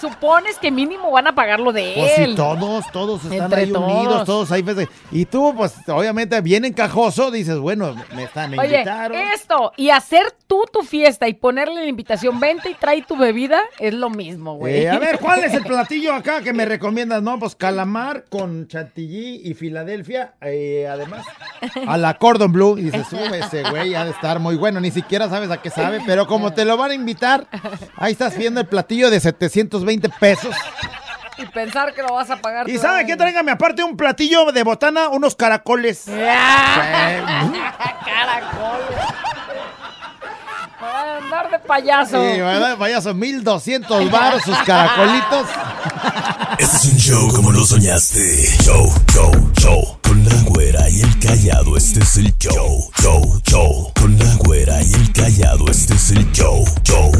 Supones 0.00 0.58
que 0.58 0.70
mínimo 0.70 1.10
van 1.10 1.26
a 1.26 1.34
pagar 1.34 1.60
lo 1.60 1.72
de 1.72 1.92
Pues 1.96 2.18
él. 2.18 2.30
sí, 2.30 2.36
todos, 2.36 2.84
todos 2.92 3.22
están 3.24 3.42
Entre 3.44 3.60
ahí 3.62 3.72
unidos, 3.72 4.04
todos. 4.06 4.26
todos 4.26 4.52
ahí. 4.52 4.62
feste- 4.62 4.88
Y 5.10 5.24
tú, 5.26 5.54
pues, 5.56 5.74
obviamente, 5.88 6.40
bien 6.40 6.64
encajoso, 6.64 7.30
dices, 7.30 7.58
bueno, 7.58 7.94
me 8.14 8.24
están 8.24 8.50
me 8.50 8.58
Oye, 8.58 8.76
invitaron. 8.78 9.16
esto 9.34 9.72
y 9.76 9.90
hacer 9.90 10.32
tú 10.46 10.64
tu 10.72 10.80
fiesta 10.82 11.26
y 11.28 11.34
ponerle 11.34 11.76
la 11.76 11.86
invitación, 11.86 12.38
vente 12.40 12.70
y 12.70 12.74
trae 12.74 13.02
tu 13.02 13.16
bebida, 13.16 13.60
es 13.78 13.94
lo 13.94 14.10
mismo, 14.10 14.54
güey. 14.56 14.82
Eh, 14.84 14.90
a 14.90 14.98
ver, 14.98 15.18
¿cuál 15.18 15.42
es 15.44 15.54
el 15.54 15.62
platillo 15.64 16.12
acá 16.14 16.42
que 16.42 16.52
me 16.52 16.64
recomiendas? 16.64 17.22
No, 17.22 17.38
pues 17.38 17.54
calamar 17.56 18.24
con 18.28 18.66
chantilly 18.68 19.40
y 19.44 19.54
Filadelfia, 19.54 20.34
eh, 20.40 20.86
además, 20.90 21.24
a 21.86 21.96
la 21.96 22.14
Cordon 22.18 22.52
Bleu. 22.52 22.78
Y 22.78 22.82
dices, 22.84 23.06
sube 23.08 23.38
ese 23.38 23.62
güey, 23.70 23.94
ha 23.94 24.04
de 24.04 24.10
estar 24.10 24.38
muy 24.40 24.56
bueno, 24.56 24.80
ni 24.80 24.90
siquiera 24.90 25.28
sabes 25.28 25.50
a 25.50 25.60
qué 25.62 25.70
sabe, 25.70 26.00
pero 26.06 26.26
como 26.26 26.52
te 26.52 26.64
lo 26.64 26.76
van 26.76 26.90
a 26.90 26.94
invitar, 26.94 27.46
ahí 27.96 28.12
estás 28.12 28.36
viendo 28.36 28.60
el 28.60 28.66
platillo 28.66 29.10
de 29.10 29.20
720 29.84 30.08
pesos. 30.20 30.54
Y 31.36 31.46
pensar 31.46 31.92
que 31.92 32.02
lo 32.02 32.14
vas 32.14 32.30
a 32.30 32.36
pagar 32.36 32.68
¿Y 32.68 32.78
sabe 32.78 33.04
qué? 33.06 33.16
Tráigame 33.16 33.50
aparte 33.50 33.82
un 33.82 33.96
platillo 33.96 34.52
de 34.52 34.62
botana, 34.62 35.08
unos 35.08 35.34
caracoles. 35.34 36.04
Caracoles. 36.06 36.94
Para 40.78 41.16
andar 41.16 41.50
de 41.50 41.58
payaso. 41.58 42.20
Sí, 42.22 42.40
¿verdad? 42.40 42.76
Vaya, 42.76 43.00
son 43.00 43.18
1200 43.18 44.10
baros 44.10 44.42
sus 44.42 44.58
caracolitos. 44.58 45.48
Este 46.58 46.76
es 46.76 46.84
un 46.84 46.98
show 46.98 47.32
como 47.34 47.50
lo 47.52 47.64
soñaste. 47.64 48.46
Show, 48.62 48.92
show, 49.12 49.32
show. 49.58 49.98
Con 50.02 50.24
la 50.24 50.34
güera 50.44 50.88
y 50.90 51.00
el 51.00 51.18
callado, 51.18 51.76
este 51.76 52.00
es 52.00 52.16
el 52.18 52.36
show. 52.38 52.90
Show, 53.00 53.40
show. 53.44 53.92
Con 53.98 54.18
la 54.18 54.34
güera 54.36 54.82
y 54.82 54.92
el 54.92 55.12
callado, 55.12 55.68
este 55.70 55.94
es 55.94 56.10
el 56.10 56.30
show. 56.32 56.64
Show, 56.84 57.10